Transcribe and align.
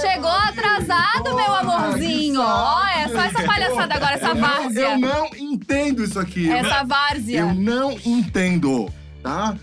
Chegou 0.00 0.30
atrasado, 0.30 1.34
meu 1.34 1.54
amorzinho. 1.54 2.40
Ó, 2.40 2.86
é 2.86 3.08
só 3.08 3.20
essa 3.20 3.42
palhaçada 3.44 3.94
agora, 3.94 4.14
essa 4.14 4.34
várzea. 4.34 4.92
Eu 4.92 4.98
não 4.98 5.26
entendo 5.36 6.02
isso 6.02 6.18
aqui. 6.18 6.50
Essa 6.50 6.82
várzea. 6.84 7.40
Eu 7.40 7.54
não 7.54 7.92
entendo, 8.04 8.88
tá? 9.26 9.54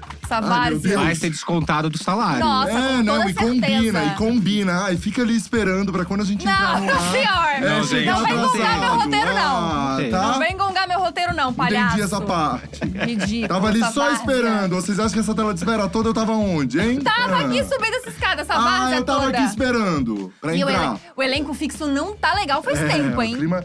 Várzea. 0.41 0.79
Deus. 0.79 1.03
Vai 1.03 1.15
ser 1.15 1.29
descontado 1.29 1.89
do 1.91 1.97
salário. 2.01 2.39
Nossa, 2.39 2.71
é, 2.71 2.97
com 2.97 3.03
não, 3.03 3.17
toda 3.17 3.29
e 3.29 3.33
certeza. 3.33 3.51
combina, 3.67 4.03
e 4.05 4.09
combina. 4.15 4.83
Ai, 4.85 4.97
fica 4.97 5.21
ali 5.21 5.35
esperando 5.35 5.91
pra 5.91 6.05
quando 6.05 6.21
a 6.21 6.25
gente 6.25 6.41
entrar 6.47 6.79
Não, 6.81 6.85
no 6.87 6.91
ar. 6.91 6.99
senhor. 7.11 7.45
É, 7.53 7.59
Não, 7.59 7.83
gente, 7.83 7.87
chegar 7.99 8.19
não 8.19 8.25
vem 8.25 8.35
gongar 8.35 8.79
meu 8.79 8.93
roteiro, 8.95 9.33
não. 9.33 9.55
Ah, 9.57 9.97
Não 10.01 10.09
tá? 10.09 10.21
Não 10.31 10.39
vem 10.39 10.57
gongar 10.57 10.87
meu 10.87 10.99
roteiro, 10.99 11.35
não, 11.35 11.53
palhaço. 11.53 11.85
Entendi 11.87 12.01
essa 12.01 12.19
parte. 12.21 12.79
Ridículo. 12.83 13.47
Tava 13.47 13.67
ali 13.67 13.79
só 13.79 14.05
várzea. 14.05 14.11
esperando. 14.13 14.75
Vocês 14.75 14.99
acham 14.99 15.13
que 15.13 15.19
essa 15.19 15.35
tela 15.35 15.53
de 15.53 15.59
espera 15.59 15.87
toda 15.87 16.09
eu 16.09 16.13
tava 16.15 16.31
onde, 16.31 16.79
hein? 16.79 16.99
Tava 17.01 17.35
Ah. 17.35 17.39
aqui 17.45 17.63
subindo 17.63 17.93
essa 17.97 18.09
escada, 18.09 18.41
essa 18.41 18.53
Ah, 18.55 18.59
várzea 18.61 18.95
eu 18.97 19.05
tava 19.05 19.21
toda. 19.25 19.37
aqui 19.37 19.47
esperando 19.47 20.33
pra 20.41 20.55
E 20.55 20.63
o, 20.63 20.69
entrar. 20.69 20.83
elen- 20.83 20.99
o 21.15 21.23
elenco 21.23 21.53
fixo 21.53 21.85
não 21.85 22.15
tá 22.15 22.33
legal 22.33 22.63
faz 22.63 22.81
É, 22.81 22.87
tempo, 22.87 23.17
O 23.19 23.23
hein? 23.23 23.35
clima 23.35 23.63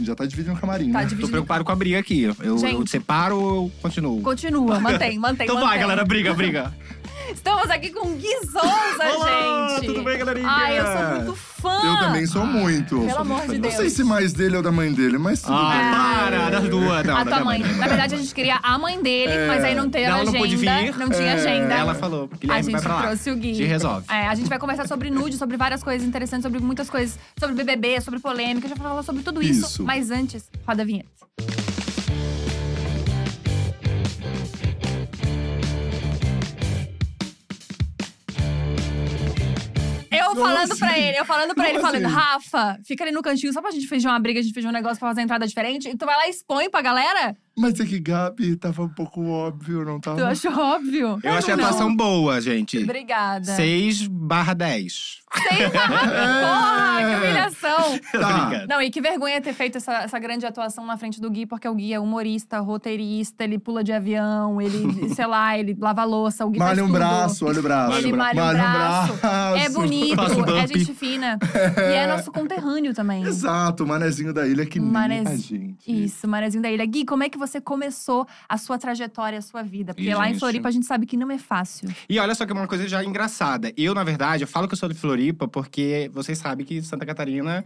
já 0.00 0.14
tá 0.14 0.24
dividindo 0.26 0.54
o 0.56 0.60
camarim, 0.60 0.90
Tá 0.92 0.98
né? 0.98 1.04
Tô 1.04 1.08
dividindo. 1.10 1.30
preocupado 1.30 1.64
com 1.64 1.72
a 1.72 1.76
briga 1.76 1.98
aqui. 1.98 2.22
Eu, 2.22 2.36
eu 2.40 2.58
Gente. 2.58 2.90
separo 2.90 3.36
ou 3.38 3.54
eu 3.64 3.72
continuo? 3.82 4.20
Continua, 4.22 4.78
mantém, 4.80 5.18
mantém, 5.18 5.44
Então 5.44 5.56
mantém. 5.56 5.68
vai, 5.70 5.78
galera, 5.78 6.04
briga, 6.04 6.34
briga. 6.34 6.72
Estamos 7.32 7.68
aqui 7.70 7.90
com 7.90 8.08
o 8.08 8.14
Gui 8.16 8.28
Souza, 8.50 9.16
Olá, 9.16 9.68
gente. 9.76 9.86
tudo 9.86 10.02
bem, 10.02 10.18
galerinha? 10.18 10.48
Ai, 10.48 10.78
eu 10.78 10.84
sou 10.86 11.16
muito 11.16 11.34
fã. 11.36 11.80
Eu 11.84 11.98
também 11.98 12.26
sou 12.26 12.46
muito. 12.46 13.00
Pelo 13.00 13.18
amor 13.18 13.40
de 13.42 13.54
Não 13.54 13.60
Deus. 13.60 13.74
sei 13.74 13.90
se 13.90 14.04
mais 14.04 14.32
dele 14.32 14.56
ou 14.56 14.62
da 14.62 14.70
mãe 14.70 14.92
dele, 14.92 15.18
mas 15.18 15.42
tudo 15.42 15.54
Ah, 15.54 15.70
bem. 15.72 15.90
para, 16.40 16.50
das 16.50 16.68
duas. 16.68 17.04
Não, 17.06 17.16
a 17.16 17.24
da 17.24 17.30
tua 17.30 17.40
minha 17.40 17.44
mãe. 17.44 17.76
Na 17.76 17.86
verdade, 17.88 18.14
a 18.14 18.18
gente 18.18 18.34
queria 18.34 18.58
a 18.62 18.78
mãe 18.78 19.02
dele, 19.02 19.32
É. 19.32 19.46
mas 19.48 19.64
aí 19.64 19.74
não 19.74 19.90
teve 19.90 20.04
Ela 20.04 20.16
não 20.16 20.22
agenda. 20.22 20.38
pôde 20.38 20.56
vir. 20.56 20.96
Não 20.96 21.10
tinha 21.10 21.30
É. 21.30 21.32
agenda. 21.32 21.74
Ela 21.74 21.94
falou, 21.94 22.28
A 22.32 22.36
Guilherme 22.36 22.62
gente 22.62 22.72
vai 22.72 22.82
pra 22.82 22.94
lá. 22.94 23.02
trouxe 23.02 23.30
o 23.30 23.36
Gui. 23.36 23.52
Te 23.54 23.64
resolve. 23.64 24.06
É, 24.08 24.28
a 24.28 24.34
gente 24.34 24.48
vai 24.48 24.58
conversar 24.58 24.86
sobre 24.86 25.10
nude, 25.10 25.36
sobre 25.36 25.56
várias 25.56 25.82
coisas 25.82 26.06
interessantes, 26.06 26.42
sobre 26.44 26.60
muitas 26.60 26.88
coisas, 26.88 27.18
sobre 27.38 27.56
BBB, 27.56 28.00
sobre 28.00 28.20
polêmica, 28.20 28.66
a 28.66 28.68
gente 28.68 28.78
vai 28.78 28.88
falar 28.88 29.02
sobre 29.02 29.22
tudo 29.22 29.42
isso. 29.42 29.66
Isso. 29.66 29.84
Mas 29.84 30.10
antes, 30.10 30.44
roda 30.66 30.82
a 30.82 30.86
vinheta. 30.86 31.08
Falando 40.40 40.72
assim? 40.72 40.78
pra 40.78 40.98
ele, 40.98 41.18
eu 41.18 41.24
falando 41.24 41.54
pra 41.54 41.68
ele, 41.68 41.80
falando, 41.80 42.04
assim? 42.04 42.14
Rafa, 42.14 42.78
fica 42.84 43.04
ali 43.04 43.12
no 43.12 43.22
cantinho 43.22 43.52
só 43.52 43.60
pra 43.60 43.70
gente 43.70 43.86
fingir 43.86 44.10
uma 44.10 44.18
briga, 44.18 44.40
a 44.40 44.42
gente 44.42 44.54
fingir 44.54 44.68
um 44.68 44.72
negócio 44.72 44.98
pra 44.98 45.08
fazer 45.08 45.22
entrada 45.22 45.46
diferente. 45.46 45.88
E 45.88 45.96
tu 45.96 46.06
vai 46.06 46.16
lá 46.16 46.26
e 46.26 46.30
expõe 46.30 46.70
pra 46.70 46.82
galera? 46.82 47.36
Mas 47.58 47.80
é 47.80 47.86
que 47.86 47.98
Gabi 47.98 48.54
tava 48.56 48.82
um 48.82 48.88
pouco 48.88 49.26
óbvio, 49.28 49.84
não 49.84 49.98
tava? 49.98 50.18
Tu 50.18 50.24
achou 50.24 50.52
óbvio? 50.58 51.18
Eu 51.22 51.32
achei 51.32 51.54
a 51.54 51.56
Não. 51.56 51.64
atuação 51.64 51.94
boa, 51.96 52.38
gente. 52.40 52.78
Obrigada. 52.82 53.44
6 53.56 54.06
barra 54.08 54.52
10. 54.52 55.20
Sei 55.36 55.68
Porra, 55.70 56.98
que 56.98 57.16
humilhação. 57.16 58.00
Tá. 58.16 58.64
Não, 58.68 58.80
e 58.80 58.90
que 58.90 59.00
vergonha 59.00 59.40
ter 59.40 59.52
feito 59.52 59.76
essa, 59.78 59.92
essa 60.04 60.18
grande 60.18 60.46
atuação 60.46 60.84
na 60.86 60.96
frente 60.96 61.20
do 61.20 61.30
Gui, 61.30 61.44
porque 61.46 61.68
o 61.68 61.74
Gui 61.74 61.92
é 61.92 62.00
humorista, 62.00 62.58
roteirista, 62.60 63.44
ele 63.44 63.58
pula 63.58 63.82
de 63.84 63.92
avião, 63.92 64.60
ele, 64.60 65.08
sei 65.14 65.26
lá, 65.26 65.58
ele 65.58 65.76
lava 65.78 66.02
a 66.02 66.04
louça, 66.04 66.44
o 66.46 66.50
Gui 66.50 66.58
Malha 66.58 66.70
faz 66.76 66.78
um 66.82 66.86
tudo. 66.86 66.96
braço, 66.98 67.46
olha 67.46 67.60
o 67.60 67.62
braço. 67.62 67.98
Ele 67.98 68.12
malha 68.12 68.42
um 68.44 68.52
braço. 68.52 69.12
É 69.12 69.18
braço. 69.18 69.72
bonito, 69.72 70.16
Faço 70.16 70.50
é 70.56 70.66
gente 70.66 70.94
fina. 70.94 71.38
E 71.76 71.94
é 71.94 72.06
nosso 72.06 72.30
conterrâneo 72.32 72.94
também. 72.94 73.22
Exato, 73.24 73.84
o 73.84 73.86
manezinho 73.86 74.32
da 74.32 74.46
ilha 74.46 74.64
que 74.66 74.78
nem 74.80 74.90
Manez- 74.90 75.26
a 75.26 75.36
gente. 75.36 75.76
Isso, 75.86 76.26
Manezinho 76.28 76.62
da 76.62 76.70
Ilha. 76.70 76.84
Gui, 76.86 77.04
como 77.04 77.22
é 77.22 77.28
que 77.28 77.36
você 77.38 77.45
começou 77.60 78.26
a 78.48 78.58
sua 78.58 78.78
trajetória, 78.78 79.38
a 79.38 79.42
sua 79.42 79.62
vida? 79.62 79.94
Porque 79.94 80.14
lá 80.14 80.30
em. 80.30 80.38
Floripa 80.38 80.68
a 80.68 80.70
gente 80.70 80.86
sabe 80.86 81.06
que 81.06 81.16
não 81.16 81.30
é 81.30 81.38
fácil. 81.38 81.88
E 82.08 82.18
olha 82.18 82.34
só 82.34 82.44
que 82.44 82.52
é 82.52 82.54
uma 82.54 82.66
coisa 82.66 82.86
já 82.86 83.02
engraçada. 83.02 83.72
Eu, 83.76 83.94
na 83.94 84.04
verdade, 84.04 84.44
eu 84.44 84.48
falo 84.48 84.68
que 84.68 84.74
eu 84.74 84.78
sou 84.78 84.88
de 84.88 84.94
Floripa 84.94 85.48
porque 85.48 86.10
vocês 86.12 86.38
sabem 86.38 86.64
que 86.64 86.82
Santa 86.82 87.06
Catarina. 87.06 87.64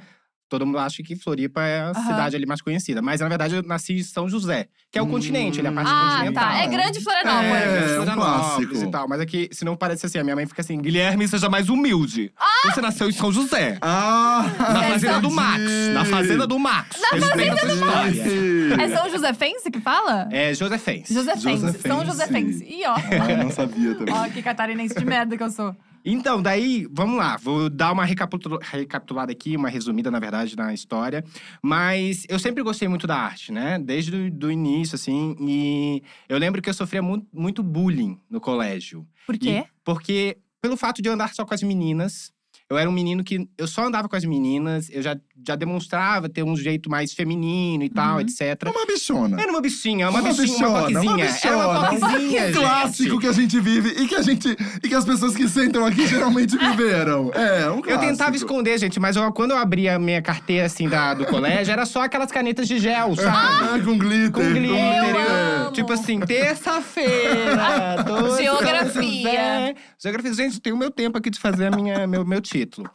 Todo 0.50 0.66
mundo 0.66 0.78
acha 0.78 1.00
que 1.02 1.14
Floripa 1.14 1.62
é 1.62 1.80
a 1.80 1.90
Aham. 1.90 2.02
cidade 2.06 2.34
ali 2.34 2.44
mais 2.44 2.60
conhecida. 2.60 3.00
Mas, 3.00 3.20
na 3.20 3.28
verdade, 3.28 3.54
eu 3.54 3.62
nasci 3.62 3.94
em 3.94 4.02
São 4.02 4.28
José, 4.28 4.66
que 4.90 4.98
é 4.98 5.02
o 5.02 5.04
Hum. 5.04 5.08
continente, 5.10 5.60
ele 5.60 5.68
é 5.68 5.70
a 5.70 5.72
parte 5.72 5.88
Ah, 5.90 6.10
continental. 6.16 6.44
tá. 6.44 6.58
É 6.58 6.66
grande 6.66 7.00
Florianópolis. 7.00 7.52
É, 7.52 7.94
é 7.96 8.00
um 8.00 8.04
clássico. 8.14 8.74
e 8.76 8.90
tal. 8.90 9.08
Mas 9.08 9.20
é 9.20 9.26
que, 9.26 9.48
se 9.52 9.64
não 9.64 9.76
parece 9.76 10.06
assim, 10.06 10.18
a 10.18 10.24
minha 10.24 10.34
mãe 10.34 10.44
fica 10.46 10.60
assim, 10.60 10.76
Guilherme, 10.82 11.28
seja 11.28 11.48
mais 11.48 11.68
humilde. 11.68 12.32
Você 12.64 12.80
nasceu 12.80 13.08
em 13.08 13.12
São 13.12 13.30
José. 13.32 13.78
Ah! 13.80 14.44
Na 14.58 14.84
É 14.84 14.90
fazenda 14.90 15.20
do 15.20 15.30
Max. 15.30 15.62
Na 15.94 16.04
fazenda 16.04 16.46
do 16.48 16.58
Max. 16.58 17.00
Na 17.00 17.08
Respeita 17.16 17.54
essa 17.54 17.72
história. 17.72 18.82
É 18.82 18.88
São 18.88 19.08
Josefense 19.10 19.70
que 19.70 19.80
fala? 19.80 20.28
É 20.32 20.52
Josefense. 20.52 21.14
Josefense. 21.14 21.78
São 21.80 22.04
Josefense. 22.04 22.10
Josefense. 22.10 22.64
Ih, 22.64 22.86
ó. 22.86 22.94
Ah, 22.94 23.36
não 23.44 23.50
sabia 23.52 23.94
também. 23.94 24.12
Ó, 24.12 24.28
que 24.28 24.42
catarinense 24.42 24.94
de 24.96 25.04
merda 25.04 25.36
que 25.36 25.42
eu 25.42 25.50
sou. 25.50 25.76
Então, 26.04 26.40
daí, 26.40 26.86
vamos 26.90 27.16
lá. 27.18 27.36
Vou 27.36 27.68
dar 27.68 27.92
uma 27.92 28.04
recapitu- 28.04 28.58
recapitulada 28.62 29.32
aqui, 29.32 29.56
uma 29.56 29.68
resumida, 29.68 30.10
na 30.10 30.18
verdade, 30.18 30.56
na 30.56 30.72
história. 30.72 31.24
Mas 31.62 32.24
eu 32.28 32.38
sempre 32.38 32.62
gostei 32.62 32.88
muito 32.88 33.06
da 33.06 33.16
arte, 33.16 33.52
né? 33.52 33.78
Desde 33.78 34.14
o 34.14 34.30
do 34.30 34.50
início, 34.50 34.94
assim. 34.94 35.36
E 35.40 36.02
eu 36.28 36.38
lembro 36.38 36.62
que 36.62 36.68
eu 36.70 36.74
sofria 36.74 37.02
muito, 37.02 37.26
muito 37.32 37.62
bullying 37.62 38.18
no 38.30 38.40
colégio. 38.40 39.06
Por 39.26 39.36
quê? 39.38 39.50
E- 39.50 39.64
porque, 39.84 40.38
pelo 40.60 40.76
fato 40.76 41.02
de 41.02 41.08
eu 41.08 41.12
andar 41.12 41.34
só 41.34 41.44
com 41.44 41.52
as 41.54 41.62
meninas, 41.62 42.32
eu 42.70 42.78
era 42.78 42.88
um 42.88 42.92
menino 42.92 43.24
que 43.24 43.48
eu 43.58 43.66
só 43.66 43.84
andava 43.86 44.08
com 44.08 44.14
as 44.16 44.24
meninas, 44.24 44.88
eu 44.90 45.02
já, 45.02 45.16
já 45.46 45.56
demonstrava 45.56 46.28
ter 46.28 46.42
um 46.44 46.56
jeito 46.56 46.88
mais 46.88 47.12
feminino 47.12 47.82
e 47.82 47.88
tal, 47.90 48.14
Uhum. 48.14 48.20
etc. 48.20 48.40
É 48.64 48.68
uma 48.70 48.86
bichona. 48.86 49.40
Era 49.42 49.50
uma 49.50 49.60
bichinha, 49.60 50.08
uma, 50.08 50.20
Uma 50.20 50.32
bichinha, 50.32 50.68
uma 50.68 50.82
bichona, 50.82 51.08
uma 51.08 51.10
coquezinha. 51.10 51.24
Era 51.42 51.56
uma 51.56 51.90
bichona. 51.90 52.08
coquezinha, 52.08 52.42
Um 52.42 52.46
gente. 52.46 52.58
clássico 52.58 53.18
que 53.20 53.26
a 53.26 53.32
gente 53.32 53.60
vive 53.60 53.88
e 54.02 54.06
que 54.06 54.14
a 54.14 54.22
gente 54.22 54.56
e 54.82 54.88
que 54.88 54.94
as 54.94 55.04
pessoas 55.04 55.34
que 55.34 55.48
sentam 55.48 55.84
aqui 55.84 56.06
geralmente 56.06 56.56
viveram. 56.56 57.30
É, 57.34 57.68
um 57.70 57.80
clássico. 57.82 57.90
Eu 57.90 57.98
tentava 57.98 58.36
esconder, 58.36 58.78
gente, 58.78 59.00
mas 59.00 59.16
eu- 59.16 59.32
quando 59.32 59.50
eu 59.50 59.56
abria 59.58 59.96
a 59.96 59.98
minha 59.98 60.22
carteira, 60.22 60.66
assim, 60.66 60.88
da, 60.88 61.12
do 61.14 61.26
colégio, 61.26 61.72
era 61.72 61.84
só 61.84 62.02
aquelas 62.02 62.30
canetas 62.30 62.68
de 62.68 62.78
gel, 62.78 63.14
sabe? 63.16 63.28
Ah, 63.36 63.80
com 63.84 63.98
glitter. 63.98 64.30
Com 64.30 64.40
glitter. 64.52 64.70
Eu 64.70 65.20
eu- 65.20 65.64
amo. 65.64 65.72
Tipo 65.72 65.92
assim, 65.92 66.20
terça-feira. 66.20 68.04
Geografia. 68.38 69.74
Geografia. 70.02 70.34
Gente, 70.34 70.60
tem 70.60 70.72
o 70.72 70.76
meu 70.76 70.90
tempo 70.90 71.18
aqui 71.18 71.30
de 71.30 71.38
fazer 71.38 71.66
a 71.66 71.70
minha, 71.70 72.06
meu, 72.06 72.24
meu 72.24 72.40
título. 72.64 72.90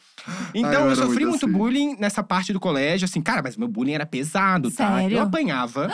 Então, 0.54 0.84
eu 0.84 0.90
eu, 0.90 0.96
sofri 0.96 1.26
muito 1.26 1.30
muito 1.30 1.46
assim. 1.46 1.54
bullying 1.58 1.96
nessa 2.00 2.24
parte 2.24 2.54
do 2.54 2.60
colégio, 2.60 3.06
assim, 3.06 3.22
cara, 3.22 3.42
mas 3.44 3.58
meu 3.58 3.68
bullying 3.68 3.94
era 3.94 4.06
pesado, 4.06 4.70
tá? 4.72 4.98
Sério? 5.00 5.18
Eu 5.18 5.24
apanhava. 5.24 5.90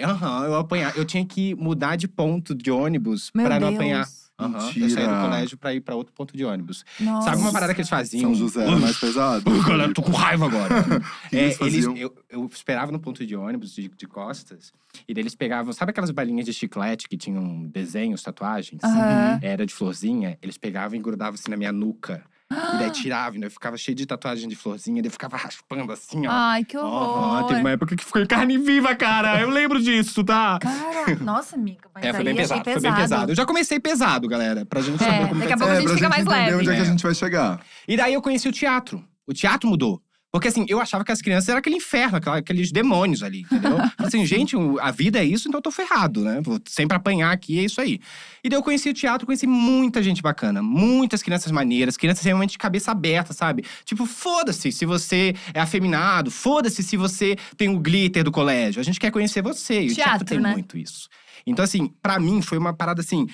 Aham, 0.00 0.44
eu 0.44 0.54
apanhava. 0.56 0.96
Eu 0.96 1.04
tinha 1.04 1.24
que 1.26 1.54
mudar 1.56 1.96
de 1.96 2.06
ponto 2.06 2.54
de 2.54 2.70
ônibus 2.70 3.30
Meu 3.34 3.46
pra 3.46 3.58
não 3.58 3.68
Deus. 3.68 3.80
apanhar. 3.80 4.06
Aham, 4.40 4.70
Eu 4.76 4.88
saí 4.88 5.04
do 5.08 5.20
colégio 5.20 5.58
pra 5.58 5.74
ir 5.74 5.80
pra 5.80 5.96
outro 5.96 6.12
ponto 6.12 6.36
de 6.36 6.44
ônibus. 6.44 6.84
Nossa. 7.00 7.30
Sabe 7.30 7.42
uma 7.42 7.50
parada 7.50 7.74
que 7.74 7.80
eles 7.80 7.88
faziam? 7.90 8.22
São 8.22 8.34
José 8.36 8.62
era 8.62 8.76
mais 8.76 8.96
pesado. 8.96 9.50
Uh, 9.50 9.62
galera, 9.64 9.92
tô 9.92 10.00
com 10.00 10.12
raiva 10.12 10.46
agora. 10.46 10.68
que 11.28 11.36
É, 11.36 11.42
eles 11.46 11.60
eles, 11.60 11.74
faziam? 11.86 11.96
eu, 11.96 12.14
eu 12.30 12.46
esperava 12.46 12.92
no 12.92 13.00
ponto 13.00 13.26
de 13.26 13.34
ônibus 13.34 13.74
de, 13.74 13.88
de 13.88 14.06
costas, 14.06 14.72
e 15.08 15.12
daí 15.12 15.22
eles 15.22 15.34
pegavam, 15.34 15.72
sabe 15.72 15.90
aquelas 15.90 16.12
balinhas 16.12 16.46
de 16.46 16.52
chiclete 16.52 17.08
que 17.08 17.16
tinham 17.16 17.64
desenhos, 17.66 18.22
tatuagens? 18.22 18.80
Aham. 18.84 19.40
Era 19.42 19.66
de 19.66 19.74
florzinha, 19.74 20.38
eles 20.40 20.56
pegavam 20.56 20.96
e 20.96 21.02
grudavam 21.02 21.34
assim 21.34 21.50
na 21.50 21.56
minha 21.56 21.72
nuca. 21.72 22.22
E 22.50 22.78
daí 22.78 22.90
tiravam, 22.92 23.38
e 23.38 23.42
eu 23.44 23.50
ficava 23.50 23.76
cheio 23.76 23.94
de 23.94 24.06
tatuagem 24.06 24.48
de 24.48 24.56
florzinha, 24.56 25.02
daí 25.02 25.08
eu 25.08 25.12
ficava 25.12 25.36
raspando 25.36 25.92
assim, 25.92 26.26
ó. 26.26 26.30
Ai, 26.32 26.64
que 26.64 26.76
horror. 26.78 27.46
teve 27.46 27.60
uma 27.60 27.70
época 27.70 27.94
que 27.94 28.04
ficou 28.04 28.22
em 28.22 28.26
carne 28.26 28.56
viva, 28.56 28.94
cara. 28.96 29.40
Eu 29.40 29.50
lembro 29.50 29.80
disso, 29.82 30.24
tá? 30.24 30.58
Cara, 30.58 31.14
nossa, 31.20 31.56
amiga, 31.56 31.88
mas 31.94 32.04
É, 32.04 32.10
foi 32.10 32.18
aí 32.20 32.24
bem 32.24 32.32
achei 32.32 32.42
pesado, 32.42 32.64
foi 32.72 32.80
bem 32.80 32.94
pesado. 32.94 33.32
Eu 33.32 33.36
já 33.36 33.44
comecei 33.44 33.78
pesado, 33.78 34.26
galera, 34.28 34.64
pra 34.64 34.80
gente 34.80 35.02
É, 35.02 35.06
saber 35.06 35.28
como 35.28 35.40
daqui 35.40 35.52
a 35.52 35.56
pouco 35.58 35.72
a 35.72 35.76
é, 35.76 35.80
gente 35.80 35.94
fica 35.94 36.08
mais 36.08 36.24
leve. 36.26 36.54
onde 36.56 36.70
é 36.70 36.74
que 36.74 36.80
a 36.80 36.84
É. 36.84 36.86
gente 36.86 37.02
vai 37.02 37.14
chegar. 37.14 37.60
E 37.86 37.96
daí 37.96 38.14
eu 38.14 38.22
conheci 38.22 38.48
o 38.48 38.52
teatro. 38.52 39.04
O 39.26 39.34
teatro 39.34 39.68
mudou. 39.68 40.02
Porque 40.38 40.46
assim, 40.46 40.64
eu 40.68 40.80
achava 40.80 41.04
que 41.04 41.10
as 41.10 41.20
crianças 41.20 41.48
eram 41.48 41.58
aquele 41.58 41.74
inferno, 41.74 42.16
aqueles 42.32 42.70
demônios 42.70 43.24
ali, 43.24 43.40
entendeu? 43.40 43.76
Falei 43.98 44.06
assim, 44.06 44.24
gente, 44.24 44.54
a 44.80 44.92
vida 44.92 45.18
é 45.18 45.24
isso, 45.24 45.48
então 45.48 45.58
eu 45.58 45.62
tô 45.62 45.72
ferrado, 45.72 46.22
né? 46.22 46.40
Vou 46.40 46.60
sempre 46.64 46.96
apanhar 46.96 47.32
aqui, 47.32 47.58
é 47.58 47.64
isso 47.64 47.80
aí. 47.80 48.00
E 48.44 48.48
daí 48.48 48.56
eu 48.56 48.62
conheci 48.62 48.88
o 48.88 48.94
teatro, 48.94 49.26
conheci 49.26 49.48
muita 49.48 50.00
gente 50.00 50.22
bacana, 50.22 50.62
muitas 50.62 51.24
crianças 51.24 51.50
maneiras, 51.50 51.96
crianças 51.96 52.24
realmente 52.24 52.52
de 52.52 52.58
cabeça 52.58 52.92
aberta, 52.92 53.32
sabe? 53.32 53.64
Tipo, 53.84 54.06
foda-se 54.06 54.70
se 54.70 54.86
você 54.86 55.34
é 55.52 55.58
afeminado, 55.58 56.30
foda-se 56.30 56.84
se 56.84 56.96
você 56.96 57.34
tem 57.56 57.68
o 57.68 57.80
glitter 57.80 58.22
do 58.22 58.30
colégio. 58.30 58.80
A 58.80 58.84
gente 58.84 59.00
quer 59.00 59.10
conhecer 59.10 59.42
você. 59.42 59.82
E 59.82 59.90
o 59.90 59.94
Teatro, 59.96 60.18
teatro 60.18 60.24
tem 60.24 60.40
né? 60.40 60.52
muito 60.52 60.78
isso. 60.78 61.08
Então, 61.44 61.64
assim, 61.64 61.90
pra 62.00 62.20
mim 62.20 62.42
foi 62.42 62.58
uma 62.58 62.72
parada 62.72 63.00
assim 63.00 63.26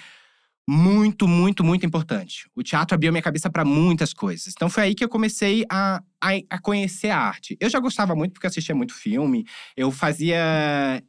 muito, 0.66 1.28
muito, 1.28 1.62
muito 1.62 1.84
importante. 1.84 2.48
O 2.54 2.62
teatro 2.62 2.94
abriu 2.94 3.12
minha 3.12 3.22
cabeça 3.22 3.50
para 3.50 3.64
muitas 3.64 4.12
coisas. 4.12 4.52
Então 4.54 4.70
foi 4.70 4.84
aí 4.84 4.94
que 4.94 5.04
eu 5.04 5.08
comecei 5.08 5.64
a, 5.70 6.02
a, 6.20 6.30
a 6.50 6.58
conhecer 6.58 7.10
a 7.10 7.18
arte. 7.18 7.56
Eu 7.60 7.68
já 7.68 7.78
gostava 7.78 8.14
muito 8.14 8.32
porque 8.32 8.46
assistia 8.46 8.74
muito 8.74 8.94
filme. 8.94 9.44
Eu 9.76 9.90
fazia 9.90 11.02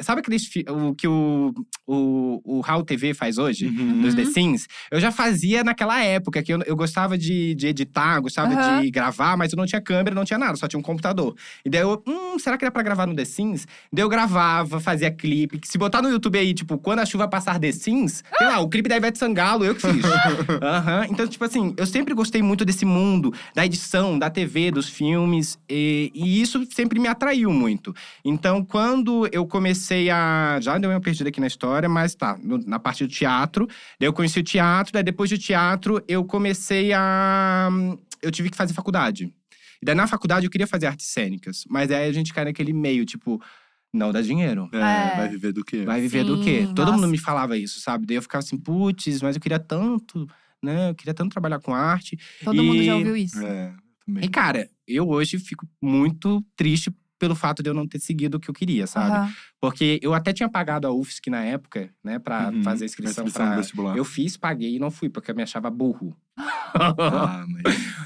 Sabe 0.00 0.20
aqueles 0.20 0.48
o 0.68 0.94
que 0.94 1.08
o, 1.08 1.52
o, 1.86 2.40
o 2.44 2.60
How 2.60 2.82
TV 2.84 3.14
faz 3.14 3.38
hoje? 3.38 3.66
Uhum. 3.66 4.00
Dos 4.00 4.14
The 4.14 4.24
Sims? 4.26 4.66
Eu 4.90 5.00
já 5.00 5.10
fazia 5.10 5.64
naquela 5.64 6.02
época, 6.02 6.42
que 6.42 6.52
eu, 6.52 6.60
eu 6.66 6.76
gostava 6.76 7.18
de, 7.18 7.54
de 7.54 7.66
editar, 7.66 8.20
gostava 8.20 8.54
Aham. 8.54 8.82
de 8.82 8.90
gravar, 8.90 9.36
mas 9.36 9.52
eu 9.52 9.56
não 9.56 9.66
tinha 9.66 9.80
câmera, 9.80 10.14
não 10.14 10.24
tinha 10.24 10.38
nada, 10.38 10.56
só 10.56 10.68
tinha 10.68 10.78
um 10.78 10.82
computador. 10.82 11.34
E 11.64 11.70
daí 11.70 11.80
eu, 11.80 12.02
hum, 12.06 12.38
será 12.38 12.56
que 12.56 12.64
era 12.64 12.70
pra 12.70 12.82
gravar 12.82 13.06
no 13.06 13.14
The 13.14 13.24
Sims? 13.24 13.66
Daí 13.92 14.04
eu 14.04 14.08
gravava, 14.08 14.78
fazia 14.78 15.10
clipe. 15.10 15.60
Se 15.64 15.76
botar 15.78 16.00
no 16.00 16.08
YouTube 16.10 16.38
aí, 16.38 16.54
tipo, 16.54 16.78
quando 16.78 17.00
a 17.00 17.06
chuva 17.06 17.26
passar 17.26 17.58
The 17.58 17.72
Sims, 17.72 18.22
sei 18.36 18.46
lá, 18.46 18.60
o 18.60 18.68
clipe 18.68 18.88
da 18.88 18.96
Ivete 18.96 19.18
Sangalo, 19.18 19.64
eu 19.64 19.74
que 19.74 19.80
fiz. 19.82 20.04
Aham. 20.62 21.06
Então, 21.10 21.26
tipo 21.26 21.44
assim, 21.44 21.74
eu 21.76 21.86
sempre 21.86 22.14
gostei 22.14 22.42
muito 22.42 22.64
desse 22.64 22.84
mundo, 22.84 23.34
da 23.54 23.66
edição, 23.66 24.18
da 24.18 24.30
TV, 24.30 24.70
dos 24.70 24.88
filmes. 24.88 25.58
E, 25.68 26.12
e 26.14 26.40
isso 26.40 26.64
sempre 26.70 27.00
me 27.00 27.08
atraiu 27.08 27.50
muito. 27.50 27.94
Então, 28.24 28.64
quando 28.64 29.28
eu 29.32 29.46
comecei 29.46 29.87
a. 30.10 30.58
Já 30.60 30.76
deu 30.78 30.90
uma 30.90 31.00
perdida 31.00 31.28
aqui 31.28 31.40
na 31.40 31.46
história, 31.46 31.88
mas 31.88 32.14
tá, 32.14 32.36
no- 32.42 32.58
na 32.58 32.78
parte 32.78 33.04
do 33.06 33.10
teatro. 33.12 33.66
Daí 33.98 34.08
eu 34.08 34.12
conheci 34.12 34.38
o 34.40 34.42
teatro, 34.42 34.92
daí 34.92 35.02
depois 35.02 35.30
do 35.30 35.38
teatro 35.38 36.02
eu 36.08 36.24
comecei 36.24 36.92
a. 36.92 37.68
Eu 38.22 38.30
tive 38.30 38.50
que 38.50 38.56
fazer 38.56 38.74
faculdade. 38.74 39.32
E 39.80 39.84
daí 39.86 39.94
na 39.94 40.06
faculdade 40.06 40.44
eu 40.46 40.50
queria 40.50 40.66
fazer 40.66 40.86
artes 40.86 41.06
cênicas, 41.06 41.64
mas 41.70 41.90
aí 41.90 42.08
a 42.08 42.12
gente 42.12 42.34
cai 42.34 42.44
naquele 42.44 42.72
meio, 42.72 43.04
tipo, 43.06 43.40
não 43.92 44.10
dá 44.12 44.20
dinheiro. 44.20 44.68
É, 44.72 44.78
É. 44.78 45.16
vai 45.16 45.28
viver 45.28 45.52
do 45.52 45.64
quê? 45.64 45.84
Vai 45.84 46.00
viver 46.00 46.24
do 46.24 46.40
quê? 46.42 46.66
Sim, 46.66 46.74
Todo 46.74 46.88
nossa. 46.88 46.98
mundo 47.00 47.10
me 47.10 47.18
falava 47.18 47.56
isso, 47.56 47.80
sabe? 47.80 48.04
Daí 48.06 48.16
eu 48.16 48.22
ficava 48.22 48.40
assim, 48.44 48.58
putz, 48.58 49.22
mas 49.22 49.36
eu 49.36 49.40
queria 49.40 49.58
tanto, 49.60 50.26
né? 50.62 50.90
Eu 50.90 50.94
queria 50.96 51.14
tanto 51.14 51.30
trabalhar 51.30 51.60
com 51.60 51.72
arte. 51.74 52.18
Todo 52.44 52.62
mundo 52.62 52.82
já 52.82 52.92
E- 52.92 52.94
ouviu 52.96 53.16
isso. 53.16 53.38
É, 53.40 53.72
também. 54.04 54.24
E, 54.24 54.28
cara, 54.28 54.68
eu 54.86 55.08
hoje 55.08 55.38
fico 55.38 55.64
muito 55.80 56.44
triste 56.56 56.90
pelo 57.18 57.34
fato 57.34 57.62
de 57.62 57.68
eu 57.70 57.74
não 57.74 57.86
ter 57.86 57.98
seguido 58.00 58.36
o 58.36 58.40
que 58.40 58.48
eu 58.48 58.54
queria, 58.54 58.86
sabe? 58.86 59.16
Aham. 59.16 59.32
Porque 59.60 59.98
eu 60.02 60.14
até 60.14 60.32
tinha 60.32 60.48
pagado 60.48 60.86
a 60.86 60.92
UFSC 60.92 61.28
na 61.30 61.42
época, 61.44 61.90
né, 62.04 62.18
pra 62.18 62.50
Uhum. 62.50 62.62
fazer 62.62 62.84
a 62.84 62.86
inscrição 62.86 63.24
Inscrição 63.24 63.44
no 63.46 63.50
pra. 63.52 63.60
vestibular. 63.60 63.96
Eu 63.96 64.04
fiz, 64.04 64.36
paguei 64.36 64.76
e 64.76 64.78
não 64.78 64.90
fui, 64.90 65.08
porque 65.08 65.30
eu 65.30 65.34
me 65.34 65.42
achava 65.42 65.68
burro. 65.68 66.16
Ah, 66.36 67.44
mas… 67.48 67.64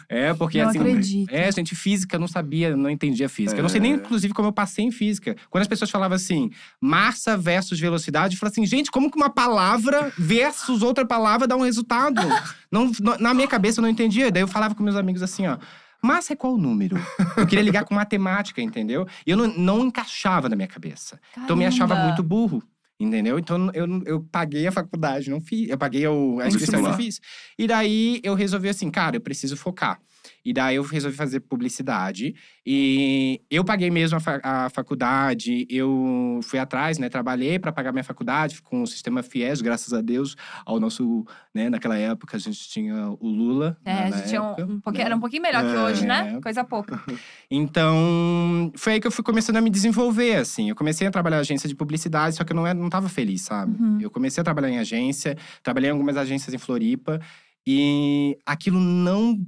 é, 0.08 0.32
porque 0.32 0.62
Não 0.62 0.70
assim. 0.70 0.78
acredito. 0.78 1.30
É, 1.30 1.52
gente, 1.52 1.74
física, 1.74 2.16
eu 2.16 2.20
não 2.20 2.28
sabia, 2.28 2.74
não 2.74 2.88
entendia 2.88 3.28
física. 3.28 3.58
Eu 3.58 3.62
não 3.62 3.68
sei 3.68 3.80
nem, 3.80 3.92
É. 3.92 3.96
inclusive, 3.96 4.32
como 4.32 4.48
eu 4.48 4.52
passei 4.52 4.84
em 4.84 4.90
física. 4.90 5.36
Quando 5.50 5.62
as 5.62 5.68
pessoas 5.68 5.90
falavam 5.90 6.16
assim, 6.16 6.50
massa 6.80 7.36
versus 7.36 7.78
velocidade, 7.78 8.34
eu 8.34 8.38
falava 8.40 8.52
assim, 8.52 8.64
gente, 8.66 8.90
como 8.90 9.10
que 9.10 9.16
uma 9.16 9.28
palavra 9.28 10.10
versus 10.16 10.82
outra 10.82 11.04
palavra 11.06 11.46
dá 11.46 11.56
um 11.56 11.62
resultado? 11.62 12.22
não- 12.70 12.90
na 13.20 13.34
minha 13.34 13.48
cabeça 13.48 13.80
eu 13.80 13.82
não 13.82 13.88
entendia. 13.90 14.30
Daí 14.30 14.42
eu 14.42 14.48
falava 14.48 14.74
com 14.74 14.82
meus 14.82 14.96
amigos 14.96 15.22
assim, 15.22 15.46
ó. 15.46 15.58
Massa 16.02 16.32
é 16.32 16.36
qual 16.36 16.56
número? 16.58 16.96
Eu 17.36 17.46
queria 17.46 17.62
ligar 17.62 17.84
com 17.84 17.94
matemática, 17.94 18.60
entendeu? 18.60 19.06
E 19.26 19.30
eu 19.30 19.36
não, 19.36 19.46
não 19.46 19.84
encaixava 19.86 20.48
na 20.48 20.56
minha 20.56 20.66
cabeça. 20.68 21.20
Então 21.32 21.50
eu 21.50 21.56
me 21.56 21.64
achava 21.64 21.90
Caramba. 21.94 22.06
muito 22.08 22.22
burro. 22.22 22.62
Entendeu? 22.98 23.38
Então 23.38 23.70
eu, 23.74 24.02
eu 24.04 24.20
paguei 24.30 24.66
a 24.66 24.72
faculdade, 24.72 25.28
não 25.30 25.40
fiz. 25.40 25.68
Eu 25.68 25.78
paguei 25.78 26.06
o- 26.06 26.38
a 26.40 26.46
inscrição 26.48 26.78
e 26.78 26.82
não 26.82 26.92
fiz. 26.96 27.20
E 27.58 27.66
daí 27.66 28.20
eu 28.22 28.34
resolvi 28.34 28.68
assim, 28.68 28.90
cara, 28.90 29.16
eu 29.16 29.20
preciso 29.20 29.56
focar. 29.56 30.00
E 30.44 30.52
daí 30.52 30.76
eu 30.76 30.82
resolvi 30.82 31.16
fazer 31.16 31.40
publicidade. 31.40 32.34
E 32.64 33.40
eu 33.50 33.64
paguei 33.64 33.90
mesmo 33.90 34.16
a, 34.16 34.20
fa- 34.20 34.40
a 34.42 34.70
faculdade, 34.70 35.66
eu 35.68 36.38
fui 36.42 36.58
atrás, 36.58 36.98
né? 36.98 37.08
Trabalhei 37.08 37.58
para 37.58 37.72
pagar 37.72 37.92
minha 37.92 38.04
faculdade 38.04 38.62
com 38.62 38.82
o 38.82 38.86
sistema 38.86 39.22
FIES, 39.22 39.60
graças 39.60 39.92
a 39.92 40.00
Deus, 40.00 40.36
ao 40.64 40.78
nosso, 40.78 41.24
né? 41.54 41.68
Naquela 41.68 41.96
época 41.98 42.36
a 42.36 42.40
gente 42.40 42.68
tinha 42.68 43.08
o 43.20 43.28
Lula. 43.28 43.76
É, 43.84 43.92
né, 43.94 44.02
a 44.04 44.10
gente 44.16 44.28
tinha 44.28 44.42
um, 44.42 44.50
um 44.52 44.80
pouquinho, 44.80 45.02
né? 45.02 45.06
era 45.06 45.16
um 45.16 45.20
pouquinho 45.20 45.42
melhor 45.42 45.62
que 45.64 45.76
É. 45.76 45.82
hoje, 45.82 46.06
né? 46.06 46.40
Coisa 46.40 46.62
pouca. 46.64 47.00
Então, 47.54 48.72
foi 48.76 48.94
aí 48.94 49.00
que 49.00 49.06
eu 49.06 49.10
fui 49.10 49.22
começando 49.24 49.56
a 49.56 49.60
me 49.60 49.68
desenvolver, 49.70 50.36
assim. 50.36 50.68
Eu 50.70 50.74
comecei 50.74 51.06
a 51.06 51.10
trabalhar 51.10 51.36
em 51.36 51.40
agência 51.40 51.68
de 51.68 51.74
publicidade, 51.74 52.34
só 52.36 52.44
que 52.44 52.52
eu 52.52 52.56
não, 52.56 52.66
era, 52.66 52.78
não 52.78 52.88
tava 52.88 53.08
feliz, 53.08 53.42
sabe? 53.42 53.80
Uhum. 53.82 53.98
Eu 54.00 54.10
comecei 54.10 54.40
a 54.40 54.44
trabalhar 54.44 54.70
em 54.70 54.78
agência, 54.78 55.36
trabalhei 55.62 55.88
em 55.90 55.92
algumas 55.92 56.16
agências 56.16 56.54
em 56.54 56.58
Floripa. 56.58 57.20
E 57.66 58.36
aquilo 58.44 58.80
não, 58.80 59.38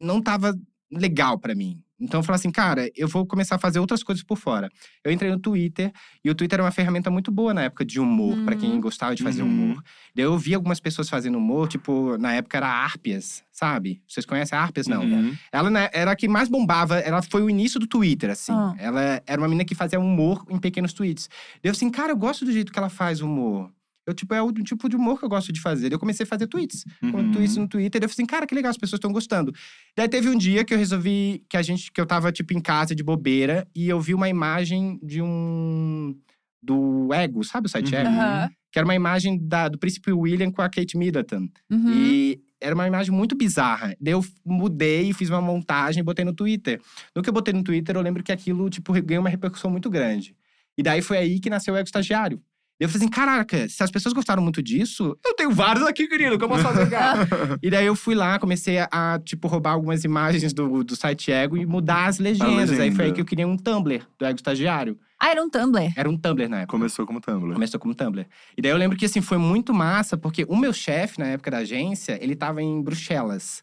não 0.00 0.20
tava 0.22 0.54
legal 0.90 1.38
pra 1.38 1.54
mim. 1.54 1.82
Então 1.98 2.20
eu 2.20 2.24
falei 2.24 2.38
assim, 2.38 2.50
cara, 2.50 2.90
eu 2.94 3.08
vou 3.08 3.24
começar 3.26 3.54
a 3.54 3.58
fazer 3.58 3.78
outras 3.78 4.02
coisas 4.02 4.22
por 4.22 4.36
fora. 4.36 4.68
Eu 5.02 5.10
entrei 5.10 5.30
no 5.30 5.38
Twitter, 5.40 5.90
e 6.22 6.28
o 6.28 6.34
Twitter 6.34 6.56
era 6.56 6.62
uma 6.64 6.70
ferramenta 6.70 7.10
muito 7.10 7.32
boa 7.32 7.54
na 7.54 7.62
época 7.62 7.86
de 7.86 7.98
humor, 7.98 8.36
pra 8.44 8.54
quem 8.54 8.72
Uhum. 8.74 8.80
gostava 8.82 9.14
de 9.14 9.22
fazer 9.22 9.42
Uhum. 9.42 9.48
humor. 9.48 9.82
Daí 10.14 10.26
eu 10.26 10.36
vi 10.36 10.52
algumas 10.54 10.78
pessoas 10.78 11.08
fazendo 11.08 11.38
humor, 11.38 11.68
tipo, 11.68 12.18
na 12.18 12.34
época 12.34 12.58
era 12.58 12.68
a 12.68 12.84
Arpias, 12.84 13.42
sabe? 13.50 14.02
Vocês 14.06 14.26
conhecem 14.26 14.58
a 14.58 14.60
Arpias? 14.60 14.86
Não. 14.86 15.02
Uhum. 15.04 15.34
Ela 15.50 15.70
né, 15.70 15.88
era 15.90 16.10
a 16.10 16.16
que 16.16 16.28
mais 16.28 16.50
bombava, 16.50 16.98
ela 16.98 17.22
foi 17.22 17.42
o 17.42 17.48
início 17.48 17.80
do 17.80 17.86
Twitter, 17.86 18.28
assim. 18.28 18.52
Ah. 18.52 18.74
Ela 18.78 19.22
era 19.26 19.40
uma 19.40 19.48
menina 19.48 19.64
que 19.64 19.74
fazia 19.74 19.98
humor 19.98 20.44
em 20.50 20.58
pequenos 20.58 20.92
tweets. 20.92 21.30
Daí 21.62 21.70
eu 21.70 21.72
assim, 21.72 21.88
cara, 21.88 22.12
eu 22.12 22.16
gosto 22.18 22.44
do 22.44 22.52
jeito 22.52 22.70
que 22.70 22.78
ela 22.78 22.90
faz 22.90 23.22
humor. 23.22 23.72
Eu, 24.06 24.14
tipo, 24.14 24.32
é 24.34 24.40
o 24.40 24.52
tipo 24.52 24.88
de 24.88 24.94
humor 24.96 25.18
que 25.18 25.24
eu 25.24 25.28
gosto 25.28 25.52
de 25.52 25.60
fazer. 25.60 25.92
Eu 25.92 25.98
comecei 25.98 26.24
a 26.24 26.26
fazer 26.26 26.46
tweets. 26.46 26.84
Com 27.00 27.18
Uhum. 27.18 27.32
tweets 27.32 27.56
no 27.56 27.66
Twitter. 27.66 28.00
Eu 28.02 28.08
falei 28.08 28.12
assim, 28.14 28.26
cara, 28.26 28.46
que 28.46 28.54
legal, 28.54 28.70
as 28.70 28.76
pessoas 28.78 28.98
estão 28.98 29.10
gostando. 29.12 29.52
Daí 29.96 30.08
teve 30.08 30.28
um 30.28 30.38
dia 30.38 30.64
que 30.64 30.72
eu 30.72 30.78
resolvi 30.78 31.42
que 31.50 31.56
a 31.56 31.62
gente, 31.62 31.90
que 31.90 32.00
eu 32.00 32.06
tava, 32.06 32.30
tipo, 32.30 32.54
em 32.54 32.60
casa 32.60 32.94
de 32.94 33.02
bobeira, 33.02 33.66
e 33.74 33.88
eu 33.88 34.00
vi 34.00 34.14
uma 34.14 34.28
imagem 34.28 34.98
de 35.02 35.20
um. 35.20 36.16
do 36.62 37.12
Ego, 37.12 37.44
sabe 37.44 37.66
o 37.66 37.70
site 37.70 37.92
Uhum. 37.94 38.00
Ego? 38.00 38.08
Aham. 38.10 38.50
Que 38.72 38.78
era 38.78 38.86
uma 38.86 38.94
imagem 38.94 39.38
da, 39.40 39.68
do 39.68 39.78
príncipe 39.78 40.12
William 40.12 40.50
com 40.50 40.60
a 40.62 40.68
Kate 40.68 40.96
Middleton. 40.98 41.48
Uhum. 41.70 41.92
E 41.92 42.40
era 42.60 42.74
uma 42.74 42.86
imagem 42.86 43.12
muito 43.12 43.34
bizarra. 43.36 43.94
Daí 44.00 44.12
eu 44.12 44.24
mudei, 44.44 45.12
fiz 45.12 45.30
uma 45.30 45.40
montagem 45.40 46.00
e 46.00 46.04
botei 46.04 46.24
no 46.24 46.32
Twitter. 46.32 46.80
No 47.14 47.22
que 47.22 47.28
eu 47.28 47.32
botei 47.32 47.54
no 47.54 47.62
Twitter, 47.62 47.94
eu 47.96 48.00
lembro 48.02 48.22
que 48.22 48.32
aquilo, 48.32 48.68
tipo, 48.68 48.92
ganhou 49.02 49.22
uma 49.22 49.30
repercussão 49.30 49.70
muito 49.70 49.88
grande. 49.88 50.34
E 50.76 50.82
daí 50.82 51.00
foi 51.02 51.18
aí 51.18 51.38
que 51.40 51.48
nasceu 51.48 51.74
o 51.74 51.76
Ego 51.76 51.86
Estagiário. 51.86 52.40
Eu 52.78 52.88
falei 52.88 53.06
assim, 53.06 53.10
caraca, 53.10 53.68
se 53.68 53.82
as 53.82 53.90
pessoas 53.90 54.12
gostaram 54.12 54.42
muito 54.42 54.62
disso, 54.62 55.16
eu 55.24 55.34
tenho 55.34 55.50
vários 55.50 55.86
aqui, 55.86 56.06
querido, 56.06 56.36
que 56.36 56.44
eu 56.44 56.48
posso 56.48 56.62
fazer, 56.62 56.88
e 57.62 57.70
daí 57.70 57.86
eu 57.86 57.96
fui 57.96 58.14
lá, 58.14 58.38
comecei 58.38 58.78
a, 58.78 58.88
a, 58.92 59.18
tipo, 59.18 59.48
roubar 59.48 59.72
algumas 59.72 60.04
imagens 60.04 60.52
do, 60.52 60.84
do 60.84 60.94
site 60.94 61.32
Ego 61.32 61.56
e 61.56 61.64
mudar 61.64 62.06
as 62.06 62.18
legendas. 62.18 62.70
Aí 62.72 62.76
foi 62.76 62.76
legenda. 62.76 63.02
aí 63.04 63.12
que 63.12 63.20
eu 63.20 63.24
criei 63.24 63.46
um 63.46 63.56
Tumblr 63.56 64.02
do 64.18 64.26
Ego 64.26 64.36
Estagiário. 64.36 64.98
Ah, 65.18 65.30
era 65.30 65.42
um 65.42 65.48
Tumblr. 65.48 65.92
Era 65.96 66.10
um 66.10 66.16
Tumblr 66.16 66.48
na 66.48 66.58
época. 66.58 66.72
Começou 66.72 67.06
como 67.06 67.20
Tumblr. 67.20 67.54
Começou 67.54 67.80
como 67.80 67.94
Tumblr. 67.94 68.26
E 68.56 68.60
daí 68.60 68.70
eu 68.70 68.76
lembro 68.76 68.98
que, 68.98 69.06
assim, 69.06 69.22
foi 69.22 69.38
muito 69.38 69.72
massa, 69.72 70.16
porque 70.16 70.44
o 70.46 70.56
meu 70.56 70.74
chefe, 70.74 71.18
na 71.18 71.28
época 71.28 71.50
da 71.50 71.58
agência, 71.58 72.18
ele 72.22 72.36
tava 72.36 72.62
em 72.62 72.82
Bruxelas. 72.82 73.62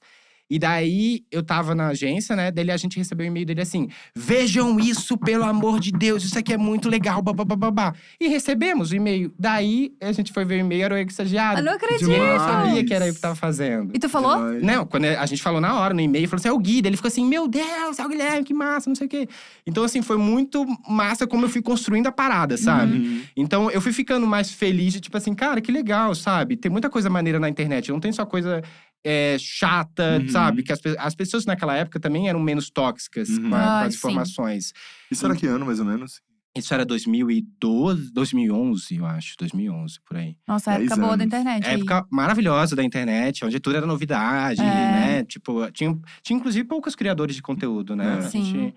E 0.53 0.59
daí, 0.59 1.25
eu 1.31 1.41
tava 1.41 1.73
na 1.73 1.87
agência, 1.87 2.35
né? 2.35 2.51
Dele 2.51 2.71
a 2.71 2.77
gente 2.77 2.95
recebeu 2.95 3.25
um 3.25 3.29
e-mail 3.29 3.43
dele 3.43 3.61
assim: 3.61 3.89
Vejam 4.15 4.79
isso, 4.79 5.17
pelo 5.17 5.43
amor 5.45 5.79
de 5.79 5.91
Deus, 5.91 6.23
isso 6.23 6.37
aqui 6.37 6.53
é 6.53 6.57
muito 6.59 6.89
legal, 6.89 7.23
babá. 7.23 7.95
E 8.21 8.27
recebemos 8.27 8.91
o 8.91 8.95
e-mail. 8.95 9.33
Daí, 9.39 9.95
a 9.99 10.11
gente 10.11 10.31
foi 10.31 10.45
ver 10.45 10.57
o 10.57 10.59
e-mail, 10.59 10.83
era 10.83 10.93
o 10.93 10.97
Eu 10.99 11.07
estagiário. 11.07 11.63
não 11.63 11.73
acredito. 11.73 12.07
E 12.07 12.13
ele 12.13 12.19
não 12.19 12.37
Demais. 12.37 12.41
sabia 12.43 12.85
que 12.85 12.93
era 12.93 13.07
eu 13.07 13.15
que 13.15 13.19
tava 13.19 13.33
fazendo. 13.33 13.95
E 13.95 13.97
tu 13.97 14.07
falou? 14.07 14.35
Demais. 14.35 14.61
Não, 14.63 14.85
quando 14.85 15.05
a 15.05 15.25
gente 15.25 15.41
falou 15.41 15.59
na 15.59 15.73
hora, 15.79 15.91
no 15.91 16.01
e-mail, 16.01 16.27
falou 16.27 16.39
assim: 16.39 16.49
é 16.49 16.53
o 16.53 16.59
Guida. 16.59 16.87
Ele 16.87 16.97
ficou 16.97 17.07
assim: 17.09 17.25
Meu 17.25 17.47
Deus, 17.47 17.97
é 17.97 18.05
o 18.05 18.09
Guilherme, 18.09 18.43
que 18.43 18.53
massa, 18.53 18.87
não 18.87 18.95
sei 18.95 19.07
o 19.07 19.09
quê. 19.09 19.27
Então, 19.65 19.83
assim, 19.83 20.03
foi 20.03 20.17
muito 20.17 20.67
massa 20.87 21.25
como 21.25 21.45
eu 21.45 21.49
fui 21.49 21.63
construindo 21.63 22.05
a 22.05 22.11
parada, 22.11 22.57
sabe? 22.57 22.99
Uhum. 22.99 23.21
Então, 23.35 23.71
eu 23.71 23.81
fui 23.81 23.91
ficando 23.91 24.27
mais 24.27 24.51
feliz 24.51 24.93
de, 24.93 25.01
tipo 25.01 25.17
assim, 25.17 25.33
cara, 25.33 25.59
que 25.59 25.71
legal, 25.71 26.13
sabe? 26.13 26.55
Tem 26.55 26.71
muita 26.71 26.91
coisa 26.91 27.09
maneira 27.09 27.39
na 27.39 27.49
internet. 27.49 27.91
Não 27.91 27.99
tem 27.99 28.11
só 28.11 28.23
coisa 28.23 28.61
é, 29.03 29.35
chata, 29.39 30.19
Uhum. 30.21 30.29
sabe? 30.29 30.63
Que 30.63 30.71
as, 30.73 30.79
as 30.97 31.15
pessoas 31.15 31.45
naquela 31.45 31.75
época 31.75 31.99
também 31.99 32.29
eram 32.29 32.39
menos 32.39 32.69
tóxicas 32.69 33.29
Uhum. 33.29 33.49
com, 33.49 33.55
a- 33.55 33.59
com 33.59 33.65
Ah, 33.65 33.81
as 33.81 33.93
sim. 33.93 33.97
informações. 33.97 34.73
Isso 35.11 35.25
era 35.25 35.35
que 35.35 35.45
ano, 35.45 35.65
mais 35.65 35.79
ou 35.79 35.85
menos? 35.85 36.21
Isso 36.55 36.71
era 36.73 36.85
2012, 36.85 38.11
2011, 38.13 38.95
eu 38.97 39.05
acho. 39.05 39.35
2011, 39.39 39.99
por 40.05 40.17
aí. 40.17 40.35
Nossa, 40.47 40.71
a 40.71 40.73
época 40.75 40.95
boa 40.95 41.07
da 41.07 41.13
anos. 41.15 41.25
internet. 41.25 41.65
aí. 41.67 41.75
Época 41.75 42.05
maravilhosa 42.11 42.75
da 42.75 42.83
internet, 42.83 43.43
onde 43.43 43.59
tudo 43.59 43.75
era 43.77 43.85
novidade, 43.87 44.61
É. 44.61 44.63
né? 44.65 45.23
Tipo, 45.23 45.69
tinha, 45.71 45.97
tinha 46.21 46.37
inclusive 46.37 46.67
poucos 46.67 46.95
criadores 46.95 47.35
de 47.35 47.41
conteúdo, 47.41 47.95
né? 47.95 48.05
É. 48.05 48.17
A 48.19 48.21
Sim. 48.29 48.43
gente- 48.45 48.75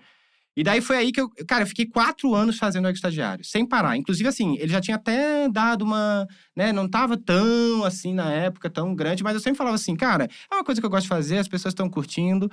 E 0.57 0.63
daí 0.63 0.81
foi 0.81 0.97
aí 0.97 1.11
que 1.11 1.21
eu, 1.21 1.29
cara, 1.47 1.61
eu 1.63 1.67
fiquei 1.67 1.85
quatro 1.85 2.33
anos 2.33 2.57
fazendo 2.57 2.85
o 2.87 2.89
estagiário, 2.89 3.45
sem 3.45 3.63
parar. 3.63 3.95
Inclusive, 3.95 4.27
assim, 4.27 4.57
ele 4.57 4.69
já 4.69 4.81
tinha 4.81 4.95
até 4.97 5.47
dado 5.47 5.83
uma, 5.85 6.25
né, 6.55 6.73
não 6.73 6.89
tava 6.89 7.15
tão 7.15 7.83
assim 7.85 8.11
na 8.11 8.31
época, 8.31 8.67
tão 8.67 8.95
grande, 8.95 9.23
mas 9.23 9.35
eu 9.35 9.39
sempre 9.39 9.57
falava 9.57 9.75
assim, 9.75 9.95
cara, 9.95 10.27
é 10.51 10.55
uma 10.55 10.63
coisa 10.63 10.81
que 10.81 10.85
eu 10.85 10.89
gosto 10.89 11.03
de 11.03 11.09
fazer, 11.09 11.37
as 11.37 11.47
pessoas 11.47 11.73
estão 11.73 11.87
curtindo. 11.87 12.49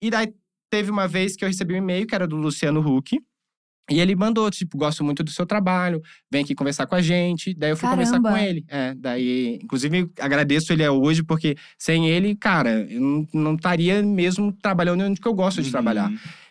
E 0.00 0.10
daí 0.10 0.32
teve 0.70 0.92
uma 0.92 1.08
vez 1.08 1.34
que 1.34 1.44
eu 1.44 1.48
recebi 1.48 1.74
um 1.74 1.78
e-mail, 1.78 2.06
que 2.06 2.14
era 2.14 2.26
do 2.26 2.36
Luciano 2.36 2.80
Huck. 2.80 3.20
E 3.90 3.98
ele 3.98 4.14
mandou, 4.14 4.48
tipo, 4.52 4.78
gosto 4.78 5.02
muito 5.02 5.24
do 5.24 5.30
seu 5.32 5.44
trabalho, 5.44 6.00
vem 6.30 6.44
aqui 6.44 6.54
conversar 6.54 6.86
com 6.86 6.94
a 6.94 7.02
gente. 7.02 7.52
Daí 7.54 7.70
eu 7.70 7.76
fui 7.76 7.88
conversar 7.88 8.20
Caramba. 8.20 8.30
com 8.30 8.36
ele. 8.36 8.64
É, 8.68 8.94
daí, 8.94 9.58
inclusive, 9.60 10.08
agradeço 10.20 10.72
ele 10.72 10.88
hoje, 10.88 11.24
porque 11.24 11.56
sem 11.76 12.08
ele, 12.08 12.36
cara, 12.36 12.86
eu 12.88 13.00
não- 13.00 13.26
não 13.34 13.54
estaria 13.56 14.00
mesmo 14.00 14.52
trabalhando 14.62 15.02
onde 15.02 15.20
que 15.20 15.26
eu 15.26 15.34
gosto 15.34 15.60
de 15.60 15.66
Uhum. 15.66 15.72
trabalhar. 15.72 16.08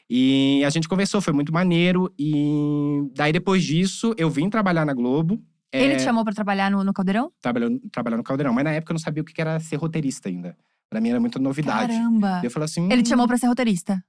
E 0.10 0.64
a 0.66 0.70
gente 0.70 0.88
conversou, 0.90 1.22
foi 1.22 1.34
muito 1.34 1.54
maneiro. 1.54 2.12
E 2.18 3.04
daí, 3.16 3.32
depois 3.32 3.64
disso, 3.64 4.14
eu 4.18 4.30
vim 4.30 4.50
trabalhar 4.50 4.86
na 4.86 4.94
Globo. 4.94 5.40
Ele 5.72 5.94
é, 5.94 5.98
te 5.98 6.02
chamou 6.04 6.24
pra 6.24 6.34
trabalhar 6.34 6.72
no, 6.72 6.84
no 6.84 6.92
Caldeirão? 6.92 7.32
trabalhando, 7.40 7.80
trabalhar 7.92 8.18
no 8.18 8.24
Caldeirão. 8.24 8.54
Mas 8.54 8.64
na 8.64 8.72
época 8.72 8.92
eu 8.92 8.96
não 8.96 9.00
sabia 9.00 9.22
o 9.22 9.26
que 9.26 9.40
era 9.40 9.60
ser 9.60 9.76
roteirista 9.76 10.28
ainda. 10.28 10.58
Pra 10.90 11.00
mim 11.00 11.10
era 11.10 11.20
muita 11.20 11.38
novidade. 11.38 11.94
Caramba. 11.94 12.42
Eu 12.44 12.50
falei 12.50 12.66
assim. 12.66 12.86
Ele 12.92 13.04
te 13.04 13.08
"Hum, 13.08 13.10
chamou 13.10 13.28
pra 13.28 13.38
ser 13.38 13.46
roteirista. 13.46 14.04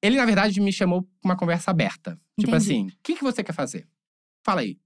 ele, 0.00 0.16
na 0.16 0.24
verdade, 0.24 0.60
me 0.60 0.72
chamou 0.72 1.02
pra 1.02 1.10
uma 1.30 1.36
conversa 1.36 1.72
aberta. 1.72 2.12
Tipo 2.38 2.54
Entendi. 2.54 2.56
assim, 2.56 2.86
o 2.86 2.92
que, 3.02 3.16
que 3.16 3.22
você 3.24 3.42
quer 3.42 3.52
fazer? 3.52 3.88
Fala 4.44 4.60
aí. 4.60 4.78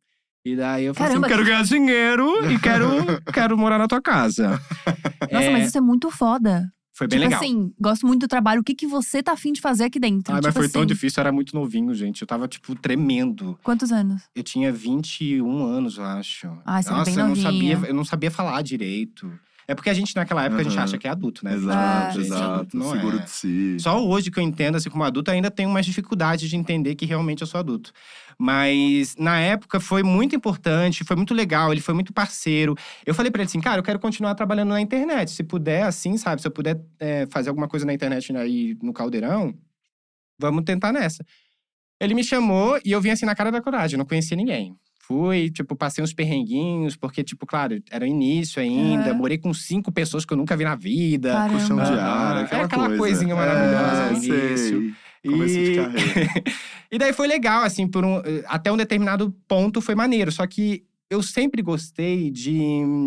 E 0.47 0.56
daí 0.56 0.85
eu 0.87 0.94
falei 0.94 1.09
Caramba, 1.11 1.26
assim, 1.26 1.37
quero 1.37 1.47
ganhar 1.47 1.64
dinheiro 1.64 2.50
e 2.50 2.59
quero, 2.59 2.87
quero 3.33 3.56
morar 3.59 3.78
na 3.78 3.87
tua 3.87 4.00
casa. 4.00 4.50
Nossa, 5.30 5.47
É, 5.47 5.50
mas 5.50 5.68
isso 5.68 5.78
é 5.78 5.80
muito 5.83 6.11
foda. 6.11 6.71
Foi 6.94 7.08
bem 7.08 7.18
tipo 7.18 7.28
legal. 7.28 7.42
assim, 7.42 7.74
gosto 7.78 8.06
muito 8.06 8.20
do 8.20 8.28
trabalho. 8.28 8.60
O 8.60 8.64
que, 8.64 8.72
que 8.72 8.86
você 8.86 9.20
tá 9.20 9.32
afim 9.32 9.52
de 9.52 9.60
fazer 9.60 9.82
aqui 9.84 9.98
dentro? 9.98 10.32
Mas 10.32 10.44
tipo 10.44 10.52
foi 10.54 10.68
tão 10.68 10.82
assim, 10.82 10.86
difícil, 10.86 11.20
eu 11.20 11.22
era 11.22 11.32
muito 11.32 11.52
novinho, 11.52 11.92
gente. 11.92 12.22
Eu 12.22 12.26
tava, 12.26 12.46
tipo, 12.46 12.72
tremendo. 12.76 13.58
Quantos 13.64 13.90
anos? 13.90 14.22
Eu 14.32 14.44
tinha 14.44 14.72
21 14.72 15.64
anos, 15.64 15.98
eu 15.98 16.04
acho. 16.04 16.46
Ah, 16.64 16.80
você 16.80 16.90
Nossa, 16.90 17.10
bem 17.10 17.20
eu 17.20 17.28
não 17.28 17.36
sabia, 17.36 17.80
eu 17.88 17.94
não 17.94 18.04
sabia 18.04 18.30
falar 18.30 18.62
direito. 18.62 19.28
É 19.66 19.75
porque 19.75 19.88
a 19.88 19.94
gente, 19.94 20.14
naquela 20.14 20.44
época, 20.44 20.61
a 20.61 20.64
gente 20.64 20.75
Aham. 20.75 20.85
acha 20.85 20.99
que 20.99 21.06
é 21.06 21.11
adulto, 21.11 21.44
né? 21.44 21.54
Exato, 21.54 22.21
exato. 22.21 22.76
Não 22.76 22.90
Seguro 22.90 23.18
é. 23.18 23.21
de 23.21 23.30
si. 23.30 23.76
Só 23.80 24.04
hoje 24.04 24.30
que 24.30 24.38
eu 24.38 24.42
entendo, 24.42 24.76
assim, 24.76 24.90
como 24.90 25.04
adulto, 25.04 25.30
ainda 25.30 25.50
tenho 25.50 25.71
mais 25.71 25.87
dificuldade 25.87 26.49
de 26.49 26.56
entender 26.56 26.94
que 26.94 27.06
realmente 27.06 27.40
eu 27.40 27.47
sou 27.47 27.59
adulto. 27.59 27.92
Mas 28.38 29.14
na 29.16 29.38
época 29.38 29.80
foi 29.80 30.02
muito 30.02 30.35
importante, 30.37 31.04
foi 31.04 31.16
muito 31.16 31.33
legal, 31.33 31.73
ele 31.73 31.80
foi 31.80 31.94
muito 31.94 32.12
parceiro. 32.12 32.75
Eu 33.06 33.14
falei 33.14 33.30
pra 33.30 33.42
ele 33.42 33.49
assim, 33.49 33.61
cara, 33.61 33.78
eu 33.78 33.83
quero 33.83 33.99
continuar 33.99 34.35
trabalhando 34.35 34.71
na 34.71 34.80
internet. 34.80 35.30
Se 35.30 35.42
puder, 35.42 35.85
assim, 35.85 36.16
sabe? 36.16 36.42
Se 36.42 36.49
eu 36.49 36.52
puder 36.52 36.80
é, 36.99 37.26
fazer 37.26 37.49
alguma 37.49 37.68
coisa 37.68 37.87
na 37.87 37.94
internet 37.94 38.37
aí 38.37 38.76
no 38.83 38.92
Caldeirão, 38.92 39.54
vamos 40.38 40.64
tentar 40.64 40.92
nessa. 40.92 41.25
Ele 42.00 42.14
me 42.14 42.25
chamou 42.25 42.78
e 42.85 42.92
eu 42.92 43.00
vim 43.00 43.11
assim 43.11 43.25
na 43.25 43.35
cara 43.35 43.50
da 43.50 43.62
coragem, 43.62 43.94
eu 43.94 43.99
não 43.99 44.06
conhecia 44.06 44.37
ninguém. 44.37 44.76
Fui, 45.06 45.50
tipo, 45.50 45.76
passei 45.76 46.02
uns 46.02 46.14
perrenguinhos, 46.14 46.96
porque, 46.96 47.23
tipo, 47.23 47.44
claro, 47.46 47.78
era 47.90 48.04
o 48.04 48.08
início 48.08 48.61
ainda. 48.62 49.11
Aham. 49.11 49.14
Morei 49.18 49.37
com 49.37 49.52
cinco 49.52 49.92
pessoas 49.92 50.25
que 50.25 50.32
eu 50.32 50.37
nunca 50.37 50.56
vi 50.56 50.64
na 50.64 50.75
vida. 50.75 51.30
Caramba. 51.32 51.58
Colchão 51.58 51.76
de 51.76 51.82
ar, 52.00 52.37
é 52.38 52.44
aquela, 52.44 52.64
aquela 52.64 52.87
coisa. 52.87 52.99
coisinha 52.99 53.34
maravilhosa 53.37 54.02
é, 54.02 54.11
no 54.11 54.16
início. 54.16 54.80
sei. 54.80 55.30
Começo 55.30 55.54
de 55.54 55.73
E- 55.73 55.76
carreira. 55.76 56.30
e 56.92 56.99
daí 56.99 57.12
foi 57.12 57.26
legal, 57.26 57.62
assim, 57.64 57.87
por 57.87 58.04
um, 58.04 58.23
até 58.46 58.73
um 58.73 58.76
determinado 58.76 59.30
ponto 59.46 59.80
foi 59.80 59.94
maneiro. 59.94 60.32
Só 60.32 60.46
que 60.46 60.84
eu 61.14 61.23
sempre 61.23 61.62
gostei 61.62 62.30
de, 62.30 62.52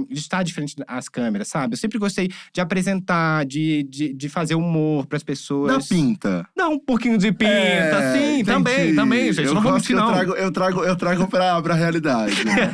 de 0.10 0.20
estar 0.20 0.44
de 0.44 0.54
frente 0.54 0.76
às 0.88 1.08
câmeras, 1.10 1.48
sabe? 1.48 1.74
Eu 1.74 1.78
sempre 1.78 1.98
gostei 2.00 2.30
de 2.54 2.62
apresentar, 2.62 3.46
de, 3.46 3.84
de, 3.84 4.14
de 4.14 4.30
fazer 4.30 4.56
humor 4.56 5.06
pras 5.06 5.24
pessoas. 5.24 5.72
Da 5.90 5.96
pinta. 5.96 6.48
Dá 6.56 6.68
um 6.70 6.80
pouquinho 6.80 7.18
de 7.18 7.32
pinta, 7.32 7.52
É, 7.52 8.14
sim, 8.14 8.40
entendi. 8.40 8.44
também, 8.46 8.96
também, 8.96 9.34
gente. 9.34 9.48
Eu 9.48 9.54
não 9.54 9.62
vou 9.62 9.74
mentir, 9.74 9.96
não. 9.96 10.08
Eu 10.08 10.14
trago, 10.14 10.34
eu 10.36 10.52
trago, 10.52 10.84
eu 10.84 10.96
trago 10.96 11.28
pra, 11.28 11.62
pra 11.62 11.74
realidade. 11.76 12.44
né? 12.46 12.74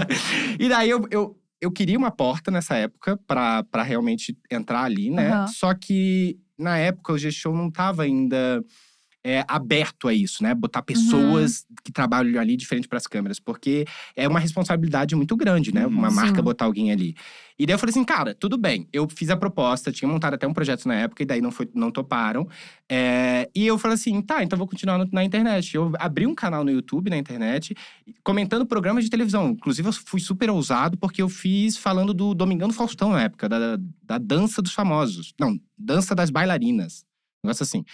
e 0.58 0.68
daí 0.68 0.90
eu, 0.90 1.06
eu, 1.10 1.36
eu 1.60 1.70
queria 1.70 1.98
uma 1.98 2.10
porta 2.10 2.50
nessa 2.50 2.74
época 2.76 3.18
pra, 3.26 3.62
pra 3.64 3.82
realmente 3.82 4.36
entrar 4.50 4.82
ali, 4.82 5.10
né? 5.10 5.30
Aham. 5.30 5.46
Só 5.48 5.74
que 5.74 6.38
na 6.58 6.76
época 6.78 7.12
o 7.12 7.18
G-Show 7.18 7.54
não 7.56 7.70
tava 7.70 8.02
ainda 8.02 8.62
é, 9.22 9.44
aberto 9.46 10.08
a 10.08 10.14
isso, 10.14 10.42
né? 10.42 10.54
Botar 10.54 10.82
pessoas 10.82 11.66
que 11.84 11.92
trabalham 11.92 12.40
ali 12.40 12.56
de 12.56 12.66
frente 12.66 12.88
pras 12.88 13.06
câmeras, 13.06 13.38
porque 13.38 13.84
é 14.16 14.26
uma 14.26 14.40
responsabilidade 14.40 15.14
muito 15.14 15.36
grande, 15.36 15.74
né? 15.74 15.86
Uhum. 15.86 15.92
Uma 15.92 16.10
marca 16.10 16.36
Sim. 16.36 16.42
botar 16.42 16.64
alguém 16.64 16.90
ali. 16.90 17.14
E 17.58 17.66
daí 17.66 17.74
eu 17.74 17.78
falei 17.78 17.90
assim, 17.90 18.04
cara, 18.04 18.34
tudo 18.34 18.56
bem. 18.56 18.88
Eu 18.90 19.06
fiz 19.14 19.28
a 19.28 19.36
proposta, 19.36 19.92
tinha 19.92 20.08
montado 20.10 20.32
até 20.32 20.46
um 20.46 20.54
projeto 20.54 20.88
na 20.88 20.94
época, 20.94 21.22
e 21.22 21.26
daí 21.26 21.42
não, 21.42 21.50
foi, 21.50 21.68
não 21.74 21.90
toparam. 21.90 22.48
É, 22.88 23.50
e 23.54 23.66
eu 23.66 23.76
falei 23.78 23.96
assim, 23.96 24.22
tá, 24.22 24.42
então 24.42 24.56
vou 24.58 24.66
continuar 24.66 24.96
no- 24.96 25.08
na 25.12 25.22
internet. 25.22 25.74
Eu 25.76 25.92
abri 25.98 26.26
um 26.26 26.34
canal 26.34 26.64
no 26.64 26.70
YouTube, 26.70 27.10
na 27.10 27.18
internet, 27.18 27.74
comentando 28.24 28.64
programas 28.64 29.04
de 29.04 29.10
televisão. 29.10 29.50
Inclusive, 29.50 29.86
eu 29.88 29.92
fui 29.92 30.20
super 30.20 30.48
ousado, 30.48 30.96
porque 30.96 31.20
eu 31.20 31.28
fiz 31.28 31.76
falando 31.76 32.14
do 32.14 32.34
Domingão 32.34 32.68
do 32.68 32.74
Faustão 32.74 33.10
na 33.10 33.24
época, 33.24 33.46
da, 33.46 33.76
da 34.02 34.16
dança 34.16 34.62
dos 34.62 34.72
famosos. 34.72 35.34
Não, 35.38 35.60
dança 35.76 36.14
das 36.14 36.30
bailarinas. 36.30 37.04
Um 37.44 37.48
negócio 37.48 37.62
assim. 37.64 37.84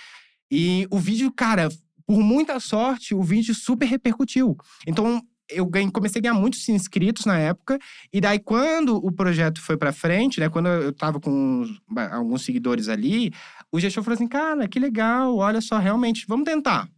E 0.50 0.86
o 0.90 0.98
vídeo, 0.98 1.32
cara, 1.32 1.68
por 2.06 2.18
muita 2.20 2.58
sorte, 2.60 3.14
o 3.14 3.22
vídeo 3.22 3.54
super 3.54 3.86
repercutiu. 3.86 4.56
Então, 4.86 5.20
eu 5.48 5.64
ganhei- 5.66 5.90
comecei 5.90 6.18
a 6.18 6.22
ganhar 6.22 6.34
muitos 6.34 6.68
inscritos 6.68 7.24
na 7.24 7.38
época. 7.38 7.78
E 8.12 8.20
daí, 8.20 8.38
quando 8.38 8.96
o 8.96 9.12
projeto 9.12 9.60
foi 9.60 9.76
pra 9.76 9.92
frente, 9.92 10.40
né? 10.40 10.48
Quando 10.48 10.68
eu 10.68 10.92
tava 10.92 11.20
com 11.20 11.64
alguns 12.12 12.42
seguidores 12.44 12.88
ali, 12.88 13.32
o 13.72 13.78
gestor 13.80 14.02
falou 14.02 14.14
assim: 14.14 14.26
cara, 14.28 14.66
que 14.68 14.78
legal, 14.78 15.36
olha 15.36 15.60
só, 15.60 15.78
realmente, 15.78 16.24
vamos 16.28 16.44
tentar. 16.44 16.88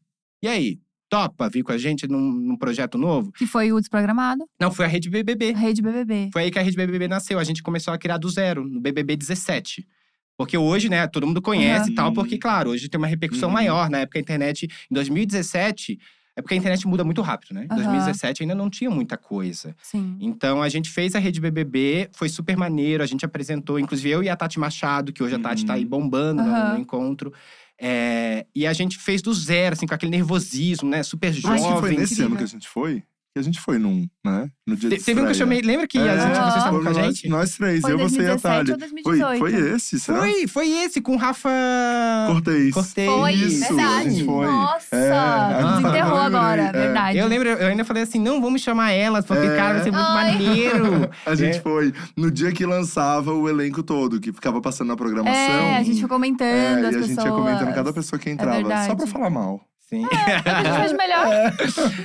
E 0.43 0.49
aí? 0.49 0.79
Topa 1.11 1.49
vir 1.49 1.63
com 1.63 1.73
a 1.73 1.79
gente 1.79 2.07
num, 2.07 2.21
num 2.21 2.57
projeto 2.57 2.99
novo? 2.99 3.33
Que 3.33 3.47
foi 3.47 3.73
o 3.73 3.81
desprogramado. 3.81 4.45
Não, 4.61 4.71
foi 4.71 4.85
a 4.85 4.89
Rede 4.89 5.09
BBB. 5.09 5.53
Rede 5.53 5.81
BBB. 5.81 6.29
Foi 6.31 6.43
aí 6.43 6.51
que 6.51 6.59
a 6.59 6.63
Rede 6.63 6.77
BBB 6.77 7.09
nasceu. 7.09 7.39
A 7.39 7.45
gente 7.45 7.63
começou 7.63 7.95
a 7.95 7.99
criar 7.99 8.19
do 8.19 8.29
zero, 8.29 8.63
no 8.63 8.79
BBB 8.79 9.17
17. 9.17 9.87
Porque 10.39 10.57
hoje, 10.57 10.89
né, 10.89 11.05
todo 11.09 11.27
mundo 11.27 11.43
conhece 11.43 11.91
e 11.91 11.95
tal, 11.95 12.13
porque, 12.13 12.39
claro, 12.39 12.71
hoje 12.71 12.89
tem 12.89 12.97
uma 12.97 13.09
repercussão 13.09 13.49
Uhum. 13.49 13.55
maior. 13.55 13.91
Na 13.91 13.99
época, 13.99 14.21
a 14.21 14.23
internet, 14.23 14.69
em 14.89 14.95
2017, 14.95 15.99
é 16.37 16.41
porque 16.41 16.55
a 16.55 16.57
internet 16.57 16.87
muda 16.87 17.03
muito 17.03 17.21
rápido, 17.21 17.53
né? 17.55 17.63
Em 17.65 17.67
Aham. 17.67 17.75
2017 17.75 18.45
ainda 18.45 18.55
não 18.55 18.71
tinha 18.71 18.89
muita 18.89 19.17
coisa. 19.17 19.75
Sim. 19.83 20.17
Então, 20.21 20.63
a 20.63 20.69
gente 20.69 20.89
fez 20.91 21.17
a 21.17 21.19
Rede 21.19 21.41
BBB, 21.41 22.09
foi 22.13 22.29
super 22.29 22.57
maneiro, 22.57 23.03
a 23.03 23.07
gente 23.07 23.25
apresentou, 23.25 23.81
inclusive 23.81 24.09
eu 24.11 24.23
e 24.23 24.29
a 24.29 24.37
Tati 24.37 24.61
Machado, 24.61 25.13
que 25.13 25.25
hoje 25.25 25.35
a 25.35 25.41
Tati 25.41 25.67
tá 25.67 25.75
aí 25.75 25.85
bombando 25.85 26.41
no- 26.45 26.51
Aham. 26.51 26.73
no 26.75 26.79
encontro. 26.79 27.33
É, 27.77 28.47
e 28.55 28.65
a 28.65 28.73
gente 28.73 28.97
fez 28.97 29.21
do 29.21 29.35
zero, 29.35 29.73
assim, 29.75 29.87
com 29.89 29.95
aquele 29.95 30.11
nervosismo, 30.13 30.89
né? 30.89 31.03
Super 31.03 31.33
jovem. 31.33 31.59
que 31.75 31.81
foi 31.81 31.97
nesse 31.97 32.23
ano 32.23 32.37
que 32.37 32.45
a 32.45 32.47
gente 32.47 32.69
foi. 32.69 33.03
Que 33.35 33.41
a 33.41 33.43
gente 33.43 33.61
foi 33.61 33.79
num, 33.79 34.07
né? 34.25 34.49
No 34.67 34.75
dia 34.75 34.89
Te- 34.89 34.97
de 34.97 35.05
Teve 35.05 35.21
um 35.21 35.25
que 35.25 35.31
eu 35.31 35.35
chamei. 35.35 35.61
Lembra 35.61 35.87
que 35.87 35.99
a 35.99 36.01
É, 36.07 36.19
gente, 36.19 36.35
vocês 36.35 36.57
estavam 36.57 36.83
com 36.83 36.89
a 36.89 36.93
gente? 36.95 37.29
Nós, 37.29 37.41
nós 37.41 37.57
três, 37.57 37.81
Foi 37.83 37.93
eu, 37.93 37.99
você 37.99 38.23
e 38.23 38.27
a 38.27 38.35
2017 38.37 38.43
Thalia. 38.43 38.73
ou 38.75 38.79
Foi, 39.03 39.19
2018? 39.19 39.39
foi 39.39 39.75
esse, 39.75 40.01
será? 40.01 40.19
Foi, 40.21 40.47
foi 40.49 40.69
esse, 40.71 41.01
com 41.03 41.13
o 41.15 41.17
Rafa. 41.19 41.51
Cortez. 42.27 42.75
Cortez. 42.75 43.11
Foi, 43.11 43.33
Isso, 43.33 43.61
verdade. 43.77 44.07
a 44.09 44.11
gente 44.11 44.25
foi. 44.25 44.47
Nossa! 44.47 44.97
É, 44.97 45.63
Desenterrou 45.63 46.17
eu 46.17 46.23
lembrei, 46.25 46.39
agora, 46.41 46.63
é. 46.63 46.73
verdade. 46.73 47.19
Eu 47.19 47.27
lembro, 47.29 47.49
eu 47.51 47.67
ainda 47.69 47.85
falei 47.85 48.03
assim: 48.03 48.19
não, 48.19 48.41
vamos 48.41 48.63
chamar 48.63 48.93
elas, 48.93 49.25
porque, 49.27 49.47
É. 49.47 49.57
cara, 49.57 49.75
vai 49.75 49.83
ser 49.85 49.91
muito 49.93 50.07
Ai. 50.07 50.33
maneiro. 50.33 51.11
A 51.27 51.35
gente 51.35 51.59
É. 51.59 51.61
foi 51.61 51.93
no 52.17 52.31
dia 52.31 52.51
que 52.51 52.65
lançava 52.65 53.33
o 53.35 53.47
elenco 53.49 53.83
todo, 53.83 54.19
que 54.21 54.33
ficava 54.33 54.61
passando 54.61 54.89
na 54.89 54.97
programação. 54.97 55.35
É, 55.35 55.77
a 55.77 55.83
gente 55.83 56.01
foi 56.01 56.09
comentando 56.09 56.49
É, 56.49 56.73
as 56.75 56.83
e 56.83 56.87
a 56.87 56.89
pessoas. 57.01 57.09
gente 57.09 57.25
ia 57.25 57.31
comentando 57.33 57.75
cada 57.75 57.93
pessoa 57.93 58.19
que 58.19 58.31
entrava, 58.31 58.87
só 58.87 58.95
pra 58.95 59.07
falar 59.07 59.31
mal. 59.31 59.61
Sim. 59.89 60.05
É, 60.05 60.51
a 60.51 60.63
gente 60.65 60.77
faz 60.77 60.93
melhor. 60.93 61.27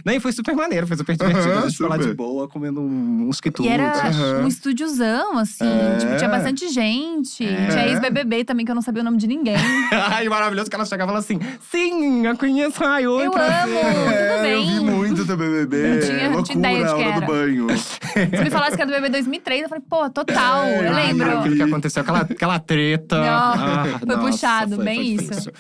Não, 0.06 0.14
e 0.14 0.20
foi 0.20 0.32
super 0.32 0.56
maneiro, 0.56 0.88
foi 0.88 0.96
super 0.96 1.18
divertido. 1.18 1.50
Aham, 1.52 1.60
a 1.60 1.68
gente 1.68 1.78
foi 1.78 1.90
lá 1.90 1.98
de 1.98 2.14
boa, 2.14 2.48
comendo 2.48 2.80
uns 2.82 3.42
quitutes. 3.42 3.70
E 3.70 3.74
era 3.74 3.92
Aham. 4.08 4.44
um 4.44 4.48
estúdiozão, 4.48 5.38
assim. 5.38 5.66
É. 5.66 5.98
Tipo, 5.98 6.16
tinha 6.16 6.30
bastante 6.30 6.70
gente. 6.70 7.46
É. 7.46 7.68
Tinha 7.68 7.88
ex-BBB 7.88 8.46
também, 8.46 8.66
que 8.66 8.72
eu 8.72 8.76
não 8.76 8.82
sabia 8.82 9.02
o 9.02 9.04
nome 9.06 9.18
de 9.18 9.28
ninguém. 9.28 9.58
Ai, 9.92 10.30
maravilhoso 10.30 10.70
que 10.70 10.76
ela 10.78 10.86
chegava 10.86 11.12
e 11.12 11.14
falava 11.14 11.26
assim: 11.26 11.40
sim, 11.70 12.26
eu 12.26 12.38
conheço 12.38 12.84
a 12.86 13.02
Eu 13.02 13.12
outra. 13.12 13.64
amo, 13.64 13.76
tudo 13.76 14.42
bem. 14.42 14.52
É, 14.52 14.56
Eu 14.56 14.66
vi 14.66 14.80
muito 14.80 15.26
teu 15.26 15.36
BBB. 15.38 15.88
Não 15.88 16.00
tinha- 16.00 16.24
Loucura, 16.30 16.44
tinha 16.44 16.58
ideia 16.60 16.78
de 16.78 16.84
que 16.96 17.02
hora 17.02 17.12
do 17.12 17.18
era. 17.18 17.26
banho. 17.26 17.68
Se 17.78 18.44
me 18.44 18.50
falasse 18.50 18.76
que 18.78 18.82
era 18.82 18.92
do 18.92 18.96
BBB 18.96 19.10
2003, 19.10 19.64
eu 19.64 19.70
falei, 19.70 19.84
pô, 19.90 20.10
total, 20.10 20.64
É, 20.64 20.88
eu 20.88 20.94
lembro. 20.94 21.30
eu 21.30 21.40
Aquilo 21.40 21.56
que 21.58 21.64
aconteceu, 21.64 22.02
aquela, 22.02 22.20
aquela 22.22 22.60
treta. 22.60 23.18
Não, 23.18 23.26
Ah, 23.28 23.86
foi 24.00 24.08
nossa, 24.08 24.22
puxado, 24.22 24.76
foi- 24.78 24.86
bem 24.86 24.96
foi 24.96 25.06
isso. 25.06 25.30
difícil. 25.32 25.54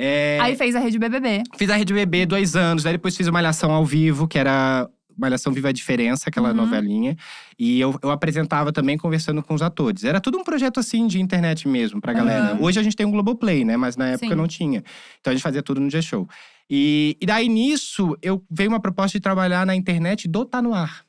É, 0.00 0.38
Aí 0.40 0.54
fez 0.54 0.76
a 0.76 0.78
rede 0.78 0.96
BBB. 0.96 1.42
Fiz 1.56 1.68
a 1.68 1.74
Rede 1.76 1.92
BB 1.92 2.24
dois 2.24 2.54
anos, 2.54 2.84
daí 2.84 2.92
depois 2.92 3.16
fiz 3.16 3.26
uma 3.26 3.32
Malhação 3.32 3.72
ao 3.72 3.84
vivo, 3.84 4.28
que 4.28 4.38
era 4.38 4.88
Malhação 5.16 5.52
Viva 5.52 5.70
a 5.70 5.72
Diferença, 5.72 6.28
aquela 6.28 6.50
Uhum. 6.50 6.54
novelinha. 6.54 7.16
E 7.58 7.80
eu, 7.80 7.98
eu 8.00 8.10
apresentava 8.12 8.72
também 8.72 8.96
conversando 8.96 9.42
com 9.42 9.52
os 9.54 9.60
atores. 9.62 10.04
Era 10.04 10.20
tudo 10.20 10.38
um 10.38 10.44
projeto 10.44 10.78
assim 10.78 11.08
de 11.08 11.20
internet 11.20 11.66
mesmo 11.66 12.00
pra 12.00 12.12
galera. 12.12 12.52
Aham. 12.52 12.58
Hoje 12.62 12.78
a 12.78 12.82
gente 12.84 12.94
tem 12.94 13.04
um 13.04 13.10
Globoplay, 13.10 13.64
né? 13.64 13.76
Mas 13.76 13.96
na 13.96 14.10
época 14.10 14.28
Sim. 14.28 14.34
não 14.36 14.46
tinha. 14.46 14.84
Então 15.20 15.32
a 15.32 15.34
gente 15.34 15.42
fazia 15.42 15.64
tudo 15.64 15.80
no 15.80 15.90
G-Show. 15.90 16.28
E, 16.70 17.16
e 17.20 17.26
daí 17.26 17.48
nisso, 17.48 18.16
eu 18.22 18.40
veio 18.48 18.68
uma 18.70 18.78
proposta 18.78 19.18
de 19.18 19.22
trabalhar 19.22 19.66
na 19.66 19.74
internet 19.74 20.28
do 20.28 20.44
Tá 20.44 20.62
No 20.62 20.72
Ar. 20.74 21.07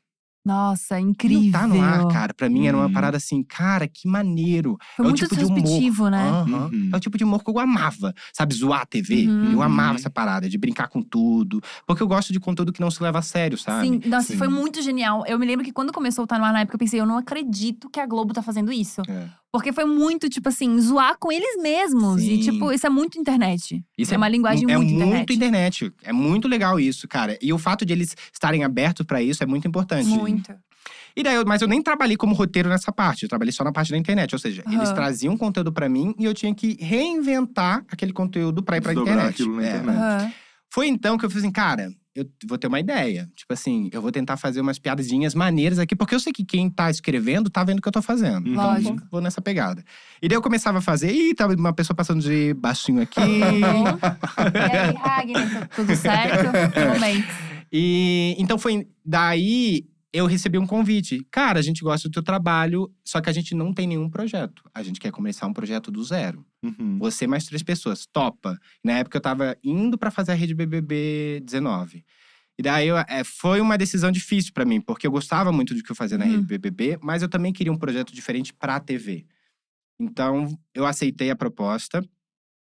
Nossa, 0.53 0.99
incrível. 0.99 1.49
o 1.49 1.51
Tá 1.51 1.67
No 1.67 1.79
Ar, 1.81 2.07
cara, 2.07 2.33
pra 2.33 2.49
mim 2.49 2.65
era 2.65 2.75
uma 2.75 2.87
Hum. 2.87 2.91
parada 2.91 3.17
assim, 3.17 3.43
cara, 3.43 3.87
que 3.87 4.07
maneiro. 4.07 4.77
Foi 4.97 5.05
é 5.05 5.07
o 5.07 5.11
muito 5.11 5.23
tipo 5.23 5.35
de 5.37 5.45
humor. 5.45 5.61
disruptivo, 5.61 6.09
né? 6.09 6.27
Aham. 6.27 6.69
Uhum. 6.73 6.89
É 6.91 6.97
o 6.97 6.99
tipo 6.99 7.17
de 7.17 7.23
humor 7.23 7.43
que 7.43 7.51
eu 7.51 7.59
amava. 7.59 8.13
Sabe, 8.33 8.55
zoar 8.55 8.81
a 8.81 8.85
TV. 8.85 9.27
Uhum. 9.27 9.51
Eu 9.51 9.61
amava 9.61 9.89
Uhum. 9.91 9.95
essa 9.95 10.09
parada, 10.09 10.49
de 10.49 10.57
brincar 10.57 10.87
com 10.87 11.01
tudo. 11.03 11.61
Porque 11.85 12.01
eu 12.01 12.07
gosto 12.07 12.33
de 12.33 12.39
conteúdo 12.39 12.73
que 12.73 12.81
não 12.81 12.89
se 12.89 13.01
leva 13.03 13.19
a 13.19 13.21
sério, 13.21 13.57
sabe? 13.57 13.87
Sim, 13.87 14.01
nossa, 14.05 14.27
Sim. 14.33 14.37
foi 14.37 14.47
muito 14.47 14.81
genial. 14.81 15.23
Eu 15.27 15.37
me 15.37 15.45
lembro 15.45 15.63
que 15.63 15.71
quando 15.71 15.93
começou 15.93 16.23
o 16.23 16.27
Tá 16.27 16.37
No 16.39 16.45
Ar 16.45 16.53
na 16.53 16.61
época, 16.61 16.75
eu 16.75 16.79
pensei, 16.79 16.99
eu 16.99 17.05
não 17.05 17.17
acredito 17.17 17.89
que 17.89 17.99
a 17.99 18.07
Globo 18.07 18.33
tá 18.33 18.41
fazendo 18.41 18.71
isso. 18.71 19.01
É. 19.07 19.27
Porque 19.51 19.73
foi 19.73 19.85
muito, 19.85 20.29
tipo 20.29 20.47
assim, 20.49 20.79
zoar 20.79 21.17
com 21.19 21.31
eles 21.31 21.61
mesmos. 21.61 22.21
E, 22.21 22.43
Sim. 22.43 22.51
tipo, 22.51 22.71
isso 22.71 22.85
é 22.85 22.89
muito 22.89 23.17
internet. 23.19 23.83
Isso 23.97 24.13
é 24.13 24.17
uma 24.17 24.29
linguagem 24.29 24.63
é 24.71 24.77
muito 24.77 24.93
muito 24.93 25.33
internet. 25.33 25.85
internet. 25.85 25.93
É 26.03 26.13
muito 26.13 26.47
legal 26.47 26.79
isso, 26.79 27.07
cara. 27.07 27.35
E 27.41 27.51
o 27.51 27.57
fato 27.57 27.83
de 27.83 27.91
eles 27.91 28.15
estarem 28.31 28.63
abertos 28.63 29.05
pra 29.05 29.21
isso 29.23 29.41
é 29.43 29.47
muito 29.47 29.67
importante. 29.67 30.07
Muito. 30.07 30.53
E 31.15 31.23
daí, 31.23 31.33
eu- 31.35 31.45
mas 31.47 31.61
eu 31.63 31.67
nem 31.67 31.81
trabalhei 31.81 32.15
como 32.15 32.35
roteiro 32.35 32.69
nessa 32.69 32.91
parte. 32.91 33.23
Eu 33.23 33.29
trabalhei 33.29 33.51
só 33.51 33.63
na 33.63 33.71
parte 33.71 33.91
da 33.91 33.97
internet. 33.97 34.33
Ou 34.35 34.39
seja, 34.39 34.63
eles 34.67 34.89
Aham. 34.89 34.93
traziam 34.93 35.35
conteúdo 35.35 35.73
pra 35.73 35.89
mim 35.89 36.13
e 36.19 36.25
eu 36.25 36.33
tinha 36.33 36.53
que 36.53 36.77
reinventar 36.79 37.83
aquele 37.91 38.13
conteúdo 38.13 38.61
pra 38.61 38.77
ir 38.77 38.81
pra 38.81 38.93
Desdobrar 38.93 39.15
internet. 39.17 39.33
aquilo 39.41 39.55
na 39.55 39.63
É. 39.65 39.69
internet. 39.69 39.97
Aham. 39.97 40.33
Foi 40.71 40.87
então 40.87 41.17
que 41.17 41.25
eu 41.25 41.29
falei 41.29 41.43
assim, 41.43 41.51
cara, 41.51 41.91
eu 42.19 42.29
vou 42.47 42.57
ter 42.57 42.67
uma 42.67 42.79
ideia. 42.79 43.29
Tipo 43.35 43.53
assim, 43.53 43.89
eu 43.91 44.01
vou 44.01 44.11
tentar 44.11 44.37
fazer 44.37 44.61
umas 44.61 44.77
piadinhas 44.79 45.33
maneiras 45.33 45.79
aqui, 45.79 45.95
porque 45.95 46.13
eu 46.15 46.19
sei 46.19 46.31
que 46.33 46.43
quem 46.43 46.69
tá 46.69 46.89
escrevendo 46.89 47.49
tá 47.49 47.63
vendo 47.63 47.79
o 47.79 47.81
que 47.81 47.87
eu 47.87 47.91
tô 47.91 48.01
fazendo. 48.01 48.45
Uhum. 48.47 48.53
Então, 48.53 48.63
Lógico. 48.73 48.89
vou, 48.97 49.07
vou 49.11 49.21
nessa 49.21 49.41
pegada. 49.41 49.83
E 50.21 50.27
daí 50.27 50.35
eu 50.37 50.41
começava 50.41 50.79
a 50.79 50.81
fazer, 50.81 51.11
ih, 51.11 51.33
tava 51.33 51.53
uma 51.55 51.73
pessoa 51.73 51.95
passando 51.95 52.21
de 52.21 52.53
baixinho 52.55 53.01
aqui. 53.01 53.15
Tá 53.15 53.73
bom. 53.73 53.99
e 54.53 54.77
aí, 54.77 54.95
Ragnar, 54.95 55.67
tu- 55.69 55.75
tudo 55.77 55.95
certo? 55.95 56.49
Momento. 56.93 57.27
E 57.71 58.35
então 58.39 58.57
foi 58.57 58.87
daí 59.05 59.85
eu 60.11 60.25
recebi 60.25 60.57
um 60.57 60.65
convite. 60.65 61.25
Cara, 61.31 61.59
a 61.59 61.61
gente 61.61 61.81
gosta 61.83 62.09
do 62.09 62.11
teu 62.13 62.23
trabalho, 62.23 62.91
só 63.05 63.21
que 63.21 63.29
a 63.29 63.33
gente 63.33 63.53
não 63.53 63.73
tem 63.73 63.85
nenhum 63.87 64.09
projeto. 64.09 64.63
A 64.73 64.81
gente 64.81 64.99
quer 64.99 65.11
começar 65.11 65.45
um 65.47 65.53
projeto 65.53 65.91
do 65.91 66.03
zero. 66.03 66.45
Uhum. 66.63 66.97
Você 66.99 67.27
mais 67.27 67.45
três 67.45 67.61
pessoas, 67.63 68.05
topa. 68.11 68.57
Na 68.83 68.93
época 68.93 69.17
eu 69.17 69.21
tava 69.21 69.55
indo 69.63 69.97
pra 69.97 70.09
fazer 70.11 70.31
a 70.31 70.35
rede 70.35 70.53
BBB 70.55 71.41
19. 71.45 72.03
E 72.57 72.61
daí 72.63 72.87
eu- 72.87 72.97
é, 72.97 73.23
foi 73.23 73.61
uma 73.61 73.77
decisão 73.77 74.11
difícil 74.11 74.51
pra 74.53 74.65
mim, 74.65 74.81
porque 74.81 75.07
eu 75.07 75.11
gostava 75.11 75.51
muito 75.51 75.73
do 75.73 75.81
que 75.83 75.91
eu 75.91 75.95
fazia 75.95 76.17
na 76.17 76.25
Uhum. 76.25 76.31
rede 76.31 76.45
BBB, 76.45 76.97
mas 77.01 77.21
eu 77.21 77.29
também 77.29 77.53
queria 77.53 77.71
um 77.71 77.77
projeto 77.77 78.13
diferente 78.13 78.53
pra 78.53 78.79
TV. 78.79 79.25
Então 79.99 80.57
eu 80.73 80.85
aceitei 80.85 81.29
a 81.29 81.35
proposta 81.35 82.03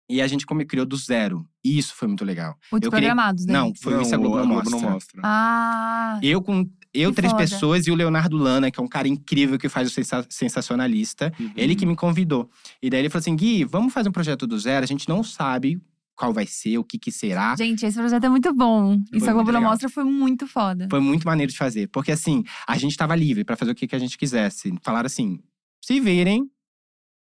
e 0.08 0.20
a 0.20 0.26
gente 0.26 0.46
come- 0.46 0.64
criou 0.64 0.86
do 0.86 0.96
zero. 0.96 1.46
E 1.64 1.78
isso 1.78 1.94
foi 1.94 2.08
muito 2.08 2.24
legal. 2.24 2.56
Eu 2.72 2.78
queria- 2.78 2.90
programados, 2.90 3.46
né? 3.46 3.52
Não, 3.52 3.72
foi 3.74 3.94
não, 3.94 4.02
isso 4.02 4.14
a 4.14 4.18
Globo, 4.18 4.36
a 4.36 4.40
não, 4.40 4.46
Globo 4.48 4.70
mostra. 4.70 4.80
não 4.80 4.90
mostra. 4.94 5.20
Ah, 5.24 6.18
Eu 6.22 6.42
com 6.42 6.68
eu 6.94 7.10
Que 7.10 7.16
três 7.16 7.32
foda. 7.32 7.42
pessoas 7.44 7.86
e 7.86 7.90
o 7.90 7.94
Leonardo 7.94 8.36
Lana, 8.36 8.70
que 8.70 8.78
é 8.78 8.82
um 8.82 8.88
cara 8.88 9.08
incrível 9.08 9.58
que 9.58 9.68
faz 9.68 9.88
o 9.88 9.90
sensa- 9.90 10.24
sensacionalista. 10.30 11.32
Uhum. 11.38 11.50
Ele 11.56 11.74
que 11.74 11.84
me 11.84 11.96
convidou. 11.96 12.48
E 12.82 12.88
daí 12.88 13.00
ele 13.00 13.10
falou 13.10 13.20
assim: 13.20 13.34
Gui, 13.36 13.64
vamos 13.64 13.92
fazer 13.92 14.08
um 14.08 14.12
projeto 14.12 14.46
do 14.46 14.58
zero. 14.58 14.84
A 14.84 14.86
gente 14.86 15.08
não 15.08 15.22
sabe 15.24 15.80
qual 16.16 16.32
vai 16.32 16.46
ser, 16.46 16.78
o 16.78 16.84
que 16.84 16.96
que 16.96 17.10
será. 17.10 17.56
gente, 17.56 17.84
esse 17.84 17.98
projeto 17.98 18.22
é 18.24 18.28
muito 18.28 18.54
bom. 18.54 18.98
Isso 19.12 19.28
a 19.28 19.32
Globo 19.32 19.52
mostra 19.60 19.88
foi 19.88 20.04
muito 20.04 20.46
foda. 20.46 20.86
Foi 20.88 21.00
muito 21.00 21.26
maneiro 21.26 21.50
de 21.50 21.58
fazer. 21.58 21.88
Porque 21.88 22.12
assim, 22.12 22.44
a 22.68 22.78
gente 22.78 22.96
tava 22.96 23.16
livre 23.16 23.42
pra 23.44 23.56
fazer 23.56 23.72
o 23.72 23.74
que, 23.74 23.86
que 23.88 23.96
a 23.96 23.98
gente 23.98 24.16
quisesse. 24.16 24.72
Falaram 24.82 25.06
assim: 25.06 25.40
se 25.84 25.98
virem, 26.00 26.48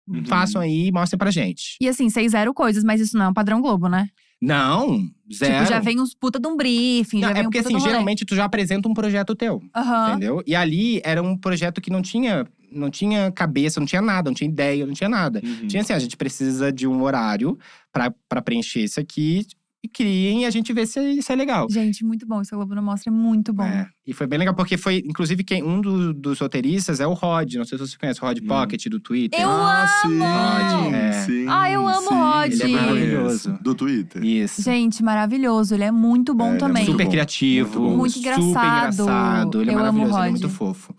Uhum. 0.09 0.25
façam 0.27 0.61
aí 0.61 0.89
e 0.89 0.93
mostrem 0.93 1.17
pra 1.19 1.31
gente. 1.31 1.77
E 1.81 1.89
assim, 1.89 2.11
vocês 2.11 2.33
zero 2.33 2.53
coisas, 2.53 2.83
mas 2.83 3.00
isso 3.00 3.17
não 3.17 3.27
é 3.27 3.29
um 3.29 3.33
padrão 3.35 3.61
Globo, 3.61 3.89
né? 3.89 4.09
Não, 4.40 5.06
zero. 5.32 5.64
Tipo, 5.64 5.68
já 5.68 5.80
vem 5.80 6.00
uns 6.00 6.14
puta 6.14 6.40
de 6.40 6.49
um 6.49 6.56
briefing, 6.56 7.20
Não, 7.20 7.28
já 7.28 7.35
vem 7.35 7.40
é 7.40 7.44
porque 7.44 7.59
um 7.59 7.62
puta 7.62 7.76
assim, 7.76 7.87
geralmente 7.87 8.25
tu 8.25 8.35
já 8.35 8.44
apresenta 8.44 8.88
um 8.88 8.94
projeto 8.94 9.35
teu. 9.35 9.62
Aham. 9.76 10.11
Entendeu? 10.11 10.42
E 10.47 10.56
ali 10.56 11.00
era 11.04 11.23
um 11.23 11.37
projeto 11.37 11.80
que 11.80 11.90
não 11.90 12.00
tinha, 12.00 12.47
não 12.73 12.90
tinha 12.90 13.30
cabeça, 13.32 13.78
não 13.78 13.87
tinha 13.87 14.00
nada, 14.00 14.30
não 14.30 14.35
tinha 14.35 14.49
ideia, 14.49 14.87
não 14.87 14.94
tinha 14.94 15.11
nada. 15.11 15.42
Uhum. 15.44 15.66
Tinha 15.66 15.82
assim, 15.82 15.92
a 15.92 15.99
gente 15.99 16.16
precisa 16.16 16.73
de 16.73 16.87
um 16.87 17.02
horário 17.02 17.59
pra 17.92 18.42
preencher 18.42 18.80
isso 18.80 18.99
aqui 18.99 19.47
e 19.82 19.88
criem 19.88 20.42
e 20.42 20.44
a 20.44 20.50
gente 20.50 20.72
vê 20.72 20.84
se 20.87 21.00
isso 21.12 21.32
é 21.32 21.34
legal. 21.37 21.66
Gente, 21.70 22.04
muito 22.04 22.26
bom. 22.26 22.40
Isso 22.42 22.54
a 22.54 22.56
Globo 22.58 22.75
não 22.75 22.82
mostra 22.82 23.10
é 23.10 23.14
muito 23.14 23.52
bom. 23.52 23.62
É, 23.64 23.88
e 24.06 24.12
foi 24.12 24.26
bem 24.26 24.38
legal, 24.38 24.54
porque 24.54 24.76
foi, 24.76 25.02
inclusive, 25.06 25.42
quem, 25.42 25.62
um 25.62 25.80
do- 25.80 26.12
dos 26.12 26.38
roteiristas 26.38 27.00
é 27.00 27.06
o 27.06 27.12
Rod. 27.14 27.54
Não 27.54 27.64
sei 27.64 27.78
se 27.78 27.87
você 27.88 27.96
conhece 27.96 28.20
o 28.22 28.26
Rod 28.26 28.38
Hum. 28.42 28.46
Pocket 28.46 28.87
do 28.88 29.00
Twitter. 29.00 29.40
Eu 29.40 29.49
ah, 29.50 29.87
sim, 30.02 30.22
amo! 30.22 30.94
É. 30.94 31.12
sim, 31.12 31.46
Ah, 31.49 31.70
eu 31.70 31.87
amo 31.88 32.08
sim, 32.08 32.14
Rod. 32.14 32.52
Ele 32.52 32.62
é 32.62 32.68
maravilhoso. 32.80 33.44
conheço. 33.49 33.62
Do 33.64 33.75
Twitter. 33.75 34.25
Isso. 34.25 34.62
Gente, 34.62 35.02
maravilhoso. 35.02 35.75
Ele 35.75 35.84
é 35.84 35.90
muito 35.90 36.34
bom 36.34 36.52
É, 36.52 36.54
é 36.54 36.58
também. 36.58 36.82
muito 36.84 36.92
super 36.92 37.04
bom, 37.04 37.10
criativo, 37.10 37.80
muito. 37.80 37.96
Muito 37.96 38.12
super 38.18 38.32
engraçado. 38.34 39.02
engraçado. 39.02 39.60
Ele 39.62 39.70
é 39.70 39.75
Eu 39.75 39.78
amo 39.78 39.88
o 39.88 39.92
maravilhoso, 39.92 40.10
ele 40.18 40.18
é 40.18 40.30
Rod. 40.30 40.30
muito 40.40 40.49
fofo. 40.50 40.94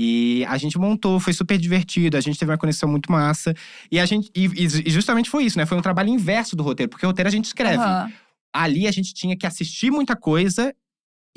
E 0.00 0.44
a 0.48 0.56
gente 0.56 0.78
montou, 0.78 1.18
foi 1.18 1.32
super 1.32 1.58
divertido, 1.58 2.16
a 2.16 2.20
gente 2.20 2.38
teve 2.38 2.52
uma 2.52 2.56
conexão 2.56 2.88
muito 2.88 3.10
massa. 3.10 3.52
E 3.90 3.98
a 3.98 4.06
gente 4.06 4.30
e, 4.32 4.44
e 4.46 4.90
justamente 4.90 5.28
foi 5.28 5.42
isso, 5.42 5.58
né? 5.58 5.66
Foi 5.66 5.76
um 5.76 5.82
trabalho 5.82 6.08
inverso 6.08 6.54
do 6.54 6.62
roteiro, 6.62 6.88
porque 6.88 7.04
o 7.04 7.08
roteiro 7.08 7.26
a 7.26 7.32
gente 7.32 7.46
escreve. 7.46 7.82
Aham. 7.82 8.12
Ali 8.52 8.86
a 8.86 8.92
gente 8.92 9.12
tinha 9.12 9.36
que 9.36 9.44
assistir 9.44 9.90
muita 9.90 10.14
coisa 10.14 10.72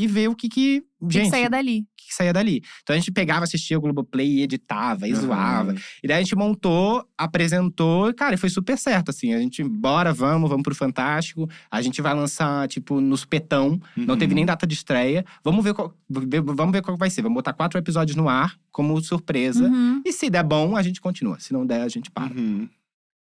e 0.04 0.08
ver 0.08 0.28
o 0.30 0.36
que 0.36 0.48
que, 0.50 0.84
O 1.00 1.08
que 1.08 1.14
gente, 1.16 1.26
que 1.26 1.30
saía 1.32 1.50
dali? 1.50 1.80
o 1.80 1.86
que 1.98 2.08
que 2.08 2.14
saía 2.16 2.34
dali. 2.34 2.62
Então 2.84 2.96
a 2.96 3.00
gente 3.00 3.12
pegava, 3.12 3.44
assistia 3.46 3.78
o 3.78 3.82
Globoplay 3.82 4.28
e 4.28 4.42
editava, 4.44 5.08
e 5.08 5.12
Aham. 5.14 5.22
zoava. 5.22 5.76
E 6.04 6.08
daí 6.08 6.18
a 6.18 6.22
gente 6.22 6.36
montou, 6.36 7.06
apresentou, 7.18 8.10
e, 8.10 8.14
cara, 8.14 8.36
e 8.36 8.38
foi 8.38 8.50
super 8.50 8.78
certo, 8.78 9.10
assim. 9.10 9.34
A 9.34 9.40
gente, 9.40 9.64
bora, 9.64 10.14
vamos, 10.14 10.50
vamos 10.50 10.64
pro 10.64 10.76
Fantástico. 10.76 11.50
A 11.70 11.82
gente 11.82 12.02
vai 12.02 12.14
lançar, 12.14 12.68
tipo, 12.68 13.00
nos 13.00 13.24
petão. 13.26 13.80
Não 13.96 14.14
Uhum. 14.16 14.20
teve 14.20 14.34
nem 14.36 14.46
data 14.46 14.66
de 14.68 14.74
estreia. 14.74 15.24
Vamos 15.44 15.64
ver 15.64 15.74
qual, 15.74 15.94
vamos 16.10 16.72
ver 16.72 16.82
qual 16.82 16.98
vai 16.98 17.10
ser. 17.10 17.22
Vamos 17.22 17.36
botar 17.36 17.54
quatro 17.54 17.78
episódios 17.80 18.16
no 18.18 18.28
ar, 18.28 18.56
como 18.72 19.00
surpresa. 19.02 19.66
Uhum. 19.68 20.02
E 20.06 20.12
se 20.12 20.30
der 20.30 20.44
bom, 20.44 20.76
a 20.76 20.82
gente 20.84 21.00
continua. 21.00 21.40
Se 21.40 21.54
não 21.54 21.66
der, 21.66 21.82
a 21.82 21.88
gente 21.88 22.10
para. 22.12 22.32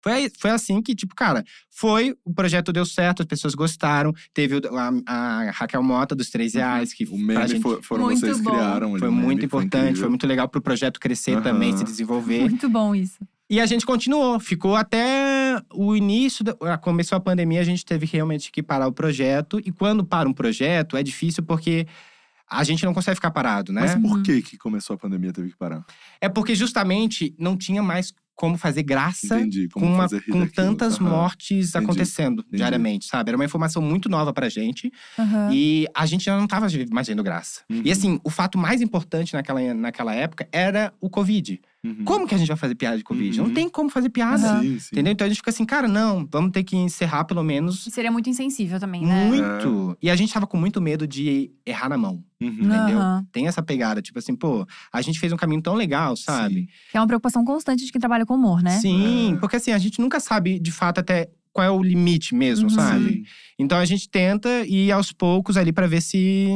Uhum. 0.08 0.14
Foi, 0.14 0.32
foi 0.38 0.52
assim 0.52 0.82
que, 0.82 0.94
tipo, 0.94 1.16
cara, 1.16 1.44
foi, 1.70 2.16
o 2.24 2.34
projeto 2.34 2.72
deu 2.72 2.86
certo, 2.86 3.22
as 3.22 3.26
pessoas 3.28 3.56
gostaram. 3.56 4.14
Teve 4.34 4.62
a, 5.08 5.46
a 5.48 5.52
Raquel 5.52 5.82
Mota 5.84 6.14
dos 6.16 6.30
Três 6.30 6.54
Reais, 6.54 6.94
que 6.94 7.06
O 7.06 7.10
pra 7.10 7.18
meme 7.18 7.48
gente 7.48 7.62
foi- 7.62 7.82
foram 7.82 8.04
Muito 8.06 8.20
vocês 8.20 8.40
bom. 8.40 8.52
criaram. 8.52 8.90
ali, 8.92 9.00
foi 9.00 9.10
meme, 9.10 9.22
muito 9.24 9.46
importante, 9.46 9.72
foi, 9.82 9.90
incrível. 9.90 10.10
muito 10.10 10.28
legal 10.28 10.48
pro 10.48 10.62
projeto 10.62 11.00
crescer 11.00 11.42
também, 11.42 11.70
Aham. 11.70 11.78
se 11.80 11.84
desenvolver. 11.84 12.42
Muito 12.42 12.70
bom 12.70 12.94
isso. 12.94 13.18
E 13.50 13.60
a 13.62 13.66
gente 13.66 13.86
continuou, 13.86 14.40
ficou 14.40 14.76
até 14.76 15.60
o 15.74 15.96
início, 15.96 16.44
da, 16.44 16.56
ah, 16.62 16.78
começou 16.78 17.16
a 17.16 17.20
pandemia, 17.22 17.62
a 17.62 17.64
gente 17.64 17.86
teve 17.86 18.06
realmente 18.06 18.52
que 18.52 18.64
parar 18.64 18.88
o 18.88 18.92
projeto. 18.92 19.60
E 19.64 19.72
quando 19.72 20.04
para 20.04 20.28
um 20.28 20.34
projeto, 20.34 20.98
é 20.98 21.04
difícil 21.04 21.44
porque 21.44 21.86
a 22.50 22.64
gente 22.64 22.84
não 22.86 22.94
consegue 22.94 23.16
ficar 23.16 23.30
parado, 23.32 23.72
né? 23.72 23.82
Mas 23.82 23.96
por 23.96 24.18
Uhum. 24.18 24.24
que 24.24 24.42
que 24.42 24.58
começou 24.58 24.96
a 24.96 24.98
pandemia 24.98 25.32
teve 25.32 25.50
que 25.50 25.58
parar? 25.58 25.84
É 26.22 26.28
porque 26.30 26.56
justamente 26.56 27.36
não 27.38 27.56
tinha 27.56 27.84
mais 27.84 28.14
como 28.36 28.58
fazer 28.58 28.84
graça 28.84 29.38
Entendi. 29.40 29.68
Como 29.70 29.86
com, 29.86 29.94
uma- 29.94 30.04
fazer 30.04 30.22
com 30.26 30.40
daquilo. 30.40 30.52
tantas 30.54 31.00
Aham. 31.00 31.10
mortes 31.10 31.70
Entendi. 31.70 31.86
acontecendo 31.86 32.40
Entendi. 32.42 32.58
diariamente, 32.58 33.06
sabe? 33.06 33.30
Era 33.30 33.38
uma 33.38 33.46
informação 33.46 33.82
muito 33.82 34.10
nova 34.10 34.34
pra 34.34 34.50
gente 34.50 34.92
Aham. 35.18 35.50
e 35.54 35.88
a 35.96 36.06
gente 36.06 36.26
já 36.26 36.38
não 36.38 36.46
tava 36.48 36.68
mais 36.92 37.08
vendo 37.08 37.24
graça. 37.24 37.62
Uhum. 37.70 37.82
E 37.86 37.92
assim, 37.92 38.20
o 38.24 38.30
fato 38.30 38.58
mais 38.58 38.82
importante 38.82 39.34
naquela, 39.34 39.74
naquela 39.74 40.14
época 40.14 40.48
era 40.52 40.94
o 41.00 41.10
Covid. 41.10 41.62
Uhum. 41.86 42.04
Como 42.04 42.28
que 42.28 42.34
a 42.34 42.38
gente 42.38 42.48
vai 42.48 42.58
fazer 42.58 42.74
piada 42.76 42.98
de 42.98 43.04
Covid? 43.04 43.40
Uhum. 43.40 43.48
Não 43.48 43.54
tem 43.54 43.70
como 43.70 43.90
fazer 43.90 44.10
piada. 44.10 44.60
Sim, 44.60 44.80
sim. 44.80 44.90
Entendeu? 44.94 45.14
Então 45.14 45.26
a 45.26 45.28
gente 45.30 45.38
fica 45.38 45.52
assim, 45.52 45.66
cara, 45.66 45.88
não, 45.88 46.28
vamos 46.32 46.52
ter 46.52 46.64
que 46.64 46.76
encerrar 46.76 47.26
pelo 47.26 47.44
menos 47.44 47.86
E 47.86 47.92
seria 47.92 48.12
muito 48.12 48.30
insensível 48.30 48.80
também, 48.80 49.06
né? 49.06 49.26
muito. 49.28 49.96
E 50.02 50.10
a 50.10 50.16
gente 50.16 50.34
tava 50.34 50.48
com 50.48 50.58
muito 50.58 50.82
medo 50.82 51.08
de 51.08 51.52
errar 51.66 51.90
na 51.90 51.98
mão. 51.98 52.24
Uhum. 52.42 52.50
entendeu? 52.50 53.00
Tem 53.32 53.48
essa 53.48 53.62
pegada, 53.64 54.02
tipo 54.02 54.20
assim, 54.20 54.36
pô, 54.36 54.66
a 54.92 55.02
gente 55.02 55.20
fez 55.20 55.32
um 55.32 55.38
caminho 55.38 55.62
tão 55.62 55.74
legal, 55.76 56.16
sabe? 56.18 56.56
Sim. 56.56 56.68
Que 56.92 56.98
é 56.98 57.00
uma 57.00 57.08
preocupação 57.08 57.46
constante 57.46 57.86
de 57.86 57.92
quem 57.92 58.00
trabalha 58.00 58.26
com 58.26 58.34
humor, 58.36 58.62
né? 58.64 58.80
Sim, 58.80 59.34
É. 59.36 59.38
porque 59.38 59.56
assim, 59.56 59.72
a 59.72 59.78
gente 59.78 60.00
nunca 60.02 60.20
sabe 60.20 60.60
de 60.60 60.72
fato 60.72 61.00
até 61.00 61.30
qual 61.54 61.66
é 61.66 61.72
o 61.72 61.82
limite 61.82 62.36
mesmo, 62.36 62.66
Uhum. 62.70 62.76
sabe? 62.76 63.10
Sim. 63.10 63.24
Então 63.58 63.78
a 63.78 63.86
gente 63.86 64.10
tenta 64.10 64.50
ir 64.68 64.92
aos 64.92 65.14
poucos 65.14 65.56
ali 65.56 65.72
pra 65.72 65.88
ver 65.88 66.02
se, 66.02 66.50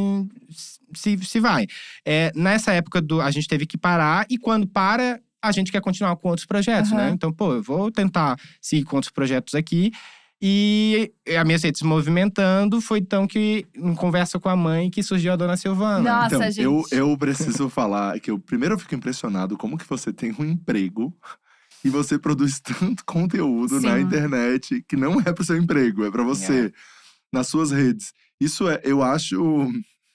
se 0.94 1.18
se 1.26 1.40
vai. 1.40 1.68
É, 2.06 2.32
nessa 2.36 2.72
época 2.74 3.02
do 3.02 3.22
a 3.22 3.32
gente 3.32 3.48
teve 3.48 3.66
que 3.66 3.78
parar 3.78 4.26
e 4.30 4.38
quando 4.38 4.68
para 4.68 5.20
a 5.42 5.52
gente 5.52 5.72
quer 5.72 5.82
continuar 5.82 6.16
com 6.18 6.30
outros 6.30 6.46
projetos, 6.46 6.92
né? 6.92 7.06
Aham. 7.06 7.14
Então, 7.14 7.32
pô, 7.32 7.54
eu 7.54 7.64
vou 7.64 7.92
tentar 7.92 8.38
seguir 8.62 8.84
com 8.84 8.98
outros 8.98 9.12
projetos 9.12 9.56
aqui. 9.56 9.92
E 10.42 11.12
a 11.38 11.44
minha 11.44 11.58
rede 11.58 11.78
se 11.78 11.84
movimentando 11.84 12.80
foi 12.80 13.00
então 13.00 13.28
que, 13.28 13.66
em 13.76 13.94
conversa 13.94 14.40
com 14.40 14.48
a 14.48 14.56
mãe, 14.56 14.90
que 14.90 15.04
surgiu 15.04 15.34
a 15.34 15.36
dona 15.36 15.58
Silvana. 15.58 16.00
Nossa, 16.00 16.36
então, 16.36 16.52
gente. 16.52 16.62
Eu, 16.62 16.84
eu 16.92 17.18
preciso 17.18 17.68
falar 17.70 18.18
que 18.22 18.32
eu 18.32 18.40
primeiro 18.40 18.76
eu 18.76 18.80
fico 18.80 18.96
impressionado 18.96 19.58
como 19.58 19.78
que 19.78 19.88
você 19.88 20.14
tem 20.14 20.34
um 20.40 20.46
emprego 20.46 21.14
e 21.84 21.90
você 21.90 22.18
produz 22.18 22.60
tanto 22.62 23.04
conteúdo 23.06 23.82
na 23.82 23.98
Sim. 23.98 24.04
internet 24.04 24.84
que 24.88 24.96
não 24.96 25.20
é 25.20 25.34
pro 25.34 25.44
seu 25.44 25.58
emprego, 25.58 26.06
é 26.06 26.12
pra 26.12 26.24
você, 26.24 26.72
nas 27.34 27.48
suas 27.48 27.72
redes. 27.72 28.14
Isso 28.40 28.70
é, 28.70 28.80
eu 28.86 29.04
acho, 29.04 29.70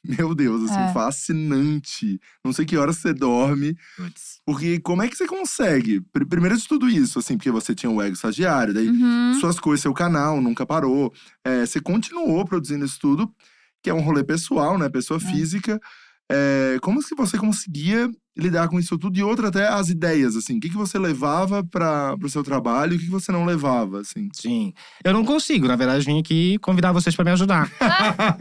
meu 0.05 0.35
Deus, 0.35 0.71
assim, 0.71 0.81
É. 0.81 0.93
fascinante. 0.93 2.21
Não 2.45 2.53
sei 2.53 2.64
que 2.64 2.77
horas 2.77 2.97
você 2.99 3.12
dorme, 3.14 3.77
Puts. 3.97 4.40
porque 4.45 4.79
como 4.81 5.03
é 5.03 5.09
que 5.09 5.17
você 5.17 5.27
consegue? 5.27 6.01
Pr- 6.12 6.27
Primeiro 6.27 6.57
de 6.57 6.67
tudo 6.67 6.88
isso, 6.88 7.19
assim, 7.19 7.37
porque 7.37 7.51
você 7.51 7.75
tinha 7.75 7.90
o 7.90 8.01
ego 8.03 8.14
estagiário, 8.14 8.75
daí 8.75 8.88
Uhum. 8.88 9.38
suas 9.40 9.59
coisas, 9.59 9.83
seu 9.83 9.93
canal 9.95 10.40
nunca 10.40 10.67
parou. 10.67 11.12
É, 11.45 11.64
você 11.64 11.81
continuou 11.81 12.45
produzindo 12.45 12.85
isso 12.85 12.99
tudo, 13.01 13.33
que 13.83 13.90
é 13.90 13.95
um 13.95 14.01
rolê 14.01 14.25
pessoal, 14.25 14.79
né? 14.79 14.88
Pessoa 14.88 15.21
física. 15.21 15.81
É, 16.30 16.78
como 16.80 17.02
que 17.02 17.14
você 17.14 17.37
conseguia 17.37 18.10
lidar 18.37 18.68
com 18.68 18.78
isso 18.78 18.98
tudo? 18.98 19.18
E 19.18 19.22
outra, 19.22 19.48
até 19.48 19.68
as 19.68 19.88
ideias, 19.88 20.37
assim. 20.37 20.56
O 20.56 20.60
que, 20.60 20.70
que 20.70 20.76
você 20.76 20.98
levava 20.98 21.62
para 21.62 22.16
o 22.22 22.28
seu 22.28 22.42
trabalho 22.42 22.92
e 22.92 22.96
o 22.96 22.98
que, 22.98 23.04
que 23.04 23.10
você 23.10 23.30
não 23.30 23.44
levava, 23.44 24.00
assim? 24.00 24.28
Sim. 24.32 24.72
Eu 25.04 25.12
não 25.12 25.24
consigo, 25.24 25.68
na 25.68 25.76
verdade, 25.76 26.04
vim 26.04 26.18
aqui 26.18 26.58
convidar 26.58 26.92
vocês 26.92 27.14
pra 27.14 27.24
me 27.24 27.30
ajudar. 27.32 27.70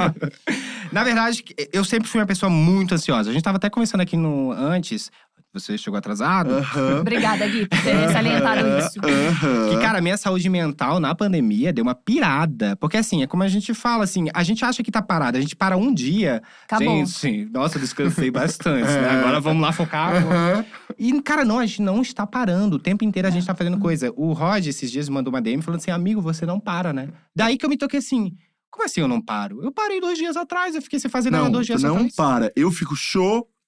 na 0.92 1.04
verdade, 1.04 1.44
eu 1.72 1.84
sempre 1.84 2.10
fui 2.10 2.20
uma 2.20 2.28
pessoa 2.28 2.50
muito 2.50 2.94
ansiosa. 2.94 3.30
A 3.30 3.34
gente 3.34 3.44
tava 3.44 3.58
até 3.58 3.70
conversando 3.70 4.02
aqui 4.02 4.18
no 4.18 4.52
antes. 4.52 5.12
Você 5.54 5.78
chegou 5.78 5.98
atrasado. 6.00 6.56
Aham. 6.56 7.02
Obrigada, 7.02 7.48
Gui, 7.48 7.68
por 7.68 7.80
ter 7.84 8.10
salientado 8.12 8.62
isso. 8.80 9.00
Aham. 9.04 9.70
Que, 9.70 9.78
cara, 9.80 10.00
a 10.00 10.02
minha 10.02 10.18
saúde 10.18 10.50
mental 10.50 11.00
na 11.00 11.14
pandemia 11.14 11.72
deu 11.72 11.84
uma 11.84 11.94
pirada. 11.94 12.76
Porque, 12.78 12.98
assim, 12.98 13.22
é 13.22 13.28
como 13.28 13.44
a 13.44 13.48
gente 13.48 13.72
fala, 13.74 14.04
assim, 14.04 14.30
a 14.34 14.42
gente 14.42 14.66
acha 14.66 14.82
que 14.82 14.92
tá 14.92 15.00
parado, 15.02 15.38
a 15.38 15.42
gente 15.42 15.56
para 15.56 15.78
um 15.78 15.94
dia. 15.94 16.42
Acabou. 16.66 16.88
Gente, 16.98 17.12
sim, 17.12 17.50
nossa, 17.54 17.78
eu 17.78 17.82
descansei 17.82 18.32
bastante, 18.32 18.88
né? 18.88 19.04
É. 19.14 19.20
Agora 19.20 19.40
vamos 19.40 19.62
lá 19.62 19.72
focar. 19.72 20.14
E, 20.98 21.22
cara, 21.22 21.44
não, 21.46 21.60
a 21.60 21.66
gente 21.66 21.82
não 21.82 22.02
está 22.02 22.26
parando. 22.26 22.78
O 22.78 22.80
tempo 22.80 23.04
inteiro 23.04 23.28
a 23.28 23.32
gente 23.32 23.46
tá 23.46 23.54
fazendo 23.54 23.78
coisa. 23.78 24.12
O 24.16 24.34
Rod, 24.34 24.66
esses 24.66 24.92
dias, 24.92 25.08
mandou 25.10 25.32
uma 25.32 25.42
DM 25.42 25.62
falando 25.62 25.80
assim: 25.80 25.92
amigo, 25.92 26.20
você 26.22 26.46
não 26.46 26.60
para, 26.60 26.92
né? 26.94 27.10
Daí 27.36 27.58
que 27.58 27.66
eu 27.66 27.70
me 27.70 27.78
toquei 27.78 28.00
assim. 28.00 28.34
Como 28.72 28.86
assim 28.86 29.02
eu 29.02 29.08
não 29.08 29.22
paro? 29.22 29.64
Eu 29.64 29.72
parei 29.72 30.02
dois 30.02 30.18
dias 30.18 30.36
atrás, 30.36 30.74
eu 30.74 30.82
fiquei 30.82 31.00
sem 31.00 31.10
fazer 31.12 31.30
nada 31.30 31.44
Não, 31.44 31.52
dois 31.52 31.68
dias 31.68 31.84
não 31.84 31.96
atrás. 31.96 32.16
para. 32.16 32.52
Eu 32.56 32.72
fico 32.72 32.96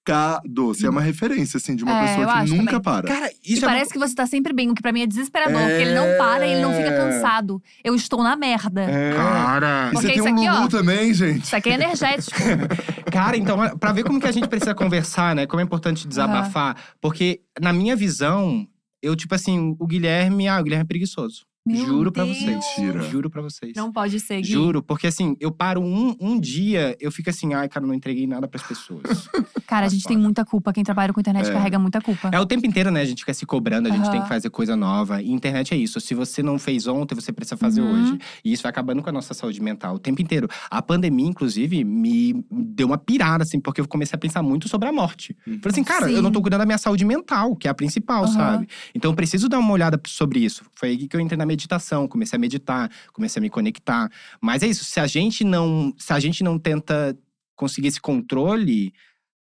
chocado. 0.06 0.66
Você 0.68 0.86
é 0.86 0.90
uma 0.90 1.00
referência, 1.00 1.56
assim, 1.58 1.74
de 1.74 1.82
uma 1.84 1.92
É, 1.92 2.02
eu 2.02 2.08
pessoa 2.08 2.26
que 2.26 2.32
acho 2.40 2.54
nunca 2.54 2.66
também. 2.66 2.82
para. 2.82 3.06
Cara, 3.08 3.30
E 3.44 3.52
isso 3.54 3.64
é 3.64 3.68
uma 3.68 3.74
parece 3.74 3.92
que 3.92 3.98
você 3.98 4.14
tá 4.14 4.26
sempre 4.26 4.52
bem, 4.52 4.70
o 4.70 4.74
que 4.74 4.82
pra 4.82 4.92
mim 4.92 5.02
é 5.02 5.06
desesperador. 5.06 5.60
Porque 5.60 5.72
ele 5.82 5.94
não 5.94 6.04
É. 6.04 6.16
para 6.16 6.46
e 6.46 6.52
ele 6.52 6.62
não 6.62 6.72
fica 6.74 6.90
cansado. 6.96 7.62
Eu 7.82 7.94
estou 7.94 8.22
na 8.22 8.36
merda. 8.36 8.82
É. 8.82 9.12
Cara, 9.14 9.90
E 9.92 9.96
você 9.96 10.06
tem 10.08 10.16
isso 10.18 10.28
um 10.28 10.32
aqui, 10.34 10.48
Lulu 10.48 10.64
ó. 10.64 10.68
também, 10.68 11.12
gente. 11.14 11.44
Isso 11.44 11.56
aqui 11.56 11.70
é 11.70 11.74
energético. 11.74 12.36
cara, 13.10 13.36
então, 13.36 13.58
pra 13.78 13.92
ver 13.92 14.04
como 14.04 14.20
que 14.20 14.26
a 14.26 14.32
gente 14.32 14.48
precisa 14.48 14.74
conversar, 14.74 15.34
né? 15.34 15.46
Como 15.46 15.60
é 15.60 15.64
importante 15.64 16.06
desabafar. 16.06 16.76
Porque, 17.00 17.40
na 17.60 17.72
minha 17.72 17.96
visão, 17.96 18.66
eu, 19.02 19.16
tipo 19.16 19.34
assim, 19.34 19.76
o 19.78 19.86
Guilherme, 19.86 20.48
ah, 20.48 20.60
o 20.60 20.62
Guilherme 20.62 20.84
é 20.84 20.86
preguiçoso. 20.86 21.44
Meu 21.66 21.84
Juro 21.84 22.12
pra 22.12 22.24
Deus. 22.24 22.38
vocês. 22.38 22.56
Mentira. 22.78 23.00
Juro 23.02 23.28
pra 23.28 23.42
vocês. 23.42 23.72
Não 23.74 23.92
pode 23.92 24.20
ser, 24.20 24.40
Gui. 24.40 24.52
Juro, 24.52 24.82
porque 24.82 25.06
assim, 25.08 25.36
eu 25.40 25.50
paro 25.50 25.80
um, 25.80 26.14
um 26.20 26.38
dia, 26.38 26.96
eu 27.00 27.10
fico 27.10 27.28
assim, 27.28 27.54
ai, 27.54 27.68
cara, 27.68 27.84
não 27.84 27.92
entreguei 27.94 28.26
nada 28.26 28.46
pras 28.46 28.62
pessoas. 28.62 29.02
Cara, 29.66 29.86
a 29.86 29.88
Tá 29.88 29.94
gente 29.94 30.04
tem 30.06 30.16
muita 30.16 30.44
culpa. 30.44 30.72
Quem 30.72 30.84
trabalha 30.84 31.12
com 31.12 31.18
internet 31.20 31.48
É. 31.48 31.52
carrega 31.52 31.76
muita 31.76 32.00
culpa. 32.00 32.30
É 32.32 32.38
o 32.38 32.46
tempo 32.46 32.64
inteiro, 32.66 32.88
né? 32.90 33.00
A 33.00 33.04
gente 33.04 33.20
fica 33.20 33.34
se 33.34 33.44
cobrando, 33.44 33.88
a 33.88 33.90
gente 33.90 34.02
Aham. 34.04 34.12
tem 34.12 34.22
que 34.22 34.28
fazer 34.28 34.48
coisa 34.48 34.76
nova. 34.76 35.20
E 35.20 35.30
internet 35.32 35.74
é 35.74 35.76
isso. 35.76 36.00
Se 36.00 36.14
você 36.14 36.40
não 36.40 36.56
fez 36.56 36.86
ontem, 36.86 37.16
você 37.16 37.32
precisa 37.32 37.56
fazer 37.56 37.80
Uhum. 37.80 37.92
hoje. 37.92 38.18
E 38.44 38.52
isso 38.52 38.62
vai 38.62 38.70
acabando 38.70 39.02
com 39.02 39.08
a 39.08 39.12
nossa 39.12 39.34
saúde 39.34 39.60
mental 39.60 39.96
o 39.96 39.98
tempo 39.98 40.22
inteiro. 40.22 40.48
A 40.70 40.80
pandemia, 40.80 41.26
inclusive, 41.26 41.82
me 41.82 42.44
deu 42.50 42.86
uma 42.86 42.96
pirada, 42.98 43.42
assim, 43.42 43.58
porque 43.58 43.80
eu 43.80 43.88
comecei 43.88 44.14
a 44.16 44.18
pensar 44.20 44.40
muito 44.40 44.68
sobre 44.68 44.88
a 44.88 44.92
morte. 44.92 45.36
Falei 45.44 45.60
assim, 45.66 45.82
cara, 45.84 46.10
eu 46.12 46.22
não 46.22 46.30
tô 46.30 46.38
Sim. 46.38 46.42
cuidando 46.42 46.60
da 46.60 46.66
minha 46.66 46.78
saúde 46.78 47.04
mental, 47.04 47.56
que 47.56 47.66
é 47.66 47.70
a 47.70 47.74
principal, 47.74 48.28
sabe? 48.28 48.68
Então 48.94 49.10
eu 49.10 49.16
preciso 49.16 49.48
dar 49.48 49.58
uma 49.58 49.72
olhada 49.72 50.00
sobre 50.06 50.38
isso. 50.38 50.64
Foi 50.76 50.90
aí 50.90 51.08
que 51.08 51.16
eu 51.16 51.20
entrei 51.20 51.36
na 51.36 51.46
meditação, 51.56 52.06
comecei 52.06 52.36
a 52.36 52.40
meditar, 52.40 52.90
comecei 53.12 53.40
a 53.40 53.42
me 53.42 53.50
conectar. 53.50 54.08
Mas 54.40 54.62
é 54.62 54.66
isso, 54.68 54.84
se 54.84 55.00
a 55.00 55.06
gente 55.06 55.42
não, 55.42 55.92
se 55.98 56.12
a 56.12 56.20
gente 56.20 56.44
não 56.44 56.58
tenta 56.58 57.16
conseguir 57.56 57.88
esse 57.88 58.00
controle, 58.00 58.92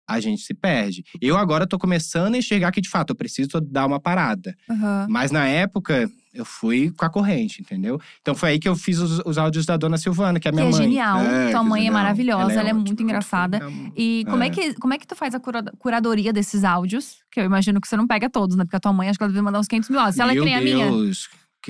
a 0.09 0.19
gente 0.19 0.41
se 0.41 0.53
perde. 0.53 1.03
Eu 1.21 1.37
agora 1.37 1.65
tô 1.67 1.77
começando 1.77 2.33
a 2.35 2.37
enxergar 2.37 2.71
que 2.71 2.81
de 2.81 2.89
fato 2.89 3.11
eu 3.11 3.15
preciso 3.15 3.61
dar 3.61 3.85
uma 3.85 3.99
parada. 3.99 4.55
Aham. 4.69 5.07
Mas 5.09 5.31
na 5.31 5.45
época 5.47 6.09
eu 6.33 6.43
fui 6.45 6.91
com 6.91 7.05
a 7.05 7.09
corrente, 7.09 7.61
entendeu? 7.61 7.99
Então 8.21 8.33
foi 8.33 8.49
aí 8.51 8.59
que 8.59 8.67
eu 8.67 8.75
fiz 8.75 8.97
os, 8.99 9.19
os 9.25 9.37
áudios 9.37 9.65
da 9.65 9.77
dona 9.77 9.97
Silvana, 9.97 10.39
que 10.39 10.47
é 10.47 10.49
a 10.49 10.53
Que 10.53 10.55
minha 10.59 10.67
é 10.67 10.71
mãe. 10.71 10.81
genial. 10.83 11.19
É, 11.19 11.51
Tua 11.51 11.63
mãe 11.63 11.87
é 11.87 11.91
maravilhosa, 11.91 12.51
ela 12.53 12.61
é, 12.69 12.73
ótima, 12.73 12.79
muito 12.85 13.03
engraçada. 13.03 13.59
fofa. 13.61 13.91
E 13.95 14.25
como 14.29 14.43
é. 14.43 14.47
É. 14.47 14.49
que, 14.49 14.73
como 14.75 14.93
é 14.93 14.97
que 14.97 15.07
tu 15.07 15.15
faz 15.15 15.33
a 15.35 15.39
cura- 15.39 15.71
curadoria 15.77 16.33
desses 16.33 16.63
áudios? 16.65 17.17
Que 17.31 17.39
eu 17.39 17.45
imagino 17.45 17.79
que 17.79 17.87
você 17.87 17.95
não 17.95 18.07
pega 18.07 18.29
todos, 18.29 18.55
né? 18.57 18.63
Porque 18.65 18.75
a 18.77 18.79
tua 18.81 18.91
mãe, 18.93 19.07
acho 19.09 19.17
que 19.19 19.23
ela 19.23 19.31
deve 19.31 19.41
mandar 19.43 19.59
uns 19.59 19.67
500 19.67 19.89
mil. 19.89 20.11
Se 20.11 20.21
ela 20.21 20.31
é 20.31 20.33
que 20.35 20.39
Meu 20.41 20.45
nem 20.45 20.55
a 20.55 20.61
minha. 20.61 20.87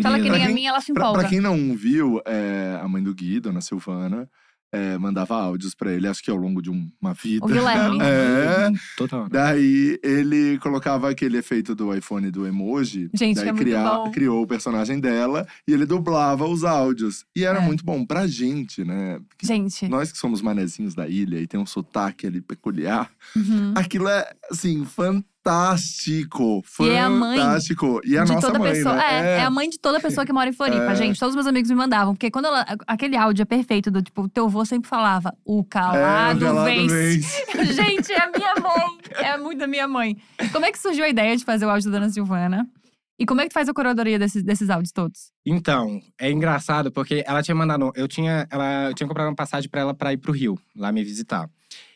Ela 0.03 0.17
é 0.17 0.21
que 0.21 0.29
nem 0.29 0.41
a 0.43 0.45
quem- 0.45 0.55
minha, 0.55 0.69
ela 0.69 0.81
se 0.81 0.93
Pra, 0.93 1.03
empolga. 1.03 1.19
pra 1.21 1.29
quem 1.29 1.39
não 1.41 1.75
viu, 1.75 2.21
é, 2.25 2.79
a 2.81 2.87
mãe 2.87 3.03
do 3.03 3.13
Gui, 3.13 3.39
dona 3.39 3.59
Silvana, 3.61 4.29
é, 4.73 4.97
mandava 4.97 5.35
áudios 5.35 5.75
pra 5.75 5.91
ele, 5.91 6.07
acho 6.07 6.23
que 6.23 6.31
ao 6.31 6.37
longo 6.37 6.61
de 6.61 6.71
um- 6.71 6.89
uma 7.01 7.13
vida. 7.13 7.43
O 7.45 7.47
Guilherme. 7.49 7.97
É. 8.01 8.71
Toda 8.95 9.17
hora. 9.17 9.29
Daí 9.29 9.99
ele 10.01 10.57
colocava 10.59 11.09
aquele 11.09 11.37
efeito 11.37 11.75
do 11.75 11.93
iPhone 11.93 12.31
do 12.31 12.47
emoji. 12.47 13.09
Gente, 13.13 13.35
daí 13.35 13.49
é 13.49 13.51
muito 13.51 13.65
cria- 13.65 13.83
bom. 13.83 14.11
criou 14.11 14.43
o 14.43 14.47
personagem 14.47 14.97
dela 14.99 15.45
e 15.67 15.73
ele 15.73 15.85
dublava 15.85 16.45
os 16.47 16.63
áudios. 16.63 17.25
E 17.35 17.43
era 17.43 17.59
É. 17.59 17.65
muito 17.65 17.83
bom 17.83 18.05
pra 18.05 18.27
gente, 18.27 18.85
né? 18.85 19.19
Porque 19.27 19.45
Gente. 19.45 19.89
Nós 19.89 20.09
que 20.11 20.17
somos 20.17 20.41
manezinhos 20.41 20.95
da 20.95 21.05
ilha 21.05 21.37
e 21.41 21.47
tem 21.47 21.59
um 21.59 21.65
sotaque 21.65 22.25
ali 22.25 22.39
peculiar, 22.39 23.11
uhum. 23.35 23.73
aquilo 23.75 24.07
é, 24.07 24.31
assim, 24.49 24.85
fantástico. 24.85 25.30
E 25.43 26.89
é 26.89 27.01
a 27.01 27.09
mãe 27.09 27.37
Fantástico. 27.39 27.99
E 28.05 28.17
a 28.17 28.23
de 28.23 28.31
nossa 28.33 28.47
toda 28.47 28.59
mãe, 28.59 28.71
pessoa. 28.73 28.95
né? 28.95 29.03
É, 29.03 29.37
é 29.39 29.43
a 29.43 29.49
mãe 29.49 29.69
de 29.69 29.79
toda 29.79 29.99
pessoa 29.99 30.25
que 30.25 30.31
mora 30.33 30.49
em 30.49 30.53
Floripa, 30.53 30.91
É. 30.91 30.95
gente. 30.95 31.19
Todos 31.19 31.31
os 31.31 31.35
meus 31.35 31.47
amigos 31.47 31.69
me 31.69 31.75
mandavam. 31.75 32.13
Porque 32.13 32.29
quando 32.29 32.45
ela. 32.45 32.65
Aquele 32.87 33.17
áudio 33.17 33.41
é 33.43 33.45
perfeito 33.45 33.89
do 33.89 34.01
tipo, 34.01 34.27
teu 34.29 34.45
avô 34.45 34.63
sempre 34.65 34.89
falava: 34.89 35.33
o 35.45 35.61
É, 35.61 35.65
calado, 35.69 36.45
o 36.45 36.47
calado 36.47 36.65
vence. 36.65 37.17
vence. 37.19 37.73
gente, 37.73 38.11
é 38.11 38.21
a 38.21 38.31
minha 38.31 38.53
mãe. 38.55 38.97
É 39.25 39.37
muito 39.37 39.63
a 39.63 39.67
minha 39.67 39.87
mãe. 39.87 40.17
Como 40.51 40.65
é 40.65 40.71
que 40.71 40.79
surgiu 40.79 41.03
a 41.03 41.09
ideia 41.09 41.35
de 41.35 41.43
fazer 41.43 41.65
o 41.65 41.69
áudio 41.69 41.89
da 41.91 41.99
Dona 41.99 42.09
Silvana? 42.11 42.67
E 43.19 43.25
como 43.25 43.39
é 43.39 43.43
que 43.43 43.49
tu 43.49 43.53
faz 43.53 43.69
a 43.69 43.73
curadoria 43.73 44.17
desses, 44.17 44.41
desses 44.41 44.67
áudios 44.69 44.91
todos? 44.91 45.31
Então, 45.45 46.01
é 46.19 46.31
engraçado 46.31 46.91
porque 46.91 47.23
ela 47.27 47.43
tinha 47.43 47.53
mandado. 47.53 47.91
Eu 47.95 48.07
tinha, 48.07 48.47
ela, 48.49 48.85
eu 48.89 48.93
tinha 48.95 49.07
comprado 49.07 49.27
uma 49.27 49.35
passagem 49.35 49.69
pra 49.69 49.81
ela 49.81 49.93
pra 49.93 50.11
ir 50.11 50.17
pro 50.17 50.31
Rio, 50.31 50.57
lá 50.75 50.91
me 50.91 51.03
visitar. 51.03 51.47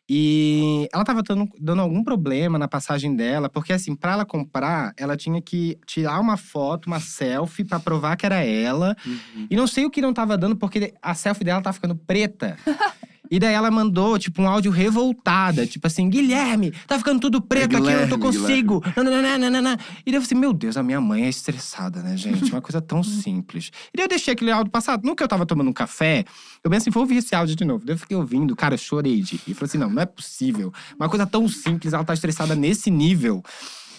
E 0.07 0.87
ela 0.93 1.03
tava 1.03 1.23
dando, 1.23 1.49
dando 1.59 1.81
algum 1.81 2.03
problema 2.03 2.59
na 2.59 2.67
passagem 2.67 3.15
dela, 3.15 3.49
porque 3.49 3.73
assim, 3.73 3.95
pra 3.95 4.13
ela 4.13 4.25
comprar, 4.25 4.93
ela 4.97 5.17
tinha 5.17 5.41
que 5.41 5.79
tirar 5.85 6.19
uma 6.19 6.37
foto, 6.37 6.85
uma 6.85 6.99
selfie, 6.99 7.63
pra 7.65 7.79
provar 7.79 8.15
que 8.15 8.25
era 8.25 8.43
ela. 8.43 8.95
Uhum. 9.05 9.47
E 9.49 9.55
não 9.55 9.65
sei 9.65 9.85
o 9.85 9.89
que 9.89 10.01
não 10.01 10.13
tava 10.13 10.37
dando, 10.37 10.55
porque 10.55 10.93
a 11.01 11.15
selfie 11.15 11.43
dela 11.43 11.61
tava 11.61 11.73
ficando 11.73 11.95
preta. 11.95 12.57
E 13.29 13.39
daí 13.39 13.53
ela 13.53 13.69
mandou, 13.69 14.17
tipo, 14.17 14.41
um 14.41 14.47
áudio 14.47 14.71
revoltada. 14.71 15.65
Tipo 15.67 15.87
assim, 15.87 16.09
Guilherme, 16.09 16.71
tá 16.87 16.97
ficando 16.97 17.19
tudo 17.19 17.41
preto 17.41 17.77
aqui, 17.77 17.87
eu 17.87 18.01
não 18.01 18.09
tô 18.09 18.17
consigo. 18.17 18.83
Nananana. 18.95 19.77
E 20.05 20.11
daí 20.11 20.15
eu 20.15 20.21
falei 20.21 20.25
assim, 20.25 20.35
meu 20.35 20.53
Deus, 20.53 20.77
a 20.77 20.83
minha 20.83 20.99
mãe 20.99 21.25
é 21.25 21.29
estressada, 21.29 22.01
né, 22.01 22.17
gente? 22.17 22.51
Uma 22.51 22.61
coisa 22.61 22.81
tão 22.81 23.03
simples. 23.03 23.71
E 23.93 23.97
daí 23.97 24.05
eu 24.05 24.09
deixei 24.09 24.33
aquele 24.33 24.51
áudio 24.51 24.71
passado. 24.71 25.05
No 25.05 25.15
que 25.15 25.23
eu 25.23 25.27
tava 25.27 25.45
tomando 25.45 25.69
um 25.69 25.73
café, 25.73 26.25
eu 26.63 26.69
pensei 26.69 26.91
vou 26.91 27.03
ouvir 27.03 27.17
esse 27.17 27.35
áudio 27.35 27.55
de 27.55 27.65
novo. 27.65 27.85
Daí 27.85 27.95
eu 27.95 27.99
fiquei 27.99 28.15
ouvindo, 28.15 28.55
cara, 28.55 28.75
eu 28.75 28.79
chorei 28.79 29.21
de 29.21 29.35
rir. 29.35 29.51
E 29.51 29.53
falei 29.53 29.67
assim, 29.69 29.77
não, 29.77 29.89
não 29.89 30.01
é 30.01 30.05
possível. 30.05 30.73
Uma 30.97 31.09
coisa 31.09 31.25
tão 31.25 31.47
simples, 31.47 31.93
ela 31.93 32.03
tá 32.03 32.13
estressada 32.13 32.55
nesse 32.55 32.89
nível. 32.89 33.43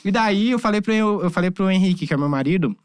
E 0.05 0.11
daí 0.11 0.51
eu 0.51 0.59
falei 0.59 0.81
pro, 0.81 0.93
eu, 0.93 1.23
eu 1.25 1.31
falei 1.31 1.51
pro 1.51 1.71
Henrique, 1.71 2.07
que 2.07 2.15
é 2.15 2.17
meu 2.17 2.29
marido, 2.29 2.77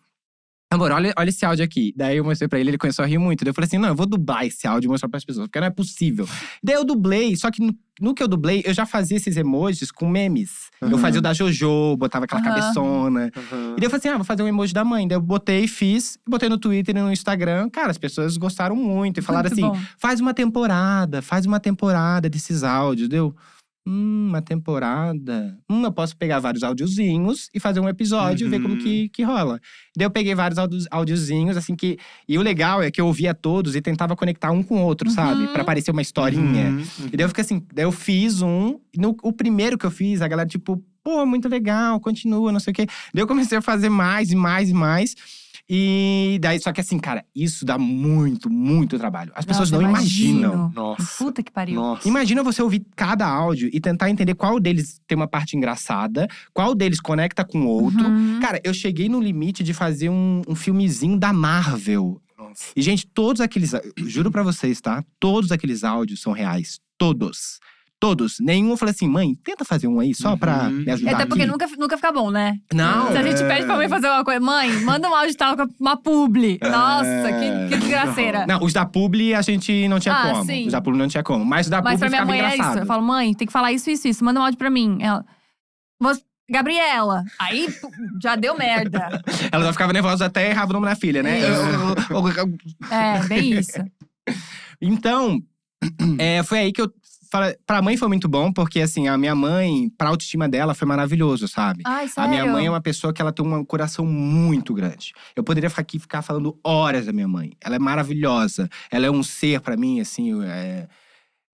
Amor, 0.72 0.90
olha, 0.94 1.14
olha 1.18 1.28
esse 1.30 1.46
áudio 1.46 1.66
aqui. 1.66 1.94
Daí 1.98 2.16
eu 2.16 2.24
mostrei 2.24 2.48
pra 2.48 2.58
ele, 2.58 2.70
ele 2.70 2.78
começou 2.78 3.04
a 3.04 3.08
rir 3.08 3.18
muito. 3.18 3.44
Daí 3.44 3.50
eu 3.50 3.54
falei 3.54 3.68
assim: 3.68 3.78
não, 3.78 3.90
eu 3.90 3.96
vou 3.96 4.06
dublar 4.06 4.46
esse 4.46 4.66
áudio 4.66 4.88
e 4.88 4.90
mostrar 4.90 5.10
pras 5.10 5.26
pessoas, 5.26 5.48
porque 5.48 5.60
não 5.60 5.68
é 5.68 5.70
possível. 5.70 6.26
Daí 6.64 6.76
eu 6.76 6.86
dublei, 6.86 7.36
só 7.36 7.52
que 7.52 7.62
no, 7.62 7.76
no 8.00 8.14
que 8.16 8.24
eu 8.24 8.28
dublei, 8.28 8.64
eu 8.66 8.74
já 8.74 8.86
fazia 8.86 9.18
esses 9.18 9.36
emojis 9.36 9.92
com 9.92 10.08
memes. 10.08 10.70
Eu 10.80 10.88
Uhum. 10.92 10.98
fazia 10.98 11.20
o 11.20 11.22
da 11.22 11.34
Jojo, 11.34 11.98
botava 11.98 12.24
aquela 12.24 12.40
Aham. 12.42 12.50
cabeçona. 12.56 13.32
Uhum. 13.52 13.74
E 13.74 13.82
daí 13.82 13.84
eu 13.86 13.90
falei 13.90 13.98
assim: 14.00 14.08
ah, 14.10 14.16
vou 14.16 14.24
fazer 14.24 14.44
um 14.44 14.48
emoji 14.48 14.74
da 14.74 14.86
mãe. 14.86 15.06
Daí 15.06 15.18
eu 15.18 15.22
botei, 15.22 15.68
fiz, 15.68 16.18
botei 16.26 16.48
no 16.48 16.58
Twitter 16.58 16.96
e 16.96 17.02
no 17.02 17.12
Instagram. 17.12 17.70
Cara, 17.70 17.92
as 17.92 17.98
pessoas 17.98 18.38
gostaram 18.38 18.76
muito 18.76 19.18
e 19.20 19.22
falaram 19.22 19.50
Muito 19.50 19.66
assim: 19.66 19.78
bom. 19.82 19.88
faz 19.98 20.22
uma 20.22 20.34
temporada, 20.34 21.22
faz 21.22 21.46
uma 21.46 21.60
temporada 21.60 22.30
desses 22.30 22.64
áudios. 22.64 23.10
Deu. 23.10 23.36
Hum, 23.86 24.28
uma 24.30 24.42
temporada. 24.44 25.58
Hum, 25.70 25.84
eu 25.84 25.92
posso 25.92 26.16
pegar 26.16 26.40
vários 26.40 26.62
áudiozinhos 26.64 27.50
e 27.54 27.60
fazer 27.60 27.80
um 27.80 27.90
episódio 27.90 28.46
e 28.46 28.50
ver 28.50 28.62
como 28.62 28.76
Uhum. 28.76 28.80
que, 28.80 29.10
que 29.10 29.24
rola. 29.24 29.60
Daí 29.98 30.06
eu 30.06 30.12
peguei 30.12 30.36
vários 30.36 30.60
áudiozinhos, 30.92 31.58
assim 31.58 31.76
que. 31.76 31.98
E 32.28 32.38
o 32.38 32.42
legal 32.42 32.82
é 32.84 32.92
que 32.92 33.02
eu 33.02 33.08
ouvia 33.08 33.34
todos 33.34 33.76
e 33.76 33.82
tentava 33.82 34.16
conectar 34.16 34.52
um 34.52 34.62
com 34.62 34.82
o 34.82 34.86
outro, 34.86 35.10
sabe? 35.10 35.42
Uhum. 35.46 35.54
Pra 35.54 35.64
parecer 35.64 35.90
uma 35.92 36.02
historinha. 36.02 36.70
Uhum. 36.70 36.84
E 37.12 37.18
daí 37.18 37.26
eu 37.26 37.30
fiquei 37.30 37.44
assim, 37.44 37.66
daí 37.74 37.86
eu 37.86 37.92
fiz 37.92 38.42
um. 38.42 38.80
No, 38.96 39.18
o 39.24 39.34
primeiro 39.34 39.78
que 39.78 39.86
eu 39.86 39.92
fiz, 39.92 40.22
a 40.22 40.28
galera, 40.28 40.48
tipo, 40.48 40.84
pô, 41.04 41.26
muito 41.26 41.50
legal, 41.50 42.00
continua, 42.00 42.52
não 42.52 42.60
sei 42.60 42.72
o 42.72 42.76
quê. 42.76 42.86
Daí 43.14 43.24
eu 43.24 43.28
comecei 43.28 43.58
a 43.58 43.62
fazer 43.64 43.90
mais 43.90 44.32
e 44.32 44.36
mais 44.36 44.70
e 44.70 44.74
mais. 44.74 45.16
E 45.74 46.38
daí, 46.42 46.60
só 46.60 46.74
que 46.74 46.82
assim, 46.82 47.00
cara, 47.00 47.24
isso 47.34 47.64
dá 47.64 47.78
muito, 47.78 48.50
muito 48.50 49.00
trabalho. 49.00 49.32
As 49.34 49.46
pessoas 49.46 49.72
Nossa, 49.72 49.82
não 49.82 49.90
imagino. 49.90 50.40
imaginam. 50.40 50.72
Nossa. 50.76 51.24
Puta 51.24 51.42
que 51.42 51.50
pariu. 51.50 51.76
Nossa. 51.76 52.06
Imagina 52.06 52.44
você 52.44 52.62
ouvir 52.62 52.86
cada 52.94 53.26
áudio 53.26 53.70
e 53.72 53.80
tentar 53.80 54.10
entender 54.10 54.36
qual 54.36 54.60
deles 54.60 55.00
tem 55.08 55.16
uma 55.16 55.30
parte 55.30 55.56
engraçada, 55.56 56.28
qual 56.54 56.76
deles 56.76 57.00
conecta 57.00 57.46
com 57.46 57.62
o 57.62 57.68
outro. 57.70 58.06
Uhum. 58.06 58.42
Cara, 58.42 58.60
eu 58.66 58.74
cheguei 58.74 59.08
no 59.08 59.22
limite 59.22 59.64
de 59.64 59.74
fazer 59.74 60.10
um, 60.10 60.42
um 60.46 60.56
filmezinho 60.56 61.18
da 61.18 61.32
Marvel. 61.32 62.22
Nossa. 62.38 62.74
E, 62.76 62.82
gente, 62.82 63.08
todos 63.08 63.40
aqueles. 63.40 63.72
Juro 63.96 64.30
pra 64.30 64.44
vocês, 64.44 64.82
tá? 64.82 65.02
Todos 65.22 65.54
aqueles 65.54 65.86
áudios 65.86 66.22
são 66.22 66.34
reais. 66.34 66.82
Todos. 66.98 67.62
Todos. 68.02 68.38
Nenhum 68.42 68.72
eu 68.72 68.78
falei 68.78 68.94
assim, 68.96 69.08
mãe, 69.08 69.36
tenta 69.44 69.64
fazer 69.64 69.88
um 69.88 70.00
aí 70.00 70.14
só 70.16 70.36
pra 70.36 70.64
Uhum. 70.64 70.72
me 70.72 70.92
ajudar. 70.92 71.12
Até 71.14 71.26
porque 71.28 71.44
aqui." 71.44 71.52
nunca, 71.52 71.68
nunca 71.78 71.96
fica 71.98 72.12
bom, 72.12 72.32
né? 72.32 72.58
Não. 72.74 73.12
Se 73.12 73.18
a 73.18 73.22
gente 73.24 73.44
É. 73.44 73.48
pede 73.48 73.66
pra 73.68 73.76
mãe 73.76 73.88
fazer 73.88 74.08
uma 74.08 74.24
coisa, 74.26 74.40
mãe, 74.40 74.72
manda 74.82 75.08
um 75.08 75.14
áudio 75.16 75.38
tal 75.38 75.56
com 75.56 75.68
uma 75.80 75.96
publi. 75.96 76.58
Nossa, 76.64 77.06
É, 77.08 77.68
que, 77.70 77.70
que 77.76 77.78
desgraceira. 77.80 78.46
Não, 78.48 78.64
os 78.64 78.74
da 78.74 78.86
Publi 78.88 79.36
a 79.36 79.42
gente 79.44 79.88
não 79.88 80.00
tinha 80.00 80.16
Ah, 80.16 80.32
como. 80.32 80.46
sim. 80.46 80.66
Os 80.66 80.72
da 80.72 80.82
Publi 80.82 80.98
não 81.00 81.08
tinha 81.08 81.22
como. 81.24 81.46
Mas 81.46 81.68
os 81.68 81.70
da 81.70 81.80
Mas 81.82 81.94
Publi 82.00 82.00
pra 82.00 82.10
minha 82.10 82.26
mãe 82.26 82.40
é 82.42 82.54
engraçado. 82.56 82.74
isso. 82.74 82.84
Eu 82.84 82.86
falo, 82.88 83.04
mãe, 83.04 83.34
tem 83.36 83.46
que 83.46 83.54
falar 83.54 83.72
isso, 83.72 83.90
isso, 83.92 84.08
isso. 84.08 84.26
Manda 84.26 84.40
um 84.40 84.44
áudio 84.44 84.58
pra 84.58 84.70
mim. 84.72 84.98
Ela. 85.00 85.24
"Você- 86.02 86.24
Gabriela. 86.50 87.24
Aí 87.40 87.68
já 88.22 88.36
deu 88.36 88.58
merda. 88.58 89.22
Ela 89.54 89.64
já 89.66 89.72
ficava 89.72 89.94
nervosa 89.94 90.26
até 90.26 90.50
errava 90.50 90.72
o 90.72 90.74
nome 90.74 90.86
da 90.88 90.96
filha, 90.96 91.24
né? 91.24 91.40
É, 92.92 93.24
bem 93.28 93.54
isso. 93.54 93.80
Então, 94.82 95.40
é, 96.20 96.44
foi 96.44 96.60
aí 96.60 96.72
que 96.74 96.82
eu. 96.82 96.92
Falei- 97.32 97.56
Pra 97.66 97.82
mãe 97.82 97.96
foi 97.98 98.08
muito 98.08 98.28
bom, 98.28 98.52
porque 98.52 98.82
assim, 98.82 99.08
a 99.08 99.18
minha 99.18 99.34
mãe, 99.34 99.90
pra 99.98 100.10
autoestima 100.10 100.48
dela, 100.50 100.74
foi 100.76 100.88
maravilhoso, 100.88 101.48
sabe? 101.48 101.82
Ai, 101.86 102.06
A 102.06 102.08
sério. 102.10 102.30
minha 102.30 102.46
mãe 102.46 102.66
é 102.66 102.70
uma 102.70 102.82
pessoa 102.82 103.14
que 103.14 103.22
ela 103.22 103.32
tem 103.32 103.46
um 103.46 103.66
coração 103.66 104.06
muito 104.06 104.74
grande. 104.74 105.14
Eu 105.36 105.44
poderia 105.44 105.70
ficar 105.70 105.82
aqui 105.82 105.98
ficar 106.00 106.22
falando 106.22 106.60
horas 106.64 107.06
da 107.06 107.14
minha 107.14 107.28
mãe. 107.28 107.54
Ela 107.64 107.78
é 107.78 107.80
maravilhosa. 107.80 108.70
Ela 108.92 109.06
é 109.08 109.12
um 109.12 109.24
ser 109.24 109.62
pra 109.62 109.78
mim, 109.78 110.00
assim. 110.02 110.44
é- 110.44 110.88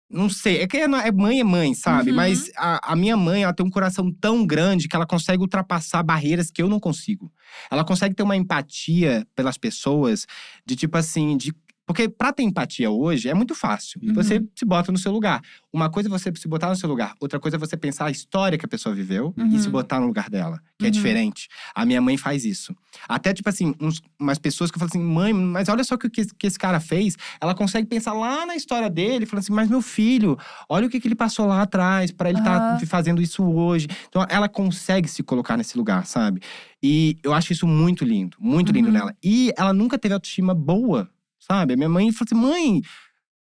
Não 0.09 0.29
sei, 0.29 0.61
é 0.61 0.67
que 0.67 0.77
é, 0.77 0.83
é 0.83 1.11
mãe 1.11 1.41
é 1.41 1.43
mãe, 1.43 1.73
sabe? 1.73 2.11
Uhum. 2.11 2.15
Mas 2.15 2.49
a, 2.55 2.93
a 2.93 2.95
minha 2.95 3.17
mãe, 3.17 3.43
ela 3.43 3.51
tem 3.53 3.65
um 3.65 3.69
coração 3.69 4.09
tão 4.21 4.45
grande 4.47 4.87
que 4.87 4.95
ela 4.95 5.05
consegue 5.05 5.41
ultrapassar 5.41 6.01
barreiras 6.01 6.49
que 6.49 6.61
eu 6.63 6.69
não 6.69 6.79
consigo. 6.79 7.29
Ela 7.69 7.83
consegue 7.83 8.15
ter 8.15 8.23
uma 8.23 8.37
empatia 8.37 9.27
pelas 9.35 9.57
pessoas, 9.57 10.25
de 10.65 10.77
tipo 10.77 10.97
assim, 10.97 11.35
de 11.35 11.53
Porque 11.87 12.09
pra 12.09 12.33
ter 12.33 12.43
empatia 12.43 12.91
hoje 12.91 13.29
é 13.29 13.33
muito 13.33 13.55
fácil. 13.55 13.99
Uhum. 14.03 14.13
Você 14.13 14.43
se 14.53 14.65
bota 14.65 14.91
no 14.91 14.97
seu 14.97 15.09
lugar. 15.11 15.41
Uma 15.71 15.89
coisa 15.89 16.09
é 16.09 16.11
você 16.11 16.31
se 16.35 16.47
botar 16.47 16.67
no 16.69 16.75
seu 16.75 16.89
lugar, 16.89 17.15
outra 17.19 17.39
coisa 17.39 17.55
é 17.55 17.59
você 17.59 17.77
pensar 17.77 18.05
a 18.07 18.11
história 18.11 18.57
que 18.57 18.65
a 18.65 18.67
pessoa 18.67 18.93
viveu 18.93 19.33
e 19.37 19.41
Uhum. 19.41 19.57
se 19.59 19.69
botar 19.69 19.99
no 20.01 20.05
lugar 20.07 20.29
dela, 20.29 20.59
que 20.77 20.85
é 20.85 20.87
Uhum. 20.89 20.91
diferente. 20.91 21.47
A 21.73 21.85
minha 21.85 22.01
mãe 22.01 22.17
faz 22.17 22.43
isso. 22.43 22.75
Até, 23.07 23.33
tipo 23.33 23.47
assim, 23.47 23.73
uns- 23.79 24.01
umas 24.19 24.37
pessoas 24.37 24.69
que 24.69 24.77
falam 24.77 24.89
assim, 24.89 25.01
mãe, 25.01 25.31
mas 25.33 25.69
olha 25.69 25.83
só 25.83 25.95
o 25.95 25.97
que, 25.97 26.09
que, 26.09 26.45
esse 26.47 26.59
cara 26.59 26.79
fez. 26.81 27.15
Ela 27.39 27.55
consegue 27.55 27.87
pensar 27.87 28.11
lá 28.11 28.45
na 28.45 28.55
história 28.57 28.89
dele, 28.89 29.25
falando 29.25 29.43
assim, 29.43 29.53
mas 29.53 29.69
meu 29.69 29.81
filho, 29.81 30.37
olha 30.67 30.87
o 30.87 30.89
que, 30.89 30.99
que 30.99 31.07
ele 31.07 31.15
passou 31.15 31.45
lá 31.45 31.61
atrás 31.61 32.11
pra 32.11 32.29
ele 32.29 32.39
estar 32.39 32.57
Aham. 32.61 32.79
fazendo 32.85 33.21
isso 33.21 33.43
hoje. 33.45 33.87
Então, 34.09 34.25
ela 34.29 34.49
consegue 34.49 35.07
se 35.07 35.23
colocar 35.23 35.55
nesse 35.55 35.77
lugar, 35.77 36.05
sabe? 36.05 36.41
E 36.83 37.17
eu 37.23 37.33
acho 37.33 37.53
isso 37.53 37.65
muito 37.65 38.03
lindo, 38.03 38.35
muito 38.39 38.73
lindo 38.73 38.87
Uhum. 38.89 38.93
nela. 38.93 39.15
E 39.23 39.53
ela 39.57 39.73
nunca 39.73 39.97
teve 39.97 40.13
autoestima 40.13 40.53
boa, 40.53 41.09
sabe? 41.49 41.73
A 41.73 41.77
minha 41.77 41.89
mãe 41.89 42.11
falou 42.11 42.27
assim: 42.29 42.35
mãe, 42.49 42.81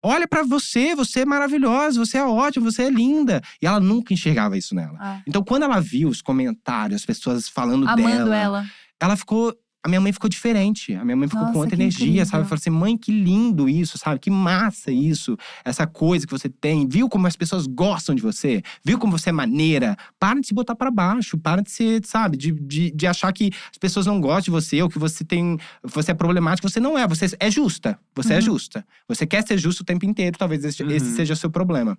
olha 0.02 0.26
pra 0.28 0.42
você, 0.42 0.94
você 0.94 1.20
é 1.20 1.24
maravilhosa, 1.24 1.98
você 1.98 2.18
é 2.18 2.24
ótima, 2.24 2.70
você 2.70 2.84
é 2.84 2.90
linda. 2.90 3.42
E 3.60 3.66
ela 3.66 3.80
nunca 3.80 4.14
enxergava 4.14 4.56
isso 4.56 4.74
nela. 4.74 4.96
Ah, 5.00 5.20
Então, 5.26 5.42
quando 5.42 5.64
ela 5.64 5.80
viu 5.80 6.08
os 6.08 6.22
comentários, 6.22 7.00
as 7.00 7.06
pessoas 7.06 7.48
falando 7.48 7.88
amando 7.88 8.02
dela, 8.08 8.36
ela. 8.36 8.66
ela 9.00 9.16
ficou. 9.16 9.54
A 9.86 9.88
minha 9.88 10.00
mãe 10.00 10.12
ficou 10.12 10.28
diferente. 10.28 10.92
A 10.96 11.04
minha 11.04 11.14
mãe 11.16 11.28
ficou 11.28 11.42
com 11.42 11.46
Nossa, 11.46 11.58
outra 11.60 11.76
que 11.76 11.80
energia, 11.80 12.06
incrível. 12.06 12.26
sabe? 12.26 12.42
Falou 12.42 12.56
assim: 12.58 12.70
mãe, 12.70 12.98
que 12.98 13.12
lindo 13.12 13.68
isso, 13.68 13.96
sabe? 13.96 14.18
Que 14.18 14.28
massa 14.28 14.90
isso. 14.90 15.36
Essa 15.64 15.86
coisa 15.86 16.26
que 16.26 16.32
você 16.32 16.48
tem. 16.48 16.88
Viu 16.88 17.08
como 17.08 17.28
as 17.28 17.36
pessoas 17.36 17.68
gostam 17.68 18.12
de 18.12 18.20
você? 18.20 18.62
Viu 18.84 18.98
como 18.98 19.16
você 19.16 19.28
é 19.28 19.32
maneira? 19.32 19.96
Para 20.18 20.40
de 20.40 20.48
se 20.48 20.52
botar 20.52 20.74
pra 20.74 20.90
baixo. 20.90 21.38
Para 21.38 21.62
de 21.62 21.70
ser, 21.70 22.04
sabe? 22.04 22.36
De, 22.36 22.50
de, 22.50 22.90
de 22.90 23.06
achar 23.06 23.32
que 23.32 23.52
as 23.70 23.78
pessoas 23.78 24.06
não 24.06 24.20
gostam 24.20 24.42
de 24.42 24.50
você 24.50 24.82
ou 24.82 24.88
que 24.90 24.98
você 24.98 25.24
tem. 25.24 25.56
Você 25.84 26.10
é 26.10 26.14
problemático. 26.14 26.68
Você 26.68 26.80
não 26.80 26.98
é. 26.98 27.06
Você 27.06 27.26
é 27.38 27.48
justa. 27.48 27.96
Você 28.16 28.32
é 28.32 28.36
Uhum. 28.38 28.42
justa. 28.42 28.84
Você 29.06 29.24
quer 29.24 29.46
ser 29.46 29.56
justo 29.56 29.82
o 29.82 29.84
tempo 29.84 30.04
inteiro. 30.04 30.36
Talvez 30.36 30.64
esse, 30.64 30.82
Uhum. 30.82 30.90
esse 30.90 31.14
seja 31.14 31.34
o 31.34 31.36
seu 31.36 31.48
problema. 31.48 31.96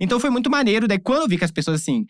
Então 0.00 0.18
foi 0.20 0.28
muito 0.28 0.50
maneiro. 0.50 0.88
Daí, 0.88 0.98
quando 0.98 1.22
eu 1.22 1.28
vi 1.28 1.38
que 1.38 1.44
as 1.44 1.50
pessoas 1.50 1.80
assim. 1.80 2.04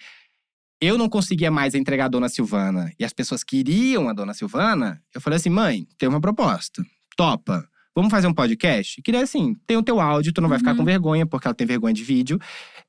Eu 0.85 0.99
não 0.99 1.09
conseguia 1.09 1.49
mais 1.49 1.77
entregar 1.77 2.07
a 2.07 2.09
Dona 2.09 2.29
Silvana 2.29 2.93
e 2.99 3.05
as 3.05 3.13
pessoas 3.13 3.45
queriam 3.45 4.09
a 4.09 4.13
Dona 4.13 4.35
Silvana, 4.35 5.01
eu 5.15 5.21
falei 5.21 5.37
assim: 5.37 5.49
mãe, 5.49 5.87
tem 5.97 6.09
uma 6.09 6.21
proposta. 6.21 6.85
Topa. 7.17 7.65
Vamos 7.95 8.11
fazer 8.11 8.27
um 8.27 8.35
podcast? 8.35 9.01
Que 9.01 9.13
daí, 9.13 9.23
assim, 9.23 9.55
tem 9.65 9.77
o 9.77 9.83
teu 9.83 10.01
áudio, 10.01 10.33
tu 10.33 10.41
não 10.41 10.49
vai 10.49 10.59
ficar 10.59 10.73
Uhum. 10.73 10.79
com 10.79 10.85
vergonha, 10.85 11.25
porque 11.25 11.47
ela 11.47 11.55
tem 11.55 11.67
vergonha 11.67 11.95
de 11.95 12.03
vídeo. 12.03 12.37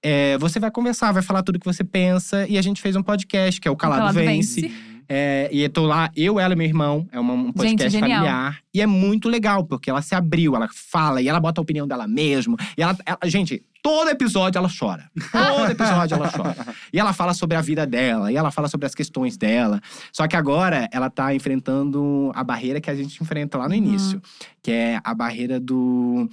É, 0.02 0.38
você 0.40 0.60
vai 0.60 0.72
conversar, 0.72 1.12
vai 1.12 1.22
falar 1.22 1.44
tudo 1.44 1.60
que 1.60 1.66
você 1.66 1.84
pensa. 1.84 2.48
E 2.48 2.58
a 2.58 2.62
gente 2.64 2.82
fez 2.82 2.96
um 2.96 3.04
podcast, 3.04 3.62
que 3.62 3.68
é 3.68 3.72
o 3.72 3.76
Calado, 3.76 4.00
Calado 4.00 4.16
Vence. 4.20 4.62
Vence. 4.62 4.74
É, 5.08 5.50
e 5.52 5.62
eu 5.62 5.70
tô 5.70 5.86
lá, 5.86 6.10
eu, 6.16 6.40
ela 6.40 6.54
e 6.54 6.56
meu 6.56 6.66
irmão. 6.66 7.06
É 7.12 7.20
uma- 7.20 7.34
um 7.34 7.52
podcast 7.52 7.92
genial. 7.92 8.22
familiar. 8.22 8.60
E 8.74 8.82
é 8.82 8.88
muito 8.88 9.28
legal, 9.30 9.66
porque 9.66 9.90
ela 9.90 10.02
se 10.02 10.16
abriu, 10.16 10.56
ela 10.56 10.70
fala 10.74 11.22
e 11.22 11.28
ela 11.28 11.40
bota 11.40 11.60
a 11.60 11.64
opinião 11.64 11.86
dela 11.86 12.08
mesmo. 12.08 12.56
E 12.78 12.82
ela, 12.82 12.98
ela- 13.06 13.20
gente, 13.26 13.62
todo 13.84 14.10
episódio 14.10 14.58
ela 14.58 14.70
chora. 14.80 15.12
Todo 15.32 15.70
episódio 15.72 16.16
ela 16.16 16.32
chora. 16.32 16.56
E 16.92 17.00
ela 17.00 17.14
fala 17.14 17.34
sobre 17.36 17.56
a 17.58 17.62
vida 17.62 17.86
dela, 17.86 18.32
e 18.32 18.36
ela 18.38 18.50
fala 18.50 18.68
sobre 18.70 18.88
as 18.88 18.96
questões 18.96 19.38
dela. 19.38 19.80
Só 20.12 20.28
que 20.28 20.36
agora 20.36 20.88
ela 20.92 21.10
tá 21.10 21.36
enfrentando 21.36 22.32
a 22.34 22.44
barreira 22.44 22.80
que 22.82 22.90
a 22.90 22.96
gente 22.96 23.22
enfrenta 23.22 23.58
lá 23.58 23.66
no 23.68 23.72
Uhum. 23.76 23.78
início, 23.84 24.22
que 24.62 24.72
é 24.72 25.00
a 25.04 25.14
barreira 25.14 25.60
do 25.60 26.28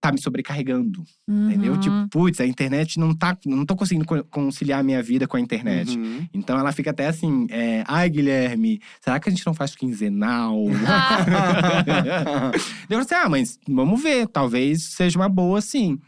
tá 0.00 0.12
me 0.12 0.20
sobrecarregando, 0.22 1.02
entendeu? 1.28 1.72
Uhum. 1.72 1.80
Tipo, 1.80 2.08
putz, 2.08 2.40
a 2.40 2.46
internet 2.46 3.00
não 3.00 3.12
tá, 3.12 3.36
não 3.44 3.66
tô 3.66 3.74
conseguindo 3.74 4.06
co- 4.06 4.22
conciliar 4.30 4.78
a 4.78 4.82
minha 4.84 5.02
vida 5.02 5.26
com 5.26 5.36
a 5.36 5.40
internet. 5.40 5.98
Uhum. 5.98 6.24
Então 6.32 6.56
ela 6.56 6.70
fica 6.70 6.90
até 6.92 7.08
assim, 7.08 7.48
é, 7.50 7.82
ai 7.84 8.08
Guilherme, 8.08 8.80
será 9.00 9.18
que 9.18 9.28
a 9.28 9.32
gente 9.32 9.44
não 9.44 9.52
faz 9.54 9.74
quinzenal? 9.74 10.54
Ah, 10.86 11.18
Eu 12.88 13.00
falei 13.00 13.00
assim, 13.00 13.14
ah, 13.14 13.28
mas 13.28 13.58
vamos 13.68 14.00
ver, 14.00 14.28
talvez 14.28 14.84
seja 14.84 15.18
uma 15.18 15.28
boa 15.28 15.60
sim. 15.60 15.98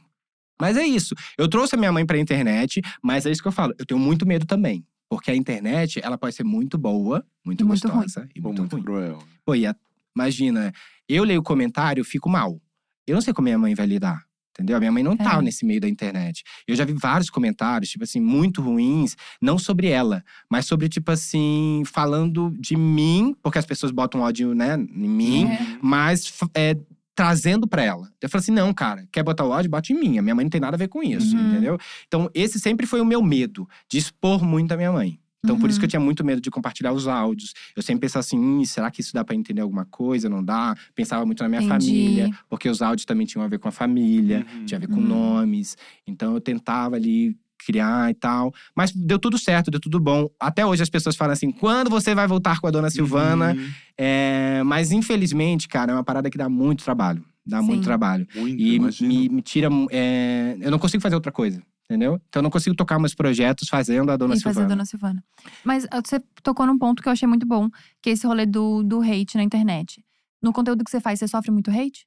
Mas 0.61 0.77
é 0.77 0.85
isso. 0.87 1.14
Eu 1.38 1.49
trouxe 1.49 1.75
a 1.75 1.79
minha 1.79 1.90
mãe 1.92 2.05
pra 2.05 2.18
internet, 2.18 2.81
mas 3.03 3.27
é 3.27 3.31
isso 3.31 3.42
que 3.42 3.49
eu 3.49 3.53
falo. 3.53 3.75
Eu 3.79 3.87
tenho 3.87 3.99
muito 4.01 4.27
medo 4.27 4.44
também. 4.46 4.85
Porque 5.09 5.31
a 5.31 5.35
internet, 5.35 5.99
ela 6.03 6.16
pode 6.16 6.37
ser 6.37 6.44
muito 6.44 6.79
boa, 6.79 7.25
muito, 7.44 7.62
E 7.62 7.64
muito 7.66 7.88
gostosa 7.88 8.29
e 8.35 8.40
Bom, 8.40 8.49
muito, 8.51 8.61
muito 8.61 8.73
ruim. 8.75 8.83
cruel. 8.85 9.18
Pô, 9.44 9.55
e 9.57 9.66
a- 9.66 9.75
imagina, 10.14 10.73
eu 11.09 11.25
leio 11.25 11.40
o 11.40 11.42
comentário, 11.42 12.01
eu 12.01 12.05
fico 12.05 12.29
mal. 12.29 12.61
Eu 13.07 13.14
não 13.14 13.20
sei 13.20 13.33
como 13.35 13.44
minha 13.46 13.59
mãe 13.59 13.75
vai 13.75 13.87
lidar. 13.87 14.23
Entendeu? 14.53 14.77
A 14.77 14.81
minha 14.81 14.92
mãe 14.92 15.03
não 15.03 15.16
tá 15.16 15.38
É. 15.38 15.42
nesse 15.42 15.64
meio 15.64 15.81
da 15.81 15.88
internet. 15.88 16.42
Eu 16.68 16.77
já 16.77 16.85
vi 16.85 16.92
vários 16.92 17.31
comentários, 17.31 17.88
tipo 17.90 18.05
assim, 18.05 18.20
muito 18.20 18.61
ruins, 18.61 19.16
não 19.40 19.59
sobre 19.59 19.88
ela, 19.88 20.23
mas 20.51 20.66
sobre, 20.66 20.87
tipo 20.88 21.11
assim, 21.11 21.83
falando 21.87 22.53
de 22.59 22.77
mim, 22.77 23.35
porque 23.42 23.59
as 23.59 23.64
pessoas 23.64 23.90
botam 23.90 24.20
ódio, 24.20 24.55
né, 24.55 24.75
em 24.75 25.09
mim, 25.09 25.44
É. 25.46 25.79
mas 25.81 26.31
é, 26.55 26.77
trazendo 27.20 27.68
pra 27.68 27.83
ela. 27.83 28.09
Eu 28.20 28.30
falei 28.30 28.42
assim: 28.42 28.52
não, 28.52 28.72
cara, 28.72 29.06
quer 29.12 29.22
botar 29.22 29.44
o 29.44 29.50
ódio? 29.50 29.70
Bote 29.70 29.92
em 29.92 29.96
mim. 30.00 30.18
A 30.18 30.22
minha 30.22 30.35
mãe 30.35 30.44
não 30.44 30.50
tem 30.50 30.61
nada 30.61 30.74
a 30.74 30.78
ver 30.78 30.88
com 30.88 31.02
isso, 31.02 31.37
Uhum. 31.37 31.46
entendeu? 31.48 31.78
Então, 32.06 32.30
esse 32.35 32.59
sempre 32.59 32.87
foi 32.87 33.00
o 33.00 33.04
meu 33.04 33.22
medo, 33.22 33.68
de 33.90 33.98
expor 33.98 34.42
muito 34.42 34.72
a 34.72 34.76
minha 34.76 34.90
mãe. 34.90 35.20
Então, 35.44 35.59
por 35.59 35.68
isso 35.70 35.78
que 35.78 35.85
eu 35.85 35.87
Uhum. 35.87 35.90
tinha 35.90 36.00
muito 36.00 36.24
medo 36.24 36.40
de 36.40 36.50
compartilhar 36.50 36.92
os 36.92 37.06
áudios. 37.06 37.52
Eu 37.76 37.83
sempre 37.83 38.00
pensava 38.02 38.20
assim: 38.20 38.61
"Ih, 38.61 38.66
será 38.66 38.90
que 38.90 39.00
isso 39.02 39.12
dá 39.12 39.22
pra 39.24 39.35
entender 39.35 39.61
alguma 39.62 39.85
coisa? 39.87 40.28
Não 40.28 40.42
dá? 40.44 40.74
Pensava 40.94 41.24
muito 41.26 41.42
na 41.42 41.48
minha 41.48 41.61
Entendi. 41.62 41.68
família, 41.87 42.30
porque 42.48 42.68
os 42.68 42.80
áudios 42.83 43.04
também 43.06 43.26
tinham 43.26 43.44
a 43.44 43.48
ver 43.48 43.59
com 43.59 43.68
a 43.68 43.72
família, 43.72 44.44
Uhum. 44.54 44.64
tinha 44.66 44.76
a 44.78 44.80
ver 44.80 44.88
com 44.88 45.00
Uhum. 45.00 45.06
nomes. 45.06 45.76
Então, 46.06 46.35
eu 46.35 46.40
tentava 46.40 46.96
ali 46.96 47.37
criar 47.70 48.11
e 48.11 48.14
tal. 48.14 48.52
Mas 48.74 48.92
deu 48.92 49.18
tudo 49.18 49.38
certo, 49.38 49.70
deu 49.70 49.80
tudo 49.80 50.00
bom. 50.00 50.28
Até 50.38 50.64
hoje 50.66 50.83
as 50.83 50.90
pessoas 50.90 51.16
falam 51.16 51.33
assim: 51.33 51.50
quando 51.50 51.88
você 51.88 52.14
vai 52.14 52.26
voltar 52.26 52.61
com 52.61 52.66
a 52.66 52.70
dona 52.70 52.90
Silvana? 52.90 53.54
Uhum. 53.54 53.70
É, 53.96 54.62
mas 54.64 54.92
infelizmente, 54.92 55.68
cara, 55.68 55.92
é 55.92 55.94
uma 55.94 56.04
parada 56.04 56.30
que 56.30 56.38
dá 56.38 56.48
muito 56.48 56.85
trabalho. 56.85 57.24
Dá 57.46 57.61
Sim. 57.61 57.66
muito 57.66 57.85
trabalho. 57.85 58.26
Muito, 58.35 58.61
E 58.61 58.78
me, 58.78 59.28
me 59.28 59.42
tira. 59.42 59.68
é, 59.90 60.56
eu 60.61 60.70
não 60.70 60.78
consigo 60.78 61.02
fazer 61.02 61.14
outra 61.14 61.33
coisa, 61.33 61.62
entendeu? 61.85 62.20
Então 62.28 62.40
eu 62.40 62.42
não 62.42 62.50
consigo 62.50 62.76
tocar 62.76 62.98
meus 62.98 63.14
projetos 63.14 63.68
fazendo 63.68 64.11
a 64.12 64.16
Dona 64.16 64.35
e 64.35 64.40
fazer 64.40 64.48
a 64.50 64.52
Silvana. 64.52 64.68
Dona 64.68 64.85
Silvana. 64.85 65.24
Mas 65.64 65.87
você 66.04 66.20
tocou 66.42 66.66
num 66.66 66.78
ponto 66.78 67.02
que 67.02 67.09
eu 67.09 67.12
achei 67.12 67.26
muito 67.26 67.46
bom, 67.46 67.68
que 68.02 68.11
é 68.11 68.12
esse 68.12 68.26
rolê 68.26 68.46
do, 68.46 68.83
do 68.83 69.00
hate 69.00 69.37
na 69.37 69.42
internet. 69.42 70.04
No 70.42 70.52
conteúdo 70.52 70.85
que 70.85 70.90
você 70.90 71.00
faz, 71.00 71.18
você 71.18 71.28
sofre 71.28 71.50
muito 71.50 71.70
hate? 71.70 72.06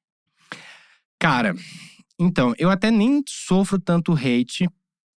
Cara, 1.19 1.55
então, 2.19 2.53
eu 2.57 2.69
até 2.69 2.91
nem 2.91 3.23
sofro 3.27 3.79
tanto 3.79 4.13
hate, 4.13 4.67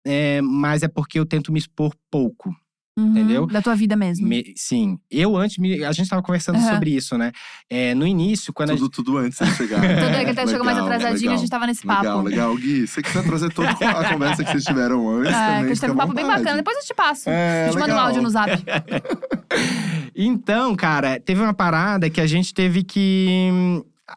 é, 0.05 0.41
mas 0.41 0.83
é 0.83 0.87
porque 0.87 1.17
eu 1.19 1.25
tento 1.25 1.51
me 1.51 1.59
expor 1.59 1.93
pouco. 2.11 2.53
Uhum, 2.95 3.07
Entendeu? 3.09 3.47
Da 3.47 3.59
tua 3.59 3.73
vida 3.75 3.95
mesmo. 3.95 4.27
Me- 4.27 4.53
sim, 4.55 4.99
eu 5.09 5.35
antes. 5.35 5.57
me- 5.57 5.83
a 5.83 5.91
gente 5.91 6.07
tava 6.07 6.21
conversando 6.21 6.57
Aham. 6.57 6.73
sobre 6.75 6.91
isso, 6.91 7.17
né? 7.17 7.31
É, 7.67 7.95
no 7.95 8.05
início, 8.05 8.53
quando 8.53 8.69
a 8.69 8.75
Tudo, 8.75 8.87
tudo 8.87 9.17
antes 9.17 9.39
de 9.39 9.51
chegar. 9.55 9.79
Tudo 9.81 10.15
é 10.15 10.23
que 10.23 10.29
até 10.29 10.45
chegou 10.45 10.63
mais 10.63 10.77
Legal, 10.77 10.91
atrasadinho, 10.93 11.29
a 11.29 11.31
legal. 11.31 11.37
gente 11.39 11.49
tava 11.49 11.65
nesse 11.65 11.83
papo. 11.87 12.01
Legal, 12.03 12.21
legal. 12.21 12.55
Gui, 12.55 12.85
você 12.85 13.01
quiser 13.01 13.23
trazer 13.23 13.51
toda 13.51 13.71
a 13.71 13.73
conversa 14.13 14.43
que 14.43 14.51
vocês 14.51 14.63
tiveram 14.63 15.09
antes 15.09 15.31
É, 15.33 15.33
também, 15.33 15.57
que 15.61 15.65
a 15.65 15.67
gente 15.69 15.81
teve 15.81 15.93
um 15.93 15.97
papo 15.97 16.13
bem 16.13 16.27
bacana. 16.27 16.55
Depois 16.57 16.77
eu 16.77 16.83
te 16.83 16.93
passo. 16.93 17.29
É, 17.31 17.63
a 17.63 17.65
gente 17.71 17.79
manda 17.79 17.85
um 17.93 17.95
legal. 17.95 18.05
áudio 18.05 18.21
no 18.21 18.29
zap. 18.29 18.51
Então, 20.15 20.75
cara, 20.75 21.19
teve 21.19 21.41
uma 21.41 21.53
parada 21.53 22.09
que 22.09 22.21
a 22.21 22.27
gente 22.27 22.53
teve 22.53 22.83
que. 22.83 23.49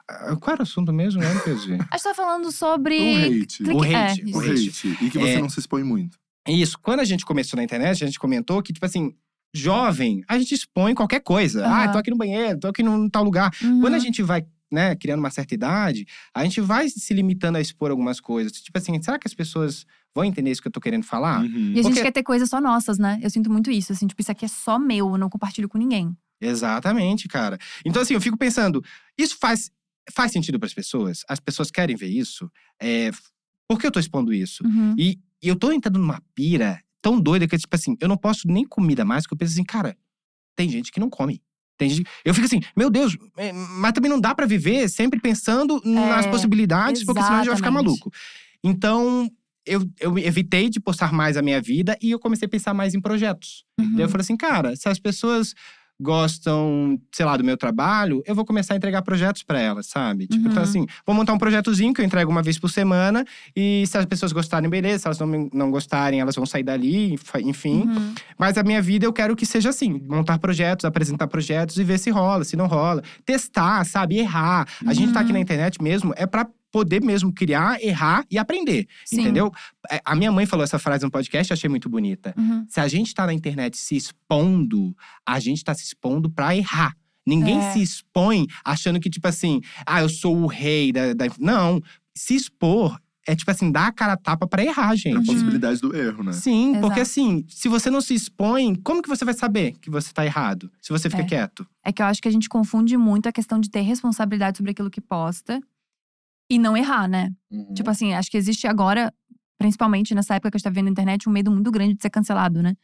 Ah, 0.09 0.37
Qual 0.37 0.53
era 0.55 0.61
o 0.61 0.63
assunto 0.63 0.93
mesmo, 0.93 1.21
né, 1.21 1.29
PG? 1.45 1.75
A 1.91 1.97
gente 1.97 2.03
tá 2.05 2.15
falando 2.15 2.51
sobre. 2.53 2.99
O 2.99 3.17
hate. 3.43 3.59
clique- 3.65 3.73
O 3.75 3.83
hate, 3.83 4.23
É, 4.23 4.37
o 4.37 4.41
hate. 4.41 4.99
E 5.05 5.11
que 5.11 5.19
você 5.19 5.33
É. 5.35 5.41
não 5.41 5.49
se 5.49 5.59
expõe 5.61 5.83
muito. 5.83 6.19
Isso. 6.49 6.79
Quando 6.81 7.01
a 7.01 7.05
gente 7.05 7.25
começou 7.25 7.57
na 7.57 7.65
internet, 7.65 8.03
a 8.05 8.07
gente 8.07 8.19
comentou 8.19 8.63
que, 8.63 8.73
tipo 8.73 8.85
assim, 8.87 9.15
jovem, 9.55 10.23
a 10.29 10.39
gente 10.39 10.55
expõe 10.55 10.95
qualquer 10.95 11.21
coisa. 11.21 11.65
Aham. 11.67 11.75
Ah, 11.85 11.89
tô 11.89 11.99
aqui 11.99 12.11
no 12.11 12.17
banheiro, 12.17 12.59
tô 12.61 12.69
aqui 12.69 12.83
num 12.83 13.09
tal 13.09 13.25
lugar. 13.25 13.51
Uhum. 13.63 13.81
Quando 13.81 13.95
a 13.95 13.99
gente 13.99 14.23
vai, 14.23 14.45
né, 14.71 14.95
criando 14.97 15.21
uma 15.21 15.31
certa 15.31 15.55
idade, 15.55 16.07
a 16.35 16.45
gente 16.45 16.61
vai 16.61 16.89
se 16.89 17.15
limitando 17.15 17.57
a 17.59 17.61
expor 17.61 17.91
algumas 17.91 18.21
coisas. 18.21 18.53
Tipo 18.53 18.77
assim, 18.79 19.01
será 19.03 19.19
que 19.19 19.27
as 19.27 19.35
pessoas 19.35 19.85
vão 20.15 20.25
entender 20.25 20.51
isso 20.51 20.61
que 20.63 20.69
eu 20.69 20.73
tô 20.73 20.81
querendo 20.81 21.05
falar? 21.05 21.41
Uhum. 21.43 21.49
E 21.49 21.81
a 21.81 21.83
gente 21.83 21.85
Porque- 21.85 22.03
quer 22.03 22.13
ter 22.13 22.23
coisas 22.23 22.49
só 22.49 22.61
nossas, 22.61 22.99
né? 22.99 23.19
Eu 23.23 23.31
sinto 23.31 23.51
muito 23.51 23.71
isso. 23.71 23.93
Assim, 23.93 24.07
tipo, 24.07 24.21
isso 24.21 24.31
aqui 24.31 24.45
é 24.45 24.49
só 24.49 24.79
meu, 24.79 25.09
eu 25.11 25.19
não 25.19 25.29
compartilho 25.31 25.69
com 25.69 25.79
ninguém. 25.79 26.15
Exatamente, 26.41 27.29
cara. 27.29 27.59
Então, 27.85 28.03
assim, 28.03 28.15
eu 28.15 28.21
fico 28.21 28.37
pensando, 28.37 28.85
isso 29.19 29.37
faz, 29.41 29.71
faz 30.13 30.33
sentido 30.33 30.59
para 30.59 30.67
as 30.67 30.75
pessoas? 30.75 31.23
As 31.29 31.41
pessoas 31.41 31.71
querem 31.71 31.97
ver 31.97 32.09
isso? 32.09 32.51
É, 32.81 33.11
por 33.69 33.79
que 33.79 33.87
eu 33.87 33.91
tô 33.91 34.01
expondo 34.01 34.33
isso? 34.33 34.65
Uhum. 34.65 34.95
E, 34.99 35.19
e 35.43 35.49
eu 35.49 35.57
tô 35.57 35.73
entrando 35.73 35.99
numa 35.99 36.23
pira 36.35 36.81
tão 37.03 37.21
doida 37.21 37.47
que, 37.47 37.57
tipo 37.57 37.75
assim, 37.75 37.97
eu 38.01 38.09
não 38.09 38.17
posso 38.17 38.49
nem 38.49 38.65
comida 38.65 39.05
mais, 39.05 39.25
porque 39.25 39.35
eu 39.35 39.39
penso 39.39 39.53
assim, 39.53 39.65
cara, 39.65 39.97
tem 40.57 40.69
gente 40.69 40.91
que 40.91 41.01
não 41.01 41.09
come. 41.11 41.43
Tem 41.79 41.91
gente... 41.91 42.09
Eu 42.25 42.33
fico 42.33 42.47
assim, 42.47 42.61
meu 42.77 42.91
Deus, 42.91 43.17
é, 43.37 43.53
mas 43.53 43.93
também 43.93 44.11
não 44.11 44.21
dá 44.21 44.35
pra 44.35 44.47
viver 44.47 44.89
sempre 44.89 45.21
pensando 45.21 45.81
nas 45.85 46.27
possibilidades, 46.27 47.05
porque 47.05 47.23
senão 47.23 47.35
a 47.35 47.39
gente 47.39 47.49
vai 47.49 47.57
ficar 47.57 47.69
É, 47.69 47.71
exatamente. 47.71 48.01
maluco. 48.01 48.13
Então, 48.65 49.31
eu, 49.67 49.85
eu 50.01 50.19
evitei 50.19 50.71
de 50.71 50.81
postar 50.81 51.13
mais 51.13 51.37
a 51.37 51.43
minha 51.43 51.61
vida 51.61 51.99
e 52.01 52.11
eu 52.11 52.19
comecei 52.19 52.47
a 52.47 52.49
pensar 52.49 52.73
mais 52.73 52.95
em 52.95 53.01
projetos. 53.01 53.65
Uhum. 53.79 53.93
Daí 53.95 54.03
eu 54.03 54.09
falei 54.09 54.23
assim, 54.23 54.37
cara, 54.37 54.75
se 54.75 54.89
as 54.89 54.99
pessoas 54.99 55.55
gostam, 56.01 56.99
sei 57.13 57.25
lá, 57.27 57.37
do 57.37 57.45
meu 57.45 57.57
trabalho, 57.57 58.23
eu 58.27 58.35
vou 58.35 58.45
começar 58.45 58.75
a 58.75 58.77
entregar 58.77 59.03
projetos 59.03 59.43
para 59.43 59.61
elas, 59.61 59.87
sabe? 59.87 60.27
Tipo, 60.27 60.49
então 60.49 60.63
Uhum. 60.63 60.69
assim, 60.69 60.87
vou 61.07 61.15
montar 61.15 61.33
um 61.33 61.39
projetozinho 61.39 61.93
que 61.93 62.01
eu 62.01 62.05
entrego 62.05 62.31
uma 62.31 62.43
vez 62.43 62.59
por 62.59 62.69
semana 62.71 63.25
e 63.55 63.85
se 63.87 63.97
as 63.99 64.05
pessoas 64.07 64.33
gostarem, 64.33 64.69
beleza. 64.69 64.99
Se 65.01 65.07
elas 65.09 65.19
não, 65.19 65.49
não 65.53 65.71
gostarem, 65.71 66.21
elas 66.21 66.35
vão 66.35 66.47
sair 66.47 66.63
dali, 66.63 67.17
enfim. 67.45 67.83
Uhum. 67.83 68.15
Mas 68.39 68.57
a 68.59 68.63
minha 68.63 68.81
vida 68.83 69.05
eu 69.07 69.13
quero 69.13 69.37
que 69.37 69.47
seja 69.47 69.71
assim: 69.71 70.01
montar 70.09 70.39
projetos, 70.39 70.85
apresentar 70.85 71.27
projetos 71.27 71.77
e 71.79 71.85
ver 71.85 71.99
se 71.99 72.11
rola, 72.11 72.45
se 72.45 72.57
não 72.57 72.67
rola. 72.67 73.03
Testar, 73.25 73.85
sabe? 73.85 74.19
Errar. 74.19 74.67
A 74.87 74.93
gente 74.95 75.13
tá 75.13 75.21
aqui 75.21 75.29
Uhum. 75.31 75.35
na 75.35 75.41
internet 75.41 75.83
mesmo, 75.83 76.13
é 76.17 76.27
pra 76.27 76.47
poder 76.77 77.01
mesmo 77.03 77.33
criar, 77.33 77.83
errar 77.83 78.23
e 78.31 78.37
aprender. 78.37 78.87
Sim. 79.07 79.21
Entendeu? 79.23 79.51
É, 79.91 79.99
A 80.05 80.15
minha 80.15 80.31
mãe 80.31 80.45
falou 80.45 80.63
essa 80.63 80.79
frase 80.79 81.05
no 81.05 81.11
podcast, 81.11 81.51
achei 81.53 81.71
muito 81.71 81.89
bonita. 81.89 82.35
Uhum. 82.37 82.67
Se 82.69 82.81
a 82.81 82.87
gente 82.87 83.15
tá 83.15 83.25
na 83.25 83.33
internet 83.33 83.79
se 83.79 83.97
expondo, 83.97 84.95
a 85.25 85.41
gente 85.41 85.65
tá 85.65 85.73
se 85.73 85.85
expondo 85.85 86.29
pra 86.29 86.55
errar. 86.55 86.95
Ninguém 87.27 87.59
É. 87.59 87.73
se 87.73 87.81
expõe 87.83 88.47
achando 88.65 89.01
que, 89.01 89.09
tipo 89.09 89.27
assim, 89.27 89.61
ah, 89.87 90.03
eu 90.03 90.09
sou 90.09 90.37
o 90.37 90.47
rei 90.47 90.93
da. 90.93 91.15
da- 91.15 91.27
Não. 91.39 91.81
Se 92.15 92.35
expor 92.35 92.99
é, 93.29 93.35
tipo 93.35 93.51
assim, 93.51 93.73
dar 93.73 93.89
a 93.89 93.93
cara 93.93 94.13
a 94.13 94.17
tapa 94.17 94.47
pra 94.47 94.63
errar, 94.65 94.91
A 94.91 94.95
gente. 94.95 95.27
possibilidade 95.27 95.81
do 95.81 95.97
erro, 95.97 96.23
né? 96.23 96.33
Sim, 96.33 96.75
porque 96.81 97.01
Exato. 97.01 97.03
assim, 97.03 97.45
se 97.49 97.69
você 97.69 97.91
não 97.91 98.01
se 98.01 98.15
expõe, 98.15 98.77
como 98.85 99.03
que 99.03 99.09
você 99.09 99.25
vai 99.25 99.35
saber 99.35 99.73
que 99.81 99.91
você 99.91 100.13
tá 100.13 100.25
errado? 100.25 100.71
Se 100.81 100.91
você 100.93 101.11
fica 101.11 101.23
É. 101.23 101.27
quieto. 101.27 101.67
É 101.85 101.91
que 101.91 102.01
eu 102.01 102.07
acho 102.07 102.23
que 102.23 102.29
a 102.29 102.31
gente 102.31 102.49
confunde 102.49 102.97
muito 102.97 103.29
a 103.29 103.33
questão 103.33 103.59
de 103.59 103.69
ter 103.69 103.81
responsabilidade 103.81 104.59
sobre 104.59 104.71
aquilo 104.71 104.89
que 104.89 105.01
posta 105.01 105.61
e 106.51 106.59
não 106.59 106.77
errar, 106.77 107.09
né? 107.09 107.31
Uhum. 107.51 107.75
Tipo 107.75 107.91
assim, 107.91 108.13
acho 108.15 108.31
que 108.31 108.37
existe 108.37 108.67
agora, 108.67 109.13
principalmente 109.59 110.15
nessa 110.15 110.35
época 110.35 110.51
que 110.51 110.57
a 110.57 110.59
gente 110.59 110.65
tá 110.65 110.71
vendo 110.71 110.87
na 110.87 110.93
internet, 110.93 111.29
um 111.29 111.33
medo 111.33 111.51
muito 111.51 111.71
grande 111.71 111.95
de 111.95 112.03
ser 112.03 112.11
cancelado, 112.11 112.63
né? 112.63 112.75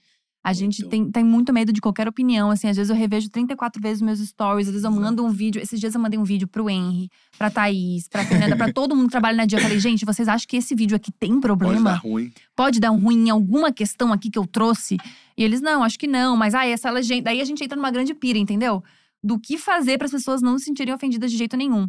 A 0.44 0.53
gente 0.53 0.85
tem, 0.88 1.09
tem 1.09 1.22
muito 1.22 1.53
medo 1.53 1.72
de 1.72 1.81
qualquer 1.81 2.09
opinião, 2.09 2.51
assim. 2.51 2.66
Às 2.66 2.77
vezes 2.77 2.90
eu 2.90 2.96
revejo 2.96 3.31
34 3.31 3.81
vezes 3.81 4.03
meus 4.03 4.18
stories, 4.18 4.66
às 4.66 4.72
vezes 4.72 4.85
eu 4.85 4.90
mando 4.90 5.25
um 5.25 5.31
vídeo. 5.31 5.62
Esses 5.62 5.79
dias 5.79 5.94
eu 5.94 6.01
mandei 6.01 6.18
um 6.18 6.25
vídeo 6.25 6.48
pro 6.48 6.68
Henry, 6.68 7.09
pra 7.38 7.48
Thaís, 7.48 8.09
pra 8.09 8.25
Fernanda, 8.25 8.57
pra 8.57 8.72
todo 8.72 8.96
mundo 8.96 9.07
que 9.07 9.12
trabalha 9.12 9.37
na 9.37 9.46
dia. 9.46 9.59
Eu 9.59 9.62
falei, 9.62 9.79
gente, 9.79 10.05
vocês 10.05 10.27
acham 10.27 10.44
que 10.48 10.57
esse 10.57 10.75
vídeo 10.75 10.96
aqui 10.96 11.12
tem 11.12 11.31
Pode 11.31 11.42
dar 11.42 11.46
problema? 11.46 11.94
ruim. 11.94 12.33
Pode 12.57 12.81
dar 12.81 12.90
um 12.90 12.98
ruim 12.98 13.29
em 13.29 13.31
alguma 13.31 13.70
questão 13.70 14.12
aqui 14.12 14.29
que 14.31 14.38
eu 14.38 14.44
trouxe? 14.44 14.96
E 15.38 15.44
eles, 15.44 15.61
não, 15.61 15.85
acho 15.85 15.96
que 15.96 16.09
não. 16.09 16.37
Mas, 16.37 16.57
ah, 16.57 16.66
essa 16.66 16.90
legenda… 16.90 17.22
Daí 17.22 17.40
a 17.40 17.44
gente 17.44 17.62
entra 17.62 17.77
numa 17.77 17.92
grande 17.92 18.12
pira, 18.12 18.37
entendeu? 18.37 18.83
Do 19.22 19.38
que 19.38 19.57
fazer 19.57 19.96
para 19.96 20.07
as 20.07 20.11
pessoas 20.11 20.42
não 20.42 20.59
se 20.59 20.64
sentirem 20.64 20.92
ofendidas 20.92 21.31
de 21.31 21.38
jeito 21.38 21.57
nenhum. 21.57 21.88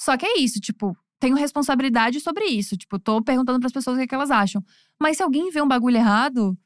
Só 0.00 0.16
que 0.16 0.24
é 0.24 0.38
isso, 0.40 0.60
tipo… 0.60 0.96
Tenho 1.22 1.36
responsabilidade 1.36 2.18
sobre 2.18 2.46
isso. 2.46 2.76
Tipo, 2.76 2.98
tô 2.98 3.22
perguntando 3.22 3.60
pras 3.60 3.70
pessoas 3.70 3.94
o 3.94 3.98
que, 3.98 4.02
é 4.02 4.06
que 4.08 4.14
elas 4.14 4.32
acham. 4.32 4.60
Mas 5.00 5.18
se 5.18 5.22
alguém 5.22 5.52
vê 5.52 5.62
um 5.62 5.68
bagulho 5.68 5.96
errado, 5.96 6.58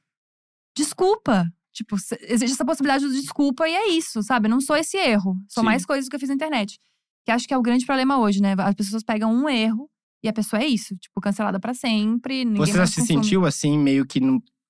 desculpa. 0.74 1.46
Tipo, 1.74 1.94
existe 2.22 2.54
essa 2.54 2.64
possibilidade 2.64 3.06
de 3.06 3.20
desculpa 3.20 3.68
e 3.68 3.74
é 3.74 3.90
isso, 3.90 4.22
sabe? 4.22 4.48
Não 4.48 4.58
sou 4.58 4.74
esse 4.74 4.96
erro. 4.96 5.36
São 5.46 5.60
Sim. 5.60 5.66
mais 5.66 5.84
coisas 5.84 6.08
que 6.08 6.16
eu 6.16 6.20
fiz 6.20 6.30
na 6.30 6.34
internet. 6.34 6.78
Que 7.26 7.32
acho 7.32 7.46
que 7.46 7.52
é 7.52 7.58
o 7.58 7.60
grande 7.60 7.84
problema 7.84 8.18
hoje, 8.18 8.40
né? 8.40 8.54
As 8.58 8.74
pessoas 8.74 9.02
pegam 9.02 9.30
um 9.30 9.46
erro 9.46 9.90
e 10.24 10.28
a 10.28 10.32
pessoa 10.32 10.62
é 10.62 10.66
isso. 10.66 10.96
Tipo, 10.96 11.20
cancelada 11.20 11.60
pra 11.60 11.74
sempre. 11.74 12.46
Você 12.56 12.72
já 12.72 12.86
se 12.86 13.00
consome. 13.00 13.22
sentiu 13.24 13.44
assim, 13.44 13.76
meio 13.76 14.06
que 14.06 14.22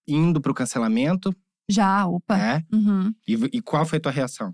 indo 0.08 0.40
pro 0.40 0.52
cancelamento? 0.52 1.32
Já, 1.70 2.08
opa. 2.08 2.36
É? 2.36 2.64
Uhum. 2.74 3.14
E, 3.24 3.34
e 3.52 3.62
qual 3.62 3.86
foi 3.86 3.98
a 3.98 4.02
tua 4.02 4.10
reação? 4.10 4.52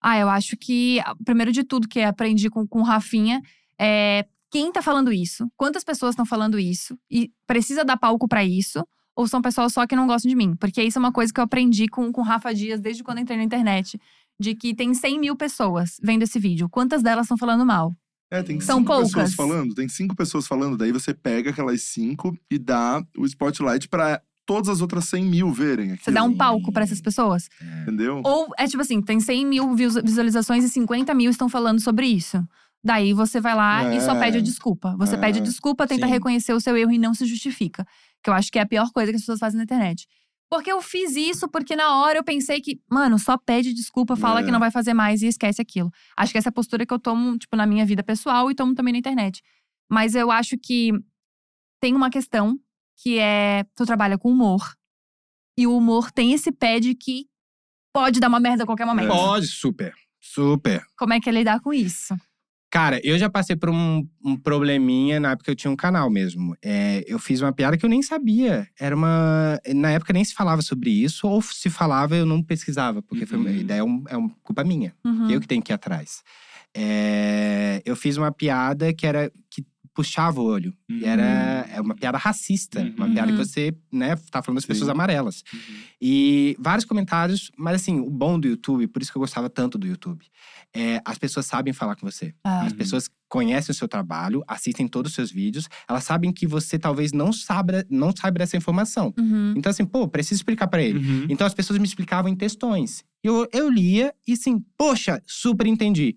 Ah, 0.00 0.18
eu 0.18 0.30
acho 0.30 0.56
que, 0.56 1.02
primeiro 1.22 1.52
de 1.52 1.64
tudo, 1.64 1.86
que 1.86 2.00
aprendi 2.00 2.48
com, 2.48 2.66
com 2.66 2.80
o 2.80 2.82
Rafinha, 2.82 3.42
é 3.78 4.24
quem 4.54 4.70
tá 4.72 4.80
falando 4.80 5.12
isso? 5.12 5.48
Quantas 5.56 5.82
pessoas 5.82 6.10
estão 6.12 6.24
falando 6.24 6.58
isso? 6.60 6.96
E 7.10 7.30
precisa 7.44 7.84
dar 7.84 7.96
palco 7.96 8.28
pra 8.28 8.44
isso? 8.44 8.86
Ou 9.16 9.26
são 9.26 9.42
pessoas 9.42 9.72
só 9.72 9.84
que 9.84 9.96
não 9.96 10.06
gostam 10.06 10.28
de 10.28 10.36
mim? 10.36 10.54
Porque 10.54 10.80
isso 10.80 10.96
é 10.96 11.00
uma 11.00 11.10
coisa 11.12 11.32
que 11.32 11.40
eu 11.40 11.44
aprendi 11.44 11.88
com, 11.88 12.08
o 12.14 12.22
Rafa 12.22 12.54
Dias 12.54 12.80
desde 12.80 13.02
quando 13.02 13.18
eu 13.18 13.22
entrei 13.22 13.36
na 13.36 13.42
internet. 13.44 14.00
De 14.38 14.54
que 14.54 14.72
tem 14.72 14.94
100 14.94 15.18
mil 15.18 15.34
pessoas 15.36 15.96
vendo 16.02 16.22
esse 16.22 16.38
vídeo. 16.38 16.68
Quantas 16.68 17.02
delas 17.02 17.24
estão 17.26 17.36
falando 17.36 17.66
mal? 17.66 17.94
É, 18.30 18.42
tem 18.44 18.60
São 18.60 18.78
cinco 18.78 18.90
pessoas 18.92 19.12
poucas. 19.12 19.34
falando, 19.34 19.74
tem 19.74 19.88
cinco 19.88 20.14
pessoas 20.16 20.46
falando, 20.46 20.76
daí 20.76 20.90
você 20.92 21.12
pega 21.12 21.50
aquelas 21.50 21.82
cinco 21.82 22.36
e 22.50 22.56
dá 22.58 23.04
o 23.18 23.24
spotlight 23.26 23.88
pra 23.88 24.20
todas 24.46 24.68
as 24.68 24.80
outras 24.80 25.04
100 25.06 25.24
mil 25.24 25.52
verem 25.52 25.86
aquilo, 25.92 26.04
Você 26.04 26.10
dá 26.10 26.22
um 26.24 26.36
palco 26.36 26.72
pra 26.72 26.82
essas 26.82 27.00
pessoas? 27.00 27.48
entendeu? 27.82 28.20
Ou 28.24 28.48
é 28.58 28.66
tipo 28.66 28.82
assim, 28.82 29.00
tem 29.00 29.18
100 29.20 29.46
mil 29.46 29.74
visu- 29.74 30.02
visualizações 30.02 30.64
e 30.64 30.68
50 30.68 31.14
mil 31.14 31.30
estão 31.30 31.48
falando 31.48 31.80
sobre 31.80 32.06
isso. 32.06 32.44
Daí 32.84 33.14
você 33.14 33.40
vai 33.40 33.54
lá 33.54 33.94
e 33.94 34.00
só 34.00 34.14
É. 34.14 34.20
pede 34.20 34.38
a 34.38 34.40
desculpa. 34.40 34.94
Você 34.98 35.14
É. 35.14 35.18
pede 35.18 35.40
desculpa, 35.40 35.86
tenta 35.86 36.06
Sim. 36.06 36.12
reconhecer 36.12 36.52
o 36.52 36.60
seu 36.60 36.76
erro 36.76 36.92
e 36.92 36.98
não 36.98 37.14
se 37.14 37.24
justifica. 37.24 37.86
Que 38.22 38.28
eu 38.28 38.34
acho 38.34 38.52
que 38.52 38.58
é 38.58 38.62
a 38.62 38.66
pior 38.66 38.90
coisa 38.92 39.10
que 39.10 39.16
as 39.16 39.22
pessoas 39.22 39.38
fazem 39.38 39.56
na 39.56 39.64
internet. 39.64 40.06
Porque 40.50 40.70
eu 40.70 40.80
fiz 40.82 41.16
isso 41.16 41.48
porque 41.48 41.74
na 41.74 41.96
hora 41.96 42.18
eu 42.18 42.22
pensei 42.24 42.60
que, 42.60 42.78
mano, 42.88 43.18
só 43.18 43.38
pede 43.38 43.72
desculpa, 43.72 44.14
fala 44.14 44.40
É. 44.40 44.44
que 44.44 44.50
não 44.50 44.60
vai 44.60 44.70
fazer 44.70 44.92
mais 44.92 45.22
e 45.22 45.26
esquece 45.26 45.60
aquilo. 45.62 45.90
Acho 46.16 46.30
que 46.32 46.38
essa 46.38 46.48
é 46.48 46.50
a 46.50 46.52
postura 46.52 46.84
que 46.84 46.92
eu 46.92 46.98
tomo, 46.98 47.38
tipo, 47.38 47.56
na 47.56 47.66
minha 47.66 47.86
vida 47.86 48.02
pessoal 48.02 48.50
e 48.50 48.54
tomo 48.54 48.74
também 48.74 48.92
na 48.92 48.98
internet. 48.98 49.42
Mas 49.90 50.14
eu 50.14 50.30
acho 50.30 50.56
que 50.58 50.92
tem 51.80 51.94
uma 51.94 52.10
questão 52.10 52.58
que 53.02 53.18
é: 53.18 53.64
tu 53.74 53.86
trabalha 53.86 54.18
com 54.18 54.30
humor. 54.30 54.74
E 55.58 55.66
o 55.66 55.76
humor 55.76 56.10
tem 56.12 56.32
esse 56.32 56.52
pé 56.52 56.78
de 56.80 56.94
que 56.94 57.26
pode 57.94 58.20
dar 58.20 58.28
uma 58.28 58.40
merda 58.40 58.64
a 58.64 58.66
qualquer 58.66 58.84
momento. 58.84 59.08
Pode, 59.08 59.46
super. 59.46 59.94
Super. 60.20 60.84
Como 60.96 61.12
é 61.14 61.20
que 61.20 61.28
é 61.28 61.32
lidar 61.32 61.60
com 61.60 61.72
isso? 61.72 62.14
Cara, 62.74 63.00
eu 63.04 63.16
já 63.16 63.30
passei 63.30 63.54
por 63.54 63.70
um, 63.70 64.04
um 64.24 64.36
probleminha 64.36 65.20
na 65.20 65.30
época 65.30 65.44
que 65.44 65.50
eu 65.52 65.54
tinha 65.54 65.70
um 65.70 65.76
canal 65.76 66.10
mesmo. 66.10 66.56
É, 66.60 67.04
eu 67.06 67.20
fiz 67.20 67.40
uma 67.40 67.52
piada 67.52 67.76
que 67.78 67.86
eu 67.86 67.88
nem 67.88 68.02
sabia. 68.02 68.66
Era 68.80 68.96
uma. 68.96 69.60
Na 69.72 69.92
época 69.92 70.12
nem 70.12 70.24
se 70.24 70.34
falava 70.34 70.60
sobre 70.60 70.90
isso, 70.90 71.28
ou 71.28 71.40
se 71.40 71.70
falava, 71.70 72.16
eu 72.16 72.26
não 72.26 72.42
pesquisava, 72.42 73.00
porque 73.00 73.26
foi 73.26 73.38
uma 73.38 73.48
Uhum. 73.50 73.56
ideia, 73.56 73.78
é, 73.78 73.84
um, 73.84 74.02
é 74.08 74.16
uma 74.16 74.28
culpa 74.42 74.64
minha. 74.64 74.92
Uhum. 75.04 75.30
Eu 75.30 75.40
que 75.40 75.46
tenho 75.46 75.62
que 75.62 75.70
ir 75.72 75.74
atrás. 75.74 76.24
É, 76.76 77.80
eu 77.84 77.94
fiz 77.94 78.16
uma 78.16 78.32
piada 78.32 78.92
que 78.92 79.06
era 79.06 79.30
que 79.48 79.64
puxava 79.94 80.40
o 80.40 80.44
olho. 80.44 80.74
E 80.88 81.04
era 81.04 81.66
é 81.70 81.80
uma 81.80 81.94
piada 81.94 82.18
racista. 82.18 82.80
Uma 82.96 83.06
Uhum. 83.06 83.14
piada 83.14 83.32
que 83.32 83.38
você, 83.38 83.74
né, 83.92 84.16
tá 84.30 84.42
falando 84.42 84.56
das 84.56 84.64
Sim. 84.64 84.68
pessoas 84.68 84.88
amarelas. 84.90 85.42
Uhum. 85.52 85.60
E 86.00 86.56
vários 86.58 86.84
comentários, 86.84 87.50
mas 87.56 87.76
assim, 87.76 88.00
o 88.00 88.10
bom 88.10 88.38
do 88.38 88.48
YouTube, 88.48 88.86
por 88.88 89.00
isso 89.00 89.10
que 89.12 89.16
eu 89.16 89.20
gostava 89.20 89.48
tanto 89.48 89.78
do 89.78 89.86
YouTube, 89.86 90.24
é 90.74 91.00
as 91.04 91.16
pessoas 91.18 91.46
sabem 91.46 91.72
falar 91.72 91.94
com 91.96 92.04
você. 92.10 92.34
Ah. 92.44 92.62
As 92.62 92.72
Uhum. 92.72 92.78
pessoas 92.78 93.08
conhecem 93.28 93.72
o 93.72 93.74
seu 93.74 93.88
trabalho, 93.88 94.44
assistem 94.46 94.86
todos 94.86 95.10
os 95.10 95.14
seus 95.16 95.30
vídeos, 95.30 95.68
elas 95.88 96.04
sabem 96.04 96.32
que 96.32 96.46
você 96.46 96.78
talvez 96.78 97.12
não 97.12 97.32
saiba, 97.32 97.84
não 97.90 98.12
saiba 98.16 98.38
dessa 98.38 98.56
informação. 98.56 99.12
Uhum. 99.18 99.54
Então, 99.56 99.70
assim, 99.70 99.84
pô, 99.84 100.06
preciso 100.06 100.38
explicar 100.40 100.66
pra 100.68 100.82
ele. 100.82 100.98
Uhum. 100.98 101.26
Então 101.28 101.46
as 101.46 101.54
pessoas 101.54 101.78
me 101.78 101.84
explicavam 101.86 102.30
em 102.30 102.36
textões. 102.36 103.02
Eu, 103.22 103.48
eu 103.52 103.68
lia 103.70 104.12
e 104.26 104.32
assim, 104.34 104.62
poxa, 104.76 105.20
super 105.26 105.66
entendi. 105.66 106.16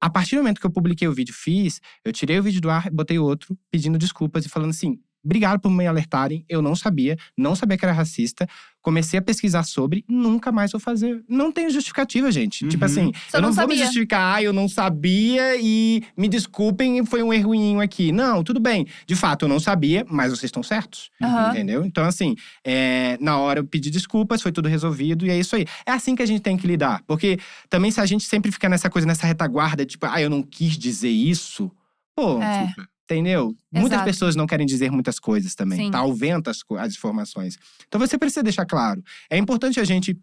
A 0.00 0.08
partir 0.08 0.36
do 0.36 0.42
momento 0.42 0.60
que 0.60 0.66
eu 0.66 0.70
publiquei 0.70 1.08
o 1.08 1.12
vídeo, 1.12 1.34
fiz, 1.34 1.80
eu 2.04 2.12
tirei 2.12 2.38
o 2.38 2.42
vídeo 2.42 2.60
do 2.60 2.70
ar, 2.70 2.88
botei 2.90 3.18
outro, 3.18 3.58
pedindo 3.70 3.98
desculpas 3.98 4.46
e 4.46 4.48
falando 4.48 4.70
assim: 4.70 5.00
obrigado 5.24 5.60
por 5.60 5.70
me 5.70 5.86
alertarem, 5.86 6.44
eu 6.48 6.60
não 6.62 6.74
sabia, 6.74 7.16
não 7.36 7.54
sabia 7.54 7.76
que 7.76 7.84
era 7.84 7.92
racista. 7.92 8.46
Comecei 8.80 9.18
a 9.18 9.22
pesquisar 9.22 9.64
sobre, 9.64 10.02
nunca 10.08 10.50
mais 10.52 10.70
vou 10.70 10.80
fazer. 10.80 11.22
Não 11.28 11.52
tem 11.52 11.68
justificativa, 11.68 12.30
gente. 12.32 12.66
Tipo 12.68 12.84
Uhum. 12.84 12.90
assim, 12.90 13.12
Só 13.28 13.36
eu 13.38 13.42
não, 13.42 13.48
não 13.48 13.54
vou 13.54 13.68
me 13.68 13.76
justificar, 13.76 14.36
ah, 14.36 14.42
eu 14.42 14.52
não 14.52 14.66
sabia 14.68 15.56
e 15.60 16.02
me 16.16 16.28
desculpem, 16.28 17.04
foi 17.04 17.22
um 17.22 17.32
errinho 17.32 17.80
aqui. 17.80 18.12
Não, 18.12 18.42
tudo 18.42 18.58
bem. 18.60 18.86
De 19.06 19.14
fato, 19.16 19.44
eu 19.44 19.48
não 19.48 19.60
sabia, 19.60 20.06
mas 20.08 20.30
vocês 20.30 20.44
estão 20.44 20.62
certos. 20.62 21.10
Aham. 21.20 21.50
Entendeu? 21.50 21.84
Então, 21.84 22.04
assim, 22.04 22.34
é, 22.64 23.18
na 23.20 23.36
hora 23.36 23.60
eu 23.60 23.64
pedi 23.66 23.90
desculpas, 23.90 24.40
foi 24.40 24.52
tudo 24.52 24.68
resolvido 24.68 25.26
e 25.26 25.30
é 25.30 25.38
isso 25.38 25.56
aí. 25.56 25.66
É 25.84 25.90
assim 25.92 26.14
que 26.14 26.22
a 26.22 26.26
gente 26.26 26.40
tem 26.40 26.56
que 26.56 26.66
lidar. 26.66 27.02
Porque 27.06 27.38
também, 27.68 27.90
se 27.90 28.00
a 28.00 28.06
gente 28.06 28.24
sempre 28.24 28.50
fica 28.50 28.68
nessa 28.68 28.88
coisa, 28.88 29.06
nessa 29.06 29.26
retaguarda, 29.26 29.84
tipo, 29.84 30.06
ah, 30.06 30.22
eu 30.22 30.30
não 30.30 30.42
quis 30.42 30.78
dizer 30.78 31.10
isso. 31.10 31.70
Pô, 32.16 32.40
É. 32.40 32.68
Super. 32.68 32.86
Entendeu? 33.10 33.54
Muitas 33.72 33.92
Exato. 33.92 34.04
pessoas 34.04 34.36
não 34.36 34.46
querem 34.46 34.66
dizer 34.66 34.90
muitas 34.90 35.18
coisas 35.18 35.54
também. 35.54 35.86
Sim. 35.86 35.90
Tá 35.90 35.98
ao 35.98 36.12
vento 36.14 36.50
as, 36.50 36.58
as 36.78 36.92
informações. 36.94 37.56
Então 37.86 37.98
você 37.98 38.18
precisa 38.18 38.42
deixar 38.42 38.66
claro. 38.66 39.02
É 39.30 39.38
importante 39.38 39.80
a 39.80 39.84
gente 39.84 40.16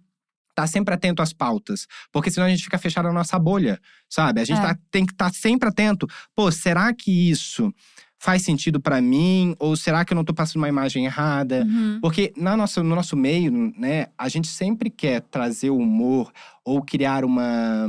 estar 0.51 0.67
sempre 0.67 0.93
atento 0.93 1.21
às 1.21 1.33
pautas. 1.33 1.87
Porque 2.11 2.29
senão 2.31 2.47
a 2.47 2.49
gente 2.49 2.63
fica 2.63 2.77
fechado 2.77 3.05
na 3.07 3.13
nossa 3.13 3.37
bolha, 3.39 3.79
sabe? 4.09 4.39
A 4.41 4.45
gente 4.45 4.59
É. 4.59 4.61
tá- 4.61 4.77
tem 4.91 5.05
que 5.05 5.11
estar 5.13 5.33
sempre 5.33 5.67
atento. 5.67 6.07
Pô, 6.35 6.49
será 6.51 6.93
que 6.93 7.29
isso 7.29 7.73
faz 8.17 8.43
sentido 8.43 8.79
pra 8.79 9.01
mim? 9.01 9.53
Ou 9.59 9.75
será 9.75 10.05
que 10.05 10.13
eu 10.13 10.15
não 10.15 10.23
tô 10.23 10.33
passando 10.33 10.57
uma 10.61 10.69
imagem 10.69 11.05
errada? 11.05 11.63
Uhum. 11.65 11.99
Porque 12.01 12.31
na 12.37 12.55
nossa, 12.55 12.81
no 12.81 12.95
nosso 12.95 13.17
meio, 13.17 13.51
né, 13.77 14.07
a 14.17 14.29
gente 14.29 14.47
sempre 14.47 14.89
quer 14.89 15.21
trazer 15.23 15.69
o 15.71 15.77
humor 15.77 16.31
ou 16.63 16.81
criar 16.81 17.25
uma, 17.25 17.85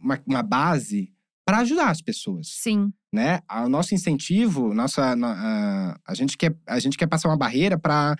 uma, 0.00 0.18
uma 0.26 0.42
base 0.42 1.12
para 1.44 1.58
ajudar 1.58 1.90
as 1.90 2.00
pessoas, 2.02 2.48
Sim. 2.48 2.92
Né? 3.12 3.40
O 3.64 3.68
nosso 3.68 3.94
incentivo, 3.94 4.74
nossa, 4.74 5.14
a, 5.20 5.96
a 6.06 6.14
gente 6.14 6.36
quer 6.36 6.54
a 6.66 6.78
gente 6.78 6.96
quer 6.98 7.06
passar 7.06 7.28
uma 7.28 7.36
barreira 7.36 7.78
para 7.78 8.16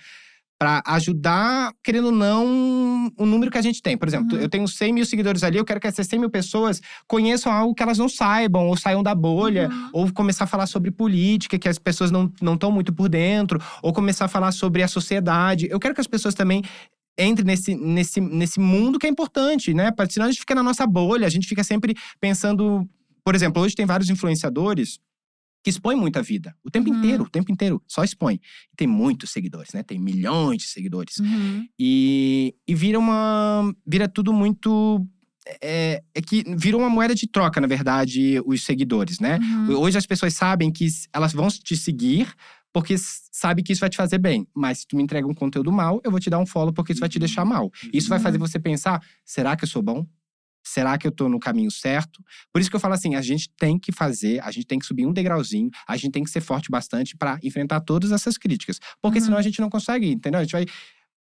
para 0.61 0.83
ajudar, 0.87 1.73
querendo 1.85 2.07
ou 2.07 2.11
não, 2.13 3.13
o 3.17 3.25
número 3.25 3.49
que 3.49 3.59
a 3.59 3.63
gente 3.63 3.81
tem. 3.81 3.97
Por 3.97 4.09
exemplo, 4.09 4.37
Uhum. 4.37 4.43
eu 4.43 4.49
tenho 4.49 4.67
100 4.67 4.93
mil 4.93 5.07
seguidores 5.07 5.45
ali, 5.45 5.57
eu 5.57 5.65
quero 5.65 5.79
que 5.79 5.87
essas 5.87 6.05
100 6.09 6.19
mil 6.19 6.31
pessoas 6.31 6.81
conheçam 7.07 7.53
algo 7.53 7.73
que 7.73 7.81
elas 7.81 7.97
não 7.97 8.09
saibam, 8.09 8.67
ou 8.67 8.77
saiam 8.77 9.01
da 9.01 9.15
bolha, 9.15 9.69
Uhum. 9.71 9.91
ou 9.93 10.13
começar 10.13 10.43
a 10.45 10.47
falar 10.49 10.67
sobre 10.67 10.91
política, 10.91 11.57
que 11.61 11.69
as 11.69 11.79
pessoas 11.79 12.11
não 12.11 12.33
estão 12.55 12.73
muito 12.73 12.93
por 12.93 13.09
dentro, 13.09 13.61
ou 13.85 13.93
começar 13.93 14.25
a 14.25 14.29
falar 14.29 14.51
sobre 14.51 14.83
a 14.83 14.89
sociedade. 14.89 15.69
Eu 15.71 15.79
quero 15.79 15.95
que 15.95 16.01
as 16.01 16.09
pessoas 16.09 16.35
também 16.35 16.65
entre 17.17 17.45
nesse, 17.45 17.77
nesse, 17.77 18.21
nesse 18.21 18.59
mundo 18.59 18.99
que 18.99 19.07
é 19.07 19.11
importante, 19.11 19.73
né? 19.73 19.93
Senão 20.11 20.27
a 20.27 20.31
gente 20.31 20.41
fica 20.41 20.57
na 20.57 20.63
nossa 20.65 20.85
bolha, 20.89 21.25
a 21.25 21.31
gente 21.31 21.47
fica 21.47 21.63
sempre 21.63 21.95
pensando. 22.21 22.85
Por 23.29 23.35
exemplo, 23.35 23.61
hoje 23.61 23.75
tem 23.75 23.85
vários 23.85 24.09
influenciadores 24.09 24.99
que 25.63 25.69
expõem 25.69 25.99
muita 25.99 26.23
vida. 26.23 26.57
O 26.65 26.71
tempo 26.71 26.89
Uhum. 26.89 26.97
inteiro, 26.97 27.25
o 27.25 27.29
tempo 27.29 27.53
inteiro. 27.53 27.83
Só 27.87 28.03
expõe. 28.03 28.41
Tem 28.75 28.87
muitos 28.89 29.29
seguidores, 29.29 29.75
né? 29.75 29.83
Tem 29.83 29.99
milhões 29.99 30.63
de 30.63 30.69
seguidores. 30.69 31.19
Uhum. 31.19 31.67
E, 31.79 32.55
e 32.67 32.75
vira 32.75 32.99
uma. 32.99 33.71
Vira 33.87 34.09
tudo 34.09 34.33
muito. 34.33 35.07
É, 35.61 36.03
é 36.15 36.23
que 36.23 36.43
vira 36.57 36.79
uma 36.79 36.89
moeda 36.89 37.15
de 37.15 37.27
troca, 37.27 37.61
na 37.61 37.67
verdade, 37.67 38.41
os 38.47 38.63
seguidores, 38.63 39.21
né? 39.21 39.39
Uhum. 39.43 39.77
Hoje 39.79 39.99
as 39.99 40.07
pessoas 40.07 40.33
sabem 40.33 40.73
que 40.73 40.89
elas 41.13 41.35
vão 41.35 41.49
te 41.49 41.77
seguir 41.77 42.33
porque 42.73 42.95
sabe 42.99 43.63
que 43.63 43.73
isso 43.75 43.81
vai 43.81 43.91
te 43.91 43.97
fazer 43.99 44.17
bem. 44.19 44.47
Mas 44.55 44.79
se 44.79 44.87
tu 44.87 44.97
me 44.97 45.03
entrega 45.03 45.27
um 45.27 45.35
conteúdo 45.35 45.71
mal, 45.71 46.01
eu 46.03 46.11
vou 46.11 46.19
te 46.21 46.31
dar 46.31 46.39
um 46.39 46.47
follow 46.47 46.73
porque 46.73 46.93
isso 46.93 47.01
vai 47.01 47.11
te 47.11 47.19
deixar 47.19 47.45
mal. 47.45 47.71
Isso 47.93 48.09
vai 48.09 48.17
Uhum. 48.19 48.23
fazer 48.25 48.39
você 48.39 48.59
pensar: 48.59 49.03
será 49.23 49.55
que 49.55 49.65
eu 49.65 49.69
sou 49.69 49.83
bom? 49.83 50.07
Será 50.69 50.99
que 50.99 51.07
eu 51.07 51.11
tô 51.11 51.29
no 51.29 51.39
caminho 51.41 51.71
certo? 51.71 52.23
Por 52.53 52.61
isso 52.61 52.69
que 52.69 52.77
eu 52.77 52.81
falo 52.81 52.95
assim: 52.95 53.15
a 53.15 53.23
gente 53.23 53.49
tem 53.59 53.79
que 53.79 53.91
fazer, 53.91 54.41
a 54.43 54.51
gente 54.51 54.67
tem 54.67 54.79
que 54.79 54.85
subir 54.87 55.07
um 55.07 55.13
degrauzinho, 55.13 55.71
a 55.87 55.97
gente 55.97 56.13
tem 56.13 56.23
que 56.25 56.31
ser 56.31 56.41
forte 56.43 56.71
bastante 56.71 57.17
pra 57.17 57.39
enfrentar 57.43 57.81
todas 57.81 58.13
essas 58.13 58.37
críticas. 58.37 58.79
Porque 59.01 59.19
Uhum. 59.19 59.25
senão 59.25 59.39
a 59.39 59.43
gente 59.43 59.61
não 59.61 59.71
consegue, 59.71 60.11
entendeu? 60.11 60.41
A 60.41 60.43
gente 60.45 60.53
vai 60.53 60.67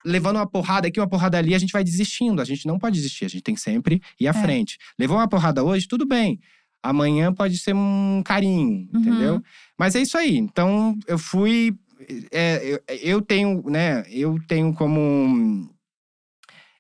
levando 0.05 0.37
uma 0.37 0.47
porrada 0.47 0.87
aqui, 0.87 1.01
uma 1.01 1.09
porrada 1.09 1.37
ali, 1.39 1.55
a 1.55 1.59
gente 1.59 1.73
vai 1.73 1.83
desistindo. 1.83 2.41
A 2.41 2.45
gente 2.45 2.67
não 2.67 2.79
pode 2.79 2.95
desistir, 2.97 3.25
a 3.25 3.29
gente 3.29 3.43
tem 3.43 3.55
que 3.55 3.61
sempre 3.61 4.01
ir 4.21 4.27
à 4.29 4.31
É. 4.31 4.35
frente. 4.35 4.79
Levou 4.99 5.17
uma 5.17 5.27
porrada 5.29 5.65
hoje, 5.65 5.89
tudo 5.89 6.07
bem. 6.07 6.39
Amanhã 6.83 7.33
pode 7.33 7.57
ser 7.59 7.75
um 7.75 8.23
carinho, 8.25 8.87
Uhum. 8.93 9.01
entendeu? 9.01 9.43
Mas 9.79 9.95
é 9.97 10.03
isso 10.03 10.17
aí. 10.19 10.37
Então, 10.37 10.97
eu 11.09 11.19
fui. 11.19 11.75
é, 12.31 12.61
eu, 12.63 12.81
eu 13.01 13.23
tenho, 13.23 13.63
né? 13.71 14.05
Eu 14.11 14.37
tenho 14.47 14.75
como. 14.75 15.74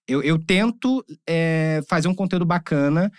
Eu, 0.06 0.22
eu 0.22 0.38
tento 0.38 1.04
é, 1.26 1.80
fazer 1.88 2.08
um 2.08 2.14
conteúdo 2.14 2.44
bacana 2.44 3.10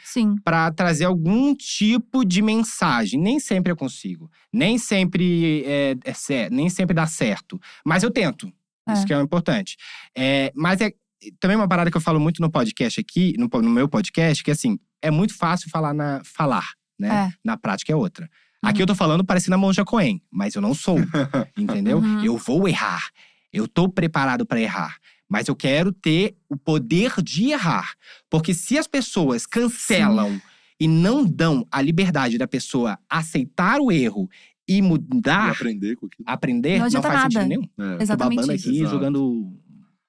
para 0.43 0.71
trazer 0.71 1.05
algum 1.05 1.55
tipo 1.55 2.23
de 2.23 2.41
mensagem. 2.41 3.19
Nem 3.19 3.39
sempre 3.39 3.71
eu 3.71 3.75
consigo. 3.75 4.29
Nem 4.53 4.77
sempre 4.77 5.63
é, 5.65 5.95
é 6.29 6.49
nem 6.51 6.69
sempre 6.69 6.93
dá 6.93 7.07
certo. 7.07 7.59
Mas 7.85 8.03
eu 8.03 8.11
tento. 8.11 8.47
Isso 8.91 9.01
É. 9.03 9.05
que 9.05 9.13
é 9.13 9.17
o 9.17 9.21
importante. 9.21 9.75
É, 10.15 10.51
mas 10.55 10.79
é 10.79 10.91
também 11.39 11.57
uma 11.57 11.67
parada 11.67 11.89
que 11.89 11.97
eu 11.97 12.01
falo 12.01 12.19
muito 12.19 12.39
no 12.39 12.51
podcast 12.51 12.99
aqui, 12.99 13.33
no, 13.37 13.47
no 13.61 13.69
meu 13.69 13.89
podcast, 13.89 14.43
que 14.43 14.51
assim, 14.51 14.77
é 15.01 15.09
muito 15.09 15.35
fácil 15.35 15.71
falar 15.71 15.91
na 15.93 16.21
falar, 16.23 16.67
né? 16.99 17.29
É. 17.31 17.33
Na 17.43 17.57
prática 17.57 17.91
é 17.91 17.95
outra. 17.95 18.29
Aqui 18.63 18.79
Uhum. 18.79 18.83
eu 18.83 18.87
tô 18.87 18.95
falando 18.95 19.25
parecendo 19.25 19.55
a 19.55 19.57
Monja 19.57 19.83
Coen, 19.83 20.21
mas 20.31 20.53
eu 20.53 20.61
não 20.61 20.75
sou, 20.75 20.97
entendeu? 21.57 21.97
Uhum. 21.97 22.23
Eu 22.23 22.37
vou 22.37 22.67
errar. 22.67 23.09
Eu 23.51 23.67
tô 23.67 23.89
preparado 23.89 24.45
para 24.45 24.59
errar. 24.61 24.97
Mas 25.29 25.47
eu 25.47 25.55
quero 25.55 25.91
ter 25.91 26.35
o 26.49 26.55
poder 26.55 27.13
de 27.21 27.51
errar. 27.51 27.93
Porque 28.29 28.53
se 28.53 28.77
as 28.77 28.87
pessoas 28.87 29.45
cancelam 29.45 30.39
e 30.79 30.87
não 30.87 31.25
dão 31.25 31.65
a 31.71 31.81
liberdade 31.81 32.37
da 32.37 32.47
pessoa 32.47 32.99
aceitar 33.09 33.79
o 33.81 33.91
erro 33.91 34.29
e 34.67 34.77
E 34.77 34.81
mudar, 34.81 35.51
aprender 35.51 35.95
com 35.95 36.05
aquilo. 36.07 36.23
aprender, 36.27 36.71
Não 36.73 36.79
não, 36.79 36.85
adianta 36.85 37.07
faz 37.07 37.21
sentido 37.21 37.37
nada. 37.37 37.47
nenhum. 37.49 37.63
É. 37.93 37.97
Tô 37.97 38.03
Exatamente 38.03 38.35
babando 38.41 38.53
isso. 38.55 38.67
aqui, 38.69 38.79
Exato. 38.79 38.91
jogando. 38.95 39.57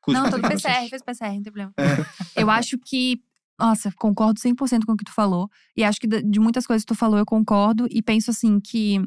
cuspe 0.01 0.21
Não, 0.21 0.31
tô 0.31 0.39
vocês. 0.39 0.63
PCR, 0.63 0.89
fez 0.89 1.03
PCR, 1.03 1.35
não 1.35 1.43
tem 1.43 1.53
problema. 1.53 1.73
Eu 2.35 2.51
acho 2.51 2.79
que. 2.79 3.21
Nossa, 3.59 3.91
concordo 3.97 4.39
100% 4.39 4.85
com 4.85 4.93
o 4.93 4.97
que 4.97 5.05
tu 5.05 5.13
falou. 5.13 5.49
E 5.77 5.83
acho 5.83 5.99
que 5.99 6.07
de 6.07 6.23
de 6.23 6.39
muitas 6.41 6.67
coisas 6.67 6.85
que 6.85 6.93
tu 6.93 6.95
falou 6.99 7.19
eu 7.19 7.25
concordo. 7.25 7.87
E 7.91 8.03
penso 8.03 8.31
assim 8.31 8.61
que. 8.61 9.01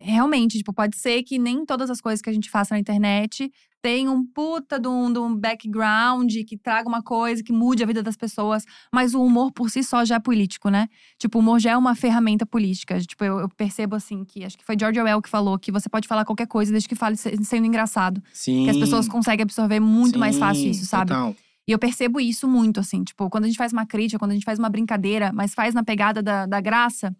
Realmente, 0.00 0.58
tipo, 0.58 0.72
pode 0.72 0.96
ser 0.98 1.22
que 1.22 1.38
nem 1.38 1.64
todas 1.64 1.88
as 1.88 2.00
coisas 2.00 2.20
que 2.20 2.28
a 2.28 2.32
gente 2.32 2.50
faça 2.50 2.74
na 2.74 2.78
internet 2.80 3.50
tenham 3.84 4.14
um 4.14 4.24
puta 4.24 4.80
de 4.80 4.88
um, 4.88 5.12
de 5.12 5.18
um 5.18 5.36
background 5.36 6.32
que 6.48 6.56
traga 6.56 6.88
uma 6.88 7.02
coisa 7.02 7.42
que 7.42 7.52
mude 7.52 7.82
a 7.82 7.86
vida 7.86 8.02
das 8.02 8.16
pessoas. 8.16 8.64
Mas 8.90 9.12
o 9.12 9.22
humor 9.22 9.52
por 9.52 9.68
si 9.68 9.84
só 9.84 10.06
já 10.06 10.14
é 10.14 10.18
político, 10.18 10.70
né? 10.70 10.88
Tipo, 11.18 11.36
o 11.36 11.42
humor 11.42 11.60
já 11.60 11.72
é 11.72 11.76
uma 11.76 11.94
ferramenta 11.94 12.46
política. 12.46 12.98
Tipo, 12.98 13.24
eu, 13.24 13.40
eu 13.40 13.48
percebo 13.50 13.94
assim 13.94 14.24
que. 14.24 14.42
Acho 14.42 14.56
que 14.56 14.64
foi 14.64 14.74
George 14.80 14.98
Orwell 14.98 15.20
que 15.20 15.28
falou 15.28 15.58
que 15.58 15.70
você 15.70 15.86
pode 15.90 16.08
falar 16.08 16.24
qualquer 16.24 16.46
coisa 16.46 16.72
desde 16.72 16.88
que 16.88 16.94
fale 16.94 17.14
se- 17.14 17.36
sendo 17.44 17.66
engraçado. 17.66 18.22
Sim. 18.32 18.64
Que 18.64 18.70
as 18.70 18.76
pessoas 18.78 19.06
conseguem 19.06 19.42
absorver 19.42 19.80
muito 19.80 20.18
mais 20.18 20.38
fácil 20.38 20.62
Sim, 20.62 20.70
isso, 20.70 20.86
sabe? 20.86 21.10
total. 21.10 21.36
E 21.68 21.72
eu 21.72 21.78
percebo 21.78 22.18
isso 22.20 22.48
muito, 22.48 22.80
assim. 22.80 23.04
Tipo, 23.04 23.28
quando 23.28 23.44
a 23.44 23.46
gente 23.48 23.56
faz 23.58 23.70
uma 23.70 23.84
crítica, 23.84 24.18
quando 24.18 24.30
a 24.30 24.34
gente 24.34 24.44
faz 24.46 24.58
uma 24.58 24.70
brincadeira, 24.70 25.30
mas 25.30 25.52
faz 25.52 25.74
na 25.74 25.84
pegada 25.84 26.22
da, 26.22 26.46
da 26.46 26.58
graça, 26.60 27.14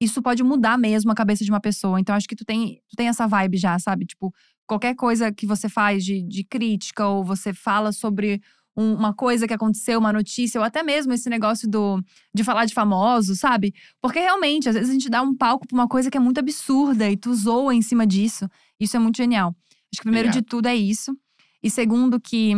isso 0.00 0.20
pode 0.22 0.42
mudar 0.42 0.76
mesmo 0.78 1.10
a 1.10 1.14
cabeça 1.14 1.44
de 1.44 1.50
uma 1.50 1.60
pessoa. 1.60 1.98
Então, 2.00 2.14
acho 2.14 2.28
que 2.28 2.36
tu 2.36 2.44
tem, 2.44 2.80
tu 2.88 2.96
tem 2.96 3.08
essa 3.08 3.26
vibe 3.26 3.56
já, 3.56 3.78
sabe? 3.78 4.04
Tipo, 4.04 4.32
qualquer 4.66 4.94
coisa 4.94 5.32
que 5.32 5.46
você 5.46 5.68
faz 5.68 6.04
de, 6.04 6.22
de 6.22 6.44
crítica, 6.44 7.06
ou 7.06 7.24
você 7.24 7.52
fala 7.52 7.92
sobre 7.92 8.40
um- 8.76 8.94
uma 8.94 9.14
coisa 9.14 9.46
que 9.46 9.54
aconteceu, 9.54 9.98
uma 10.00 10.12
notícia, 10.12 10.58
ou 10.60 10.64
até 10.64 10.82
mesmo 10.82 11.12
esse 11.12 11.30
negócio 11.30 11.68
do, 11.70 12.02
de 12.34 12.42
falar 12.42 12.64
de 12.64 12.74
famosos, 12.74 13.38
sabe? 13.38 13.72
Porque 14.02 14.18
realmente, 14.18 14.68
às 14.68 14.74
vezes 14.74 14.90
a 14.90 14.92
gente 14.92 15.08
dá 15.08 15.22
um 15.22 15.34
palco 15.34 15.66
pra 15.66 15.76
uma 15.76 15.86
coisa 15.86 16.10
que 16.10 16.16
é 16.16 16.20
muito 16.20 16.38
absurda 16.40 17.08
e 17.08 17.16
tu 17.16 17.32
zoa 17.34 17.72
em 17.74 17.82
cima 17.82 18.04
disso. 18.06 18.48
Isso 18.80 18.96
é 18.96 19.00
muito 19.00 19.16
genial. 19.16 19.54
Acho 19.92 20.00
que 20.00 20.02
primeiro 20.02 20.28
de 20.32 20.42
tudo 20.42 20.66
é 20.66 20.74
isso. 20.74 21.16
E 21.62 21.70
segundo, 21.70 22.20
que 22.20 22.52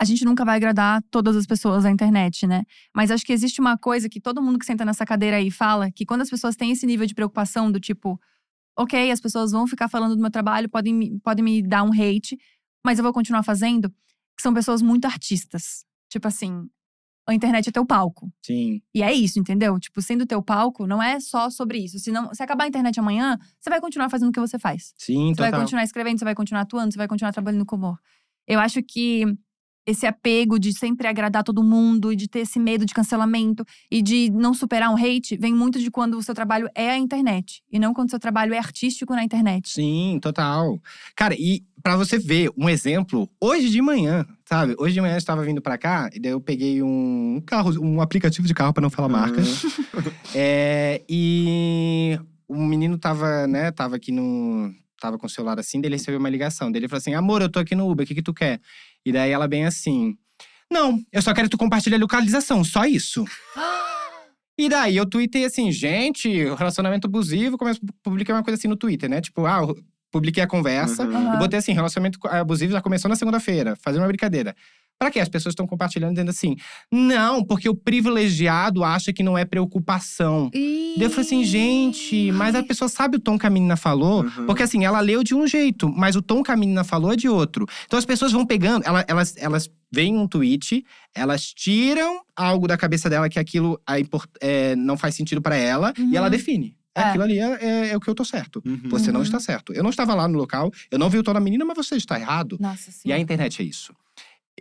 a 0.00 0.04
gente 0.04 0.24
nunca 0.24 0.44
vai 0.44 0.56
agradar 0.56 1.02
todas 1.10 1.36
as 1.36 1.46
pessoas 1.46 1.84
na 1.84 1.90
internet, 1.90 2.46
né? 2.46 2.64
Mas 2.94 3.10
acho 3.10 3.24
que 3.24 3.32
existe 3.32 3.60
uma 3.60 3.78
coisa 3.78 4.08
que 4.08 4.20
todo 4.20 4.42
mundo 4.42 4.58
que 4.58 4.66
senta 4.66 4.84
nessa 4.84 5.04
cadeira 5.06 5.36
aí 5.36 5.50
fala, 5.50 5.90
que 5.90 6.04
quando 6.04 6.22
as 6.22 6.30
pessoas 6.30 6.56
têm 6.56 6.72
esse 6.72 6.84
nível 6.86 7.06
de 7.06 7.14
preocupação 7.14 7.70
do 7.70 7.78
tipo, 7.80 8.20
ok, 8.76 9.10
as 9.10 9.20
pessoas 9.20 9.52
vão 9.52 9.66
ficar 9.66 9.88
falando 9.88 10.16
do 10.16 10.20
meu 10.20 10.30
trabalho, 10.30 10.68
podem, 10.68 10.92
me- 10.92 11.18
podem 11.20 11.44
me 11.44 11.62
dar 11.62 11.84
um 11.84 11.92
hate, 11.92 12.36
mas 12.84 12.98
eu 12.98 13.02
vou 13.04 13.12
continuar 13.12 13.42
fazendo, 13.44 13.88
que 14.36 14.42
são 14.42 14.52
pessoas 14.52 14.82
muito 14.82 15.04
artistas. 15.06 15.84
Tipo 16.10 16.26
assim, 16.28 16.68
a 17.26 17.32
internet 17.32 17.68
é 17.68 17.72
teu 17.72 17.86
palco. 17.86 18.30
Sim. 18.44 18.82
E 18.92 19.00
é 19.02 19.12
isso, 19.14 19.38
entendeu? 19.38 19.78
Tipo, 19.78 20.02
sendo 20.02 20.26
teu 20.26 20.42
palco, 20.42 20.86
não 20.88 21.00
é 21.02 21.20
só 21.20 21.48
sobre 21.50 21.78
isso. 21.78 21.98
Se, 22.00 22.10
não, 22.10 22.34
se 22.34 22.42
acabar 22.42 22.64
a 22.64 22.68
internet 22.68 22.98
amanhã, 22.98 23.38
você 23.60 23.70
vai 23.70 23.80
continuar 23.80 24.10
fazendo 24.10 24.28
o 24.28 24.32
que 24.32 24.40
você 24.40 24.58
faz. 24.58 24.92
Sim, 24.98 25.28
Você 25.32 25.40
vai 25.40 25.50
total. 25.50 25.60
continuar 25.60 25.84
escrevendo, 25.84 26.18
você 26.18 26.24
vai 26.24 26.34
continuar 26.34 26.62
atuando, 26.62 26.92
você 26.92 26.98
vai 26.98 27.08
continuar 27.08 27.32
trabalhando 27.32 27.64
com 27.64 27.76
humor. 27.76 27.98
Eu 28.46 28.60
acho 28.60 28.82
que 28.82 29.24
esse 29.86 30.06
apego 30.06 30.58
de 30.58 30.72
sempre 30.72 31.06
agradar 31.06 31.44
todo 31.44 31.62
mundo 31.62 32.12
e 32.12 32.16
de 32.16 32.28
ter 32.28 32.40
esse 32.40 32.58
medo 32.58 32.86
de 32.86 32.94
cancelamento 32.94 33.64
e 33.90 34.02
de 34.02 34.30
não 34.30 34.54
superar 34.54 34.90
um 34.90 34.96
hate 34.96 35.36
vem 35.36 35.54
muito 35.54 35.78
de 35.78 35.90
quando 35.90 36.16
o 36.16 36.22
seu 36.22 36.34
trabalho 36.34 36.68
é 36.74 36.90
a 36.90 36.98
internet 36.98 37.62
e 37.70 37.78
não 37.78 37.92
quando 37.92 38.08
o 38.08 38.10
seu 38.10 38.18
trabalho 38.18 38.54
é 38.54 38.58
artístico 38.58 39.14
na 39.14 39.24
internet. 39.24 39.70
Sim, 39.70 40.18
total. 40.20 40.80
Cara, 41.14 41.34
e 41.34 41.62
pra 41.82 41.96
você 41.96 42.18
ver 42.18 42.50
um 42.56 42.68
exemplo, 42.68 43.28
hoje 43.40 43.68
de 43.68 43.82
manhã, 43.82 44.26
sabe? 44.44 44.74
Hoje 44.78 44.94
de 44.94 45.00
manhã 45.00 45.14
eu 45.14 45.18
estava 45.18 45.42
vindo 45.42 45.60
pra 45.60 45.76
cá 45.76 46.08
e 46.14 46.18
daí 46.18 46.32
eu 46.32 46.40
peguei 46.40 46.82
um 46.82 47.42
carro, 47.44 47.78
um 47.80 48.00
aplicativo 48.00 48.46
de 48.46 48.54
carro 48.54 48.72
pra 48.72 48.82
não 48.82 48.90
falar 48.90 49.08
marca. 49.08 49.42
É, 50.36 51.02
e 51.08 52.18
o 52.48 52.56
menino 52.56 52.98
tava, 52.98 53.46
né, 53.46 53.70
tava 53.70 53.96
aqui 53.96 54.10
no. 54.10 54.72
Tava 55.00 55.18
com 55.18 55.26
o 55.26 55.30
celular 55.30 55.58
assim, 55.60 55.80
daí 55.80 55.88
ele 55.88 55.96
recebeu 55.96 56.18
uma 56.18 56.30
ligação. 56.30 56.72
Daí 56.72 56.80
ele 56.80 56.88
falou 56.88 56.98
assim: 56.98 57.14
amor, 57.14 57.42
eu 57.42 57.48
tô 57.48 57.58
aqui 57.58 57.74
no 57.74 57.88
Uber, 57.88 58.04
o 58.04 58.06
que, 58.06 58.14
que 58.14 58.22
tu 58.22 58.32
quer? 58.32 58.60
E 59.04 59.12
daí 59.12 59.30
ela 59.30 59.46
bem 59.46 59.66
assim. 59.66 60.16
Não, 60.70 60.98
eu 61.12 61.22
só 61.22 61.32
quero 61.34 61.46
que 61.48 61.56
tu 61.56 61.58
compartilhe 61.58 61.96
a 61.96 61.98
localização, 61.98 62.64
só 62.64 62.84
isso. 62.84 63.24
E 64.56 64.68
daí 64.68 64.96
eu 64.96 65.04
tuitei 65.04 65.44
assim, 65.44 65.72
gente, 65.72 66.28
relacionamento 66.54 67.08
abusivo, 67.08 67.58
começo, 67.58 67.80
publiquei 68.04 68.32
uma 68.32 68.44
coisa 68.44 68.56
assim 68.56 68.68
no 68.68 68.76
Twitter, 68.76 69.10
né? 69.10 69.20
Tipo, 69.20 69.46
ah, 69.46 69.58
eu 69.62 69.76
publiquei 70.12 70.44
a 70.44 70.46
conversa. 70.46 71.02
Uhum. 71.04 71.34
E 71.34 71.38
botei 71.38 71.58
assim, 71.58 71.72
relacionamento 71.72 72.20
abusivo 72.28 72.72
já 72.72 72.80
começou 72.80 73.08
na 73.08 73.16
segunda-feira, 73.16 73.74
fazendo 73.82 74.02
uma 74.02 74.06
brincadeira. 74.06 74.54
Pra 74.98 75.10
quê? 75.10 75.20
As 75.20 75.28
pessoas 75.28 75.52
estão 75.52 75.66
compartilhando 75.66 76.12
dizendo 76.14 76.30
assim: 76.30 76.56
não, 76.90 77.44
porque 77.44 77.68
o 77.68 77.74
privilegiado 77.74 78.84
acha 78.84 79.12
que 79.12 79.22
não 79.22 79.36
é 79.36 79.44
preocupação. 79.44 80.50
E... 80.54 80.94
Daí 80.96 81.06
eu 81.06 81.10
falei 81.10 81.26
assim, 81.26 81.44
gente, 81.44 82.30
mas 82.32 82.54
a 82.54 82.62
pessoa 82.62 82.88
sabe 82.88 83.16
o 83.16 83.20
tom 83.20 83.38
que 83.38 83.46
a 83.46 83.50
menina 83.50 83.76
falou? 83.76 84.22
Uhum. 84.22 84.46
Porque 84.46 84.62
assim, 84.62 84.84
ela 84.84 85.00
leu 85.00 85.22
de 85.24 85.34
um 85.34 85.46
jeito, 85.46 85.88
mas 85.88 86.14
o 86.16 86.22
tom 86.22 86.42
que 86.42 86.50
a 86.52 86.56
menina 86.56 86.84
falou 86.84 87.12
é 87.12 87.16
de 87.16 87.28
outro. 87.28 87.66
Então 87.86 87.98
as 87.98 88.04
pessoas 88.04 88.32
vão 88.32 88.46
pegando, 88.46 88.84
ela- 88.86 89.04
elas, 89.08 89.34
elas 89.36 89.68
veem 89.92 90.16
um 90.16 90.26
tweet, 90.28 90.84
elas 91.14 91.46
tiram 91.52 92.20
algo 92.36 92.66
da 92.68 92.76
cabeça 92.76 93.10
dela 93.10 93.28
que 93.28 93.38
aquilo 93.38 93.80
é 93.88 94.04
é, 94.40 94.76
não 94.76 94.96
faz 94.96 95.14
sentido 95.14 95.40
pra 95.42 95.56
ela, 95.56 95.92
Uhum. 95.98 96.10
e 96.12 96.16
ela 96.16 96.28
define. 96.30 96.76
É, 96.94 97.00
É. 97.00 97.04
Aquilo 97.06 97.24
ali 97.24 97.38
é, 97.40 97.58
é- 97.60 97.88
é 97.90 97.96
o 97.96 98.00
que 98.00 98.08
eu 98.08 98.14
tô 98.14 98.24
certo. 98.24 98.62
Uhum. 98.64 98.82
Você 98.90 99.10
não 99.10 99.18
Uhum. 99.20 99.24
está 99.26 99.40
certo. 99.40 99.72
Eu 99.72 99.82
não 99.82 99.90
estava 99.90 100.14
lá 100.14 100.28
no 100.28 100.38
local, 100.38 100.70
eu 100.90 100.98
não 100.98 101.10
vi 101.10 101.18
o 101.18 101.22
tom 101.24 101.32
da 101.32 101.40
menina, 101.40 101.64
mas 101.64 101.76
você 101.76 101.96
está 101.96 102.18
errado. 102.20 102.56
Nossa, 102.60 102.92
sim. 102.92 103.08
E 103.08 103.12
a 103.12 103.18
internet 103.18 103.60
é 103.60 103.64
isso. 103.64 103.92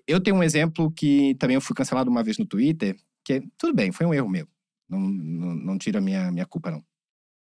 Eu 0.08 0.20
tenho 0.20 0.36
um 0.38 0.44
exemplo 0.44 0.91
que 0.91 1.36
também 1.36 1.56
eu 1.56 1.62
fui 1.62 1.76
cancelado 1.76 2.10
uma 2.10 2.24
vez 2.24 2.38
no 2.38 2.46
Twitter, 2.46 2.96
que 3.24 3.34
é- 3.34 3.44
tudo 3.58 3.74
bem, 3.74 3.91
foi 3.91 4.06
um 4.06 4.14
erro 4.14 4.30
meu. 4.30 4.48
Não, 4.89 5.00
não, 5.00 5.56
não 5.56 5.78
tira 5.78 6.00
a 6.00 6.02
minha, 6.02 6.32
minha 6.32 6.46
culpa, 6.46 6.70
não. 6.72 6.84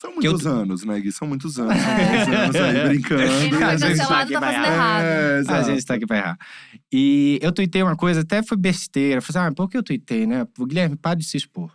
São 0.02 0.12
Que 0.20 0.28
eu- 0.28 0.32
muitos 0.32 0.48
anos, 0.48 0.84
né, 0.84 1.00
Gui? 1.00 1.12
São 1.12 1.28
muitos 1.28 1.60
anos. 1.60 1.76
São 1.78 2.34
É. 2.34 2.38
muitos 2.42 2.56
anos 2.62 2.80
aí 2.82 2.88
brincando. 2.90 3.22
Quem 3.22 3.52
não 3.52 3.60
foi 3.60 3.78
gente 3.78 3.82
cancelado 3.98 4.32
tá 4.34 4.40
vai 4.40 4.54
fazendo 4.56 4.74
errar. 4.74 5.02
errado. 5.04 5.50
É, 5.50 5.54
A 5.54 5.64
gente 5.64 5.86
tá 5.86 5.94
aqui 5.94 6.06
pra 6.08 6.18
errar. 6.18 6.38
E 6.92 7.40
eu 7.42 7.52
tuitei 7.52 7.84
uma 7.84 7.96
coisa, 7.96 8.22
até 8.22 8.42
foi 8.44 8.58
besteira. 8.58 9.22
Falei 9.22 9.42
assim, 9.48 9.52
ah, 9.54 9.56
por 9.56 9.70
que 9.70 9.78
eu 9.78 9.84
tuitei, 9.84 10.26
né? 10.26 10.46
O 10.58 10.66
Guilherme, 10.66 10.96
para 10.96 11.16
de 11.16 11.24
se 11.26 11.38
expor. 11.38 11.72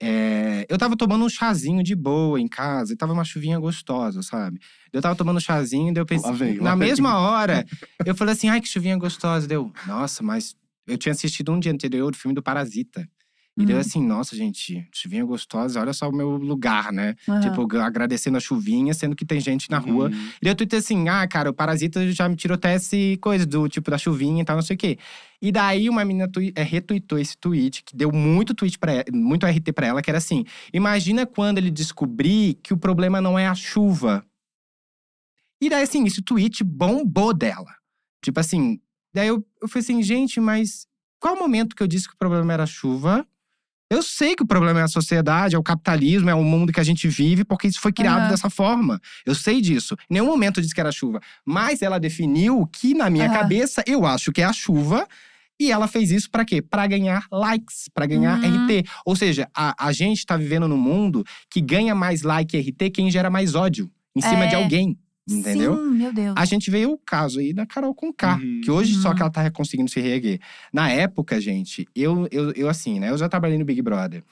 É, 0.00 0.64
eu 0.68 0.78
tava 0.78 0.96
tomando 0.96 1.24
um 1.24 1.28
chazinho 1.28 1.82
de 1.82 1.94
boa 1.94 2.40
em 2.40 2.46
casa, 2.46 2.92
e 2.92 2.96
tava 2.96 3.12
uma 3.12 3.24
chuvinha 3.24 3.58
gostosa, 3.58 4.22
sabe? 4.22 4.60
Eu 4.92 5.02
tava 5.02 5.16
tomando 5.16 5.38
um 5.38 5.40
chazinho, 5.40 5.92
daí 5.92 6.00
eu 6.00 6.06
pensei. 6.06 6.30
Lá 6.30 6.36
lá 6.58 6.70
na 6.70 6.76
mesma 6.76 7.18
hora, 7.18 7.66
eu 8.06 8.14
falei 8.14 8.32
assim: 8.32 8.48
ai, 8.48 8.60
que 8.60 8.68
chuvinha 8.68 8.96
gostosa. 8.96 9.46
Deu, 9.46 9.72
nossa, 9.86 10.22
mas 10.22 10.56
eu 10.86 10.96
tinha 10.96 11.12
assistido 11.12 11.52
um 11.52 11.58
dia 11.58 11.72
anterior 11.72 12.12
o 12.12 12.16
filme 12.16 12.34
do 12.34 12.42
Parasita. 12.42 13.08
E 13.60 13.66
deu 13.66 13.74
Uhum. 13.74 13.80
assim, 13.80 14.06
nossa, 14.06 14.36
gente, 14.36 14.86
chuvinha 14.94 15.24
gostosa, 15.24 15.80
olha 15.80 15.92
só 15.92 16.08
o 16.08 16.14
meu 16.14 16.36
lugar, 16.36 16.92
né? 16.92 17.16
Aham. 17.28 17.40
Tipo, 17.40 17.62
ag- 17.62 17.76
agradecendo 17.84 18.36
a 18.36 18.40
chuvinha, 18.40 18.94
sendo 18.94 19.16
que 19.16 19.24
tem 19.24 19.40
gente 19.40 19.68
na 19.68 19.78
rua. 19.78 20.10
Uhum. 20.10 20.28
E 20.40 20.44
daí 20.44 20.52
eu 20.52 20.54
tuitei 20.54 20.78
assim, 20.78 21.08
ah, 21.08 21.26
cara, 21.26 21.50
o 21.50 21.52
Parasita 21.52 22.08
já 22.12 22.28
me 22.28 22.36
tirou 22.36 22.54
até 22.54 22.76
esse 22.76 23.18
coisa 23.20 23.44
do 23.44 23.68
tipo 23.68 23.90
da 23.90 23.98
chuvinha 23.98 24.42
e 24.42 24.44
tal, 24.44 24.54
não 24.54 24.62
sei 24.62 24.76
o 24.76 24.78
quê. 24.78 24.96
E 25.42 25.50
daí 25.50 25.88
uma 25.88 26.04
menina 26.04 26.28
tui- 26.30 26.52
é, 26.54 26.62
retweetou 26.62 27.18
esse 27.18 27.36
tweet, 27.36 27.82
que 27.82 27.96
deu 27.96 28.12
muito 28.12 28.54
tweet 28.54 28.78
para 28.78 29.04
muito 29.12 29.44
RT 29.44 29.72
pra 29.72 29.86
ela, 29.88 30.02
que 30.02 30.08
era 30.10 30.18
assim: 30.18 30.44
imagina 30.72 31.26
quando 31.26 31.58
ele 31.58 31.70
descobrir 31.70 32.54
que 32.62 32.72
o 32.72 32.76
problema 32.78 33.20
não 33.20 33.36
é 33.36 33.48
a 33.48 33.54
chuva. 33.56 34.24
E 35.60 35.68
daí, 35.68 35.82
assim, 35.82 36.04
esse 36.06 36.22
tweet 36.22 36.62
bombou 36.62 37.34
dela. 37.34 37.74
Tipo 38.24 38.38
assim, 38.40 38.80
daí 39.12 39.26
eu, 39.28 39.44
eu 39.60 39.68
falei 39.68 39.82
assim, 39.82 40.02
gente, 40.02 40.38
mas 40.40 40.86
qual 41.20 41.34
o 41.34 41.38
momento 41.38 41.74
que 41.74 41.82
eu 41.82 41.88
disse 41.88 42.06
que 42.08 42.14
o 42.14 42.18
problema 42.18 42.52
era 42.52 42.62
a 42.62 42.66
chuva? 42.66 43.26
Eu 43.90 44.02
sei 44.02 44.36
que 44.36 44.42
o 44.42 44.46
problema 44.46 44.80
é 44.80 44.82
a 44.82 44.88
sociedade, 44.88 45.56
é 45.56 45.58
o 45.58 45.62
capitalismo, 45.62 46.28
é 46.28 46.34
o 46.34 46.44
mundo 46.44 46.72
que 46.72 46.80
a 46.80 46.84
gente 46.84 47.08
vive, 47.08 47.42
porque 47.44 47.66
isso 47.68 47.80
foi 47.80 47.92
criado 47.92 48.20
Aham. 48.22 48.28
dessa 48.28 48.50
forma. 48.50 49.00
Eu 49.24 49.34
sei 49.34 49.60
disso. 49.62 49.94
Em 50.10 50.14
nenhum 50.14 50.26
momento 50.26 50.58
eu 50.58 50.62
disse 50.62 50.74
que 50.74 50.80
era 50.80 50.92
chuva. 50.92 51.20
Mas 51.44 51.80
ela 51.80 51.98
definiu 51.98 52.66
que, 52.66 52.92
na 52.92 53.08
minha 53.08 53.26
Aham. 53.26 53.34
cabeça, 53.34 53.82
eu 53.86 54.04
acho 54.04 54.30
que 54.30 54.42
é 54.42 54.44
a 54.44 54.52
chuva. 54.52 55.06
E 55.60 55.72
ela 55.72 55.88
fez 55.88 56.10
isso 56.12 56.30
pra 56.30 56.44
quê? 56.44 56.62
Pra 56.62 56.86
ganhar 56.86 57.26
likes, 57.32 57.88
pra 57.92 58.06
ganhar 58.06 58.38
Uhum. 58.44 58.64
RT. 58.66 58.84
Ou 59.04 59.16
seja, 59.16 59.48
a, 59.56 59.86
a 59.88 59.90
gente 59.92 60.24
tá 60.24 60.36
vivendo 60.36 60.68
num 60.68 60.76
mundo 60.78 61.24
que 61.50 61.60
ganha 61.60 61.94
mais 61.96 62.22
like 62.22 62.56
e 62.56 62.60
RT 62.60 62.90
quem 62.90 63.10
gera 63.10 63.28
mais 63.30 63.54
ódio 63.56 63.90
em 64.14 64.20
cima 64.20 64.46
de 64.46 64.54
É. 64.54 64.58
alguém. 64.58 64.96
Entendeu? 65.28 65.76
Sim, 65.76 65.90
meu 65.96 66.12
Deus. 66.12 66.34
A 66.36 66.44
gente 66.44 66.70
veio 66.70 66.92
o 66.92 66.98
caso 66.98 67.38
aí 67.40 67.52
da 67.52 67.66
Carol 67.66 67.94
com 67.94 68.12
K, 68.12 68.36
Uhum. 68.36 68.60
que 68.62 68.70
hoje 68.70 68.94
só 68.94 69.10
Uhum. 69.10 69.14
que 69.14 69.22
ela 69.22 69.30
tá 69.30 69.50
conseguindo 69.50 69.90
se 69.90 70.00
reerguer. 70.00 70.40
Na 70.72 70.90
época, 70.90 71.40
gente, 71.40 71.86
eu, 71.94 72.26
eu, 72.30 72.52
eu 72.52 72.68
assim, 72.68 72.98
né? 72.98 73.10
Eu 73.10 73.18
já 73.18 73.28
trabalhei 73.28 73.58
no 73.58 73.64
Big 73.64 73.82
Brother. 73.82 74.24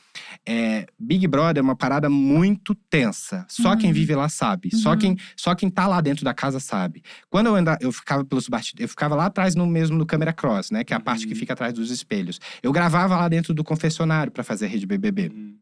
É, 0.44 0.86
Big 0.98 1.26
Brother 1.26 1.60
é 1.60 1.62
uma 1.62 1.76
parada 1.76 2.08
muito 2.08 2.74
tensa. 2.74 3.44
Só 3.48 3.76
quem 3.76 3.90
Uhum. 3.90 3.94
vive 3.94 4.14
lá 4.14 4.28
sabe. 4.28 4.74
Só, 4.74 4.92
Uhum. 4.92 4.98
quem, 4.98 5.16
só 5.36 5.54
quem 5.54 5.68
tá 5.68 5.86
lá 5.86 6.00
dentro 6.00 6.24
da 6.24 6.32
casa 6.34 6.58
sabe. 6.60 7.02
Quando 7.28 7.46
eu 7.46 7.54
andava, 7.54 7.78
eu 7.80 7.92
ficava 7.92 8.24
pelos 8.24 8.48
bastidores, 8.48 8.82
eu 8.84 8.88
ficava 8.88 9.14
lá 9.14 9.26
atrás 9.26 9.54
no 9.54 9.66
mesmo 9.66 9.96
no 9.98 10.06
câmera 10.06 10.32
cross, 10.32 10.70
né? 10.70 10.82
Que 10.84 10.92
é 10.94 10.96
a 10.96 11.00
parte 11.00 11.26
que 11.26 11.32
Uhum. 11.34 11.38
fica 11.38 11.52
atrás 11.52 11.72
dos 11.74 11.90
espelhos. 11.90 12.40
Eu 12.62 12.72
gravava 12.72 13.16
lá 13.16 13.28
dentro 13.28 13.52
do 13.52 13.62
confessionário 13.64 14.32
pra 14.32 14.42
fazer 14.44 14.66
a 14.66 14.68
rede 14.68 14.86
BBB 14.86 15.28
Uhum. 15.34 15.56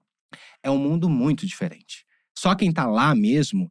é 0.62 0.70
um 0.70 0.78
mundo 0.78 1.08
muito 1.08 1.46
diferente. 1.46 2.04
Só 2.36 2.54
quem 2.54 2.72
tá 2.72 2.84
lá 2.86 3.14
mesmo 3.14 3.68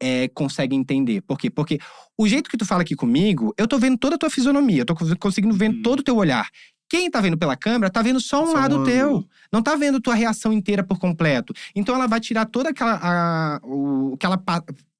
é, 0.00 0.28
consegue 0.28 0.74
entender. 0.76 1.20
Por 1.22 1.38
quê? 1.38 1.50
Porque 1.50 1.78
o 2.18 2.26
jeito 2.28 2.50
que 2.50 2.56
tu 2.56 2.64
fala 2.66 2.82
aqui 2.82 2.94
comigo, 2.94 3.54
eu 3.56 3.66
tô 3.66 3.78
vendo 3.78 3.96
toda 3.96 4.16
a 4.16 4.18
tua 4.18 4.30
fisionomia, 4.30 4.82
eu 4.82 4.86
tô 4.86 4.94
cons- 4.94 5.14
conseguindo 5.18 5.54
ver 5.54 5.70
Uhum. 5.70 5.82
todo 5.82 6.00
o 6.00 6.02
teu 6.02 6.16
olhar. 6.16 6.48
Quem 6.88 7.10
tá 7.10 7.20
vendo 7.20 7.36
pela 7.36 7.56
câmera 7.56 7.90
tá 7.90 8.00
vendo 8.00 8.20
só 8.20 8.42
um 8.44 8.46
Só 8.46 8.52
um 8.52 8.54
lado 8.54 8.84
teu. 8.84 9.06
ângulo. 9.08 9.28
Não 9.52 9.60
tá 9.62 9.74
vendo 9.74 10.00
tua 10.00 10.14
reação 10.14 10.52
inteira 10.52 10.84
por 10.84 10.98
completo. 10.98 11.52
Então 11.74 11.94
ela 11.96 12.06
vai 12.06 12.20
tirar 12.20 12.46
toda 12.46 12.68
aquela. 12.70 12.98
A, 13.02 13.60
o, 13.64 14.16
que, 14.16 14.24
ela, 14.24 14.40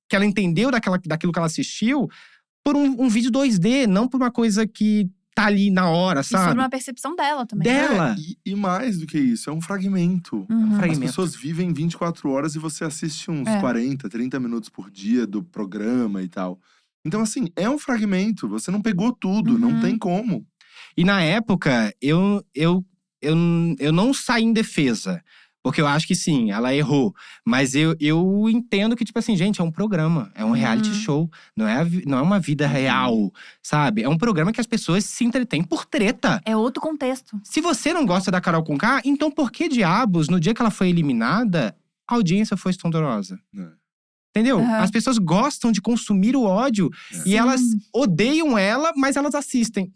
que 0.09 0.17
ela 0.17 0.27
entendeu 0.27 0.71
daquela, 0.71 0.99
daquilo 1.07 1.33
que 1.33 1.39
ela 1.39 1.47
assistiu 1.47 2.09
por 2.65 2.75
um, 2.75 3.03
um 3.03 3.09
vídeo 3.09 3.31
2D, 3.31 3.87
não 3.87 4.09
por 4.09 4.17
uma 4.17 4.33
coisa 4.33 4.67
que 4.67 5.09
tá 5.37 5.45
ali 5.47 5.71
na 5.71 5.89
hora, 5.91 6.21
E 6.21 6.25
sobre 6.25 6.47
sabe? 6.47 6.59
uma 6.59 6.71
percepção 6.71 7.15
dela 7.15 7.45
também. 7.47 7.65
Dela. 7.71 8.13
É, 8.13 8.17
e, 8.19 8.53
e 8.53 8.55
mais 8.57 8.99
do 8.99 9.07
que 9.07 9.19
isso, 9.19 9.51
é 9.51 9.53
um 9.53 9.61
fragmento. 9.61 10.47
Uhum. 10.51 10.71
As 10.73 10.77
fragmento. 10.79 11.01
pessoas 11.03 11.37
vivem 11.37 11.73
24 11.73 12.31
horas 12.31 12.55
e 12.55 12.59
você 12.59 12.85
assiste 12.85 13.31
uns 13.31 13.47
É. 13.47 13.61
40, 13.61 14.09
30 14.09 14.41
minutos 14.41 14.71
por 14.71 14.91
dia 14.91 15.27
do 15.27 15.43
programa 15.45 16.23
e 16.23 16.29
tal. 16.29 16.59
Então, 17.05 17.21
assim, 17.21 17.49
é 17.55 17.69
um 17.69 17.79
fragmento. 17.79 18.49
Você 18.49 18.71
não 18.71 18.81
pegou 18.81 19.13
tudo, 19.13 19.59
não 19.59 19.73
Uhum. 19.73 19.81
tem 19.81 19.99
como. 19.99 20.45
E 20.97 21.05
na 21.05 21.21
época, 21.21 21.95
eu, 22.01 22.43
eu, 22.55 22.85
eu, 23.21 23.37
eu 23.79 23.93
não 23.93 24.15
saí 24.15 24.43
em 24.43 24.53
defesa. 24.53 25.23
Porque 25.67 25.81
eu 25.81 25.87
acho 25.89 26.07
que 26.07 26.15
sim, 26.15 26.53
ela 26.53 26.73
errou. 26.73 27.13
Mas 27.45 27.75
eu, 27.75 27.97
eu 27.99 28.49
entendo 28.49 28.95
que, 28.95 29.05
tipo 29.05 29.19
assim, 29.19 29.37
gente, 29.37 29.61
é 29.61 29.65
um 29.65 29.71
programa, 29.73 30.31
é 30.33 30.45
um 30.45 30.53
reality 30.53 30.91
Uhum. 30.91 30.95
show. 30.95 31.31
Não 31.57 31.67
é, 31.67 31.85
não 32.07 32.19
é 32.19 32.23
uma 32.23 32.39
vida 32.39 32.69
real, 32.69 33.33
sabe? 33.61 34.05
É 34.05 34.09
um 34.09 34.17
programa 34.17 34.53
que 34.53 34.61
as 34.61 34.67
pessoas 34.69 35.05
se 35.05 35.25
entretêm 35.25 35.65
por 35.65 35.85
treta. 35.85 36.41
É 36.45 36.57
outro 36.57 36.81
contexto. 36.81 37.41
Se 37.43 37.61
você 37.61 37.93
não 37.93 38.07
gosta 38.07 38.31
da 38.31 38.41
Carol 38.41 38.63
Conká, 38.63 39.03
então 39.05 39.29
por 39.29 39.51
que 39.51 39.69
diabos, 39.69 40.29
no 40.29 40.39
dia 40.39 40.55
que 40.55 40.63
ela 40.63 40.71
foi 40.71 40.89
eliminada, 40.89 41.77
a 42.09 42.15
audiência 42.15 42.57
foi 42.57 42.71
estondorosa? 42.71 43.37
É. 43.59 43.67
Entendeu? 44.31 44.61
Aham. 44.61 44.79
As 44.79 44.91
pessoas 44.93 45.19
gostam 45.19 45.73
de 45.73 45.81
consumir 45.83 46.37
o 46.37 46.45
ódio 46.45 46.91
e 47.25 47.35
elas 47.35 47.61
odeiam 47.93 48.57
ela, 48.57 48.93
mas 48.97 49.17
elas 49.17 49.35
assistem. 49.35 49.93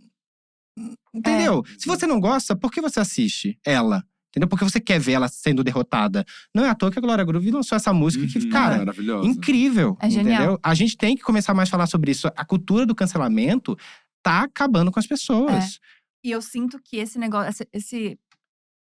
Entendeu? 1.14 1.62
É. 1.64 1.78
Se 1.78 1.86
você 1.86 2.08
não 2.08 2.18
gosta, 2.18 2.56
por 2.56 2.72
que 2.72 2.80
você 2.80 2.98
assiste 2.98 3.56
ela? 3.64 4.02
Entendeu? 4.30 4.48
Porque 4.48 4.64
você 4.64 4.80
quer 4.80 4.98
ver 5.00 5.12
ela 5.12 5.28
sendo 5.28 5.62
derrotada. 5.64 6.24
Não 6.54 6.64
é 6.64 6.68
à 6.68 6.74
toa 6.74 6.90
que 6.90 6.98
a 6.98 7.02
Glória 7.02 7.24
Groove 7.24 7.50
lançou 7.50 7.74
essa 7.76 7.92
música 7.92 8.26
que, 8.26 8.38
Uhum, 8.38 8.50
cara, 8.50 8.78
maravilhosa. 8.78 9.26
incrível. 9.28 9.96
É 10.00 10.08
genial. 10.08 10.34
Entendeu? 10.36 10.58
A 10.62 10.72
gente 10.74 10.96
tem 10.96 11.16
que 11.16 11.22
começar 11.22 11.52
mais 11.52 11.68
a 11.68 11.72
falar 11.72 11.86
sobre 11.86 12.12
isso. 12.12 12.28
A 12.36 12.44
cultura 12.44 12.86
do 12.86 12.94
cancelamento 12.94 13.76
tá 14.22 14.42
acabando 14.42 14.92
com 14.92 15.00
as 15.00 15.06
pessoas. 15.06 15.80
E 16.24 16.30
eu 16.30 16.40
sinto 16.40 16.78
que 16.84 16.98
esse 16.98 17.18
negócio, 17.18 17.48
esse, 17.50 17.68
esse- 17.72 18.18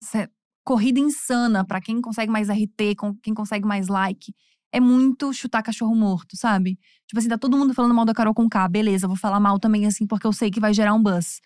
essa 0.03 0.29
corrida 0.65 0.99
insana 0.99 1.65
pra 1.65 1.79
quem 1.81 2.01
consegue 2.01 2.31
mais 2.31 2.49
RT, 2.49 2.95
com 2.97 3.15
quem 3.15 3.33
consegue 3.33 3.65
mais 3.65 3.87
like, 3.87 4.33
é 4.73 4.79
muito 4.79 5.33
chutar 5.33 5.61
cachorro 5.63 5.95
morto, 5.95 6.35
sabe? 6.37 6.77
Tipo 7.07 7.19
assim, 7.19 7.27
tá 7.29 7.37
todo 7.37 7.57
mundo 7.57 7.73
falando 7.73 7.93
mal 7.93 8.05
da 8.05 8.13
Carol 8.13 8.33
com 8.33 8.47
K, 8.49 8.67
beleza, 8.67 9.07
vou 9.07 9.17
falar 9.17 9.39
mal 9.39 9.59
também 9.59 9.85
assim, 9.85 10.05
porque 10.07 10.25
eu 10.25 10.33
sei 10.33 10.49
que 10.51 10.59
vai 10.59 10.73
gerar 10.73 10.93
um 10.93 11.01
buzz. 11.01 11.39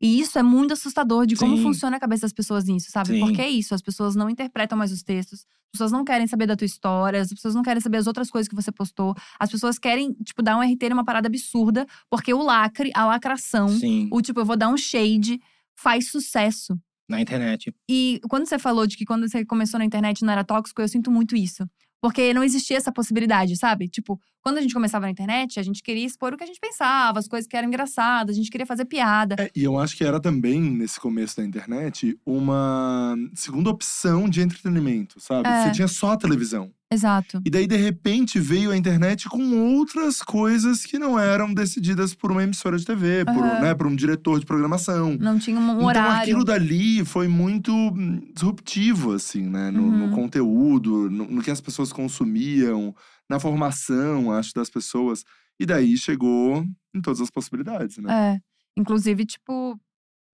E 0.00 0.20
isso 0.20 0.38
é 0.38 0.42
muito 0.42 0.72
assustador 0.74 1.26
de 1.26 1.36
como 1.36 1.56
Sim. 1.56 1.62
funciona 1.62 1.96
a 1.96 2.00
cabeça 2.00 2.22
das 2.22 2.32
pessoas 2.32 2.64
nisso, 2.64 2.90
sabe? 2.90 3.14
Sim. 3.14 3.20
Porque 3.20 3.40
é 3.40 3.48
isso, 3.48 3.74
as 3.74 3.80
pessoas 3.80 4.14
não 4.14 4.28
interpretam 4.28 4.76
mais 4.76 4.92
os 4.92 5.02
textos, 5.02 5.40
as 5.40 5.72
pessoas 5.72 5.92
não 5.92 6.04
querem 6.04 6.26
saber 6.26 6.46
da 6.46 6.54
tua 6.56 6.66
história, 6.66 7.20
as 7.20 7.28
pessoas 7.30 7.54
não 7.54 7.62
querem 7.62 7.80
saber 7.80 7.98
as 7.98 8.06
outras 8.06 8.30
coisas 8.30 8.48
que 8.48 8.54
você 8.54 8.70
postou, 8.70 9.14
as 9.38 9.50
pessoas 9.50 9.78
querem, 9.78 10.12
tipo, 10.24 10.42
dar 10.42 10.58
um 10.58 10.62
RT 10.62 10.90
numa 10.90 11.04
parada 11.04 11.28
absurda, 11.28 11.86
porque 12.10 12.32
o 12.34 12.42
lacre, 12.42 12.90
a 12.94 13.06
lacração, 13.06 13.68
Sim, 13.68 14.08
o 14.12 14.20
tipo, 14.20 14.40
eu 14.40 14.44
vou 14.44 14.56
dar 14.56 14.68
um 14.68 14.76
shade, 14.76 15.40
faz 15.74 16.10
sucesso. 16.10 16.78
na 17.08 17.20
internet. 17.20 17.72
E 17.88 18.20
quando 18.28 18.46
você 18.46 18.58
falou 18.58 18.86
de 18.86 18.96
que 18.96 19.04
quando 19.04 19.28
você 19.28 19.44
começou 19.44 19.78
na 19.78 19.84
internet 19.84 20.24
não 20.24 20.32
era 20.32 20.44
tóxico, 20.44 20.82
eu 20.82 20.88
sinto 20.88 21.10
muito 21.10 21.36
isso. 21.36 21.64
Porque 22.00 22.32
não 22.34 22.44
existia 22.44 22.76
essa 22.76 22.92
possibilidade, 22.92 23.56
sabe? 23.56 23.88
Tipo, 23.88 24.20
quando 24.42 24.58
a 24.58 24.60
gente 24.60 24.74
começava 24.74 25.06
na 25.06 25.10
internet, 25.10 25.58
a 25.58 25.62
gente 25.62 25.82
queria 25.82 26.06
expor 26.06 26.32
o 26.32 26.36
que 26.36 26.44
a 26.44 26.46
gente 26.46 26.60
pensava, 26.60 27.18
as 27.18 27.26
coisas 27.26 27.48
que 27.48 27.56
eram 27.56 27.68
engraçadas, 27.68 28.36
a 28.36 28.38
gente 28.38 28.50
queria 28.50 28.66
fazer 28.66 28.84
piada. 28.84 29.36
É, 29.38 29.50
e 29.56 29.64
eu 29.64 29.78
acho 29.78 29.96
que 29.96 30.04
era 30.04 30.20
também, 30.20 30.60
nesse 30.60 31.00
começo 31.00 31.36
da 31.36 31.44
internet, 31.44 32.18
uma 32.24 33.16
segunda 33.34 33.70
opção 33.70 34.28
de 34.28 34.40
entretenimento, 34.40 35.18
sabe? 35.20 35.48
É. 35.48 35.64
Você 35.64 35.72
tinha 35.72 35.88
só 35.88 36.12
a 36.12 36.16
televisão. 36.16 36.70
Exato. 36.92 37.40
E 37.44 37.50
daí, 37.50 37.66
de 37.66 37.74
repente, 37.76 38.38
veio 38.38 38.70
a 38.70 38.76
internet 38.76 39.28
com 39.28 39.74
outras 39.74 40.22
coisas 40.22 40.86
que 40.86 40.98
não 41.00 41.18
eram 41.18 41.52
decididas 41.52 42.14
por 42.14 42.30
uma 42.30 42.44
emissora 42.44 42.78
de 42.78 42.84
TV, 42.84 43.24
por, 43.24 43.44
Aham. 43.44 43.58
né, 43.60 43.74
por 43.74 43.88
um 43.88 43.96
diretor 43.96 44.38
de 44.38 44.46
programação. 44.46 45.16
Não 45.18 45.36
tinha 45.36 45.58
um 45.58 45.64
Então 45.72 45.86
horário. 45.86 46.22
aquilo 46.22 46.44
dali 46.44 47.04
foi 47.04 47.26
muito 47.26 47.72
hum, 47.72 48.20
disruptivo, 48.32 49.12
assim, 49.12 49.42
né? 49.48 49.70
No, 49.72 49.90
no 49.90 50.04
Uhum. 50.04 50.10
conteúdo, 50.10 51.10
no, 51.10 51.26
no 51.28 51.42
que 51.42 51.50
as 51.50 51.60
pessoas 51.60 51.92
consumiam, 51.92 52.94
na 53.28 53.40
formação, 53.40 54.30
acho, 54.30 54.54
das 54.54 54.70
pessoas. 54.70 55.24
E 55.58 55.66
daí 55.66 55.96
chegou 55.96 56.64
em 56.94 57.00
todas 57.02 57.20
as 57.20 57.30
possibilidades, 57.30 57.98
né? 57.98 58.36
É. 58.36 58.40
Inclusive, 58.78 59.26
tipo, 59.26 59.76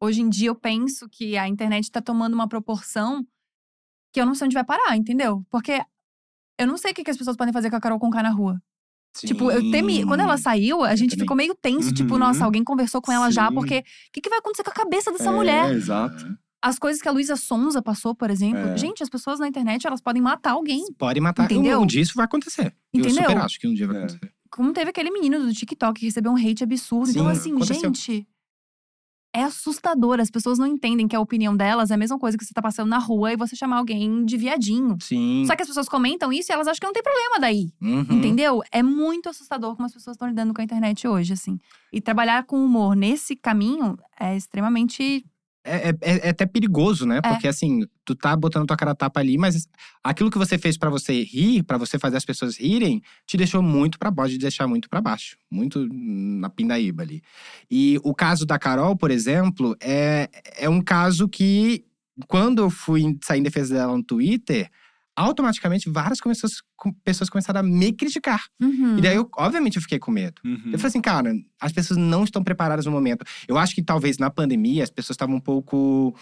hoje 0.02 0.20
em 0.20 0.28
dia 0.28 0.48
eu 0.50 0.54
penso 0.54 1.08
que 1.08 1.38
a 1.38 1.48
internet 1.48 1.90
tá 1.90 2.02
tomando 2.02 2.34
uma 2.34 2.46
proporção 2.48 3.24
que 4.12 4.20
eu 4.20 4.26
não 4.26 4.34
sei 4.34 4.44
onde 4.46 4.54
vai 4.54 4.64
parar, 4.64 4.94
entendeu? 4.96 5.42
Porque 5.50 5.80
eu 6.62 6.66
não 6.66 6.76
sei 6.78 6.92
o 6.92 6.94
que, 6.94 7.04
que 7.04 7.10
as 7.10 7.16
pessoas 7.16 7.36
podem 7.36 7.52
fazer 7.52 7.70
com 7.70 7.76
a 7.76 7.80
Carol 7.80 7.98
Conká 7.98 8.22
na 8.22 8.30
rua. 8.30 8.60
Tipo, 9.18 9.50
eu 9.50 9.70
temi. 9.70 10.04
Quando 10.06 10.20
ela 10.20 10.38
saiu, 10.38 10.82
a 10.82 10.96
gente 10.96 11.16
ficou 11.16 11.36
meio 11.36 11.54
tenso. 11.54 11.92
Tipo, 11.92 12.14
Uhum. 12.14 12.20
nossa, 12.20 12.44
alguém 12.44 12.64
conversou 12.64 13.02
com 13.02 13.12
ela 13.12 13.30
já, 13.30 13.48
Sim. 13.48 13.54
porque 13.54 13.78
o 13.80 13.84
que, 14.12 14.20
que 14.22 14.30
vai 14.30 14.38
acontecer 14.38 14.62
com 14.64 14.70
a 14.70 14.74
cabeça 14.74 15.12
dessa 15.12 15.28
É, 15.28 15.32
mulher? 15.32 15.70
exato. 15.72 16.24
As 16.64 16.78
coisas 16.78 17.02
que 17.02 17.08
a 17.08 17.12
Luísa 17.12 17.36
Sonza 17.36 17.82
passou, 17.82 18.14
por 18.14 18.30
exemplo. 18.30 18.60
É. 18.70 18.76
Gente, 18.78 19.02
as 19.02 19.10
pessoas 19.10 19.38
na 19.40 19.48
internet, 19.48 19.86
elas 19.86 20.00
podem 20.00 20.22
matar 20.22 20.52
alguém. 20.52 20.86
Pode 20.96 21.20
matar. 21.20 21.44
Entendeu? 21.44 21.80
Um, 21.80 21.82
um 21.82 21.86
dia 21.86 22.00
isso 22.00 22.14
vai 22.14 22.24
acontecer. 22.24 22.72
Entendeu? 22.94 23.22
Eu 23.24 23.28
super 23.30 23.36
acho 23.38 23.58
que 23.60 23.66
um 23.68 23.74
dia 23.74 23.86
vai 23.86 23.96
É. 23.96 23.98
acontecer. 24.04 24.32
Como 24.50 24.72
teve 24.72 24.90
aquele 24.90 25.10
menino 25.10 25.40
do 25.40 25.52
TikTok 25.52 25.98
que 26.00 26.06
recebeu 26.06 26.30
um 26.32 26.36
hate 26.36 26.62
absurdo. 26.62 27.10
então, 27.10 27.24
Sim, 27.26 27.30
assim, 27.32 27.50
aconteceu. 27.52 27.80
gente. 27.94 28.28
É 29.34 29.42
assustador. 29.44 30.20
As 30.20 30.30
pessoas 30.30 30.58
não 30.58 30.66
entendem 30.66 31.08
que 31.08 31.16
a 31.16 31.20
opinião 31.20 31.56
delas 31.56 31.90
é 31.90 31.94
a 31.94 31.96
mesma 31.96 32.18
coisa 32.18 32.36
que 32.36 32.44
você 32.44 32.52
tá 32.52 32.60
passando 32.60 32.88
na 32.88 32.98
rua 32.98 33.32
e 33.32 33.36
você 33.36 33.56
chamar 33.56 33.78
alguém 33.78 34.24
de 34.24 34.36
viadinho. 34.36 34.96
Sim. 35.00 35.44
Só 35.46 35.56
que 35.56 35.62
as 35.62 35.68
pessoas 35.68 35.88
comentam 35.88 36.32
isso 36.32 36.50
e 36.50 36.52
elas 36.52 36.66
acham 36.66 36.80
que 36.80 36.86
não 36.86 36.92
tem 36.92 37.02
problema 37.02 37.40
daí. 37.40 37.72
Uhum. 37.80 38.18
Entendeu? 38.18 38.62
É 38.70 38.82
muito 38.82 39.28
assustador 39.28 39.74
como 39.74 39.86
as 39.86 39.92
pessoas 39.92 40.16
estão 40.16 40.28
lidando 40.28 40.52
com 40.52 40.60
a 40.60 40.64
internet 40.64 41.08
hoje, 41.08 41.32
assim. 41.32 41.58
E 41.92 42.00
trabalhar 42.00 42.44
com 42.44 42.62
humor 42.62 42.94
nesse 42.94 43.34
caminho 43.34 43.96
é 44.20 44.36
extremamente 44.36 45.24
É, 45.64 45.90
é- 45.90 46.26
é 46.26 46.28
até 46.30 46.44
perigoso, 46.44 47.06
né? 47.06 47.20
Porque 47.34 47.46
assim, 47.46 47.86
tu 48.04 48.14
tá 48.16 48.34
botando 48.34 48.66
tua 48.66 48.76
cara 48.76 48.94
tapa 48.96 49.20
ali, 49.20 49.38
mas 49.38 49.68
aquilo 50.02 50.30
que 50.30 50.36
você 50.38 50.58
fez 50.58 50.76
pra 50.76 50.90
você 50.90 51.22
rir, 51.22 51.62
pra 51.62 51.78
você 51.78 51.98
fazer 51.98 52.16
as 52.16 52.24
pessoas 52.24 52.56
rirem, 52.58 53.00
te 53.26 53.36
deixou 53.36 53.62
muito 53.62 53.96
pra 53.98 54.10
baixo, 54.10 54.32
te 54.32 54.38
deixar 54.38 54.66
muito 54.66 54.88
pra 54.88 55.00
baixo, 55.00 55.36
muito 55.50 55.86
na 55.92 56.50
pindaíba 56.50 57.02
ali. 57.04 57.22
E 57.70 57.98
o 58.02 58.12
caso 58.12 58.44
da 58.44 58.58
Carol, 58.58 58.96
por 58.96 59.10
exemplo, 59.10 59.76
é, 59.80 60.28
é 60.58 60.68
um 60.68 60.80
caso 60.82 61.28
que 61.28 61.84
quando 62.26 62.62
eu 62.62 62.68
fui 62.70 63.16
sair 63.22 63.38
em 63.40 63.42
defesa 63.44 63.74
dela 63.74 63.96
no 63.96 64.02
Twitter, 64.02 64.68
automaticamente 65.16 65.90
várias 65.90 66.18
pessoas, 66.20 66.52
pessoas 67.04 67.28
começaram 67.30 67.60
a 67.60 67.62
me 67.62 67.92
criticar. 67.92 68.42
Uhum. 68.60 68.98
E 68.98 69.00
daí, 69.02 69.16
eu, 69.16 69.28
obviamente, 69.36 69.76
eu 69.76 69.82
fiquei 69.82 69.98
com 69.98 70.10
medo. 70.10 70.40
Uhum. 70.44 70.70
Eu 70.72 70.78
falei 70.78 70.86
assim, 70.88 71.00
cara, 71.00 71.32
as 71.60 71.72
pessoas 71.72 71.98
não 71.98 72.24
estão 72.24 72.42
preparadas 72.42 72.86
no 72.86 72.92
momento. 72.92 73.24
Eu 73.46 73.58
acho 73.58 73.74
que 73.74 73.82
talvez 73.82 74.18
na 74.18 74.30
pandemia 74.30 74.82
as 74.82 74.90
pessoas 74.90 75.14
estavam 75.14 75.36
um 75.36 75.40
pouco. 75.40 76.14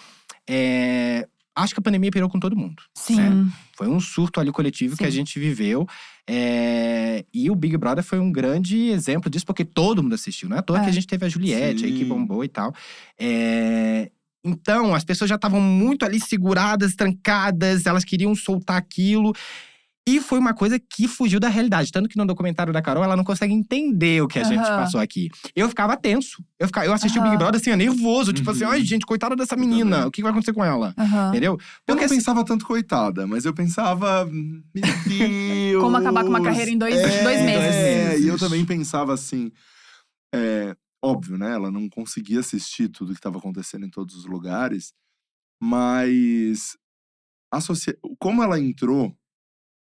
é, 0.48 1.26
Acho 1.52 1.74
que 1.74 1.80
a 1.80 1.82
pandemia 1.82 2.10
pirou 2.12 2.28
com 2.30 2.38
todo 2.38 2.56
mundo. 2.56 2.80
Sim. 2.94 3.16
né? 3.16 3.52
Foi 3.76 3.88
um 3.88 3.98
surto 4.00 4.40
ali 4.40 4.52
coletivo 4.52 4.96
que 4.96 5.04
a 5.04 5.10
Sim. 5.10 5.16
gente 5.18 5.38
viveu. 5.38 5.86
é, 6.26 7.24
E 7.34 7.50
o 7.50 7.54
Big 7.56 7.76
Brother 7.76 8.04
foi 8.04 8.18
um 8.20 8.30
grande 8.32 8.88
exemplo 8.88 9.28
disso, 9.28 9.44
porque 9.44 9.64
todo 9.64 10.02
mundo 10.02 10.14
assistiu. 10.14 10.48
Não 10.48 10.56
é 10.56 10.60
à 10.60 10.62
toa 10.62 10.78
É. 10.78 10.84
que 10.84 10.88
a 10.88 10.92
gente 10.92 11.06
teve 11.08 11.26
a 11.26 11.28
Juliette 11.28 11.84
aí 11.84 11.92
que 11.92 11.98
Sim. 12.04 12.08
bombou 12.08 12.44
e 12.44 12.48
tal. 12.48 12.72
É, 13.18 14.10
Então, 14.44 14.94
as 14.94 15.04
pessoas 15.04 15.28
já 15.28 15.36
estavam 15.36 15.60
muito 15.60 16.04
ali 16.04 16.18
seguradas, 16.20 16.94
trancadas, 16.94 17.84
elas 17.86 18.04
queriam 18.04 18.34
soltar 18.34 18.76
aquilo. 18.76 19.34
E 20.08 20.18
foi 20.18 20.38
uma 20.38 20.54
coisa 20.54 20.78
que 20.80 21.06
fugiu 21.06 21.38
da 21.38 21.48
realidade. 21.48 21.92
Tanto 21.92 22.08
que 22.08 22.16
no 22.16 22.24
documentário 22.26 22.72
da 22.72 22.80
Carol, 22.80 23.04
ela 23.04 23.14
não 23.16 23.22
consegue 23.22 23.52
entender 23.52 24.22
o 24.22 24.26
que 24.26 24.38
a 24.38 24.42
gente 24.42 24.66
Aham. 24.66 24.76
passou 24.76 24.98
aqui. 24.98 25.28
Eu 25.54 25.68
ficava 25.68 25.94
tenso. 25.94 26.42
Eu, 26.58 26.66
ficava, 26.66 26.86
eu 26.86 26.92
assisti 26.94 27.18
o 27.18 27.20
Aham. 27.20 27.30
Big 27.30 27.36
Brother 27.36 27.60
assim, 27.60 27.76
nervoso. 27.76 28.32
Tipo 28.32 28.50
assim, 28.50 28.64
Uhum. 28.64 28.70
ai, 28.70 28.82
gente, 28.82 29.04
coitada 29.04 29.36
dessa 29.36 29.54
Eu 29.54 29.58
menina. 29.60 30.06
O 30.06 30.10
que 30.10 30.22
vai 30.22 30.30
acontecer 30.32 30.54
com 30.54 30.64
ela? 30.64 30.94
Entendeu? 31.28 31.52
Eu 31.52 31.58
Porque 31.86 32.00
não 32.00 32.04
assim, 32.06 32.16
pensava 32.16 32.42
tanto 32.44 32.64
coitada, 32.66 33.26
mas 33.26 33.44
eu 33.44 33.52
pensava. 33.52 34.24
Meu 34.24 34.96
Deus! 35.06 35.82
Como 35.82 35.96
acabar 35.98 36.24
com 36.24 36.30
uma 36.30 36.42
carreira 36.42 36.70
em 36.70 36.78
dois- 36.78 36.96
é, 36.96 37.22
dois 37.22 37.40
meses. 37.42 37.76
É, 37.76 38.18
e 38.20 38.26
eu 38.26 38.38
também 38.38 38.64
pensava 38.64 39.12
assim. 39.12 39.52
é, 40.34 40.74
óbvio, 41.02 41.36
né? 41.38 41.52
Ela 41.52 41.70
não 41.70 41.88
conseguia 41.88 42.40
assistir 42.40 42.88
tudo 42.88 43.12
que 43.12 43.18
estava 43.18 43.38
acontecendo 43.38 43.84
em 43.86 43.90
todos 43.90 44.14
os 44.14 44.24
lugares, 44.26 44.92
mas. 45.60 46.76
associa- 47.52 47.98
Como 48.18 48.42
ela 48.42 48.58
entrou, 48.60 49.16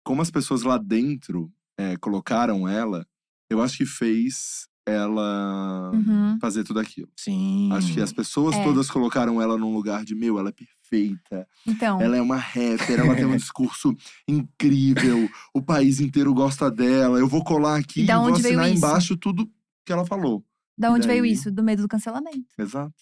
como 0.06 0.22
as 0.22 0.30
pessoas 0.30 0.64
lá 0.64 0.78
dentro 0.78 1.52
é, 1.78 1.96
colocaram 1.98 2.68
ela, 2.68 3.08
eu 3.50 3.62
acho 3.62 3.78
que 3.78 3.86
fez 3.86 4.68
ela 4.86 5.92
Uhum. 5.94 6.38
fazer 6.42 6.64
tudo 6.66 6.80
aquilo. 6.82 7.10
Sim. 7.18 7.70
Acho 7.72 7.94
que 7.94 8.02
as 8.02 8.12
pessoas 8.12 8.54
É. 8.56 8.64
todas 8.64 8.92
colocaram 8.92 9.42
ela 9.42 9.58
num 9.58 9.74
lugar 9.74 10.04
de, 10.04 10.14
meu, 10.14 10.38
ela 10.38 10.50
é 10.50 10.52
perfeita. 10.52 11.48
Então. 11.66 12.02
Ela 12.02 12.18
é 12.18 12.22
uma 12.22 12.36
rapper, 12.36 13.00
ela 13.00 13.16
tem 13.16 13.26
um 13.26 13.36
discurso 13.38 13.96
incrível, 14.28 15.30
o 15.54 15.62
país 15.62 16.02
inteiro 16.02 16.34
gosta 16.34 16.70
dela. 16.70 17.18
Eu 17.18 17.28
vou 17.28 17.44
colar 17.44 17.78
aqui 17.80 18.02
E 18.02 18.04
e 18.04 18.08
vou 18.14 18.34
assinar 18.34 18.70
embaixo 18.70 19.16
tudo 19.18 19.50
que 19.86 19.94
ela 19.94 20.06
falou. 20.06 20.46
Da 20.78 20.92
onde 20.92 21.08
veio 21.08 21.22
daí? 21.24 21.32
isso? 21.32 21.52
Do 21.52 21.64
medo 21.64 21.82
do 21.84 21.88
cancelamento. 21.88 22.46
Exato. 22.58 22.94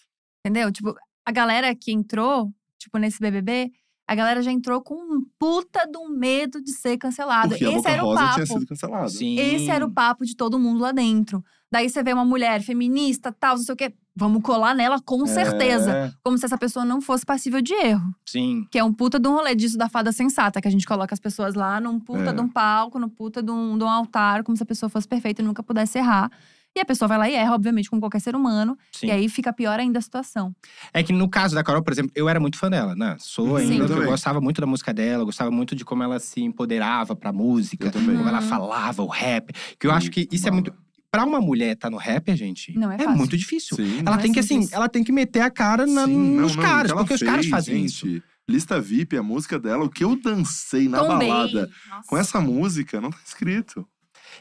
Entendeu? 0.44 0.70
Tipo, 0.72 0.94
a 1.26 1.32
galera 1.32 1.74
que 1.74 1.92
entrou, 1.92 2.52
tipo, 2.78 2.98
nesse 2.98 3.18
BBB, 3.20 3.70
a 4.08 4.14
galera 4.14 4.42
já 4.42 4.50
entrou 4.52 4.82
com 4.82 4.94
um 4.94 5.24
puta 5.38 5.86
de 5.90 5.96
um 5.96 6.08
medo 6.10 6.60
de 6.60 6.72
ser 6.72 6.98
cancelado. 6.98 7.50
Porque 7.50 7.64
Esse 7.64 7.88
era 7.88 8.04
o 8.04 8.14
papo. 8.14 8.34
tinha 8.34 8.46
sido 8.46 8.66
cancelada. 8.66 9.08
Sim. 9.08 9.36
Esse 9.38 9.70
era 9.70 9.84
o 9.86 9.90
papo 9.90 10.24
de 10.26 10.36
todo 10.36 10.58
mundo 10.58 10.80
lá 10.80 10.92
dentro. 10.92 11.42
Daí 11.70 11.88
você 11.88 12.02
vê 12.02 12.12
uma 12.12 12.24
mulher 12.24 12.60
feminista, 12.62 13.32
tal, 13.32 13.56
não 13.56 13.62
sei 13.62 13.72
o 13.72 13.76
quê. 13.76 13.94
Vamos 14.14 14.42
colar 14.42 14.74
nela 14.74 15.00
com 15.00 15.24
certeza. 15.24 15.90
É, 15.90 16.12
Como 16.22 16.36
se 16.36 16.44
essa 16.44 16.58
pessoa 16.58 16.84
não 16.84 17.00
fosse 17.00 17.24
passível 17.24 17.62
de 17.62 17.72
erro. 17.72 18.14
Sim. 18.26 18.66
Que 18.70 18.78
é 18.78 18.84
um 18.84 18.92
puta 18.92 19.18
de 19.18 19.26
um 19.26 19.32
rolê 19.32 19.54
disso 19.54 19.78
da 19.78 19.88
fada 19.88 20.12
sensata, 20.12 20.60
que 20.60 20.68
a 20.68 20.70
gente 20.70 20.84
coloca 20.86 21.14
as 21.14 21.20
pessoas 21.20 21.54
lá 21.54 21.80
num 21.80 21.98
puta 21.98 22.28
É. 22.28 22.32
de 22.34 22.40
um 22.42 22.48
palco, 22.48 22.98
no 22.98 23.08
puta 23.08 23.42
de 23.42 23.50
um, 23.50 23.78
de 23.78 23.84
um 23.84 23.88
altar, 23.88 24.42
como 24.42 24.54
se 24.54 24.62
a 24.62 24.66
pessoa 24.66 24.90
fosse 24.90 25.08
perfeita 25.08 25.40
e 25.40 25.44
nunca 25.44 25.62
pudesse 25.62 25.96
errar. 25.96 26.30
E 26.74 26.80
a 26.80 26.84
pessoa 26.86 27.06
vai 27.06 27.18
lá 27.18 27.28
e 27.28 27.34
erra, 27.34 27.54
obviamente, 27.54 27.90
com 27.90 28.00
qualquer 28.00 28.20
ser 28.20 28.34
humano. 28.34 28.76
Sim. 28.92 29.08
E 29.08 29.10
aí 29.10 29.28
fica 29.28 29.52
pior 29.52 29.78
ainda 29.78 29.98
a 29.98 30.02
situação. 30.02 30.54
É 30.92 31.02
que 31.02 31.12
no 31.12 31.28
caso 31.28 31.54
da 31.54 31.62
Carol, 31.62 31.82
por 31.82 31.92
exemplo, 31.92 32.10
eu 32.14 32.28
era 32.28 32.40
muito 32.40 32.56
fã 32.58 32.70
dela, 32.70 32.94
né? 32.96 33.16
Sou 33.20 33.58
Sim. 33.58 33.72
ainda, 33.80 33.92
Eu 33.94 34.06
gostava 34.06 34.40
muito 34.40 34.60
da 34.60 34.66
música 34.66 34.92
dela, 34.94 35.22
eu 35.22 35.26
gostava 35.26 35.50
muito 35.50 35.74
de 35.76 35.84
como 35.84 36.02
ela 36.02 36.18
se 36.18 36.40
empoderava 36.40 37.14
pra 37.14 37.30
música, 37.32 37.88
Eu 37.88 37.92
também. 37.92 38.16
como 38.16 38.28
ela 38.28 38.40
Uhum. 38.40 38.48
falava, 38.48 39.02
o 39.02 39.06
rap. 39.06 39.52
Que 39.78 39.86
eu 39.86 39.90
acho 39.92 40.10
que 40.10 40.26
isso 40.32 40.48
é 40.48 40.50
muito. 40.50 40.72
Pra 41.10 41.24
uma 41.26 41.42
mulher 41.42 41.74
estar 41.74 41.90
no 41.90 41.98
rap, 41.98 42.34
gente, 42.34 42.72
Não 42.74 42.90
é 42.90 42.96
fácil. 42.96 43.12
muito 43.18 43.36
difícil. 43.36 43.76
Sim. 43.76 44.00
Ela 44.06 44.16
é 44.16 44.18
tem 44.18 44.32
que, 44.32 44.40
assim, 44.40 44.66
ela 44.72 44.88
tem 44.88 45.04
que 45.04 45.12
meter 45.12 45.40
a 45.42 45.50
cara 45.50 45.84
na- 45.86 46.06
Sim, 46.06 46.36
nos 46.36 46.56
não, 46.56 46.62
o 46.62 46.66
caras, 46.66 46.86
que 46.86 46.92
ela 46.92 47.00
porque 47.02 47.14
os 47.14 47.20
caras 47.22 47.40
fez, 47.44 47.50
fazem 47.50 47.84
isso. 47.84 48.06
gente, 48.08 48.22
Lista 48.48 48.80
VIP, 48.80 49.16
a 49.18 49.22
música 49.22 49.58
dela, 49.58 49.84
o 49.84 49.90
que 49.90 50.02
eu 50.02 50.16
dancei 50.16 50.88
na 50.88 50.98
Tombei. 51.00 51.28
balada 51.28 51.70
Nossa. 51.88 52.08
com 52.08 52.16
essa 52.16 52.40
música, 52.40 52.98
não 53.00 53.10
tá 53.10 53.18
escrito. 53.26 53.86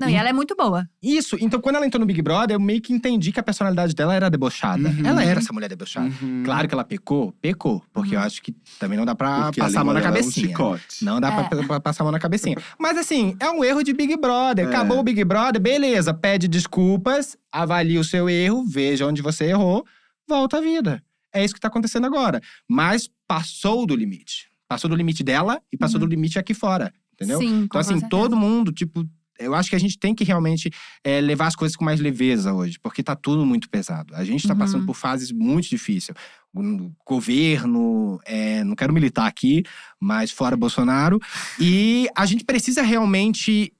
Não, 0.02 0.10
e 0.10 0.16
ela 0.16 0.30
é 0.30 0.34
muito 0.34 0.56
boa. 0.56 0.88
Isso, 1.02 1.38
então 1.40 1.60
quando 1.62 1.76
ela 1.78 1.86
entrou 1.86 2.00
no 2.00 2.06
Big 2.06 2.22
Brother, 2.22 2.56
eu 2.56 2.60
meio 2.60 2.82
que 2.82 2.92
entendi 2.94 3.32
que 3.32 3.40
a 3.40 3.44
personalidade 3.44 3.94
dela 3.96 4.14
era 4.14 4.30
debochada. 4.30 4.90
Uhum. 4.90 5.06
Ela 5.06 5.24
era 5.24 5.40
essa 5.40 5.54
mulher 5.54 5.70
debochada. 5.70 6.12
Uhum. 6.22 6.44
Claro 6.44 6.68
que 6.68 6.74
ela 6.74 6.84
pecou, 6.84 7.32
pecou. 7.42 7.84
Porque 7.94 8.16
eu 8.16 8.20
Uhum. 8.20 8.26
acho 8.26 8.42
que 8.42 8.54
também 8.80 8.98
não 8.98 9.06
dá 9.06 9.16
pra 9.16 9.44
Porque 9.46 9.60
passar 9.62 9.82
a 9.82 9.84
mão 9.84 9.94
na 9.94 10.00
dela 10.00 10.10
é 10.18 10.20
um 10.20 10.22
cabecinha. 10.24 10.48
chicote. 10.48 11.06
Não 11.06 11.20
dá 11.22 11.28
É. 11.30 11.44
pra, 11.48 11.64
pra 11.64 11.80
passar 11.80 12.04
a 12.04 12.06
mão 12.06 12.12
na 12.12 12.20
cabecinha. 12.20 12.58
Mas 12.80 12.98
assim, 12.98 13.36
é 13.40 13.50
um 13.50 13.64
erro 13.64 13.84
de 13.84 13.94
Big 13.94 14.16
Brother. 14.18 14.66
É. 14.66 14.68
Acabou 14.70 15.00
o 15.00 15.04
Big 15.04 15.24
Brother, 15.24 15.62
beleza. 15.62 16.14
Pede 16.14 16.48
desculpas, 16.48 17.38
avalia 17.52 18.00
o 18.00 18.04
seu 18.04 18.30
erro, 18.30 18.64
veja 18.66 19.06
onde 19.06 19.22
você 19.22 19.46
errou, 19.46 19.86
volta 20.28 20.58
à 20.58 20.62
vida. 20.62 21.04
É 21.34 21.44
isso 21.46 21.54
que 21.54 21.60
tá 21.60 21.68
acontecendo 21.68 22.06
agora. 22.06 22.42
Mas 22.68 23.10
passou 23.28 23.86
do 23.86 23.96
limite. 23.96 24.50
Passou 24.68 24.90
do 24.90 24.96
limite 24.96 25.24
dela 25.24 25.62
e 25.72 25.78
passou 25.78 26.00
Uhum. 26.00 26.08
do 26.08 26.10
limite 26.10 26.40
aqui 26.40 26.54
fora. 26.54 26.94
Entendeu? 27.14 27.40
Sim, 27.40 27.64
Então, 27.66 27.80
assim, 27.80 27.90
certeza. 28.00 28.10
todo 28.10 28.36
mundo, 28.36 28.72
tipo, 28.72 29.06
eu 29.44 29.54
acho 29.56 29.70
que 29.70 29.76
a 29.76 29.80
gente 29.80 29.98
tem 29.98 30.14
que 30.16 30.24
realmente 30.24 30.70
é, 31.04 31.20
levar 31.22 31.48
as 31.48 31.56
coisas 31.56 31.76
com 31.76 31.84
mais 31.86 32.00
leveza 32.00 32.54
hoje, 32.54 32.80
porque 32.80 33.02
tá 33.04 33.16
tudo 33.16 33.46
muito 33.46 33.70
pesado. 33.70 34.14
A 34.16 34.24
gente 34.24 34.48
tá 34.48 34.54
Uhum. 34.54 34.60
passando 34.60 34.86
por 34.86 34.96
fases 34.96 35.32
muito 35.32 35.70
difíceis. 35.70 36.18
O 36.54 36.92
governo, 37.08 38.20
é, 38.26 38.64
não 38.64 38.76
quero 38.76 38.94
militar 38.94 39.26
aqui, 39.28 39.64
mas 40.00 40.32
fora 40.32 40.56
Bolsonaro. 40.58 41.20
E 41.60 42.08
a 42.16 42.26
gente 42.26 42.44
precisa 42.44 42.82
realmente 42.82 43.72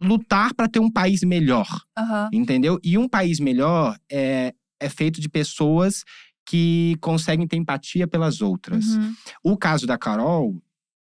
lutar 0.00 0.52
para 0.54 0.68
ter 0.68 0.78
um 0.78 0.90
país 0.90 1.22
melhor, 1.22 1.66
Aham. 1.96 2.28
entendeu? 2.32 2.78
E 2.84 2.98
um 2.98 3.08
país 3.08 3.40
melhor 3.40 3.96
é, 4.10 4.52
é 4.78 4.88
feito 4.88 5.20
de 5.20 5.28
pessoas 5.28 6.04
que 6.44 6.96
conseguem 7.00 7.46
ter 7.46 7.56
empatia 7.56 8.06
pelas 8.06 8.40
outras. 8.42 8.86
Uhum. 8.88 9.14
O 9.42 9.56
caso 9.56 9.86
da 9.86 9.96
Carol 9.98 10.54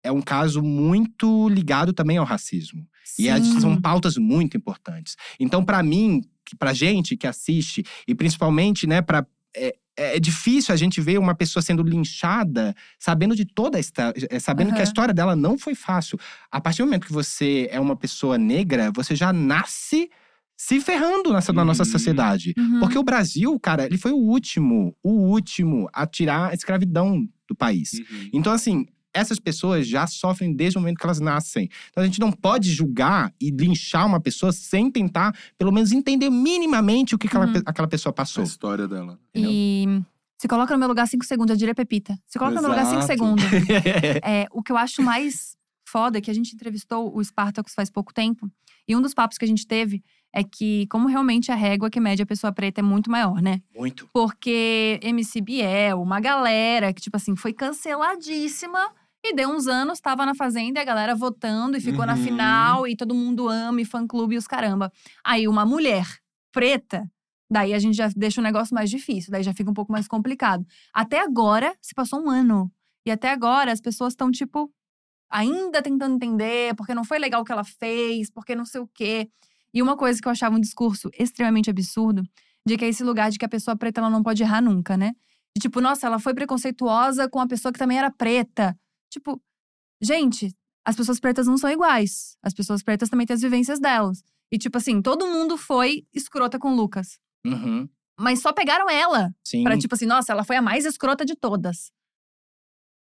é 0.04 0.12
um 0.12 0.22
caso 0.22 0.64
muito 0.64 1.48
ligado 1.48 1.94
também 1.94 2.18
ao 2.18 2.26
racismo. 2.26 2.86
E 3.20 3.30
as- 3.30 3.46
Sim. 3.46 3.60
são 3.60 3.80
pautas 3.82 4.18
muito 4.18 4.56
importantes. 4.58 5.16
Então, 5.40 5.64
pra 5.64 5.82
mim, 5.84 6.22
pra 6.60 6.74
gente 6.74 7.16
que 7.18 7.28
assiste, 7.28 7.84
e 8.08 8.14
principalmente, 8.16 8.86
né, 8.88 9.02
pra. 9.02 9.26
É, 9.56 9.76
é 9.98 10.20
difícil 10.20 10.74
a 10.74 10.78
gente 10.78 11.02
ver 11.02 11.20
uma 11.20 11.36
pessoa 11.36 11.62
sendo 11.62 11.84
linchada, 11.84 12.74
sabendo 12.98 13.36
de 13.36 13.44
toda 13.46 13.78
a 13.78 13.82
história, 13.82 14.14
sabendo 14.40 14.74
que 14.74 14.80
a 14.80 14.84
história 14.84 15.14
dela 15.14 15.36
não 15.36 15.58
foi 15.58 15.76
fácil. 15.76 16.18
A 16.50 16.62
partir 16.62 16.82
do 16.82 16.86
momento 16.86 17.06
que 17.06 17.12
você 17.14 17.68
é 17.70 17.80
uma 17.80 17.96
pessoa 17.96 18.38
negra, 18.38 18.90
você 18.96 19.16
já 19.16 19.34
nasce 19.34 20.10
se 20.56 20.80
ferrando 20.80 21.34
nessa, 21.34 21.52
na 21.52 21.66
nossa 21.66 21.84
Uhum. 21.84 21.90
sociedade. 21.90 22.54
Uhum. 22.58 22.80
Porque 22.80 22.98
o 22.98 23.04
Brasil, 23.04 23.60
cara, 23.60 23.86
ele 23.86 23.98
foi 23.98 24.12
o 24.12 24.18
último, 24.18 24.96
o 25.04 25.10
último 25.12 25.90
a 25.92 26.08
tirar 26.08 26.52
a 26.52 26.54
escravidão 26.54 27.28
do 27.48 27.54
país. 27.56 27.94
Uhum. 27.94 28.30
Então, 28.32 28.54
assim, 28.54 28.86
essas 29.14 29.40
pessoas 29.40 29.88
já 29.88 30.08
sofrem 30.08 30.54
desde 30.54 30.78
o 30.78 30.82
momento 30.82 30.98
que 30.98 31.06
elas 31.06 31.20
nascem. 31.20 31.70
Então, 31.90 32.02
a 32.04 32.06
gente 32.06 32.20
não 32.20 32.32
pode 32.32 32.72
julgar 32.72 33.34
e 33.42 33.50
linchar 33.52 34.06
uma 34.08 34.20
pessoa 34.20 34.52
sem 34.52 34.90
tentar, 34.90 35.36
pelo 35.58 35.72
menos, 35.72 35.92
entender 35.92 36.30
minimamente 36.30 37.14
o 37.14 37.18
que 37.18 37.28
aquela, 37.28 37.46
Uhum. 37.48 37.62
aquela 37.66 37.88
pessoa 37.88 38.12
A 38.12 38.14
passou. 38.14 38.44
história 38.44 38.88
dela. 38.88 39.20
entendeu? 39.30 39.52
E 39.54 40.02
se 40.38 40.48
coloca 40.48 40.74
no 40.74 40.80
meu 40.80 40.88
lugar 40.88 41.08
cinco 41.08 41.26
segundos, 41.26 41.52
eu 41.52 41.58
diria 41.58 41.76
Pepita. 41.76 42.18
Se 42.28 42.40
coloca 42.40 42.56
no 42.56 42.62
meu 42.62 42.70
lugar 42.72 42.86
cinco 42.86 43.00
Exato. 43.00 43.12
segundos. 43.14 43.44
É, 44.24 44.48
o 44.52 44.64
que 44.64 44.72
eu 44.72 44.78
acho 44.78 45.02
mais 45.04 45.56
foda 45.86 46.18
é 46.18 46.22
que 46.22 46.32
a 46.32 46.34
gente 46.34 46.54
entrevistou 46.56 47.16
o 47.16 47.22
Spartacus 47.24 47.74
faz 47.74 47.90
pouco 47.90 48.14
tempo. 48.14 48.50
E 48.88 48.96
um 48.96 49.02
dos 49.02 49.14
papos 49.14 49.38
que 49.38 49.46
a 49.46 49.48
gente 49.48 49.68
teve 49.68 50.02
é 50.34 50.44
que, 50.44 50.88
como 50.88 51.08
realmente 51.10 51.52
a 51.52 51.56
régua 51.56 51.90
que 51.90 52.00
mede 52.00 52.22
a 52.22 52.26
pessoa 52.26 52.52
preta 52.54 52.80
é 52.80 52.84
muito 52.84 53.12
maior, 53.12 53.42
né? 53.42 53.62
Muito. 53.76 54.08
Porque 54.14 54.98
MC 55.04 55.42
Biel, 55.42 56.02
uma 56.02 56.20
galera 56.22 56.94
que, 56.94 57.02
tipo 57.02 57.18
assim, 57.18 57.36
foi 57.36 57.52
canceladíssima. 57.54 58.90
E 59.24 59.34
deu 59.36 59.50
uns 59.50 59.68
anos, 59.68 60.00
tava 60.00 60.26
na 60.26 60.34
Fazenda 60.34 60.80
e 60.80 60.82
a 60.82 60.86
galera 60.86 61.14
votando 61.16 61.78
e 61.78 61.82
ficou 61.82 62.06
na 62.06 62.16
Uhum. 62.16 62.24
final. 62.24 62.88
E 62.88 62.96
todo 62.96 63.14
mundo 63.14 63.48
ama 63.48 63.80
e 63.82 63.86
fã-clube 63.86 64.36
e 64.36 64.38
os 64.38 64.48
caramba. 64.48 64.92
Aí 65.24 65.48
uma 65.48 65.66
mulher 65.66 66.08
preta, 66.52 67.10
daí 67.50 67.74
a 67.74 67.80
gente 67.80 67.96
já 67.96 68.10
deixa 68.16 68.42
o 68.42 68.44
negócio 68.44 68.74
mais 68.74 68.90
difícil. 68.90 69.32
Daí 69.32 69.44
já 69.44 69.54
fica 69.54 69.70
um 69.70 69.74
pouco 69.76 69.92
mais 69.92 70.08
complicado. 70.08 70.66
Até 70.94 71.20
agora, 71.20 71.76
se 71.82 71.94
passou 71.94 72.20
um 72.22 72.30
ano. 72.30 72.72
E 73.06 73.12
até 73.12 73.32
agora 73.32 73.72
as 73.72 73.80
pessoas 73.80 74.14
estão, 74.14 74.32
tipo, 74.32 74.72
ainda 75.30 75.82
tentando 75.84 76.16
entender. 76.16 76.76
Porque 76.76 76.96
não 76.96 77.04
foi 77.04 77.20
legal 77.20 77.42
o 77.42 77.46
que 77.46 77.52
ela 77.52 77.64
fez, 77.64 78.32
porque 78.32 78.56
não 78.56 78.66
sei 78.66 78.82
o 78.82 78.88
quê. 78.88 79.30
E 79.74 79.82
uma 79.84 79.96
coisa 79.96 80.20
que 80.20 80.28
eu 80.28 80.32
achava 80.32 80.56
um 80.56 80.60
discurso 80.60 81.10
extremamente 81.18 81.70
absurdo 81.70 82.24
de 82.66 82.76
que 82.76 82.86
é 82.86 82.90
esse 82.90 83.04
lugar 83.04 83.30
de 83.32 83.38
que 83.40 83.46
a 83.46 83.50
pessoa 83.50 83.76
preta 83.78 84.02
ela 84.02 84.10
não 84.10 84.22
pode 84.24 84.42
errar 84.44 84.62
nunca, 84.62 84.98
né? 84.98 85.14
De 85.56 85.62
tipo, 85.62 85.80
nossa, 85.80 86.08
ela 86.08 86.20
foi 86.20 86.34
preconceituosa 86.34 87.30
com 87.30 87.40
a 87.40 87.48
pessoa 87.48 87.72
que 87.72 87.80
também 87.80 87.98
era 87.98 88.12
preta. 88.12 88.78
Tipo, 89.12 89.42
gente, 90.02 90.56
as 90.86 90.96
pessoas 90.96 91.20
pretas 91.20 91.46
não 91.48 91.58
são 91.58 91.70
iguais. 91.70 92.38
As 92.42 92.54
pessoas 92.54 92.82
pretas 92.82 93.10
também 93.10 93.28
têm 93.28 93.34
as 93.36 93.42
vivências 93.42 93.80
delas. 93.80 94.24
E 94.52 94.58
tipo 94.58 94.78
assim, 94.78 95.02
todo 95.02 95.28
mundo 95.28 95.58
foi 95.58 96.06
escrota 96.14 96.58
com 96.58 96.72
o 96.72 96.76
Lucas. 96.76 97.20
Uhum. 97.46 97.88
Mas 98.20 98.42
só 98.42 98.52
pegaram 98.54 98.90
ela. 98.90 99.34
Sim. 99.46 99.64
Pra 99.64 99.78
tipo 99.78 99.94
assim, 99.96 100.06
nossa, 100.06 100.32
ela 100.32 100.44
foi 100.44 100.56
a 100.56 100.62
mais 100.62 100.86
escrota 100.86 101.26
de 101.26 101.36
todas. 101.36 101.92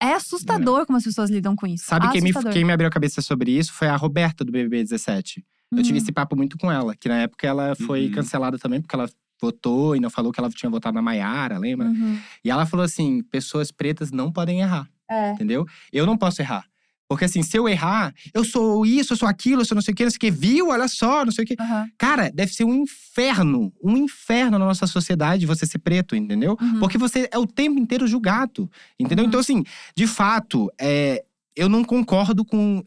É 0.01 0.13
assustador 0.13 0.85
como 0.85 0.97
as 0.97 1.03
pessoas 1.03 1.29
lidam 1.29 1.55
com 1.55 1.65
isso. 1.65 1.85
Sabe 1.85 2.11
quem 2.11 2.21
me, 2.21 2.31
quem 2.51 2.63
me 2.63 2.71
abriu 2.71 2.87
a 2.87 2.91
cabeça 2.91 3.21
sobre 3.21 3.51
isso? 3.57 3.73
Foi 3.73 3.87
a 3.87 3.95
Roberta 3.95 4.43
do 4.45 4.51
BBB 4.51 4.83
17. 4.83 5.43
Eu 5.71 5.77
tive 5.81 5.97
Uhum. 5.97 5.97
esse 6.03 6.11
papo 6.11 6.35
muito 6.35 6.57
com 6.57 6.71
ela, 6.71 6.95
que 6.95 7.09
na 7.09 7.21
época 7.21 7.47
ela 7.47 7.75
foi 7.75 8.05
Uhum. 8.05 8.11
cancelada 8.11 8.57
também, 8.59 8.79
porque 8.79 8.95
ela 8.95 9.09
votou 9.41 9.95
e 9.95 9.99
não 9.99 10.09
falou 10.09 10.31
que 10.31 10.39
ela 10.39 10.49
tinha 10.49 10.69
votado 10.69 10.93
na 10.95 11.01
Maiara, 11.01 11.57
lembra? 11.57 11.87
Uhum. 11.87 12.19
E 12.43 12.49
ela 12.51 12.65
falou 12.65 12.83
assim: 12.85 13.23
pessoas 13.23 13.71
pretas 13.71 14.11
não 14.11 14.31
podem 14.31 14.61
errar, 14.61 14.87
É. 15.09 15.31
entendeu? 15.31 15.65
Eu 15.91 16.05
não 16.05 16.17
posso 16.17 16.41
errar. 16.41 16.65
Porque 17.07 17.23
assim, 17.23 17.41
se 17.41 17.57
eu 17.57 17.69
errar, 17.69 18.13
eu 18.33 18.43
sou 18.43 18.85
isso, 18.85 19.13
eu 19.13 19.17
sou 19.17 19.27
aquilo, 19.27 19.61
eu 19.61 19.65
sou 19.65 19.75
não 19.75 19.81
sei 19.81 19.93
o 19.93 19.95
que, 19.95 20.03
não 20.03 20.11
sei 20.11 20.17
o 20.17 20.19
que, 20.19 20.31
viu? 20.31 20.69
Olha 20.69 20.87
só, 20.89 21.23
não 21.23 21.31
sei 21.31 21.45
o 21.45 21.47
que. 21.47 21.55
Aham. 21.57 21.89
Cara, 21.97 22.29
deve 22.29 22.53
ser 22.53 22.65
um 22.65 22.73
inferno, 22.73 23.71
um 23.81 23.95
inferno 23.95 24.59
na 24.59 24.65
nossa 24.65 24.85
sociedade 24.85 25.45
você 25.45 25.65
ser 25.65 25.79
preto, 25.79 26.15
entendeu? 26.15 26.57
Uhum. 26.59 26.79
Porque 26.79 26.97
você 26.97 27.29
é 27.31 27.37
o 27.37 27.47
tempo 27.47 27.79
inteiro 27.79 28.05
julgado, 28.07 28.69
entendeu? 28.99 29.23
Uhum. 29.23 29.29
Então, 29.29 29.39
assim, 29.39 29.63
de 29.95 30.05
fato, 30.05 30.69
é, 30.79 31.23
eu 31.55 31.69
não 31.69 31.83
concordo 31.83 32.43
com. 32.43 32.83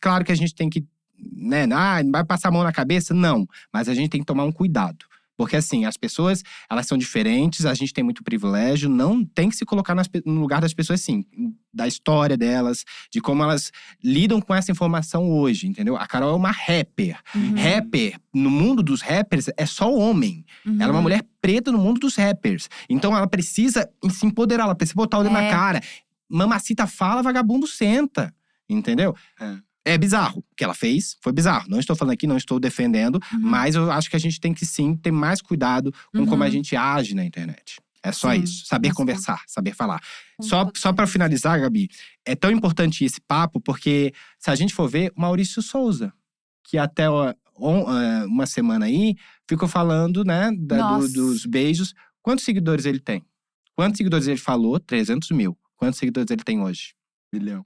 Claro 0.00 0.24
que 0.24 0.32
a 0.32 0.36
gente 0.36 0.54
tem 0.54 0.70
que. 0.70 0.86
Né, 1.18 1.66
ah, 1.72 2.00
vai 2.12 2.24
passar 2.24 2.48
a 2.48 2.52
mão 2.52 2.62
na 2.62 2.70
cabeça? 2.70 3.12
Não. 3.12 3.44
Mas 3.72 3.88
a 3.88 3.94
gente 3.94 4.08
tem 4.08 4.20
que 4.20 4.26
tomar 4.26 4.44
um 4.44 4.52
cuidado. 4.52 5.04
Porque, 5.38 5.54
assim, 5.56 5.84
as 5.84 5.96
pessoas, 5.96 6.42
elas 6.68 6.84
são 6.86 6.98
diferentes, 6.98 7.64
a 7.64 7.72
gente 7.72 7.94
tem 7.94 8.02
muito 8.02 8.24
privilégio, 8.24 8.90
não 8.90 9.24
tem 9.24 9.48
que 9.48 9.54
se 9.56 9.64
colocar 9.64 9.94
nas 9.94 10.08
no 10.26 10.40
lugar 10.40 10.60
das 10.60 10.74
pessoas, 10.74 11.00
assim, 11.00 11.24
da 11.72 11.86
história 11.86 12.36
delas, 12.36 12.84
de 13.10 13.20
como 13.20 13.44
elas 13.44 13.70
lidam 14.02 14.40
com 14.40 14.52
essa 14.52 14.72
informação 14.72 15.30
hoje, 15.30 15.68
entendeu? 15.68 15.96
A 15.96 16.08
Carol 16.08 16.32
é 16.32 16.34
uma 16.36 16.50
rapper. 16.50 17.20
Uhum. 17.34 17.54
Rapper, 17.54 18.18
no 18.34 18.50
mundo 18.50 18.82
dos 18.82 19.00
rappers, 19.00 19.46
é 19.56 19.64
só 19.64 19.94
homem. 19.94 20.44
Ela 20.66 20.82
é 20.82 20.86
uma 20.86 20.94
Uhum. 20.96 21.02
mulher 21.02 21.24
preta 21.40 21.70
no 21.70 21.78
mundo 21.78 22.00
dos 22.00 22.16
rappers. 22.16 22.68
Então 22.90 23.16
ela 23.16 23.28
precisa 23.28 23.88
se 24.10 24.26
empoderar, 24.26 24.64
ela 24.64 24.74
precisa 24.74 24.96
botar 24.96 25.18
o 25.18 25.22
dedo 25.22 25.32
na 25.32 25.44
É. 25.44 25.50
cara. 25.50 25.80
Mamacita 26.28 26.84
fala, 26.88 27.22
vagabundo 27.22 27.64
senta. 27.66 28.34
Entendeu? 28.68 29.14
É. 29.40 29.56
É 29.88 29.96
bizarro. 29.98 30.44
O 30.50 30.54
que 30.56 30.62
ela 30.64 30.74
fez 30.74 31.16
foi 31.20 31.32
bizarro. 31.32 31.68
Não 31.68 31.78
estou 31.80 31.96
falando 31.96 32.12
aqui, 32.14 32.26
não 32.26 32.36
estou 32.36 32.60
defendendo, 32.60 33.16
Uhum. 33.32 33.40
mas 33.40 33.74
eu 33.74 33.90
acho 33.90 34.10
que 34.10 34.16
a 34.16 34.18
gente 34.18 34.38
tem 34.40 34.52
que 34.52 34.66
sim 34.66 34.94
ter 34.96 35.10
mais 35.10 35.40
cuidado 35.40 35.92
com 36.12 36.26
como 36.26 36.42
a 36.42 36.46
Uhum. 36.46 36.52
gente 36.52 36.76
age 36.76 37.14
na 37.14 37.24
internet. 37.24 37.78
É 38.02 38.12
só 38.12 38.32
Sim, 38.32 38.42
isso. 38.42 38.64
Saber 38.66 38.88
mas 38.88 38.96
com- 38.96 39.02
conversar, 39.02 39.42
saber 39.46 39.74
falar. 39.74 40.00
Com 40.36 40.42
Só, 40.44 40.70
só 40.76 40.92
para 40.92 41.06
finalizar, 41.06 41.60
Gabi, 41.60 41.88
é 42.24 42.34
tão 42.36 42.50
importante 42.50 43.04
esse 43.04 43.20
papo, 43.20 43.60
porque 43.60 44.12
se 44.38 44.50
a 44.50 44.54
gente 44.54 44.72
for 44.74 44.88
ver, 44.88 45.12
o 45.16 45.20
Maurício 45.20 45.60
Souza, 45.62 46.12
que 46.64 46.78
até 46.78 47.06
ah, 47.06 47.34
uma 48.26 48.46
semana 48.46 48.86
aí 48.86 49.16
ficou 49.48 49.66
falando, 49.68 50.24
né, 50.24 50.50
da- 50.56 50.98
do- 50.98 51.12
dos 51.12 51.44
beijos. 51.46 51.92
Quantos 52.22 52.44
seguidores 52.44 52.84
ele 52.84 53.00
tem? 53.00 53.24
Quantos 53.74 53.96
seguidores 53.98 54.26
ele 54.28 54.38
falou? 54.38 54.78
300 54.78 55.30
mil. 55.30 55.58
Quantos 55.76 55.98
seguidores 55.98 56.30
ele 56.30 56.44
tem 56.44 56.60
hoje? 56.60 56.94
Milhão. 57.32 57.64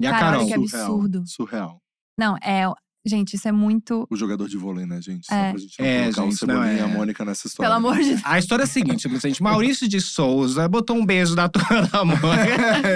E 0.00 0.06
a 0.06 0.18
Carol? 0.18 0.46
que 0.46 0.54
absurdo. 0.54 1.22
Surreal. 1.26 1.80
Não, 2.18 2.36
é. 2.38 2.64
Gente, 3.06 3.34
isso 3.36 3.48
é 3.48 3.52
muito. 3.52 4.06
O 4.10 4.16
jogador 4.16 4.48
de 4.48 4.56
vôlei, 4.58 4.84
né, 4.84 5.00
gente? 5.00 5.26
Só 5.26 5.34
É. 5.34 5.50
pra 5.50 5.58
gente 5.60 5.78
não 5.78 5.86
É, 5.86 6.02
colocar 6.02 6.22
gente, 6.22 6.32
o 6.34 6.36
Cebolinha 6.36 6.64
não, 6.66 6.72
e 6.76 6.80
a 6.80 6.84
é. 6.88 6.96
Mônica 6.96 7.24
nessa 7.24 7.46
história. 7.46 7.68
Pelo 7.70 7.76
amor 7.78 7.96
de 8.02 8.08
Deus. 8.10 8.20
A 8.26 8.38
história 8.38 8.62
é 8.62 8.64
a 8.64 8.66
seguinte, 8.66 9.00
simplesmente. 9.08 9.42
Maurício 9.42 9.88
de 9.88 10.00
Souza 10.00 10.68
botou 10.68 10.94
um 10.96 11.06
beijo 11.06 11.34
da 11.34 11.48
tua 11.48 11.62
da 11.90 12.04
mãe. 12.04 12.18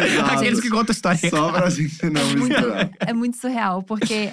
Exato. 0.06 0.32
Aqueles 0.32 0.60
que 0.60 0.68
contam 0.68 0.92
história. 0.92 1.30
Só 1.30 1.50
pra 1.52 1.70
gente 1.70 2.10
não 2.10 2.20
É 2.20 2.24
muito, 2.36 2.48
misturar. 2.48 2.90
é 3.00 3.12
muito 3.14 3.36
surreal, 3.38 3.82
porque 3.84 4.32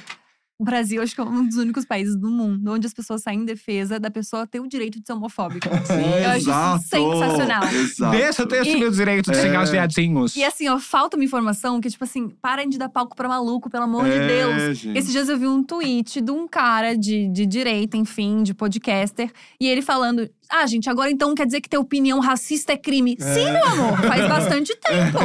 o 0.60 0.64
Brasil 0.66 1.02
acho 1.02 1.16
que 1.16 1.22
é 1.22 1.24
um 1.24 1.48
dos 1.48 1.56
únicos 1.56 1.86
países 1.86 2.18
do 2.18 2.30
mundo 2.30 2.72
onde 2.74 2.86
as 2.86 2.94
pessoas 2.94 3.22
saem 3.24 3.40
em 3.40 3.46
defesa 3.46 3.98
da 4.00 4.12
pessoa 4.12 4.46
ter 4.46 4.60
o 4.60 4.68
direito 4.68 5.00
de 5.00 5.06
ser 5.08 5.14
homofóbica. 5.14 5.70
Eu 6.22 6.30
acho 6.32 6.38
Exato. 6.50 6.80
isso 6.82 6.90
sensacional. 6.90 7.64
Exato. 7.64 8.12
Deixa 8.18 8.42
eu 8.42 8.48
ter 8.48 8.62
esse 8.68 8.76
meu 8.78 8.92
direito 8.92 9.32
de 9.32 9.38
É. 9.38 9.42
xingar 9.42 9.64
os 9.64 9.70
viadinhos. 9.70 10.36
E 10.36 10.44
assim, 10.44 10.68
ó, 10.68 10.78
falta 10.78 11.16
uma 11.16 11.24
informação 11.24 11.80
que, 11.80 11.90
tipo 11.90 12.04
assim, 12.04 12.30
parem 12.42 12.68
de 12.68 12.78
dar 12.78 12.90
palco 12.90 13.16
pra 13.16 13.28
maluco, 13.30 13.70
pelo 13.70 13.86
amor 13.86 14.04
de 14.04 14.12
É, 14.12 14.28
Deus. 14.28 14.78
gente. 14.78 14.98
Esses 14.98 15.12
dias 15.12 15.30
eu 15.30 15.38
vi 15.38 15.48
um 15.48 15.64
tweet 15.64 16.20
de 16.20 16.32
um 16.32 16.46
cara 16.48 16.96
de, 16.98 17.30
de 17.30 17.46
direita, 17.46 17.96
enfim, 17.96 18.44
de 18.44 18.54
podcaster, 18.54 19.32
e 19.60 19.66
ele 19.68 19.82
falando: 19.82 20.30
Ah, 20.52 20.66
gente, 20.66 20.90
agora 20.90 21.12
então 21.12 21.36
quer 21.36 21.46
dizer 21.46 21.62
que 21.62 21.70
ter 21.70 21.78
opinião 21.78 22.20
racista 22.20 22.74
é 22.74 22.78
crime. 22.78 23.16
Sim, 23.20 23.52
meu 23.52 23.66
amor, 23.68 23.98
faz 24.02 24.28
bastante 24.28 24.76
tempo. 24.82 25.20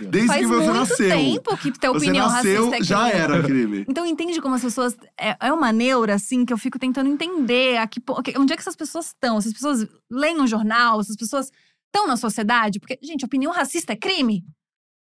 Desde 0.00 0.26
faz 0.28 0.40
que 0.40 0.46
você 0.46 0.64
muito 0.70 0.72
nasceu. 0.90 1.10
tempo 1.10 1.56
que 1.58 1.72
ter 1.72 1.88
Você 1.88 1.96
opinião 1.98 2.26
nasceu, 2.30 2.70
racista 2.70 2.76
é 2.76 2.78
crime. 2.78 2.84
já 2.84 3.08
era 3.10 3.42
crime. 3.42 3.84
Então 3.86 4.06
entende 4.06 4.40
como 4.40 4.54
as 4.54 4.62
pessoas. 4.62 4.96
É, 5.20 5.36
é 5.40 5.52
uma 5.52 5.70
neura, 5.72 6.14
assim, 6.14 6.44
que 6.46 6.52
eu 6.52 6.58
fico 6.58 6.78
tentando 6.78 7.10
entender 7.10 7.76
a 7.76 7.86
que, 7.86 8.00
onde 8.38 8.52
é 8.54 8.56
que 8.56 8.62
essas 8.62 8.74
pessoas 8.76 9.06
estão. 9.08 9.36
Essas 9.36 9.52
pessoas 9.52 9.86
leem 10.10 10.40
um 10.40 10.46
jornal, 10.46 11.00
essas 11.00 11.16
pessoas 11.16 11.50
estão 11.86 12.06
na 12.06 12.16
sociedade. 12.16 12.80
Porque, 12.80 12.98
gente, 13.02 13.24
opinião 13.26 13.52
racista 13.52 13.92
é 13.92 13.96
crime? 13.96 14.42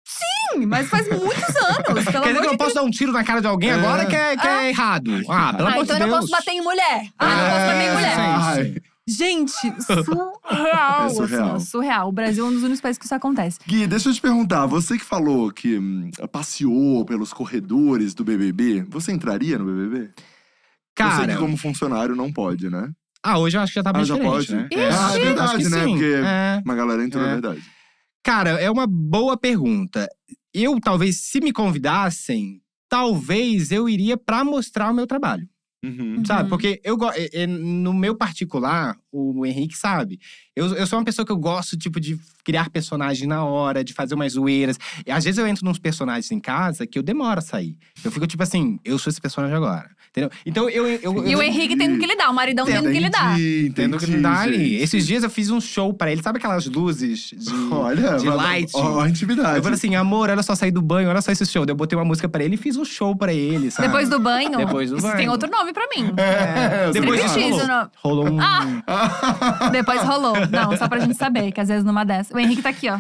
Sim, 0.07 0.67
mas 0.67 0.89
faz 0.89 1.07
muitos 1.09 1.57
anos. 1.57 2.05
Pelo 2.05 2.23
Quer 2.23 2.29
dizer 2.29 2.41
que 2.41 2.47
eu 2.47 2.51
não 2.51 2.57
posso 2.57 2.75
dar 2.75 2.83
um 2.83 2.91
tiro 2.91 3.13
na 3.13 3.25
cara 3.25 3.41
de 3.41 3.47
alguém 3.47 3.71
É. 3.71 3.75
agora 3.75 4.07
que 4.07 4.15
é, 4.17 4.37
que 4.37 4.47
é 4.47 4.69
errado. 4.71 5.11
Ah, 5.29 5.53
pelo 5.55 5.69
Ah, 5.69 5.73
amor 5.73 5.85
então 5.85 5.97
de 5.97 6.03
eu 6.03 6.07
não 6.09 6.19
Deus. 6.19 6.21
posso 6.21 6.31
bater 6.31 6.51
em 6.53 6.63
mulher. 6.63 7.09
Ah, 7.19 7.27
não 7.27 7.51
posso 7.51 7.67
bater 7.67 7.83
em 7.83 7.87
É, 7.89 7.95
mulher. 7.95 8.15
sim. 8.15 8.21
Ai. 8.21 8.75
Gente, 9.07 9.53
surreal. 9.83 11.07
É 11.07 11.09
surreal. 11.11 11.55
assim, 11.57 11.67
surreal. 11.67 12.09
O 12.09 12.13
Brasil 12.13 12.45
é 12.45 12.49
um 12.49 12.53
dos 12.53 12.63
únicos 12.63 12.81
países 12.81 12.99
que 12.99 13.05
isso 13.05 13.15
acontece. 13.15 13.59
Gui, 13.67 13.87
deixa 13.87 14.09
eu 14.09 14.15
te 14.15 14.21
perguntar. 14.21 14.67
Você 14.67 14.97
que 14.97 15.05
falou 15.05 15.51
que 15.53 15.79
hum, 15.79 16.11
passeou 16.33 17.05
pelos 17.05 17.33
corredores 17.33 18.15
do 18.15 18.25
BBB, 18.25 18.83
você 18.89 19.13
entraria 19.13 19.59
no 19.59 19.65
BBB? 19.67 19.99
eu 19.99 20.07
sei 20.07 20.15
Cara, 20.95 21.33
que 21.35 21.39
como 21.39 21.57
funcionário 21.57 22.15
não 22.17 22.33
pode, 22.33 22.71
né? 22.71 22.91
ah, 23.23 23.39
hoje 23.39 23.57
eu 23.57 23.63
acho 23.63 23.73
que 23.73 23.79
já 23.79 23.83
tá 23.83 23.93
bem 23.93 24.03
Ah, 24.03 24.05
já 24.05 24.15
diferente, 24.15 24.35
pode? 24.47 24.55
né? 24.55 24.69
Ixi. 24.71 24.83
Ah, 24.99 25.17
é 25.17 25.19
verdade, 25.19 25.49
acho 25.49 25.57
que 25.65 25.69
né? 25.71 25.85
sim. 25.85 25.91
Porque- 25.91 26.15
É. 26.25 26.63
Uma 26.65 26.75
galera 26.75 27.05
entrou, 27.05 27.25
É. 27.25 27.27
é 27.29 27.33
verdade. 27.33 27.63
Cara, 28.23 28.51
é 28.51 28.71
uma 28.71 28.87
boa 28.87 29.37
pergunta. 29.37 30.09
Eu, 30.53 30.79
talvez, 30.81 31.21
se 31.21 31.41
me 31.41 31.53
convidassem, 31.53 32.61
talvez 32.89 33.71
eu 33.73 33.89
iria 33.89 34.17
pra 34.17 34.45
mostrar 34.45 34.91
o 34.91 34.95
meu 34.95 35.07
trabalho. 35.07 35.49
Uhum. 35.85 36.25
Sabe? 36.25 36.45
Uhum. 36.45 36.49
Porque 36.49 36.81
eu 36.83 36.97
no 37.47 37.93
meu 37.93 38.15
particular, 38.15 38.97
o 39.15 39.47
Henrique 39.47 39.77
sabe. 39.77 40.19
Eu, 40.57 40.75
eu 40.75 40.87
sou 40.87 40.99
uma 40.99 41.05
pessoa 41.05 41.25
que 41.25 41.33
eu 41.33 41.37
gosto, 41.37 41.77
tipo, 41.77 42.01
de 42.01 42.19
criar 42.45 42.69
personagem 42.71 43.27
na 43.27 43.45
hora, 43.45 43.83
de 43.85 43.93
fazer 43.93 44.15
umas 44.15 44.33
zoeiras. 44.33 44.79
E 45.07 45.11
às 45.11 45.25
vezes 45.25 45.39
eu 45.39 45.47
entro 45.47 45.65
nos 45.65 45.79
personagens 45.79 46.31
em 46.31 46.41
casa 46.41 46.87
que 46.87 46.99
eu 46.99 47.03
demoro 47.03 47.39
a 47.39 47.43
sair. 47.43 47.77
Eu 48.05 48.11
fico, 48.11 48.27
tipo 48.27 48.43
assim, 48.43 48.79
eu 48.85 48.99
sou 48.99 49.11
esse 49.11 49.21
personagem 49.21 49.57
agora. 49.57 49.91
Entendeu? 50.11 50.31
Então 50.47 50.69
eu. 50.71 50.87
eu, 50.87 51.27
E 51.27 51.33
eu 51.33 51.39
o 51.41 51.43
Henrique 51.43 51.77
tendo 51.77 51.99
que 51.99 52.07
lidar, 52.07 52.31
o 52.31 52.35
maridão 52.35 52.65
tendo 52.65 52.91
que 52.91 53.01
lidar. 53.01 53.33
Entendi, 53.39 53.73
Tendo 53.75 53.99
que 53.99 54.05
entendi, 54.05 54.17
lidar 54.19 54.41
ali. 54.43 54.77
Esses 54.77 55.05
dias 55.07 55.25
eu 55.25 55.31
fiz 55.31 55.51
um 55.51 55.61
show 55.61 55.93
pra 55.93 56.13
ele. 56.13 56.23
Sabe 56.23 56.39
aquelas 56.39 56.67
luzes 56.67 57.31
de. 57.37 57.53
Olha, 57.73 58.17
de 58.19 58.27
mas- 58.27 58.37
light. 58.37 58.71
Ó, 58.75 59.01
a 59.01 59.09
intimidade. 59.09 59.57
Eu 59.57 59.63
falei 59.63 59.77
assim, 59.77 59.97
amor, 59.97 60.31
olha 60.31 60.43
só, 60.45 60.55
saí 60.55 60.71
do 60.71 60.81
banho, 60.81 61.09
olha 61.09 61.21
só 61.21 61.33
esse 61.33 61.45
show. 61.47 61.65
Eu 61.67 61.75
botei 61.75 61.99
uma 61.99 62.05
música 62.05 62.29
pra 62.29 62.45
ele 62.45 62.55
e 62.55 62.59
fiz 62.59 62.77
um 62.77 62.85
show 62.85 63.17
pra 63.17 63.33
ele, 63.35 63.73
sabe? 63.73 63.89
Depois 63.89 64.09
do 64.09 64.21
banho. 64.21 64.57
Depois 64.57 64.91
do 64.91 64.99
isso 64.99 65.07
banho. 65.07 65.17
tem 65.17 65.29
outro 65.29 65.51
nome 65.51 65.73
pra 65.73 65.85
mim. 65.97 66.13
É, 66.17 66.87
eu 66.87 66.93
Depois 66.93 67.21
rolou. 67.33 67.91
Rolou 67.97 68.29
um. 68.35 68.41
Ah! 68.41 68.83
Depois 69.73 70.03
rolou. 70.03 70.35
Não, 70.51 70.77
só 70.77 70.89
pra 70.89 71.01
gente 71.01 71.15
saber, 71.15 71.53
que 71.53 71.61
às 71.61 71.69
vezes 71.69 71.85
numa 71.85 72.05
dessa. 72.05 72.35
O 72.35 72.39
Henrique 72.39 72.63
tá 72.63 72.71
aqui, 72.71 72.89
ó. 72.89 72.99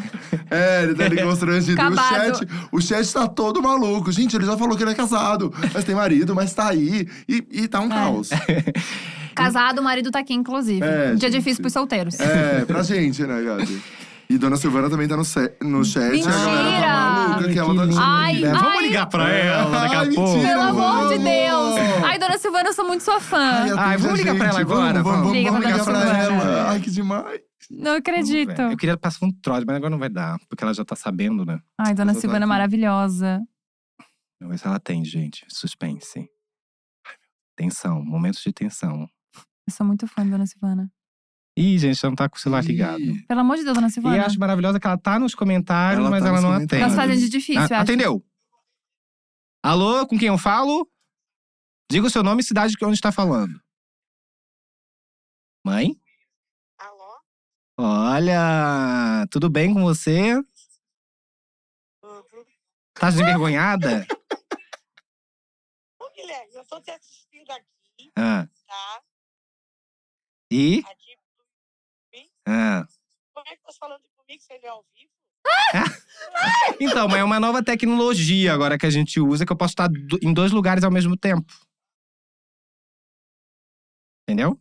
É, 0.50 0.84
ele 0.84 0.94
tá 0.94 1.04
ali 1.04 1.22
constrangido. 1.22 1.80
O 1.80 1.96
chat, 1.96 2.48
o 2.72 2.80
chat 2.80 3.12
tá 3.12 3.26
todo 3.26 3.62
maluco. 3.62 4.10
Gente, 4.12 4.36
ele 4.36 4.46
já 4.46 4.56
falou 4.56 4.76
que 4.76 4.82
ele 4.82 4.92
é 4.92 4.94
casado, 4.94 5.52
mas 5.72 5.84
tem 5.84 5.94
marido, 5.94 6.34
mas 6.34 6.52
tá 6.54 6.68
aí. 6.68 7.08
E, 7.28 7.44
e 7.50 7.68
tá 7.68 7.80
um 7.80 7.88
caos. 7.88 8.30
Casado, 9.34 9.80
o 9.80 9.82
marido 9.82 10.10
tá 10.10 10.20
aqui, 10.20 10.32
inclusive. 10.32 10.84
É, 10.84 11.12
um 11.12 11.16
dia 11.16 11.28
gente. 11.28 11.40
difícil 11.40 11.60
pros 11.60 11.72
solteiros. 11.72 12.20
É, 12.20 12.64
pra 12.64 12.82
gente, 12.82 13.22
né, 13.24 13.42
Gabi? 13.42 13.82
E 14.28 14.38
Dona 14.38 14.56
Silvana 14.56 14.88
também 14.88 15.06
tá 15.06 15.16
no, 15.16 15.22
no 15.70 15.84
chat. 15.84 16.04
A 16.04 16.30
galera 16.30 16.32
tá 16.32 16.62
Mentira! 16.62 17.28
maluca 17.28 17.52
que 17.52 17.58
ela 17.58 17.74
tá. 17.74 18.00
Ai, 18.00 18.34
Né? 18.40 18.52
Vamos 18.52 18.66
ai. 18.78 18.82
ligar 18.86 19.06
pra 19.06 19.28
ela 19.30 19.70
daqui 19.80 19.94
a 19.94 20.00
Ai, 20.00 20.10
pouco. 20.14 20.30
mentira, 20.32 20.48
Pelo 20.48 20.62
amor 20.62 21.08
de 21.08 21.18
vamos! 21.18 21.24
Deus! 21.24 22.04
Ai, 22.04 22.18
dona 22.18 22.38
Silvana, 22.38 22.68
eu 22.68 22.72
sou 22.72 22.86
muito 22.86 23.04
sua 23.04 23.20
fã. 23.20 23.36
Ai, 23.38 23.70
Ai, 23.76 23.96
vamos 23.98 24.18
ligar 24.18 24.34
pra 24.36 24.46
gente. 24.46 24.54
ela 24.54 24.60
agora, 24.62 25.02
Vamos, 25.02 25.04
vamos, 25.04 25.18
vamos. 25.26 25.32
Liga 25.36 25.50
vamos 25.50 25.64
pra 25.66 25.72
ligar 25.72 25.84
pra 25.84 26.00
Silvana. 26.24 26.50
ela. 26.52 26.70
Ai, 26.70 26.80
que 26.80 26.90
demais. 26.90 27.40
Não 27.70 27.92
acredito. 27.96 28.60
Eu 28.62 28.76
queria 28.76 28.96
passar 28.96 29.24
um 29.26 29.30
trote, 29.32 29.64
mas 29.66 29.76
agora 29.76 29.90
não 29.90 29.98
vai 29.98 30.08
dar. 30.10 30.38
Porque 30.48 30.64
ela 30.64 30.74
já 30.74 30.84
tá 30.84 30.96
sabendo, 30.96 31.44
né? 31.44 31.60
Ai, 31.78 31.94
dona 31.94 32.14
Silvana 32.14 32.46
maravilhosa. 32.46 33.40
Vamos 34.40 34.54
ver 34.54 34.58
se 34.58 34.66
ela 34.66 34.80
tem, 34.80 35.04
gente. 35.04 35.44
Suspense. 35.48 36.28
Tensão, 37.56 38.02
momentos 38.04 38.42
de 38.42 38.52
tensão. 38.52 39.06
Eu 39.66 39.72
sou 39.72 39.86
muito 39.86 40.06
fã 40.06 40.24
da 40.24 40.30
dona 40.32 40.46
Silvana. 40.46 40.90
Ih, 41.56 41.78
gente, 41.78 42.00
ela 42.04 42.10
não 42.10 42.16
tá 42.16 42.28
com 42.28 42.36
o 42.36 42.40
celular 42.40 42.64
ligado. 42.64 43.00
Pelo 43.28 43.40
amor 43.40 43.56
de 43.56 43.62
Deus, 43.64 43.74
dona 43.76 43.86
E 43.86 43.90
Silvana. 43.90 44.16
eu 44.16 44.22
acho 44.24 44.38
maravilhosa 44.40 44.80
que 44.80 44.86
ela 44.86 44.98
tá 44.98 45.18
nos 45.20 45.34
comentários, 45.36 46.00
Ela 46.00 46.10
mas 46.10 46.22
tá 46.22 46.28
ela 46.28 46.36
nos 46.36 46.42
não 46.44 46.50
comentários. 46.54 46.82
atende. 46.82 46.96
Nós 46.96 47.06
fazendo 47.08 47.20
de 47.24 47.28
difícil, 47.30 47.60
Ah, 47.60 47.66
eu 47.70 47.74
acho. 47.76 47.82
atendeu? 47.82 48.26
Alô, 49.62 50.06
com 50.06 50.18
quem 50.18 50.28
eu 50.28 50.36
falo? 50.38 50.90
Diga 51.90 52.06
o 52.06 52.10
seu 52.10 52.22
nome 52.24 52.40
e 52.40 52.44
cidade 52.44 52.74
de 52.74 52.84
onde 52.84 52.94
está 52.96 53.12
falando. 53.12 53.62
Mãe? 55.64 55.96
Alô? 56.78 57.18
Olha, 57.78 59.26
tudo 59.30 59.48
bem 59.48 59.72
com 59.72 59.82
você? 59.82 60.34
Tudo. 62.02 62.46
Tá 62.94 63.10
desenvergonhada? 63.10 64.06
Ô, 66.00 66.10
Guilherme, 66.10 66.52
eu 66.54 66.64
tô 66.66 66.80
te 66.80 66.90
assistindo 66.90 67.50
aqui, 67.50 68.12
Ah, 68.16 68.48
tá? 68.66 69.02
e? 70.50 70.80
Aqui. 70.80 71.03
Ah. 72.46 72.86
Como 73.32 73.46
é 73.48 73.56
que 73.56 73.62
tá 73.62 73.72
falando 73.78 74.02
comigo 74.16 74.42
se 74.42 74.52
ele 74.52 74.66
é 74.66 74.68
ao 74.68 74.84
vivo? 74.94 75.10
Então, 76.80 77.06
mas 77.08 77.18
é 77.18 77.24
uma 77.24 77.38
nova 77.38 77.62
tecnologia 77.62 78.52
agora 78.52 78.78
que 78.78 78.86
a 78.86 78.90
gente 78.90 79.20
usa 79.20 79.44
que 79.44 79.52
eu 79.52 79.56
posso 79.56 79.72
estar 79.72 79.90
em 80.22 80.32
dois 80.32 80.52
lugares 80.52 80.82
ao 80.82 80.90
mesmo 80.90 81.16
tempo. 81.16 81.52
Entendeu? 84.22 84.58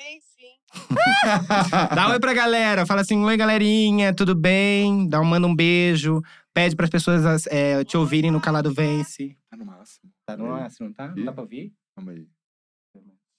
Sim, 0.00 0.20
sim. 0.20 0.52
Dá 1.94 2.08
um 2.08 2.12
oi 2.12 2.20
pra 2.20 2.34
galera. 2.34 2.84
Fala 2.84 3.02
assim: 3.02 3.22
Oi, 3.24 3.36
galerinha, 3.36 4.14
tudo 4.14 4.34
bem? 4.34 5.08
Dá 5.08 5.20
um, 5.20 5.24
manda 5.24 5.46
um 5.46 5.54
beijo. 5.54 6.20
Pede 6.52 6.74
pras 6.74 6.90
pessoas 6.90 7.46
é, 7.46 7.84
te 7.84 7.96
ouvirem 7.96 8.30
no 8.30 8.40
Calado 8.40 8.72
Vence. 8.72 9.36
Tá 9.48 9.56
no 9.56 9.64
máximo. 9.64 10.12
Tá 10.26 10.36
no 10.36 10.46
máximo, 10.48 10.92
tá? 10.92 11.08
Não 11.08 11.24
dá 11.24 11.32
pra 11.32 11.42
ouvir? 11.42 11.72
Calma 11.94 12.12
aí. 12.12 12.26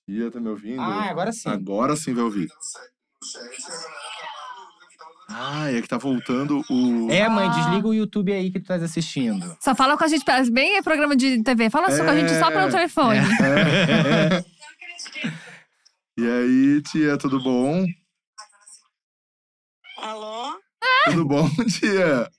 Tia, 0.08 0.32
tá 0.32 0.40
me 0.40 0.50
ouvindo? 0.50 0.82
Ah, 0.82 1.10
agora 1.10 1.32
sim. 1.32 1.50
Agora 1.50 1.96
sim 1.96 2.14
vai 2.14 2.24
ouvir. 2.24 2.48
Ah, 5.30 5.70
é 5.72 5.82
que 5.82 5.88
tá 5.88 5.98
voltando 5.98 6.64
o. 6.70 7.12
É, 7.12 7.28
mãe, 7.28 7.48
Ah. 7.48 7.52
desliga 7.52 7.88
o 7.88 7.94
YouTube 7.94 8.32
aí 8.32 8.50
que 8.52 8.60
tu 8.60 8.68
tá 8.68 8.76
assistindo. 8.76 9.58
Só 9.60 9.76
fala 9.76 9.98
com 9.98 10.04
a 10.04 10.08
gente, 10.08 10.24
bem 10.50 10.82
programa 10.82 11.16
de 11.16 11.44
TV. 11.44 11.70
Fala 11.70 11.92
só 11.92 12.04
com 12.04 12.10
a 12.12 12.16
gente 12.16 12.32
só 12.40 12.48
pelo 12.50 12.68
É. 12.68 12.72
telefone. 12.72 13.20
É. 13.20 14.46
E 16.20 16.26
aí, 16.28 16.82
tia, 16.82 17.18
tudo 17.18 17.40
bom? 17.44 17.86
Alô? 20.00 20.60
Tudo 21.06 21.26
bom, 21.26 21.50
tia? 21.80 22.30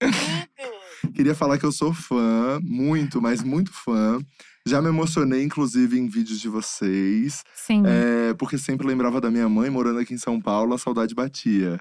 Tudo. 0.00 1.12
Queria 1.14 1.34
falar 1.34 1.58
que 1.58 1.64
eu 1.64 1.72
sou 1.72 1.92
fã, 1.94 2.60
muito, 2.62 3.20
mas 3.22 3.42
muito 3.42 3.72
fã. 3.72 4.20
Já 4.68 4.82
me 4.82 4.88
emocionei, 4.88 5.42
inclusive, 5.42 5.98
em 5.98 6.06
vídeos 6.06 6.40
de 6.40 6.48
vocês. 6.48 7.42
Sim. 7.54 7.82
É, 7.86 8.34
porque 8.34 8.58
sempre 8.58 8.86
lembrava 8.86 9.20
da 9.20 9.30
minha 9.30 9.48
mãe 9.48 9.70
morando 9.70 9.98
aqui 10.00 10.14
em 10.14 10.18
São 10.18 10.40
Paulo, 10.40 10.74
a 10.74 10.78
saudade 10.78 11.14
batia. 11.14 11.80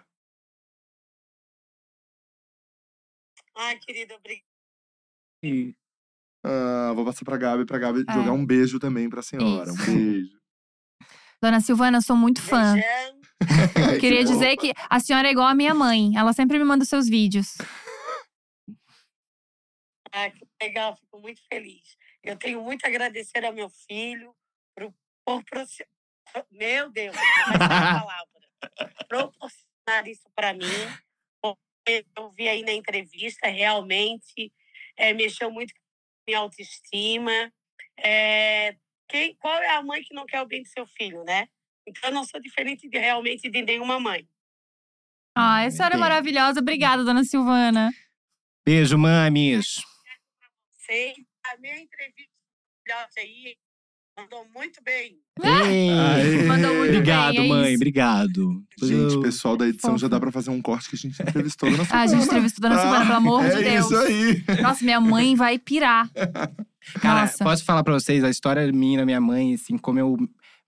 Ai, 3.55 3.77
querida, 3.79 4.15
obrigada. 4.15 5.75
Ah, 6.45 6.93
vou 6.95 7.03
passar 7.05 7.25
pra 7.25 7.37
Gabi, 7.37 7.65
pra 7.65 7.77
Gabi 7.79 8.03
É. 8.07 8.13
jogar 8.13 8.31
um 8.31 8.45
beijo 8.45 8.79
também 8.79 9.09
pra 9.09 9.21
senhora. 9.21 9.69
Isso. 9.71 9.81
Um 9.91 9.95
beijo. 9.95 10.37
Dona 11.41 11.59
Silvana, 11.59 11.97
eu 11.97 12.01
sou 12.01 12.15
muito 12.15 12.41
fã. 12.41 12.73
Beijão. 12.73 13.17
Queria 13.99 14.19
Que 14.19 14.31
dizer 14.31 14.57
que 14.57 14.73
a 14.89 14.99
senhora 14.99 15.27
é 15.27 15.31
igual 15.31 15.47
a 15.47 15.55
minha 15.55 15.73
mãe. 15.73 16.15
Ela 16.15 16.33
sempre 16.33 16.57
me 16.57 16.63
manda 16.65 16.83
os 16.83 16.89
seus 16.89 17.07
vídeos. 17.07 17.57
Ah, 20.11 20.29
que 20.31 20.45
legal, 20.61 20.95
fico 20.95 21.19
muito 21.19 21.41
feliz. 21.51 21.95
Eu 22.27 22.37
tenho 22.37 22.61
muito 22.61 22.85
a 22.85 22.89
agradecer 22.89 23.45
ao 23.45 23.53
meu 23.53 23.69
filho 23.69 24.35
por, 24.75 24.93
por 25.25 25.43
meu 26.51 26.89
Deus, 26.91 27.15
palavra. 27.57 28.27
Proporcionar 29.07 30.07
isso 30.07 30.29
para 30.35 30.53
mim. 30.53 30.65
porque 31.41 32.05
Eu 32.15 32.29
vi 32.31 32.47
aí 32.47 32.63
na 32.63 32.73
entrevista, 32.73 33.47
realmente 33.47 34.51
é, 34.97 35.13
mexeu 35.13 35.49
muito 35.49 35.73
com 35.73 35.79
a 35.79 36.23
minha 36.27 36.39
autoestima. 36.39 37.53
É, 37.97 38.75
quem, 39.07 39.35
qual 39.35 39.57
é 39.61 39.69
a 39.69 39.81
mãe 39.81 40.01
que 40.03 40.13
não 40.13 40.25
quer 40.25 40.41
o 40.41 40.45
bem 40.45 40.63
do 40.63 40.67
seu 40.67 40.85
filho, 40.85 41.23
né? 41.23 41.47
Então 41.87 42.09
eu 42.09 42.13
não 42.13 42.25
sou 42.25 42.41
diferente 42.41 42.89
de, 42.89 42.97
realmente 42.97 43.49
de 43.49 43.61
nenhuma 43.61 43.99
mãe. 43.99 44.27
Ah, 45.35 45.63
a 45.63 45.71
senhora 45.71 45.95
é 45.95 45.97
maravilhosa. 45.97 46.59
Obrigada, 46.59 47.03
Dona 47.03 47.23
Silvana. 47.23 47.91
Beijo, 48.65 48.97
mames. 48.97 49.81
Sei, 50.73 51.15
a 51.53 51.57
minha 51.59 51.79
entrevista 51.79 52.23
aí 53.17 53.55
mandou 54.19 54.45
muito 54.53 54.81
bem. 54.83 55.19
Aê! 55.43 56.43
Mandou 56.47 56.73
muito 56.73 56.89
Obrigado, 56.95 57.35
bem, 57.35 57.45
é 57.45 57.47
mãe. 57.49 57.67
isso. 57.67 57.75
Obrigado. 57.75 58.63
Gente, 58.81 59.21
pessoal 59.21 59.55
da 59.55 59.67
edição 59.67 59.97
já 59.97 60.07
dá 60.07 60.19
pra 60.19 60.31
fazer 60.31 60.49
um 60.49 60.61
corte 60.61 60.89
que 60.89 60.95
a 60.95 60.99
gente 60.99 61.21
entrevistou 61.21 61.69
na 61.69 61.83
Ah, 61.91 62.01
a 62.01 62.07
gente 62.07 62.25
entrevistou 62.25 62.67
Dona 62.67 62.81
Silvana, 62.81 63.05
pelo 63.05 63.17
amor 63.17 63.45
é 63.45 63.55
de 63.55 63.63
Deus. 63.63 63.85
isso 63.85 63.97
aí. 63.97 64.43
Nossa, 64.61 64.83
minha 64.83 64.99
mãe 64.99 65.35
vai 65.35 65.59
pirar. 65.59 66.09
Cara, 67.01 67.21
Nossa. 67.21 67.43
posso 67.43 67.63
falar 67.65 67.83
pra 67.83 67.93
vocês 67.93 68.23
a 68.23 68.29
história 68.29 68.71
minha 68.71 68.99
da 68.99 69.05
minha 69.05 69.19
mãe, 69.21 69.53
assim, 69.53 69.77
como 69.77 69.99
eu 69.99 70.17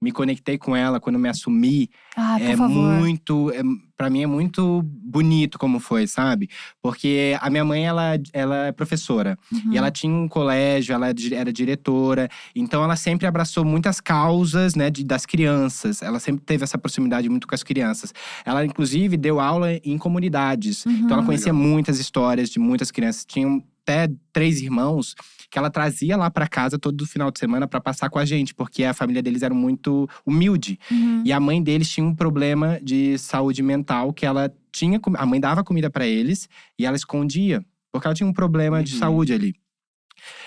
me 0.01 0.11
conectei 0.11 0.57
com 0.57 0.75
ela 0.75 0.99
quando 0.99 1.19
me 1.19 1.27
assumi. 1.27 1.89
Ah, 2.15 2.37
por 2.39 2.45
é 2.45 2.55
favor. 2.55 2.93
muito, 2.99 3.51
é, 3.51 3.61
para 3.97 4.09
mim 4.09 4.23
é 4.23 4.27
muito 4.27 4.81
bonito 4.83 5.59
como 5.59 5.77
foi, 5.79 6.07
sabe? 6.07 6.49
Porque 6.81 7.35
a 7.41 7.49
minha 7.49 7.65
mãe 7.65 7.85
ela, 7.85 8.17
ela 8.31 8.67
é 8.67 8.71
professora 8.71 9.37
Uhum. 9.51 9.73
e 9.73 9.77
ela 9.77 9.91
tinha 9.91 10.13
um 10.13 10.27
colégio, 10.27 10.93
ela 10.93 11.07
era 11.33 11.51
diretora, 11.51 12.29
então 12.55 12.81
ela 12.83 12.95
sempre 12.95 13.27
abraçou 13.27 13.65
muitas 13.65 13.99
causas, 13.99 14.73
né, 14.73 14.89
de, 14.89 15.03
das 15.03 15.25
crianças. 15.25 16.01
Ela 16.01 16.19
sempre 16.19 16.43
teve 16.45 16.63
essa 16.63 16.77
proximidade 16.77 17.27
muito 17.27 17.45
com 17.47 17.53
as 17.55 17.63
crianças. 17.63 18.13
Ela 18.45 18.65
inclusive 18.65 19.17
deu 19.17 19.39
aula 19.39 19.73
em 19.83 19.97
comunidades, 19.97 20.85
então 20.85 21.09
ela 21.11 21.19
Uhum. 21.19 21.25
conhecia 21.25 21.51
muitas 21.53 21.99
histórias 21.99 22.49
de 22.49 22.57
muitas 22.59 22.89
crianças. 22.89 23.25
Tinham 23.25 23.61
até 23.89 24.11
três 24.31 24.61
irmãos 24.61 25.15
que 25.49 25.57
ela 25.57 25.71
trazia 25.71 26.15
lá 26.15 26.29
pra 26.29 26.47
casa 26.47 26.77
todo 26.77 27.07
final 27.07 27.31
de 27.31 27.39
semana 27.39 27.67
pra 27.67 27.81
passar 27.81 28.07
com 28.09 28.19
a 28.19 28.25
gente, 28.25 28.53
porque 28.53 28.83
a 28.83 28.93
família 28.93 29.21
deles 29.21 29.41
era 29.41 29.53
muito 29.53 30.07
humilde. 30.23 30.79
Uhum. 30.91 31.23
E 31.25 31.33
a 31.33 31.39
mãe 31.39 31.61
deles 31.61 31.89
tinha 31.89 32.05
um 32.05 32.13
problema 32.13 32.79
de 32.83 33.17
saúde 33.17 33.63
mental 33.63 34.13
que 34.13 34.27
ela 34.27 34.53
tinha. 34.71 34.99
A 35.17 35.25
mãe 35.25 35.39
dava 35.39 35.63
comida 35.63 35.89
pra 35.89 36.05
eles 36.05 36.47
e 36.77 36.85
ela 36.85 36.95
escondia, 36.95 37.65
porque 37.91 38.05
ela 38.07 38.13
tinha 38.13 38.29
um 38.29 38.33
problema 38.33 38.83
de 38.83 38.93
Uhum. 38.93 38.99
saúde 38.99 39.33
ali. 39.33 39.55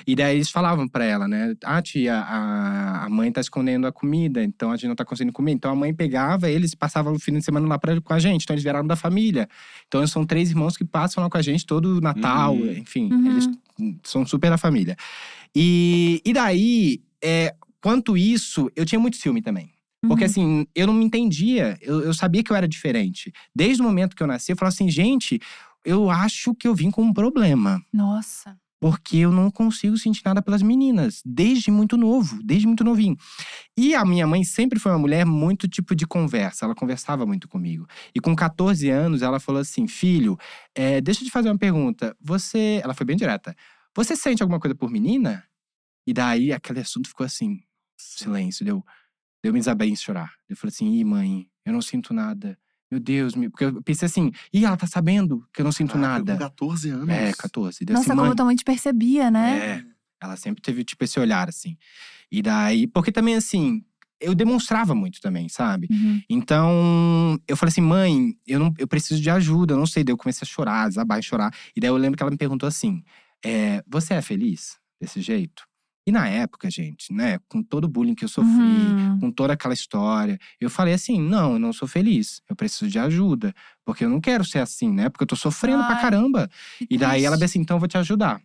E 0.07 0.15
daí 0.15 0.37
eles 0.37 0.51
falavam 0.51 0.89
pra 0.89 1.05
ela, 1.05 1.27
né? 1.29 1.55
Ah, 1.65 1.81
tia, 1.83 2.17
a, 2.19 3.05
a 3.05 3.09
mãe 3.11 3.31
tá 3.33 3.41
escondendo 3.41 3.87
a 3.87 3.93
comida, 3.93 4.43
então 4.43 4.71
a 4.71 4.77
gente 4.77 4.89
não 4.89 4.95
tá 4.97 5.05
conseguindo 5.05 5.33
comer. 5.33 5.53
Então 5.53 5.71
a 5.71 5.75
mãe 5.77 5.93
pegava 5.95 6.51
eles 6.51 6.73
e 6.73 6.77
passava 6.77 7.11
o 7.11 7.19
fim 7.19 7.33
de 7.39 7.43
semana 7.45 7.67
lá 7.67 7.79
pra, 7.79 8.01
com 8.01 8.13
a 8.13 8.19
gente. 8.19 8.43
Então 8.45 8.55
eles 8.55 8.63
vieram 8.63 8.87
da 8.87 8.97
família. 8.97 9.49
Então 9.89 10.07
são 10.07 10.25
três 10.25 10.51
irmãos 10.51 10.77
que 10.77 10.85
passam 10.85 11.23
lá 11.23 11.31
com 11.31 11.39
a 11.39 11.43
gente 11.43 11.65
todo 11.67 12.01
Natal, 12.01 12.55
Uhum. 12.57 12.73
enfim. 12.73 13.13
Uhum. 13.13 13.27
Eles 13.27 13.49
são 14.03 14.25
super 14.27 14.51
da 14.51 14.59
família. 14.59 14.97
E, 15.55 16.21
e 16.25 16.33
daí, 16.33 17.03
é, 17.23 17.55
quanto 17.81 18.17
isso, 18.17 18.71
eu 18.77 18.85
tinha 18.85 18.99
muito 19.01 19.17
ciúme 19.17 19.43
também. 19.43 19.71
Porque 20.09 20.25
Uhum. 20.25 20.31
assim, 20.31 20.67
eu 20.75 20.87
não 20.87 20.95
me 20.95 21.05
entendia. 21.05 21.79
Eu, 21.81 22.01
eu 22.01 22.13
sabia 22.15 22.43
que 22.43 22.51
eu 22.51 22.57
era 22.57 22.67
diferente. 22.67 23.33
Desde 23.55 23.81
o 23.81 23.85
momento 23.85 24.17
que 24.17 24.23
eu 24.23 24.27
nasci, 24.27 24.51
eu 24.53 24.57
falava 24.57 24.75
assim, 24.75 24.89
gente, 24.91 25.39
eu 25.85 26.11
acho 26.11 26.55
que 26.55 26.67
eu 26.67 26.75
vim 26.75 26.91
com 26.91 27.03
um 27.03 27.13
problema. 27.13 27.81
Nossa. 27.93 28.57
Porque 28.83 29.19
eu 29.19 29.31
não 29.31 29.49
consigo 29.49 29.97
sentir 29.97 30.23
nada 30.25 30.43
pelas 30.43 30.61
meninas, 30.61 31.23
desde 31.25 31.71
muito 31.71 31.97
novo, 31.97 32.43
desde 32.43 32.67
muito 32.67 32.83
novinho. 32.83 33.17
E 33.79 33.95
a 33.95 34.05
minha 34.05 34.27
mãe 34.27 34.43
sempre 34.43 34.81
foi 34.81 34.91
uma 34.91 34.99
mulher 34.99 35.25
muito 35.25 35.69
tipo 35.69 35.95
de 35.95 36.05
conversa, 36.05 36.65
ela 36.65 36.75
conversava 36.75 37.25
muito 37.25 37.47
comigo. 37.47 37.87
E 38.13 38.19
com 38.19 38.35
14 38.35 38.91
anos, 38.91 39.23
ela 39.23 39.39
falou 39.39 39.61
assim: 39.61 39.87
Filho, 39.87 40.37
é, 40.75 41.01
deixa 41.01 41.21
eu 41.23 41.27
te 41.27 41.31
fazer 41.31 41.49
uma 41.49 41.57
pergunta. 41.57 42.17
Você. 42.21 42.81
Ela 42.83 42.93
foi 42.93 43.07
bem 43.07 43.15
direta. 43.15 43.55
Você 43.95 44.17
sente 44.17 44.43
alguma 44.43 44.59
coisa 44.59 44.75
por 44.75 44.91
menina? 44.91 45.45
E 46.05 46.13
daí 46.13 46.53
aquele 46.53 46.81
assunto 46.81 47.07
ficou 47.07 47.25
assim: 47.25 47.61
silêncio. 47.97 48.65
Deu, 48.65 48.85
deu 49.45 49.53
me 49.53 49.61
desabei 49.61 49.91
em 49.91 49.95
chorar. 49.97 50.33
Eu 50.49 50.57
falei 50.57 50.73
assim: 50.75 50.93
Ih, 50.93 51.05
mãe, 51.05 51.49
eu 51.65 51.73
não 51.73 51.81
sinto 51.81 52.13
nada. 52.13 52.59
Meu 52.93 53.01
Deus, 53.01 53.33
porque 53.33 53.65
eu 53.65 53.83
pensei 53.83 54.05
assim: 54.05 54.31
Ih, 54.53 54.67
ela 54.67 54.77
tá 54.77 54.87
sabendo 54.87 55.49
que 55.51 55.63
eu 55.63 55.65
não 55.65 55.73
sinto 55.73 55.95
Caraca, 55.95 56.19
nada. 56.19 56.33
Com 56.35 56.39
14 56.41 56.91
anos. 56.91 57.09
É, 57.09 57.33
14. 57.33 57.87
Deu 57.87 57.95
Nossa, 57.95 58.03
assim, 58.03 58.11
como 58.11 58.27
mãe, 58.27 58.37
tua 58.37 58.45
mãe 58.45 58.55
te 58.55 58.65
percebia, 58.65 59.31
né? 59.31 59.59
é, 59.59 59.85
ela 60.21 60.37
sempre 60.37 60.61
teve, 60.61 60.85
tipo, 60.85 61.03
esse 61.03 61.19
olhar, 61.19 61.49
assim. 61.49 61.79
E 62.31 62.43
daí, 62.43 62.87
porque 62.87 63.11
também, 63.11 63.35
assim, 63.35 63.83
eu 64.21 64.35
demonstrava 64.35 64.95
muito 64.95 65.23
também, 65.23 65.49
sabe? 65.49 65.89
Uhum. 65.91 66.21
Então, 66.29 67.41
eu 67.49 67.57
falei 67.57 67.71
assim, 67.71 67.81
mãe, 67.81 68.35
eu, 68.47 68.59
não, 68.59 68.75
eu 68.77 68.87
preciso 68.87 69.23
de 69.23 69.31
ajuda, 69.31 69.73
eu 69.73 69.79
não 69.79 69.87
sei. 69.87 70.05
Daí 70.05 70.13
eu 70.13 70.19
comecei 70.19 70.45
a 70.45 70.49
chorar, 70.49 70.87
desabar 70.87 71.19
e 71.19 71.23
chorar. 71.23 71.51
E 71.75 71.81
daí 71.81 71.89
eu 71.89 71.97
lembro 71.97 72.19
que 72.19 72.23
ela 72.23 72.31
me 72.31 72.37
perguntou 72.37 72.67
assim: 72.67 73.03
é, 73.43 73.83
Você 73.89 74.13
é 74.13 74.21
feliz 74.21 74.77
desse 75.01 75.23
jeito? 75.23 75.65
E 76.07 76.11
na 76.11 76.27
época, 76.29 76.69
gente, 76.69 77.13
né, 77.13 77.39
com 77.49 77.63
todo 77.63 77.85
o 77.85 77.89
bullying 77.89 78.15
que 78.15 78.25
eu 78.25 78.29
sofri, 78.29 78.49
Uhum. 78.51 79.19
com 79.21 79.31
toda 79.31 79.53
aquela 79.53 79.73
história, 79.73 80.39
eu 80.61 80.69
falei 80.69 80.95
assim: 80.95 81.21
não, 81.21 81.53
eu 81.53 81.59
não 81.61 81.73
sou 81.73 81.87
feliz, 81.87 82.43
eu 82.49 82.57
preciso 82.57 82.91
de 82.91 82.99
ajuda, 82.99 83.55
porque 83.85 84.05
eu 84.05 84.11
não 84.11 84.21
quero 84.21 84.45
ser 84.45 84.59
assim, 84.59 84.91
né? 84.93 85.09
Porque 85.09 85.23
eu 85.23 85.29
tô 85.29 85.37
sofrendo 85.37 85.85
pra 85.85 85.95
Ai, 85.97 86.01
caramba. 86.03 86.51
Que 86.79 86.87
E 86.91 86.99
daí 86.99 87.25
ela 87.25 87.37
triste. 87.37 87.45
disse 87.45 87.45
assim: 87.45 87.61
então 87.63 87.77
eu 87.77 87.79
vou 87.79 87.89
te 87.89 87.97
ajudar. 87.99 88.41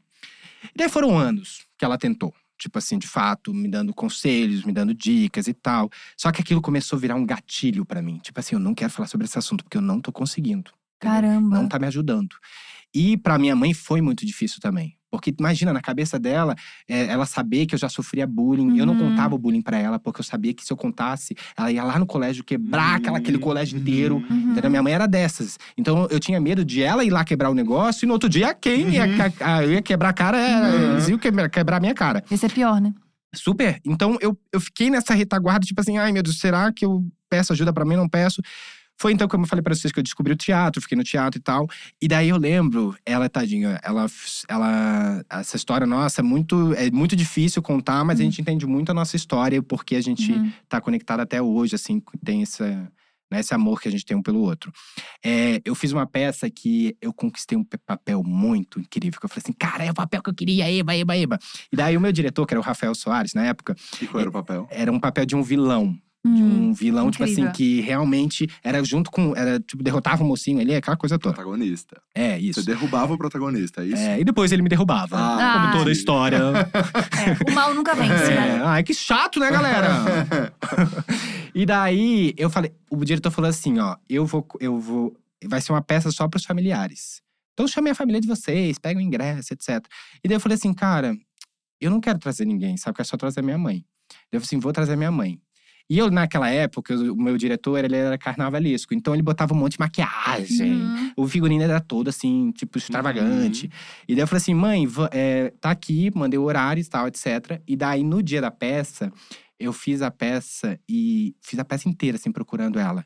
E 0.65 0.77
daí 0.77 0.89
foram 0.89 1.17
anos 1.17 1.65
que 1.77 1.83
ela 1.85 1.97
tentou. 1.97 2.33
Tipo 2.59 2.79
assim, 2.79 2.97
de 2.97 3.07
fato, 3.07 3.53
me 3.53 3.67
dando 3.67 3.93
conselhos, 3.93 4.63
me 4.63 4.71
dando 4.73 4.91
dicas 4.93 5.47
e 5.47 5.53
tal. 5.53 5.89
Só 6.17 6.31
que 6.31 6.41
aquilo 6.41 6.59
começou 6.61 6.97
a 6.97 6.99
virar 6.99 7.13
um 7.15 7.23
gatilho 7.25 7.85
pra 7.85 8.01
mim. 8.01 8.17
Tipo 8.17 8.39
assim, 8.39 8.55
eu 8.55 8.59
não 8.59 8.73
quero 8.73 8.91
falar 8.91 9.07
sobre 9.07 9.25
esse 9.25 9.37
assunto 9.37 9.63
porque 9.63 9.77
eu 9.77 9.81
não 9.81 10.01
tô 10.01 10.11
conseguindo. 10.11 10.71
entendeu? 10.99 11.15
Caramba. 11.21 11.55
Não 11.55 11.67
tá 11.67 11.77
me 11.77 11.85
ajudando. 11.85 12.35
E 12.93 13.15
pra 13.17 13.37
minha 13.37 13.55
mãe 13.55 13.75
foi 13.75 14.01
muito 14.01 14.25
difícil 14.25 14.59
também. 14.59 14.96
Porque 15.09 15.33
imagina, 15.39 15.71
na 15.71 15.81
cabeça 15.81 16.19
dela, 16.19 16.55
é, 16.87 17.05
ela 17.05 17.25
saber 17.25 17.65
que 17.65 17.73
eu 17.75 17.79
já 17.79 17.87
sofria 17.89 18.27
bullying. 18.27 18.77
Eu 18.77 18.85
não 18.85 18.93
Uhum. 18.93 19.09
contava 19.09 19.35
o 19.35 19.37
bullying 19.37 19.61
pra 19.61 19.77
ela, 19.77 19.97
porque 19.99 20.19
eu 20.19 20.23
sabia 20.25 20.53
que 20.53 20.65
se 20.65 20.71
eu 20.73 20.77
contasse, 20.77 21.35
ela 21.57 21.71
ia 21.71 21.83
lá 21.83 21.97
no 21.97 22.05
colégio 22.05 22.43
quebrar 22.43 22.95
aquela, 22.97 23.17
aquele 23.17 23.37
colégio 23.39 23.79
inteiro. 23.79 24.17
Uhum. 24.29 24.51
Entendeu? 24.51 24.69
Minha 24.69 24.83
mãe 24.83 24.93
era 24.93 25.07
dessas. 25.07 25.57
Então 25.77 26.07
eu 26.11 26.19
tinha 26.19 26.39
medo 26.39 26.65
de 26.65 26.81
ela 26.83 27.03
ir 27.05 27.09
lá 27.09 27.23
quebrar 27.23 27.49
o 27.49 27.53
negócio 27.53 28.05
e 28.05 28.07
no 28.07 28.13
outro 28.13 28.27
dia 28.29 28.53
quem 28.53 28.89
ia, 28.89 29.07
ca- 29.31 29.63
eu 29.63 29.71
ia 29.73 29.81
quebrar 29.81 30.09
a 30.09 30.13
cara, 30.13 30.37
era- 30.37 30.67
Uhum. 30.75 30.91
eles 30.93 31.07
iam 31.07 31.17
quebrar, 31.17 31.49
quebrar 31.49 31.77
a 31.77 31.79
minha 31.79 31.93
cara. 31.93 32.23
Esse 32.29 32.45
é 32.45 32.49
pior, 32.49 32.81
né? 32.81 32.93
Super. 33.35 33.79
Então 33.85 34.17
eu, 34.21 34.37
eu 34.51 34.59
fiquei 34.59 34.89
nessa 34.89 35.13
retaguarda, 35.13 35.65
tipo 35.65 35.79
assim, 35.79 35.97
ai 35.97 36.11
meu 36.11 36.23
Deus, 36.23 36.39
será 36.39 36.71
que 36.71 36.83
eu 36.85 37.05
peço 37.29 37.53
ajuda 37.53 37.71
pra 37.73 37.85
mim? 37.85 37.95
Não 37.95 38.07
peço. 38.09 38.41
Foi 38.99 39.13
então, 39.13 39.27
como 39.27 39.43
eu 39.45 39.47
falei 39.47 39.61
pra 39.61 39.75
vocês, 39.75 39.91
que 39.93 39.99
eu 39.99 40.03
descobri 40.03 40.33
o 40.33 40.35
teatro, 40.35 40.81
fiquei 40.81 40.97
no 40.97 41.03
teatro 41.03 41.39
e 41.39 41.41
tal. 41.41 41.67
E 42.01 42.07
daí 42.07 42.29
eu 42.29 42.37
lembro, 42.37 42.95
ela, 43.05 43.29
tadinha, 43.29 43.79
ela. 43.83 44.07
ela 44.47 45.23
essa 45.29 45.55
história 45.55 45.85
nossa 45.85 46.21
é 46.21 46.23
muito, 46.23 46.73
é 46.73 46.89
muito 46.91 47.15
difícil 47.15 47.61
contar, 47.61 48.03
mas 48.03 48.19
a 48.19 48.23
gente 48.23 48.41
entende 48.41 48.65
muito 48.65 48.89
a 48.91 48.93
nossa 48.93 49.15
história, 49.15 49.61
porque 49.61 49.95
a 49.95 50.01
gente 50.01 50.31
Uhum. 50.33 50.51
tá 50.67 50.81
conectado 50.81 51.19
até 51.19 51.41
hoje, 51.41 51.75
assim, 51.75 52.01
tem 52.23 52.41
essa, 52.41 52.65
né, 53.31 53.39
esse 53.39 53.53
amor 53.53 53.79
que 53.79 53.87
a 53.87 53.91
gente 53.91 54.05
tem 54.05 54.15
um 54.17 54.21
pelo 54.21 54.39
outro. 54.39 54.71
É, 55.23 55.61
eu 55.65 55.75
fiz 55.75 55.91
uma 55.91 56.07
peça 56.07 56.49
que 56.49 56.95
eu 57.01 57.13
conquistei 57.13 57.57
um 57.57 57.63
pe- 57.63 57.77
papel 57.77 58.23
muito 58.23 58.79
incrível, 58.79 59.19
que 59.19 59.25
eu 59.25 59.29
falei 59.29 59.43
assim, 59.43 59.53
cara, 59.53 59.83
é 59.85 59.91
o 59.91 59.93
papel 59.93 60.21
que 60.23 60.29
eu 60.29 60.33
queria, 60.33 60.71
eba, 60.71 60.95
eba, 60.95 61.15
eba. 61.17 61.39
E 61.71 61.75
daí 61.75 61.95
o 61.95 62.01
meu 62.01 62.11
diretor, 62.11 62.45
que 62.45 62.53
era 62.53 62.59
o 62.59 62.63
Rafael 62.63 62.95
Soares, 62.95 63.33
na 63.33 63.45
época, 63.45 63.75
E 64.01 64.07
qual 64.07 64.21
era 64.21 64.29
o 64.29 64.33
papel? 64.33 64.67
era 64.71 64.91
um 64.91 64.99
papel 64.99 65.25
de 65.25 65.35
um 65.35 65.43
vilão. 65.43 65.95
De 66.35 66.41
Hum. 66.43 66.69
um 66.69 66.73
vilão, 66.73 67.09
tipo 67.11 67.23
assim, 67.23 67.33
incrível. 67.41 67.51
que 67.53 67.81
realmente 67.81 68.49
era 68.63 68.83
junto 68.83 69.09
com. 69.09 69.35
Era, 69.35 69.59
tipo, 69.59 69.81
derrotava 69.83 70.23
o 70.23 70.27
mocinho 70.27 70.59
ali, 70.59 70.75
aquela 70.75 70.97
coisa 70.97 71.17
toda. 71.17 71.35
Protagonista. 71.35 72.01
É, 72.13 72.37
isso. 72.39 72.61
Você 72.61 72.67
derrubava 72.71 73.13
o 73.13 73.17
protagonista, 73.17 73.81
é 73.83 73.87
isso? 73.87 73.95
É, 74.01 74.19
e 74.19 74.23
depois 74.23 74.51
ele 74.51 74.61
me 74.61 74.69
derrubava. 74.69 75.15
Ah, 75.17 75.53
como 75.53 75.65
toda 75.71 75.81
entendi. 75.83 75.97
história. 75.97 76.39
É, 77.17 77.51
o 77.51 77.53
mal 77.53 77.73
nunca 77.73 77.95
vence, 77.95 78.31
É, 78.31 78.35
né? 78.35 78.61
ai, 78.63 78.83
que 78.83 78.93
chato, 78.93 79.39
né, 79.39 79.49
galera? 79.49 79.87
e 81.53 81.65
daí, 81.65 82.33
eu 82.37 82.49
falei, 82.49 82.71
o 82.89 83.03
diretor 83.03 83.31
falou 83.31 83.49
assim: 83.49 83.79
ó, 83.79 83.95
eu 84.09 84.25
vou, 84.25 84.45
eu 84.59 84.79
vou. 84.79 85.15
Vai 85.45 85.61
ser 85.61 85.71
uma 85.71 85.81
peça 85.81 86.11
só 86.11 86.27
pros 86.27 86.45
familiares. 86.45 87.21
Então 87.53 87.67
chamei 87.67 87.91
a 87.91 87.95
família 87.95 88.21
de 88.21 88.27
vocês, 88.27 88.77
pega 88.77 88.99
o 88.99 89.01
ingresso, 89.01 89.53
etc. 89.53 89.83
E 90.23 90.27
daí 90.27 90.35
eu 90.35 90.39
falei 90.39 90.55
assim, 90.55 90.73
cara, 90.73 91.15
eu 91.81 91.89
não 91.89 91.99
quero 91.99 92.19
trazer 92.19 92.45
ninguém, 92.45 92.77
sabe? 92.77 92.91
Eu 92.91 92.95
quero 92.97 93.07
só 93.07 93.17
trazer 93.17 93.41
minha 93.41 93.57
mãe. 93.57 93.83
Daí 94.09 94.17
eu 94.33 94.39
falei 94.41 94.45
assim, 94.45 94.59
vou 94.59 94.71
trazer 94.71 94.95
minha 94.95 95.11
mãe. 95.11 95.39
E 95.89 95.97
eu, 95.97 96.11
naquela 96.11 96.49
época, 96.49 96.93
o 96.95 97.15
meu 97.15 97.37
diretor, 97.37 97.83
ele 97.83 97.95
era 97.95 98.17
carnavalesco. 98.17 98.93
Então 98.93 99.13
ele 99.13 99.23
botava 99.23 99.53
um 99.53 99.57
monte 99.57 99.73
de 99.73 99.79
maquiagem. 99.79 100.73
Uhum. 100.73 101.11
O 101.15 101.27
figurino 101.27 101.63
era 101.63 101.79
todo 101.79 102.09
assim, 102.09 102.51
tipo, 102.51 102.77
extravagante. 102.77 103.69
E 104.07 104.13
daí 104.13 104.23
eu 104.23 104.27
falei 104.27 104.41
assim, 104.41 104.53
mãe, 104.53 104.85
é, 105.11 105.53
tá 105.61 105.71
aqui, 105.71 106.11
mandei 106.13 106.37
o 106.37 106.43
horário 106.43 106.81
e 106.81 106.85
tal, 106.85 107.07
etc. 107.07 107.61
E 107.65 107.75
daí, 107.77 108.03
no 108.03 108.21
dia 108.21 108.41
da 108.41 108.51
peça, 108.51 109.11
eu 109.57 109.71
fiz 109.71 110.01
a 110.01 110.11
peça 110.11 110.77
e 110.89 111.33
fiz 111.41 111.57
a 111.57 111.63
peça 111.65 111.87
inteira, 111.87 112.17
assim, 112.17 112.31
procurando 112.31 112.79
ela. 112.79 113.05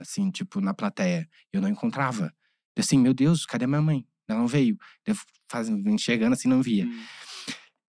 Assim, 0.00 0.30
tipo, 0.30 0.60
na 0.60 0.72
plateia. 0.72 1.28
Eu 1.52 1.60
não 1.60 1.68
encontrava. 1.68 2.32
Eu 2.74 2.80
assim, 2.80 2.98
meu 2.98 3.12
Deus, 3.12 3.44
cadê 3.44 3.66
minha 3.66 3.82
mãe? 3.82 4.06
Ela 4.26 4.40
não 4.40 4.46
veio. 4.46 4.78
Eu 5.06 5.14
faz, 5.50 5.68
chegando 5.98 6.32
assim, 6.32 6.48
não 6.48 6.62
via. 6.62 6.88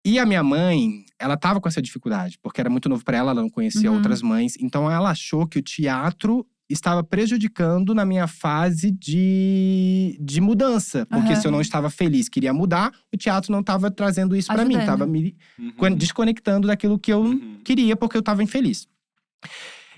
E 0.09 0.17
a 0.17 0.25
minha 0.25 0.41
mãe, 0.41 1.05
ela 1.19 1.37
tava 1.37 1.61
com 1.61 1.67
essa 1.67 1.79
dificuldade, 1.79 2.39
porque 2.41 2.59
era 2.59 2.67
muito 2.67 2.89
novo 2.89 3.05
pra 3.05 3.15
ela, 3.17 3.29
ela 3.29 3.41
não 3.43 3.49
conhecia 3.49 3.91
Uhum. 3.91 3.97
outras 3.97 4.23
mães. 4.23 4.55
Então 4.59 4.89
ela 4.89 5.11
achou 5.11 5.45
que 5.45 5.59
o 5.59 5.61
teatro 5.61 6.43
estava 6.67 7.03
prejudicando 7.03 7.93
na 7.93 8.03
minha 8.03 8.25
fase 8.25 8.89
de, 8.89 10.17
de 10.19 10.41
mudança. 10.41 11.05
Porque 11.05 11.33
Aham. 11.33 11.41
se 11.41 11.47
eu 11.47 11.51
não 11.51 11.61
estava 11.61 11.91
feliz, 11.91 12.27
queria 12.27 12.51
mudar, 12.51 12.91
o 13.13 13.17
teatro 13.17 13.51
não 13.51 13.59
estava 13.59 13.91
trazendo 13.91 14.35
isso 14.35 14.47
pra 14.51 14.65
mim, 14.65 14.77
Ajudando. 14.77 14.97
tava 14.99 15.05
me 15.05 15.35
Uhum. 15.59 15.71
con- 15.77 15.91
desconectando 15.95 16.67
daquilo 16.67 16.97
que 16.97 17.13
eu 17.13 17.21
Uhum. 17.21 17.59
queria, 17.63 17.95
porque 17.95 18.17
eu 18.17 18.23
tava 18.23 18.41
infeliz. 18.41 18.87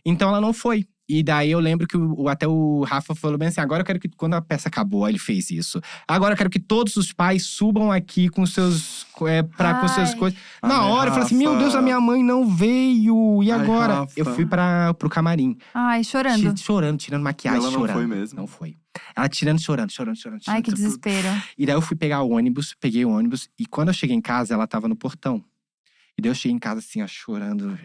Então 0.06 0.28
ela 0.28 0.42
não 0.42 0.52
foi. 0.52 0.86
E 1.14 1.22
daí 1.24 1.52
eu 1.52 1.60
lembro 1.60 1.86
que 1.88 1.98
o, 1.98 2.30
até 2.30 2.48
o 2.48 2.84
Rafa 2.84 3.14
falou 3.14 3.38
bem 3.38 3.50
assim: 3.50 3.60
agora 3.60 3.82
eu 3.82 3.86
quero 3.86 4.00
que, 4.00 4.08
quando 4.10 4.34
a 4.36 4.42
peça 4.42 4.70
acabou, 4.70 5.08
ele 5.10 5.20
fez 5.20 5.52
isso. 5.52 5.82
Agora 6.08 6.34
eu 6.34 6.38
quero 6.38 6.50
que 6.50 6.60
todos 6.60 6.96
os 6.96 7.12
pais 7.12 7.44
subam 7.46 7.92
aqui 7.92 8.30
com 8.30 8.46
seus. 8.46 9.06
É, 9.28 9.44
pra, 9.44 9.76
com 9.76 9.88
seus 9.88 10.12
Ai. 10.12 10.16
coisas. 10.16 10.40
Ai, 10.62 10.70
Na 10.70 10.84
hora 10.86 11.10
eu 11.10 11.14
falei 11.14 11.26
assim: 11.28 11.36
meu 11.38 11.52
Rafa. 11.52 11.64
Deus, 11.64 11.76
a 11.76 11.82
minha 11.82 12.00
mãe 12.00 12.24
não 12.24 12.48
veio. 12.48 13.44
E 13.44 13.52
Ai, 13.52 13.60
agora? 13.60 13.94
Rafa. 13.96 14.14
eu 14.16 14.26
fui 14.26 14.46
pra, 14.46 14.94
pro 14.94 15.10
camarim. 15.10 15.58
Ai, 15.74 16.04
chorando. 16.04 16.54
Ti- 16.54 16.62
Chorando, 16.64 16.98
tirando 16.98 17.22
E 17.22 17.24
maquiagem, 17.26 17.60
ela 17.62 17.72
não 17.72 17.80
chorando. 17.80 17.96
foi 17.96 18.08
mesmo? 18.08 18.40
Não 18.40 18.48
foi. 18.48 18.78
Ela 19.16 19.28
tirando, 19.30 19.60
chorando, 19.62 19.92
chorando, 19.92 20.16
chorando. 20.18 20.40
Ai, 20.40 20.44
chorando, 20.46 20.64
que 20.64 20.72
tipo, 20.72 20.78
desespero. 20.82 21.28
e 21.58 21.66
daí 21.66 21.76
eu 21.76 21.82
fui 21.82 21.96
pegar 21.98 22.22
o 22.24 22.32
ônibus, 22.32 22.76
peguei 22.80 23.04
o 23.06 23.10
ônibus, 23.10 23.50
e 23.60 23.66
quando 23.66 23.88
eu 23.90 23.94
cheguei 23.94 24.16
em 24.16 24.22
casa, 24.22 24.54
ela 24.54 24.66
tava 24.68 24.88
no 24.88 24.96
portão. 24.96 25.44
E 26.18 26.22
daí 26.22 26.30
eu 26.30 26.36
cheguei 26.36 26.56
em 26.56 26.60
casa 26.60 26.80
assim, 26.80 27.02
ó, 27.02 27.08
chorando. 27.08 27.78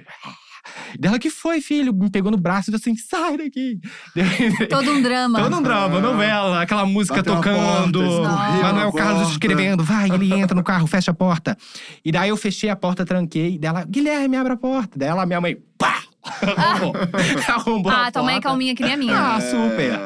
E 0.95 0.99
daí 0.99 1.09
ela, 1.11 1.19
que 1.19 1.31
foi, 1.31 1.61
filho? 1.61 1.93
Me 1.95 2.11
pegou 2.11 2.31
no 2.31 2.37
braço 2.39 2.71
e 2.71 2.75
disse 2.75 2.91
assim: 2.91 2.99
sai 2.99 3.37
daqui. 3.37 3.79
Todo 4.69 4.91
um 4.93 5.03
drama. 5.03 5.41
Todo 5.41 5.57
um 5.57 5.63
drama, 5.63 6.01
novela, 6.01 6.63
aquela 6.63 6.85
música 6.87 7.17
Bateu 7.17 7.35
a 7.35 7.37
tocando. 7.37 8.01
porta, 8.01 8.63
Manuel 8.63 8.89
a 8.89 8.93
Carlos 8.93 9.31
escrevendo, 9.31 9.85
vai, 9.85 10.11
ele 10.11 10.33
entra 10.33 10.55
no 10.55 10.63
carro, 10.63 10.87
fecha 10.87 11.11
a 11.11 11.15
porta. 11.15 11.57
E 12.05 12.11
daí 12.13 12.29
eu 12.29 12.37
fechei 12.37 12.69
a 12.71 12.77
porta, 12.77 13.05
tranquei. 13.05 13.59
Dela, 13.59 13.85
Guilherme, 13.85 14.37
abre 14.37 14.53
a 14.53 14.57
porta. 14.57 14.99
Daí 14.99 15.09
ela, 15.09 15.25
minha 15.27 15.41
mãe, 15.41 15.57
pá! 15.79 16.03
Arrombou. 16.57 16.95
Arrombou 17.49 17.93
a 17.93 18.07
Ah, 18.07 18.11
tua 18.13 18.23
mãe 18.23 18.37
é 18.37 18.41
calminha 18.41 18.75
que 18.75 18.83
nem 18.83 18.95
a 18.95 18.97
minha. 18.97 19.17
Ah, 19.37 19.41
super. 19.41 19.99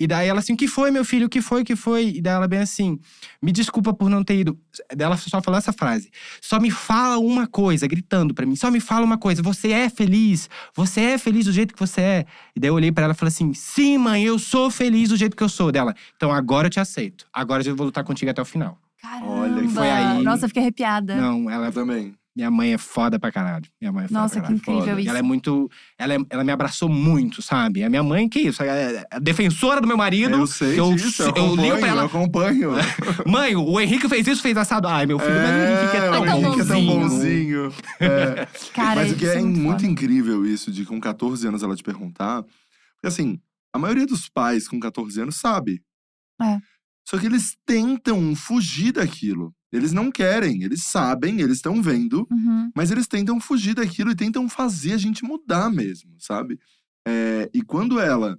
E 0.00 0.06
daí 0.06 0.26
ela 0.26 0.40
assim, 0.40 0.54
o 0.54 0.56
que 0.56 0.66
foi, 0.66 0.90
meu 0.90 1.04
filho? 1.04 1.26
O 1.26 1.28
que 1.28 1.42
foi, 1.42 1.60
o 1.60 1.64
que 1.64 1.76
foi? 1.76 2.08
E 2.08 2.22
daí 2.22 2.32
ela 2.32 2.48
bem 2.48 2.60
assim, 2.60 2.98
me 3.42 3.52
desculpa 3.52 3.92
por 3.92 4.08
não 4.08 4.24
ter 4.24 4.40
ido. 4.40 4.58
Daí 4.96 5.04
ela 5.04 5.16
só 5.18 5.42
falou 5.42 5.58
essa 5.58 5.74
frase. 5.74 6.10
Só 6.40 6.58
me 6.58 6.70
fala 6.70 7.18
uma 7.18 7.46
coisa, 7.46 7.86
gritando 7.86 8.32
pra 8.32 8.46
mim. 8.46 8.56
Só 8.56 8.70
me 8.70 8.80
fala 8.80 9.04
uma 9.04 9.18
coisa. 9.18 9.42
Você 9.42 9.72
é 9.72 9.90
feliz? 9.90 10.48
Você 10.74 11.02
é 11.02 11.18
feliz 11.18 11.44
do 11.44 11.52
jeito 11.52 11.74
que 11.74 11.80
você 11.80 12.00
é? 12.00 12.26
E 12.56 12.60
daí 12.60 12.70
eu 12.70 12.74
olhei 12.74 12.90
pra 12.90 13.04
ela 13.04 13.12
e 13.12 13.16
falei 13.16 13.28
assim, 13.28 13.52
sim, 13.52 13.98
mãe, 13.98 14.24
eu 14.24 14.38
sou 14.38 14.70
feliz 14.70 15.10
do 15.10 15.16
jeito 15.16 15.36
que 15.36 15.42
eu 15.42 15.48
sou. 15.48 15.70
Dela, 15.70 15.94
então 16.16 16.32
agora 16.32 16.66
eu 16.68 16.70
te 16.70 16.80
aceito. 16.80 17.26
Agora 17.30 17.62
eu 17.62 17.76
vou 17.76 17.84
lutar 17.84 18.02
contigo 18.02 18.30
até 18.30 18.40
o 18.40 18.44
final. 18.46 18.78
Caramba. 19.02 19.30
Olha, 19.30 19.68
foi 19.68 19.90
aí. 19.90 20.22
Nossa, 20.22 20.46
eu 20.46 20.48
fiquei 20.48 20.62
arrepiada. 20.62 21.14
Não, 21.16 21.50
ela… 21.50 21.66
Eu 21.66 21.72
também. 21.72 22.14
Minha 22.40 22.50
mãe 22.50 22.72
é 22.72 22.78
foda 22.78 23.18
pra 23.18 23.30
caralho. 23.30 23.66
Minha 23.78 23.92
mãe 23.92 24.06
é 24.06 24.08
foda 24.08 24.20
Nossa, 24.20 24.40
pra 24.40 24.48
que 24.48 24.60
caralho. 24.60 24.60
incrível 24.78 24.88
foda. 24.94 25.00
isso. 25.02 25.10
Ela 25.10 25.18
é 25.18 25.22
muito… 25.22 25.70
Ela, 25.98 26.14
é- 26.14 26.18
ela 26.30 26.42
me 26.42 26.50
abraçou 26.50 26.88
muito, 26.88 27.42
sabe? 27.42 27.84
A 27.84 27.90
minha 27.90 28.02
mãe, 28.02 28.26
que 28.30 28.40
isso? 28.40 28.62
É 28.62 29.06
a 29.10 29.18
defensora 29.18 29.78
do 29.78 29.86
meu 29.86 29.98
marido. 29.98 30.36
Eu 30.38 30.46
sei 30.46 30.80
eu, 30.80 30.94
disso, 30.94 31.22
eu, 31.22 31.26
eu 31.26 31.34
ligo 31.34 31.44
acompanho, 31.52 31.78
pra 31.78 31.88
ela, 31.88 32.00
eu 32.00 32.06
acompanho. 32.06 32.70
Mãe, 33.28 33.54
o 33.54 33.78
Henrique 33.78 34.08
fez 34.08 34.26
isso, 34.26 34.40
fez 34.40 34.56
assado. 34.56 34.88
Ai, 34.88 35.04
meu 35.04 35.18
filho, 35.18 35.34
mas 35.34 35.50
o 35.50 35.80
Henrique 35.82 35.96
é 35.98 36.00
tão 36.00 36.22
o 36.22 36.26
Henrique 36.26 36.60
é 36.60 36.64
tão 36.64 36.86
bonzinho. 36.86 37.00
bonzinho. 37.68 37.74
É. 38.00 38.46
Cara, 38.72 39.00
Mas 39.02 39.12
o 39.12 39.16
que 39.16 39.24
isso 39.26 39.34
é, 39.36 39.40
muito 39.42 39.60
muito 39.60 39.84
incrível 39.86 40.46
isso 40.46 40.72
de 40.72 40.86
com 40.86 40.98
14 40.98 41.46
anos 41.46 41.62
ela 41.62 41.76
te 41.76 41.82
perguntar. 41.82 42.42
Porque 42.42 43.06
assim, 43.06 43.38
a 43.70 43.78
maioria 43.78 44.06
dos 44.06 44.30
pais 44.30 44.66
com 44.66 44.80
14 44.80 45.20
anos 45.20 45.36
sabe. 45.36 45.82
É. 46.40 46.58
Só 47.06 47.18
que 47.18 47.26
eles 47.26 47.54
tentam 47.66 48.34
fugir 48.34 48.92
daquilo. 48.92 49.52
Eles 49.72 49.92
não 49.92 50.10
querem, 50.10 50.62
eles 50.62 50.82
sabem, 50.84 51.40
eles 51.40 51.56
estão 51.56 51.80
vendo, 51.82 52.26
Uhum. 52.30 52.70
mas 52.74 52.90
eles 52.90 53.06
tentam 53.06 53.38
fugir 53.40 53.74
daquilo 53.74 54.10
e 54.10 54.16
tentam 54.16 54.48
fazer 54.48 54.94
a 54.94 54.98
gente 54.98 55.24
mudar 55.24 55.70
mesmo, 55.70 56.12
sabe? 56.18 56.58
É, 57.06 57.48
e 57.54 57.62
quando 57.62 58.00
ela 58.00 58.38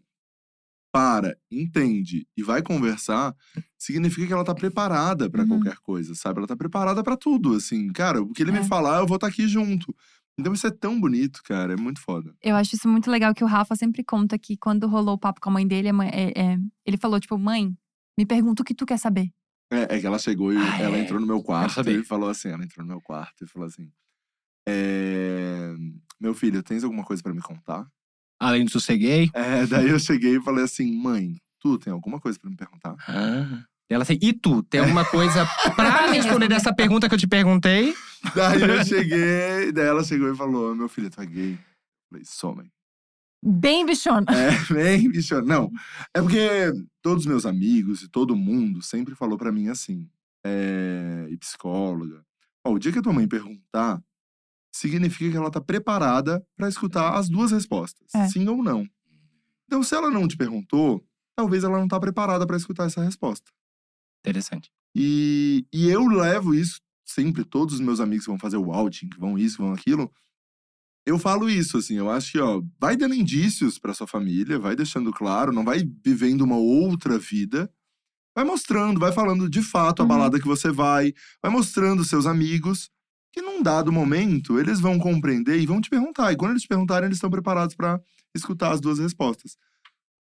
para, 0.93 1.38
entende 1.49 2.27
e 2.36 2.43
vai 2.43 2.61
conversar, 2.61 3.34
significa 3.77 4.27
que 4.27 4.34
ela 4.34 4.43
tá 4.43 4.53
preparada 4.53 5.29
pra 5.29 5.43
Uhum. 5.43 5.47
qualquer 5.47 5.77
coisa, 5.77 6.13
sabe? 6.15 6.39
Ela 6.39 6.47
tá 6.47 6.55
preparada 6.55 7.01
pra 7.01 7.15
tudo, 7.15 7.53
assim. 7.55 7.88
Cara, 7.93 8.21
o 8.21 8.34
que 8.34 8.43
ele 8.43 8.51
É. 8.51 8.59
me 8.59 8.67
falar, 8.67 8.99
eu 8.99 9.07
vou 9.07 9.15
estar 9.15 9.27
aqui 9.27 9.47
junto. 9.47 9.95
Então 10.38 10.51
isso 10.53 10.67
é 10.67 10.71
tão 10.71 10.99
bonito, 10.99 11.41
cara, 11.45 11.73
é 11.73 11.77
muito 11.77 12.01
foda. 12.01 12.34
Eu 12.41 12.55
acho 12.57 12.75
isso 12.75 12.89
muito 12.89 13.09
legal 13.09 13.34
que 13.34 13.43
o 13.43 13.47
Rafa 13.47 13.75
sempre 13.75 14.03
conta 14.03 14.38
que 14.38 14.57
quando 14.57 14.86
rolou 14.88 15.15
o 15.15 15.17
papo 15.17 15.39
com 15.39 15.49
a 15.49 15.53
mãe 15.53 15.65
dele, 15.67 15.89
a 15.89 15.93
mãe- 15.93 16.09
é- 16.11 16.34
é, 16.38 16.57
ele 16.86 16.97
falou, 16.97 17.19
tipo, 17.21 17.38
mãe, 17.38 17.73
me 18.17 18.25
pergunta 18.25 18.61
o 18.61 18.65
que 18.65 18.73
tu 18.75 18.86
quer 18.86 18.97
saber. 18.97 19.29
É, 19.72 19.95
é 19.95 19.99
que 19.99 20.05
ela 20.05 20.19
chegou 20.19 20.51
e 20.53 20.57
Ah, 20.57 20.82
ela 20.82 20.97
é. 20.97 21.01
entrou 21.01 21.19
no 21.19 21.26
meu 21.26 21.41
quarto 21.41 21.89
e 21.89 22.03
falou 22.03 22.30
assim, 22.30 22.49
ela 22.49 22.63
entrou 22.63 22.86
no 22.86 22.91
meu 22.91 23.01
quarto 23.01 23.45
e 23.45 23.47
falou 23.47 23.67
assim, 23.67 23.89
é, 24.67 25.74
meu 26.19 26.34
filho, 26.34 26.61
tens 26.61 26.84
alguma 26.84 27.03
coisa 27.03 27.24
pra 27.24 27.34
me 27.34 27.41
contar? 27.41 27.88
Além 28.39 28.65
do 28.65 28.72
sosseguei. 28.72 29.30
É, 29.34 29.65
daí 29.67 29.89
eu 29.89 29.99
cheguei 29.99 30.38
e 30.38 30.41
falei 30.41 30.63
assim, 30.65 30.91
mãe, 30.95 31.36
tu 31.59 31.78
tem 31.78 31.93
alguma 31.93 32.19
coisa 32.19 32.38
pra 32.39 32.49
me 32.49 32.55
perguntar? 32.57 32.95
Ah. 33.07 33.63
Ela 33.89 34.03
assim, 34.03 34.17
e 34.22 34.32
tu, 34.34 34.63
tem 34.63 34.80
alguma 34.82 35.03
coisa 35.05 35.45
pra 35.76 36.07
responder. 36.11 36.47
dessa 36.47 36.74
pergunta 36.74 37.09
que 37.09 37.15
eu 37.15 37.19
te 37.19 37.28
perguntei? 37.28 37.93
Daí 38.36 38.61
eu 38.61 38.86
cheguei, 38.86 39.72
daí 39.74 39.86
ela 39.86 40.03
chegou 40.03 40.32
e 40.32 40.36
falou, 40.36 40.74
meu 40.76 40.88
filho, 40.88 41.09
tu 41.09 41.19
é 41.22 41.26
gay? 41.26 41.53
Eu 41.53 41.59
falei, 42.09 42.26
sou, 42.26 42.55
mãe. 42.55 42.69
Bem 43.43 43.85
bichona. 43.85 44.25
É, 44.29 44.51
bem, 44.73 45.09
bicho. 45.09 45.41
Não, 45.41 45.71
é 46.13 46.21
porque 46.21 46.71
todos 47.01 47.23
os 47.23 47.27
meus 47.27 47.45
amigos 47.45 48.03
e 48.03 48.07
todo 48.09 48.35
mundo 48.35 48.81
sempre 48.81 49.15
falou 49.15 49.37
pra 49.37 49.51
mim 49.51 49.67
assim, 49.69 50.07
é, 50.45 51.27
e 51.29 51.37
psicóloga, 51.37 52.23
ó, 52.65 52.71
o 52.71 52.79
dia 52.79 52.91
que 52.91 52.99
a 52.99 53.01
tua 53.01 53.13
mãe 53.13 53.27
perguntar, 53.27 54.01
significa 54.73 55.31
que 55.31 55.37
ela 55.37 55.51
tá 55.51 55.59
preparada 55.59 56.45
pra 56.55 56.69
escutar 56.69 57.15
as 57.17 57.27
duas 57.29 57.51
respostas, 57.51 58.13
É. 58.15 58.27
sim 58.27 58.47
ou 58.47 58.63
não. 58.63 58.87
Então, 59.65 59.83
se 59.83 59.95
ela 59.95 60.09
não 60.11 60.27
te 60.27 60.37
perguntou, 60.37 61.03
talvez 61.35 61.63
ela 61.63 61.77
não 61.79 61.87
tá 61.87 61.99
preparada 61.99 62.45
pra 62.45 62.57
escutar 62.57 62.85
essa 62.85 63.03
resposta. 63.03 63.51
Interessante. 64.25 64.71
E, 64.95 65.65
e 65.73 65.89
eu 65.89 66.05
levo 66.07 66.53
isso 66.53 66.79
sempre, 67.05 67.43
todos 67.43 67.75
os 67.75 67.79
meus 67.81 67.99
amigos 67.99 68.25
que 68.25 68.31
vão 68.31 68.39
fazer 68.39 68.57
o 68.57 68.71
outing, 68.71 69.09
que 69.09 69.19
vão 69.19 69.37
isso, 69.37 69.57
vão 69.57 69.73
aquilo. 69.73 70.11
Eu 71.05 71.17
falo 71.17 71.49
isso, 71.49 71.77
assim, 71.77 71.95
eu 71.95 72.09
acho 72.11 72.33
que, 72.33 72.39
ó, 72.39 72.61
vai 72.79 72.95
dando 72.95 73.15
indícios 73.15 73.79
pra 73.79 73.93
sua 73.93 74.05
família, 74.07 74.59
vai 74.59 74.75
deixando 74.75 75.11
claro, 75.11 75.51
não 75.51 75.63
vai 75.65 75.83
vivendo 76.05 76.41
uma 76.41 76.57
outra 76.57 77.17
vida. 77.17 77.71
Vai 78.35 78.45
mostrando, 78.45 78.99
vai 78.99 79.11
falando 79.11 79.49
de 79.49 79.61
fato 79.61 80.01
a 80.01 80.03
Uhum. 80.03 80.09
balada 80.09 80.39
que 80.39 80.47
você 80.47 80.71
vai, 80.71 81.13
vai 81.43 81.51
mostrando 81.51 82.05
seus 82.05 82.25
amigos, 82.25 82.89
que 83.33 83.41
num 83.41 83.61
dado 83.63 83.91
momento 83.91 84.59
eles 84.59 84.79
vão 84.79 84.99
compreender 84.99 85.59
e 85.59 85.65
vão 85.65 85.81
te 85.81 85.89
perguntar. 85.89 86.31
E 86.31 86.37
quando 86.37 86.51
eles 86.51 86.63
te 86.63 86.67
perguntarem, 86.69 87.07
eles 87.07 87.17
estão 87.17 87.29
preparados 87.29 87.75
pra 87.75 87.99
escutar 88.35 88.71
as 88.71 88.81
duas 88.81 88.99
respostas. 88.99 89.57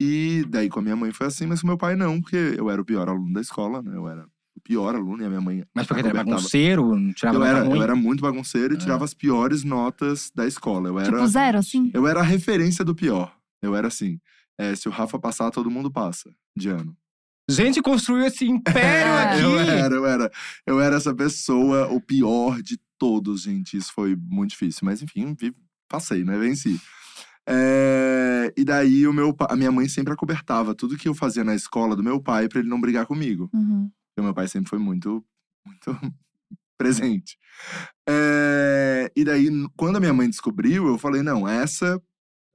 E 0.01 0.45
daí 0.49 0.69
com 0.69 0.79
a 0.79 0.83
minha 0.83 0.95
mãe 0.95 1.11
foi 1.13 1.27
assim, 1.27 1.45
mas 1.47 1.61
com 1.61 1.67
meu 1.67 1.77
pai 1.77 1.95
não, 1.95 2.21
porque 2.21 2.35
eu 2.57 2.69
era 2.69 2.81
o 2.81 2.85
pior 2.85 3.07
aluno 3.09 3.33
da 3.33 3.41
escola, 3.41 3.81
né? 3.81 3.95
Eu 3.95 4.07
era 4.07 4.25
pior 4.61 4.95
aluno 4.95 5.21
e 5.23 5.25
a 5.25 5.29
minha 5.29 5.41
mãe. 5.41 5.63
Mas 5.75 5.87
porque 5.87 6.01
ele 6.01 6.09
era 6.09 6.23
bagunceiro, 6.23 6.95
não 6.95 7.11
tirava 7.13 7.35
Eu 7.35 7.39
nota 7.39 7.51
era, 7.51 7.63
ruim? 7.63 7.77
eu 7.77 7.83
era 7.83 7.95
muito 7.95 8.21
bagunceiro 8.21 8.73
e 8.73 8.77
Ah. 8.77 8.79
tirava 8.79 9.03
as 9.05 9.13
piores 9.13 9.63
notas 9.63 10.31
da 10.33 10.45
escola. 10.47 10.87
Eu 10.89 10.99
era, 10.99 11.11
Tipo, 11.11 11.27
zero, 11.27 11.57
assim? 11.57 11.91
eu 11.93 12.07
era 12.07 12.19
a 12.19 12.23
referência 12.23 12.85
do 12.85 12.95
pior. 12.95 13.35
Eu 13.61 13.75
era 13.75 13.87
assim. 13.87 14.19
é, 14.59 14.75
se 14.75 14.87
o 14.87 14.91
Rafa 14.91 15.17
passar, 15.17 15.49
todo 15.49 15.71
mundo 15.71 15.89
passa 15.89 16.29
de 16.55 16.69
ano. 16.69 16.95
Gente, 17.49 17.81
construiu 17.81 18.25
esse 18.27 18.45
império 18.45 18.71
É. 19.11 19.23
aqui! 19.33 19.41
Eu 19.41 19.59
era, 19.59 19.95
eu 19.95 20.05
era. 20.05 20.31
Eu 20.67 20.79
era 20.79 20.95
essa 20.97 21.13
pessoa, 21.15 21.87
o 21.91 21.99
pior 21.99 22.61
de 22.61 22.77
todos, 22.99 23.41
gente. 23.41 23.75
Isso 23.75 23.91
foi 23.91 24.15
muito 24.15 24.51
difícil. 24.51 24.81
Mas 24.83 25.01
enfim, 25.01 25.35
vi- 25.39 25.55
passei, 25.89 26.23
né? 26.23 26.37
Venci. 26.37 26.79
É, 27.47 28.53
e 28.55 28.63
daí 28.63 29.07
o 29.07 29.13
meu, 29.13 29.33
pa- 29.33 29.47
a 29.49 29.55
minha 29.55 29.71
mãe 29.71 29.87
sempre 29.89 30.13
acobertava 30.13 30.75
tudo 30.75 30.95
que 30.97 31.07
eu 31.07 31.13
fazia 31.15 31.43
na 31.43 31.55
escola 31.55 31.95
do 31.95 32.03
meu 32.03 32.19
pai 32.21 32.47
pra 32.47 32.59
ele 32.59 32.69
não 32.69 32.79
brigar 32.79 33.05
comigo. 33.05 33.49
Uhum. 33.53 33.89
Porque 34.13 34.23
meu 34.25 34.33
pai 34.33 34.47
sempre 34.47 34.69
foi 34.69 34.79
muito, 34.79 35.23
muito 35.65 35.85
presente. 36.77 37.37
É, 38.07 39.11
e 39.15 39.23
daí, 39.23 39.47
quando 39.77 39.95
a 39.97 39.99
minha 39.99 40.13
mãe 40.13 40.29
descobriu, 40.29 40.87
eu 40.87 40.97
falei: 40.97 41.21
não, 41.21 41.47
essa 41.47 42.01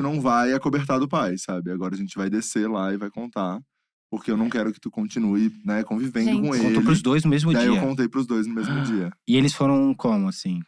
não 0.01 0.21
vai 0.21 0.53
acobertar 0.53 0.99
do 1.01 1.09
pai, 1.09 1.39
sabe? 1.39 1.71
Agora 1.71 1.95
a 1.95 1.99
gente 1.99 2.17
vai 2.17 2.29
descer 2.29 2.69
lá 2.69 2.93
e 2.93 2.97
vai 2.97 3.11
contar. 3.11 3.61
Porque 4.09 4.31
eu 4.31 4.37
não 4.37 4.49
quero 4.49 4.73
que 4.73 4.79
tu 4.79 4.89
continue, 4.91 5.53
né, 5.65 5.83
convivendo 5.83 6.31
com 6.41 6.53
Gente. 6.53 6.57
ele. 6.59 6.69
Contou 6.69 6.83
pros 6.85 7.03
dois 7.03 7.25
no 7.25 7.31
mesmo 7.31 7.53
Daí 7.53 7.67
eu 7.67 7.73
dia. 7.73 7.81
contei 7.83 8.09
pros 8.09 8.25
dois 8.27 8.47
no 8.47 8.55
mesmo 8.55 8.81
dia. 8.83 9.11
E 9.27 9.37
eles 9.37 9.53
foram 9.53 9.93
como, 9.95 10.29
assim? 10.29 10.61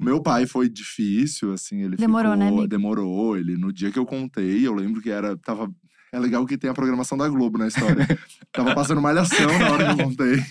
O 0.00 0.04
meu 0.04 0.22
pai 0.22 0.46
foi 0.46 0.68
difícil, 0.68 1.52
assim, 1.52 1.82
ele 1.82 1.96
Demorou, 1.96 2.36
né, 2.36 2.44
ficou, 2.44 2.58
amigo? 2.60 2.68
demorou. 2.68 3.36
Ele 3.36 3.56
no 3.56 3.72
dia 3.72 3.90
que 3.90 3.98
eu 3.98 4.06
contei, 4.06 4.64
eu 4.64 4.72
lembro 4.74 5.02
que 5.02 5.10
era 5.10 5.36
tava 5.36 5.68
é 6.12 6.18
legal 6.18 6.44
que 6.46 6.56
tem 6.58 6.70
a 6.70 6.74
programação 6.74 7.16
da 7.18 7.28
Globo 7.28 7.58
na 7.58 7.68
história. 7.68 8.06
tava 8.52 8.74
passando 8.74 9.00
malhação 9.00 9.46
na 9.58 9.70
hora 9.72 9.84
que 9.94 10.00
eu 10.00 10.04
contei. 10.06 10.42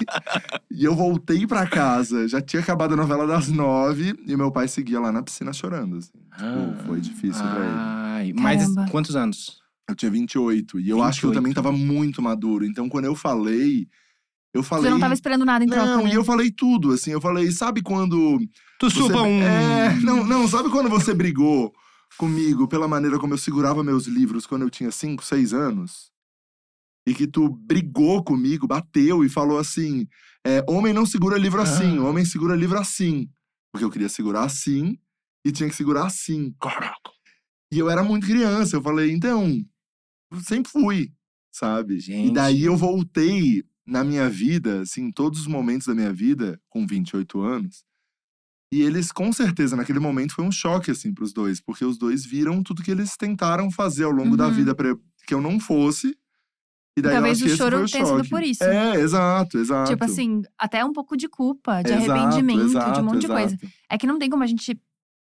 E 0.71 0.83
eu 0.85 0.95
voltei 0.95 1.45
pra 1.47 1.65
casa, 1.67 2.27
já 2.27 2.39
tinha 2.41 2.61
acabado 2.61 2.93
a 2.93 2.97
novela 2.97 3.25
das 3.25 3.47
nove 3.49 4.15
e 4.27 4.35
meu 4.35 4.51
pai 4.51 4.67
seguia 4.67 4.99
lá 4.99 5.11
na 5.11 5.23
piscina 5.23 5.51
chorando, 5.53 5.97
assim. 5.97 6.11
Tipo, 6.37 6.85
foi 6.85 7.01
difícil 7.01 7.43
pra 7.43 7.59
ele. 7.59 7.73
Ai, 7.75 8.33
mas 8.33 8.61
Caramba. 8.61 8.87
quantos 8.91 9.15
anos? 9.15 9.57
Eu 9.89 9.95
tinha 9.95 10.11
28 10.11 10.79
e 10.79 10.89
eu 10.89 11.01
acho 11.01 11.21
que 11.21 11.25
eu 11.25 11.29
28. 11.31 11.33
também 11.33 11.53
tava 11.53 11.71
muito 11.71 12.21
maduro. 12.21 12.65
Então 12.65 12.89
quando 12.89 13.05
eu 13.05 13.15
falei, 13.15 13.87
eu 14.53 14.61
falei 14.61 14.83
Você 14.85 14.89
não 14.91 14.99
tava 14.99 15.13
esperando 15.13 15.45
nada 15.45 15.63
em 15.63 15.67
troca, 15.67 15.85
Não, 15.85 16.03
né? 16.03 16.11
e 16.11 16.13
eu 16.13 16.23
falei 16.23 16.51
tudo, 16.51 16.91
assim, 16.91 17.11
eu 17.11 17.21
falei, 17.21 17.51
sabe 17.51 17.81
quando 17.81 18.37
Tu 18.79 18.89
Você- 18.91 18.97
supa 18.97 19.21
um. 19.23 19.41
É, 19.41 19.95
não, 20.01 20.23
não, 20.25 20.47
sabe 20.47 20.69
quando 20.69 20.89
você 20.89 21.13
brigou 21.13 21.73
comigo 22.17 22.67
pela 22.67 22.87
maneira 22.87 23.19
como 23.19 23.33
eu 23.33 23.37
segurava 23.37 23.83
meus 23.83 24.07
livros 24.07 24.45
quando 24.45 24.63
eu 24.63 24.69
tinha 24.69 24.91
5, 24.91 25.23
6 25.23 25.53
anos? 25.53 26.11
E 27.07 27.13
que 27.13 27.25
tu 27.27 27.47
brigou 27.49 28.23
comigo, 28.23 28.67
bateu 28.67 29.23
e 29.23 29.29
falou 29.29 29.57
assim: 29.57 30.07
é, 30.45 30.63
homem 30.67 30.93
não 30.93 31.05
segura 31.05 31.37
livro 31.37 31.61
assim, 31.61 31.97
Ah. 31.97 32.03
homem 32.03 32.25
segura 32.25 32.55
livro 32.55 32.77
assim. 32.77 33.29
Porque 33.71 33.85
eu 33.85 33.91
queria 33.91 34.09
segurar 34.09 34.43
assim 34.43 34.97
e 35.45 35.51
tinha 35.51 35.69
que 35.69 35.75
segurar 35.75 36.05
assim. 36.05 36.53
E 37.71 37.79
eu 37.79 37.89
era 37.89 38.03
muito 38.03 38.25
criança, 38.27 38.75
eu 38.75 38.81
falei, 38.81 39.11
então, 39.11 39.61
eu 40.31 40.39
sempre 40.41 40.71
fui, 40.71 41.13
sabe? 41.51 41.99
Gente. 41.99 42.29
E 42.29 42.33
daí 42.33 42.63
eu 42.63 42.75
voltei 42.77 43.63
na 43.85 44.03
minha 44.03 44.29
vida, 44.29 44.81
assim, 44.81 45.03
em 45.03 45.11
todos 45.11 45.41
os 45.41 45.47
momentos 45.47 45.87
da 45.87 45.95
minha 45.95 46.11
vida, 46.11 46.59
com 46.69 46.85
28 46.85 47.41
anos. 47.41 47.85
E 48.71 48.81
eles, 48.81 49.11
com 49.11 49.31
certeza, 49.31 49.75
naquele 49.75 49.99
momento 49.99 50.33
foi 50.35 50.43
um 50.43 50.51
choque, 50.51 50.91
assim, 50.91 51.13
pros 51.13 51.31
dois, 51.31 51.61
porque 51.61 51.85
os 51.85 51.97
dois 51.97 52.25
viram 52.25 52.61
tudo 52.61 52.83
que 52.83 52.91
eles 52.91 53.15
tentaram 53.15 53.71
fazer 53.71 54.03
ao 54.03 54.11
longo 54.11 54.35
da 54.35 54.47
Uhum. 54.47 54.53
vida 54.53 54.75
pra 54.75 54.93
que 55.25 55.33
eu 55.33 55.41
não 55.41 55.59
fosse. 55.59 56.17
E 56.97 57.01
daí 57.01 57.11
eu 57.13 57.21
Talvez 57.21 57.41
o 57.41 57.49
choro 57.55 57.85
tenha 57.89 58.05
sido 58.05 58.27
por 58.29 58.41
isso. 58.43 58.63
É, 58.63 58.95
exato, 58.99 59.57
exato. 59.59 59.91
Tipo 59.91 60.03
assim, 60.03 60.41
até 60.57 60.83
um 60.83 60.91
pouco 60.91 61.15
de 61.15 61.29
culpa, 61.29 61.81
de 61.83 61.93
Exato, 61.93 62.11
arrependimento, 62.11 62.59
de 62.63 62.69
exato, 62.71 62.99
um 62.99 63.03
monte 63.03 63.19
de 63.21 63.27
coisa. 63.27 63.55
exato. 63.55 63.67
É 63.89 63.97
que 63.97 64.07
não 64.07 64.17
tem 64.19 64.29
como 64.29 64.43
a 64.43 64.47
gente 64.47 64.77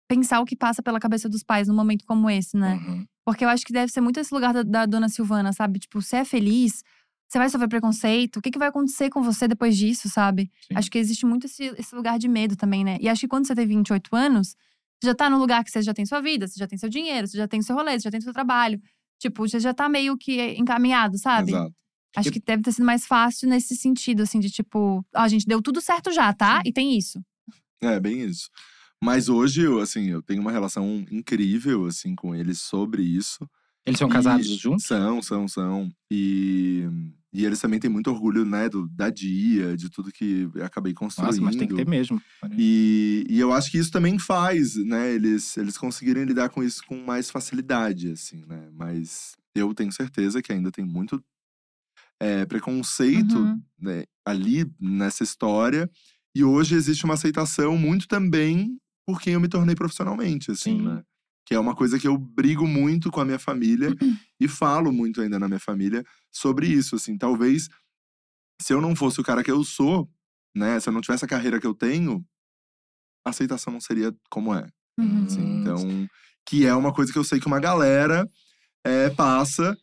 pensar 0.08 0.40
o 0.40 0.44
que 0.44 0.56
passa 0.56 0.82
pela 0.82 0.98
cabeça 0.98 1.28
dos 1.28 1.42
pais 1.44 1.68
num 1.68 1.74
momento 1.74 2.04
como 2.06 2.28
esse, 2.30 2.56
né? 2.56 2.74
Uhum. 2.84 3.04
Porque 3.24 3.44
eu 3.44 3.48
acho 3.48 3.64
que 3.64 3.72
deve 3.72 3.92
ser 3.92 4.00
muito 4.00 4.18
esse 4.18 4.34
lugar 4.34 4.52
da, 4.52 4.62
da 4.62 4.86
dona 4.86 5.08
Silvana, 5.08 5.52
sabe? 5.52 5.78
Tipo, 5.78 6.00
você 6.02 6.16
é 6.16 6.24
feliz, 6.24 6.82
você 7.30 7.38
vai 7.38 7.48
sofrer 7.48 7.68
preconceito, 7.68 8.38
o 8.38 8.42
que, 8.42 8.50
que 8.50 8.58
vai 8.58 8.68
acontecer 8.68 9.08
com 9.08 9.22
você 9.22 9.46
depois 9.46 9.76
disso, 9.76 10.08
sabe? 10.08 10.50
Sim. 10.66 10.74
Acho 10.74 10.90
que 10.90 10.98
existe 10.98 11.24
muito 11.24 11.46
esse, 11.46 11.62
esse 11.78 11.94
lugar 11.94 12.18
de 12.18 12.26
medo 12.26 12.56
também, 12.56 12.82
né? 12.82 12.98
E 13.00 13.08
acho 13.08 13.20
que 13.20 13.28
quando 13.28 13.46
você 13.46 13.54
tem 13.54 13.66
28 13.66 14.16
anos, 14.16 14.56
você 15.00 15.06
já 15.10 15.14
tá 15.14 15.30
num 15.30 15.38
lugar 15.38 15.62
que 15.62 15.70
você 15.70 15.80
já 15.80 15.94
tem 15.94 16.04
sua 16.04 16.20
vida, 16.20 16.48
você 16.48 16.58
já 16.58 16.66
tem 16.66 16.76
seu 16.76 16.88
dinheiro, 16.88 17.28
você 17.28 17.36
já 17.36 17.46
tem 17.46 17.62
seu 17.62 17.76
rolê, 17.76 17.92
você 17.92 18.02
já 18.04 18.10
tem 18.10 18.20
seu 18.20 18.32
trabalho. 18.32 18.82
Tipo, 19.20 19.48
você 19.48 19.60
já 19.60 19.72
tá 19.72 19.88
meio 19.88 20.16
que 20.18 20.40
encaminhado, 20.58 21.16
sabe? 21.18 21.52
Exato. 21.52 21.72
Acho 22.16 22.32
que 22.32 22.40
deve 22.40 22.64
ter 22.64 22.72
sido 22.72 22.84
mais 22.84 23.06
fácil 23.06 23.48
nesse 23.48 23.76
sentido, 23.76 24.22
assim, 24.24 24.40
de 24.40 24.50
tipo, 24.50 25.04
ó, 25.14 25.20
a 25.20 25.28
gente 25.28 25.46
deu 25.46 25.62
tudo 25.62 25.80
certo 25.80 26.10
já, 26.10 26.32
tá? 26.32 26.60
E 26.66 26.72
tem 26.72 26.98
isso. 26.98 27.20
É, 27.80 28.00
bem 28.00 28.22
isso. 28.24 28.50
Mas 29.02 29.28
hoje, 29.28 29.62
eu, 29.62 29.78
assim, 29.78 30.06
eu 30.10 30.20
tenho 30.20 30.42
uma 30.42 30.50
relação 30.50 31.06
incrível, 31.12 31.86
assim, 31.86 32.16
com 32.16 32.34
eles 32.34 32.60
sobre 32.60 33.02
isso. 33.04 33.48
Eles 33.86 33.98
são 33.98 34.08
E- 34.08 34.12
casados 34.12 34.46
juntos? 34.48 34.84
São, 34.84 35.22
são, 35.22 35.46
são. 35.48 35.90
E, 36.10 36.84
e 37.32 37.44
eles 37.44 37.60
também 37.60 37.78
têm 37.78 37.90
muito 37.90 38.10
orgulho, 38.10 38.44
né, 38.44 38.68
do, 38.68 38.88
da 38.88 39.08
dia, 39.08 39.76
de 39.76 39.88
tudo 39.88 40.10
que 40.10 40.48
eu 40.54 40.64
acabei 40.64 40.92
construindo. 40.92 41.28
Nossa, 41.28 41.40
mas 41.40 41.56
tem 41.56 41.68
que 41.68 41.74
ter 41.74 41.86
mesmo. 41.86 42.20
E, 42.58 43.24
e 43.28 43.38
eu 43.38 43.52
acho 43.52 43.70
que 43.70 43.78
isso 43.78 43.90
também 43.90 44.18
faz, 44.18 44.74
né, 44.76 45.12
eles, 45.12 45.56
eles 45.56 45.78
conseguirem 45.78 46.24
lidar 46.24 46.48
com 46.48 46.62
isso 46.62 46.82
com 46.86 46.96
mais 46.96 47.30
facilidade, 47.30 48.10
assim, 48.10 48.44
né. 48.46 48.68
Mas 48.72 49.36
eu 49.54 49.72
tenho 49.74 49.92
certeza 49.92 50.42
que 50.42 50.52
ainda 50.52 50.70
tem 50.70 50.84
muito 50.84 51.22
é, 52.20 52.44
preconceito 52.44 53.38
Uhum. 53.38 53.62
né, 53.80 54.04
ali 54.24 54.70
nessa 54.80 55.22
história. 55.22 55.90
E 56.34 56.44
hoje 56.44 56.74
existe 56.74 57.04
uma 57.04 57.14
aceitação 57.14 57.76
muito 57.76 58.06
também 58.06 58.76
por 59.06 59.20
quem 59.20 59.34
eu 59.34 59.40
me 59.40 59.48
tornei 59.48 59.74
profissionalmente, 59.74 60.50
assim, 60.50 60.78
Sim. 60.78 60.82
né? 60.82 61.02
Que 61.44 61.54
é 61.54 61.58
uma 61.58 61.74
coisa 61.74 61.98
que 61.98 62.06
eu 62.06 62.16
brigo 62.16 62.66
muito 62.66 63.10
com 63.10 63.20
a 63.20 63.24
minha 63.24 63.38
família 63.38 63.88
e 64.38 64.46
falo 64.46 64.92
muito 64.92 65.20
ainda 65.20 65.38
na 65.38 65.48
minha 65.48 65.58
família 65.58 66.04
sobre 66.32 66.66
isso, 66.66 66.96
assim. 66.96 67.16
Talvez 67.16 67.68
se 68.60 68.72
eu 68.72 68.80
não 68.80 68.94
fosse 68.94 69.20
o 69.20 69.24
cara 69.24 69.42
que 69.42 69.50
eu 69.50 69.64
sou, 69.64 70.08
né? 70.54 70.78
Se 70.80 70.88
eu 70.88 70.92
não 70.92 71.00
tivesse 71.00 71.24
a 71.24 71.28
carreira 71.28 71.60
que 71.60 71.66
eu 71.66 71.74
tenho, 71.74 72.24
a 73.24 73.30
aceitação 73.30 73.72
não 73.72 73.80
seria 73.80 74.14
como 74.30 74.54
é. 74.54 74.66
Uhum. 74.98 75.24
assim. 75.24 75.40
Hum. 75.40 75.60
Então, 75.60 76.08
que 76.46 76.66
é 76.66 76.74
uma 76.74 76.92
coisa 76.92 77.12
que 77.12 77.18
eu 77.18 77.24
sei 77.24 77.40
que 77.40 77.46
uma 77.46 77.60
galera 77.60 78.28
é, 78.84 79.10
passa. 79.10 79.76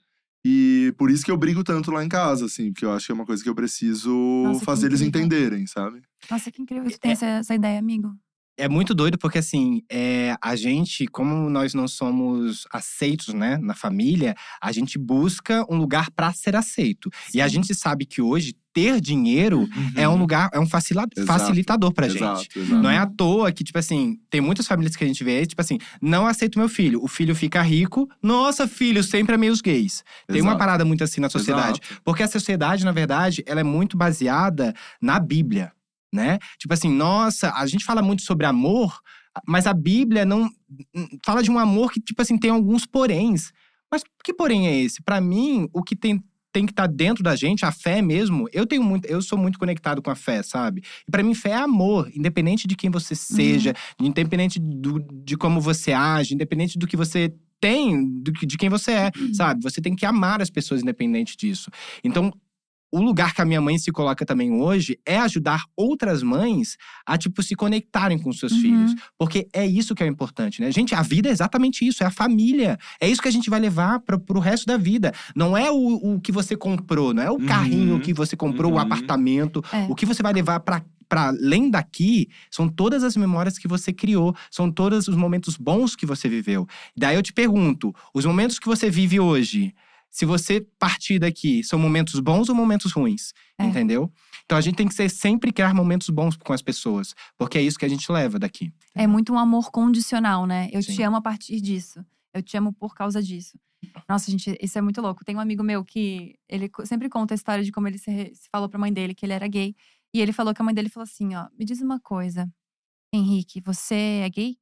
E 0.46 0.94
por 0.98 1.12
isso 1.12 1.26
que 1.26 1.32
eu 1.32 1.38
brigo 1.38 1.64
tanto 1.64 1.92
lá 1.92 2.06
em 2.06 2.08
casa, 2.08 2.46
assim, 2.46 2.72
porque 2.72 2.86
eu 2.86 2.94
acho 2.94 3.08
que 3.08 3.12
é 3.12 3.16
uma 3.16 3.26
coisa 3.26 3.44
que 3.44 3.50
eu 3.50 3.56
preciso 3.56 4.10
Nossa, 4.46 4.60
que 4.60 4.66
fazer 4.66 4.86
eles 4.88 5.02
incrível. 5.02 5.28
entenderem, 5.28 5.68
sabe? 5.68 6.02
Nossa, 6.30 6.50
que 6.52 6.62
incrível 6.62 6.86
que 6.86 6.94
tu 6.94 7.02
tem 7.02 7.12
essa, 7.12 7.26
essa 7.26 7.56
ideia, 7.56 7.78
amigo. 7.78 8.16
É 8.58 8.68
muito 8.68 8.96
doido 8.96 9.18
porque, 9.18 9.38
assim, 9.38 9.84
é, 9.90 10.36
a 10.42 10.56
gente, 10.56 11.06
como 11.08 11.50
nós 11.50 11.74
não 11.74 11.88
somos 11.88 12.66
aceitos, 12.72 13.34
né, 13.34 13.58
na 13.62 13.76
família, 13.76 14.36
a 14.62 14.72
gente 14.72 14.98
busca 14.98 15.66
um 15.70 15.78
lugar 15.78 16.10
pra 16.12 16.34
ser 16.34 16.56
aceito. 16.56 17.10
E 17.34 17.40
a 17.42 17.48
Sim. 17.48 17.56
gente 17.56 17.76
sabe 17.76 18.06
que 18.06 18.22
hoje 18.22 18.56
ter 18.74 19.02
dinheiro 19.02 19.68
é 19.96 20.08
um 20.08 20.16
lugar, 20.16 20.50
é 20.54 20.60
um 20.60 20.62
Uhum. 20.62 20.68
Exato, 20.68 21.26
facilitador 21.26 21.92
pra 21.92 22.08
gente. 22.08 22.18
Exato, 22.22 22.60
exato. 22.60 22.82
Não 22.84 22.90
é 22.90 22.98
à 23.00 23.08
toa 23.08 23.52
que, 23.52 23.64
tipo 23.64 23.80
assim, 23.80 24.20
tem 24.30 24.40
muitas 24.40 24.68
famílias 24.68 24.96
que 24.96 25.04
a 25.04 25.08
gente 25.08 25.24
vê, 25.24 25.46
tipo 25.48 25.60
assim, 25.60 25.80
não 26.00 26.28
aceito 26.28 26.60
meu 26.60 26.70
filho. 26.70 27.04
O 27.04 27.08
filho 27.08 27.34
fica 27.34 27.60
rico, 27.64 28.08
nossa, 28.22 28.68
filho 28.68 29.04
sempre 29.04 29.34
é 29.34 29.38
meio 29.38 29.56
gays. 29.64 30.04
Tem 30.28 30.42
uma 30.42 30.56
parada 30.58 30.86
muito 30.86 31.04
assim 31.04 31.20
na 31.20 31.30
sociedade. 31.30 31.80
Porque 32.04 32.22
a 32.22 32.28
sociedade, 32.28 32.86
na 32.86 32.92
verdade, 32.92 33.44
ela 33.48 33.62
é 33.62 33.64
muito 33.64 33.98
baseada 33.98 34.74
na 35.02 35.20
Bíblia, 35.20 35.72
né? 36.18 36.40
Tipo 36.58 36.74
assim, 36.74 36.90
nossa, 36.90 37.54
a 37.54 37.66
gente 37.66 37.86
fala 37.86 38.02
muito 38.02 38.24
sobre 38.24 38.46
amor, 38.46 39.00
mas 39.48 39.68
a 39.68 39.74
Bíblia 39.74 40.26
não 40.26 40.50
fala 41.24 41.44
de 41.44 41.52
um 41.52 41.60
amor 41.60 41.92
que, 41.92 42.02
tipo 42.02 42.22
assim, 42.22 42.38
tem 42.38 42.52
alguns 42.52 42.86
poréns. 42.86 43.54
Mas 43.90 44.04
que 44.24 44.34
porém 44.34 44.68
é 44.68 44.82
esse? 44.82 45.02
Pra 45.02 45.22
mim, 45.22 45.70
o 45.72 45.82
que 45.82 45.96
tem 45.96 46.22
tem 46.52 46.66
que 46.66 46.72
estar 46.72 46.88
dentro 46.88 47.24
da 47.24 47.36
gente, 47.36 47.66
a 47.66 47.72
fé 47.72 48.02
mesmo. 48.02 48.48
Eu 48.52 48.66
tenho 48.66 48.82
muito, 48.82 49.06
eu 49.06 49.22
sou 49.22 49.38
muito 49.38 49.60
conectado 49.60 50.02
com 50.02 50.10
a 50.10 50.16
fé, 50.16 50.42
sabe? 50.42 50.82
E 51.08 51.12
para 51.12 51.22
mim 51.22 51.36
fé 51.36 51.50
é 51.50 51.56
amor, 51.56 52.10
independente 52.16 52.68
de 52.68 52.76
quem 52.76 52.90
você 52.90 53.14
seja, 53.14 53.76
independente 54.02 54.60
do, 54.60 55.00
de 55.24 55.38
como 55.38 55.62
você 55.62 55.94
age, 55.94 56.34
independente 56.34 56.80
do 56.80 56.88
que 56.88 56.98
você 56.98 57.32
tem, 57.60 58.22
do 58.22 58.32
que, 58.32 58.46
de 58.46 58.58
quem 58.58 58.70
você 58.70 58.92
é, 58.92 59.12
sabe? 59.34 59.62
Você 59.62 59.82
tem 59.82 59.96
que 59.96 60.06
amar 60.06 60.42
as 60.42 60.50
pessoas 60.50 60.82
independente 60.82 61.38
disso. 61.38 61.70
Então, 62.04 62.34
o 62.92 63.00
lugar 63.02 63.34
que 63.34 63.42
a 63.42 63.46
minha 63.46 63.60
mãe 63.60 63.78
se 63.78 63.92
coloca 63.92 64.26
também 64.26 64.52
hoje 64.52 64.98
é 65.06 65.18
ajudar 65.20 65.64
outras 65.76 66.24
mães 66.24 66.78
a, 67.06 67.18
tipo, 67.18 67.44
se 67.44 67.56
conectarem 67.56 68.18
com 68.18 68.32
seus 68.32 68.54
Uhum. 68.54 68.62
filhos. 68.62 68.96
Porque 69.18 69.48
é 69.54 69.66
isso 69.66 69.94
que 69.94 70.04
é 70.04 70.08
importante, 70.08 70.62
né? 70.62 70.72
Gente, 70.72 70.96
a 70.96 71.02
vida 71.02 71.28
é 71.30 71.32
exatamente 71.32 71.86
isso, 71.86 72.04
é 72.04 72.08
a 72.08 72.12
família. 72.12 72.78
É 73.02 73.10
isso 73.10 73.22
que 73.22 73.28
a 73.28 73.32
gente 73.32 73.50
vai 73.50 73.60
levar 73.60 74.00
pra, 74.00 74.18
pro 74.18 74.40
resto 74.40 74.66
da 74.66 74.78
vida. 74.78 75.12
Não 75.36 75.58
é 75.58 75.70
o, 75.72 76.16
o 76.16 76.22
que 76.22 76.32
você 76.32 76.56
comprou, 76.56 77.14
não 77.14 77.24
é 77.24 77.30
o 77.30 77.36
Uhum. 77.36 77.46
carrinho 77.46 78.00
que 78.00 78.14
você 78.14 78.36
comprou, 78.38 78.72
o 78.72 78.76
Uhum. 78.76 78.82
apartamento. 78.82 79.64
É. 79.72 79.86
O 79.90 79.96
que 79.96 80.06
você 80.06 80.24
vai 80.24 80.34
levar 80.34 80.60
pra. 80.62 80.82
Para 81.10 81.30
além 81.30 81.70
daqui, 81.70 82.28
são 82.52 82.68
todas 82.68 83.02
as 83.02 83.16
memórias 83.16 83.58
que 83.58 83.66
você 83.66 83.94
criou, 83.94 84.36
são 84.52 84.70
todos 84.70 85.08
os 85.08 85.16
momentos 85.16 85.56
bons 85.56 85.96
que 85.96 86.06
você 86.06 86.28
viveu. 86.28 86.68
Daí 86.98 87.16
eu 87.16 87.24
te 87.24 87.32
pergunto: 87.32 87.96
os 88.14 88.26
momentos 88.26 88.60
que 88.60 88.68
você 88.68 88.90
vive 88.90 89.18
hoje, 89.18 89.74
se 90.18 90.26
você 90.26 90.62
partir 90.80 91.20
daqui, 91.20 91.64
são 91.64 91.78
momentos 91.78 92.20
bons 92.20 92.50
ou 92.50 92.56
momentos 92.56 92.92
ruins? 92.92 93.34
É. 93.56 93.64
Entendeu? 93.64 94.12
Então 94.46 94.58
a 94.58 94.62
gente 94.62 94.74
tem 94.74 94.88
que 94.88 94.96
ser, 94.96 95.10
sempre 95.10 95.52
criar 95.52 95.76
momentos 95.76 96.10
bons 96.10 96.36
com 96.36 96.54
as 96.54 96.62
pessoas, 96.64 97.14
porque 97.38 97.56
é 97.56 97.62
isso 97.62 97.78
que 97.78 97.86
a 97.86 97.88
gente 97.88 98.12
leva 98.12 98.40
daqui. 98.40 98.74
É 98.96 99.06
muito 99.06 99.32
um 99.32 99.38
amor 99.38 99.70
condicional, 99.70 100.48
né? 100.48 100.70
Eu 100.74 100.82
te 100.82 100.92
Sim. 100.96 101.04
amo 101.04 101.18
a 101.18 101.22
partir 101.22 101.62
disso. 101.62 102.04
Eu 102.34 102.42
te 102.42 102.58
amo 102.58 102.74
por 102.74 102.96
causa 102.96 103.22
disso. 103.22 103.60
Nossa, 104.10 104.32
gente, 104.32 104.58
isso 104.60 104.76
é 104.76 104.82
muito 104.82 105.00
louco. 105.04 105.24
Tem 105.24 105.36
um 105.36 105.40
amigo 105.40 105.62
meu 105.62 105.86
que 105.86 106.34
ele 106.50 106.68
sempre 106.86 107.10
conta 107.10 107.36
a 107.36 107.36
história 107.36 107.64
de 107.64 107.72
como 107.72 107.88
ele 107.88 108.00
se, 108.00 108.34
se 108.34 108.50
falou 108.52 108.68
pra 108.68 108.80
mãe 108.80 108.92
dele 108.92 109.14
que 109.14 109.24
ele 109.24 109.34
era 109.34 109.48
gay. 109.48 109.76
E 110.16 110.20
ele 110.20 110.34
falou 110.34 110.52
que 110.52 110.60
a 110.64 110.66
mãe 110.66 110.74
dele 110.74 110.90
falou 110.90 111.04
assim: 111.04 111.36
ó, 111.36 111.48
me 111.56 111.64
diz 111.64 111.80
uma 111.80 112.00
coisa, 112.00 112.52
Henrique, 113.14 113.62
você 113.62 114.24
é 114.24 114.30
gay? 114.32 114.58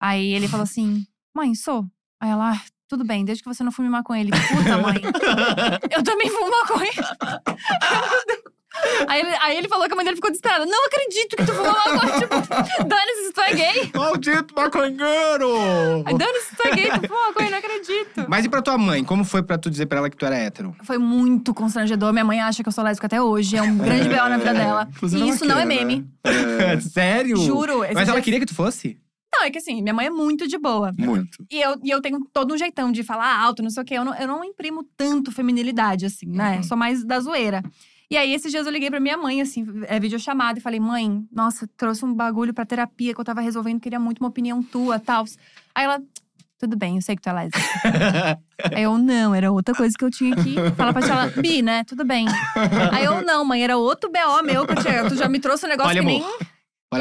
Aí 0.00 0.32
ele 0.32 0.48
falou 0.48 0.64
assim: 0.64 1.06
mãe, 1.32 1.54
sou. 1.54 1.88
Aí 2.20 2.30
ela, 2.30 2.54
"Ah, 2.54 2.64
tudo 2.88 3.04
bem, 3.04 3.24
desde 3.24 3.42
que 3.42 3.48
você 3.48 3.62
não 3.64 3.72
fume 3.72 3.88
maconha. 3.88 4.20
Ele, 4.22 4.30
puta, 4.30 4.78
mãe, 4.78 5.02
eu 5.90 6.02
também 6.02 6.28
fumo 6.30 6.50
maconha. 6.50 6.90
Aí 9.08 9.20
ele, 9.20 9.30
aí 9.40 9.56
ele 9.56 9.68
falou 9.68 9.86
que 9.86 9.92
a 9.94 9.96
mãe 9.96 10.04
dele 10.04 10.16
ficou 10.16 10.30
desesperada. 10.30 10.66
Não 10.66 10.84
acredito 10.86 11.34
que 11.34 11.46
tu 11.46 11.52
fuma 11.54 11.72
maconha. 11.72 12.12
Tipo, 12.20 12.84
dane-se 12.86 13.26
se 13.28 13.32
tu 13.32 13.40
é 13.40 13.54
gay. 13.54 13.90
Maldito 13.94 14.54
maconheiro! 14.54 16.04
Dane-se 16.04 16.50
se 16.50 16.56
tu 16.56 16.68
é 16.68 16.74
gay, 16.74 16.90
tu 16.90 17.08
fuma 17.08 17.28
maconha, 17.28 17.50
não 17.52 17.58
acredito. 17.58 18.26
Mas 18.28 18.44
e 18.44 18.50
pra 18.50 18.60
tua 18.60 18.76
mãe? 18.76 19.02
Como 19.02 19.24
foi 19.24 19.42
pra 19.42 19.56
tu 19.56 19.70
dizer 19.70 19.86
pra 19.86 19.96
ela 19.98 20.10
que 20.10 20.16
tu 20.16 20.26
era 20.26 20.36
hétero? 20.36 20.76
Foi 20.82 20.98
muito 20.98 21.54
constrangedor. 21.54 22.12
Minha 22.12 22.24
mãe 22.26 22.40
acha 22.42 22.62
que 22.62 22.68
eu 22.68 22.72
sou 22.72 22.84
lésbica 22.84 23.06
até 23.06 23.20
hoje. 23.22 23.56
É 23.56 23.62
um 23.62 23.78
grande 23.78 24.10
B.O. 24.10 24.28
na 24.28 24.36
vida 24.36 24.52
dela. 24.52 24.88
Inclusive, 24.94 25.24
E 25.24 25.28
isso 25.30 25.44
não 25.46 25.58
é 25.58 25.64
meme. 25.64 26.06
né? 26.22 26.74
É, 26.74 26.80
Sério? 26.84 27.38
Juro. 27.38 27.80
Mas 27.94 28.08
ela 28.10 28.20
queria 28.20 28.40
que 28.40 28.46
tu 28.46 28.54
fosse? 28.54 28.98
Não, 29.38 29.44
é 29.44 29.50
que 29.50 29.58
assim, 29.58 29.82
minha 29.82 29.94
mãe 29.94 30.06
é 30.06 30.10
muito 30.10 30.48
de 30.48 30.56
boa. 30.58 30.92
muito. 30.98 31.44
E 31.50 31.60
eu, 31.60 31.76
e 31.84 31.90
eu 31.90 32.00
tenho 32.00 32.20
todo 32.32 32.54
um 32.54 32.58
jeitão 32.58 32.90
de 32.90 33.02
falar 33.02 33.38
alto, 33.38 33.62
não 33.62 33.70
sei 33.70 33.82
o 33.82 33.86
quê. 33.86 33.94
Eu 33.94 34.04
não, 34.04 34.14
eu 34.14 34.26
não 34.26 34.42
imprimo 34.44 34.82
tanto 34.96 35.30
feminilidade, 35.30 36.06
assim, 36.06 36.26
né? 36.26 36.56
Uhum. 36.56 36.62
Sou 36.62 36.76
mais 36.76 37.04
da 37.04 37.20
zoeira. 37.20 37.62
E 38.10 38.16
aí, 38.16 38.32
esses 38.32 38.50
dias 38.52 38.64
eu 38.64 38.72
liguei 38.72 38.88
pra 38.88 39.00
minha 39.00 39.16
mãe, 39.16 39.40
assim, 39.40 39.66
é 39.88 39.98
videochamada, 39.98 40.58
e 40.58 40.62
falei, 40.62 40.78
mãe, 40.78 41.26
nossa, 41.30 41.68
trouxe 41.76 42.04
um 42.04 42.14
bagulho 42.14 42.54
pra 42.54 42.64
terapia 42.64 43.12
que 43.12 43.20
eu 43.20 43.24
tava 43.24 43.40
resolvendo, 43.40 43.80
queria 43.80 43.98
muito 43.98 44.20
uma 44.20 44.28
opinião 44.28 44.62
tua, 44.62 45.00
tal. 45.00 45.24
Aí 45.74 45.84
ela, 45.84 46.00
tudo 46.56 46.76
bem, 46.76 46.96
eu 46.96 47.02
sei 47.02 47.16
que 47.16 47.22
tu 47.22 47.28
é 47.28 47.32
lésbica. 47.32 47.60
Aí 48.72 48.84
eu, 48.84 48.96
não, 48.96 49.34
era 49.34 49.50
outra 49.50 49.74
coisa 49.74 49.92
que 49.98 50.04
eu 50.04 50.10
tinha 50.10 50.36
que 50.36 50.54
falar 50.76 50.92
pra. 50.92 51.06
Ela, 51.06 51.26
Bi, 51.42 51.62
né? 51.62 51.82
Tudo 51.84 52.04
bem. 52.04 52.26
Aí 52.92 53.04
eu, 53.04 53.22
não, 53.22 53.44
mãe, 53.44 53.62
era 53.62 53.76
outro 53.76 54.08
BO 54.10 54.42
meu 54.44 54.64
que 54.66 54.72
eu 54.72 54.82
tinha. 54.82 55.08
Tu 55.08 55.16
já 55.16 55.28
me 55.28 55.40
trouxe 55.40 55.66
um 55.66 55.68
negócio 55.68 55.90
Olha, 55.90 56.00
que 56.00 56.08
amor. 56.08 56.20
nem. 56.40 56.48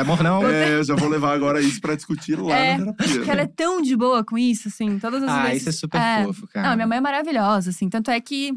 Amor, 0.02 0.22
não. 0.24 0.48
É, 0.50 0.76
eu 0.76 0.84
já 0.84 0.96
vou 0.96 1.08
levar 1.10 1.34
agora 1.34 1.62
isso 1.62 1.80
pra 1.82 1.96
discutir 1.96 2.40
lá 2.40 2.56
É, 2.58 2.78
na 2.78 2.94
terapia. 2.94 3.24
Que 3.24 3.32
ela 3.32 3.42
é 3.42 3.48
tão 3.48 3.82
de 3.82 3.96
boa 3.96 4.24
com 4.24 4.38
isso, 4.38 4.68
assim, 4.68 4.98
todas 5.00 5.22
as 5.24 5.30
Ah, 5.30 5.44
vezes. 5.44 5.62
isso 5.62 5.70
é 5.70 5.72
super 5.72 6.02
fofo, 6.26 6.48
cara. 6.48 6.70
Não, 6.70 6.76
minha 6.76 6.88
mãe 6.88 6.98
é 6.98 7.02
maravilhosa, 7.02 7.70
assim. 7.70 7.90
Tanto 7.90 8.10
é 8.12 8.20
que 8.22 8.54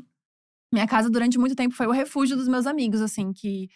minha 0.73 0.87
casa, 0.87 1.09
durante 1.11 1.39
muito 1.39 1.55
tempo, 1.55 1.75
foi 1.75 1.87
o 1.87 1.91
refúgio 1.93 2.37
dos 2.37 2.47
meus 2.49 2.67
amigos, 2.67 3.01
assim, 3.01 3.33
que, 3.33 3.69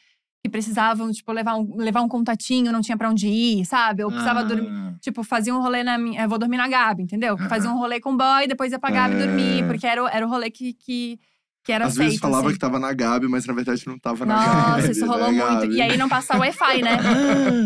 que 0.44 0.51
precisavam, 0.51 1.10
tipo, 1.12 1.30
levar 1.32 1.56
um, 1.56 1.76
levar 1.76 2.02
um 2.02 2.09
contatinho, 2.09 2.70
não 2.72 2.80
tinha 2.82 2.97
pra 2.97 3.09
onde 3.09 3.28
ir, 3.28 3.64
sabe? 3.64 4.02
Eu 4.02 4.09
precisava 4.09 4.40
Ah. 4.40 4.43
dormir. 4.43 4.70
Tipo, 5.01 5.22
fazia 5.22 5.55
um 5.55 5.60
rolê 5.62 5.82
na 5.82 5.97
minha. 5.97 6.28
Vou 6.28 6.39
dormir 6.39 6.56
na 6.59 6.68
Gabi, 6.68 7.02
entendeu? 7.05 7.34
Aham. 7.34 7.48
Fazia 7.48 7.70
um 7.70 7.78
rolê 7.78 8.01
com 8.01 8.12
o 8.12 8.16
boy, 8.16 8.47
depois 8.47 8.70
ia 8.72 8.78
pra 8.78 8.90
Gabi 8.90 9.14
É. 9.14 9.26
dormir, 9.26 9.66
porque 9.66 9.86
era, 9.86 10.02
o- 10.05 10.09
era 10.09 10.26
o 10.26 10.28
rolê 10.28 10.51
que, 10.51 10.74
que, 10.74 11.18
que 11.64 11.70
era 11.72 11.86
Às 11.86 11.94
feito. 11.94 12.06
vezes 12.09 12.20
falava 12.20 12.47
assim. 12.47 12.55
que 12.55 12.59
tava 12.59 12.78
na 12.78 12.93
Gabi, 12.93 13.28
mas 13.28 13.47
na 13.47 13.52
verdade 13.55 13.82
não 13.86 13.98
tava 13.98 14.26
na 14.26 14.34
Gabi. 14.36 14.70
Nossa, 14.82 14.90
isso 14.93 15.01
né, 15.02 15.06
rolou 15.06 15.32
muito. 15.32 15.47
Gabi? 15.47 15.74
E 15.74 15.82
aí 15.82 15.97
não 15.97 16.09
passar 16.09 16.36
o 16.36 16.40
Wi-Fi, 16.40 16.82
né? 16.82 16.97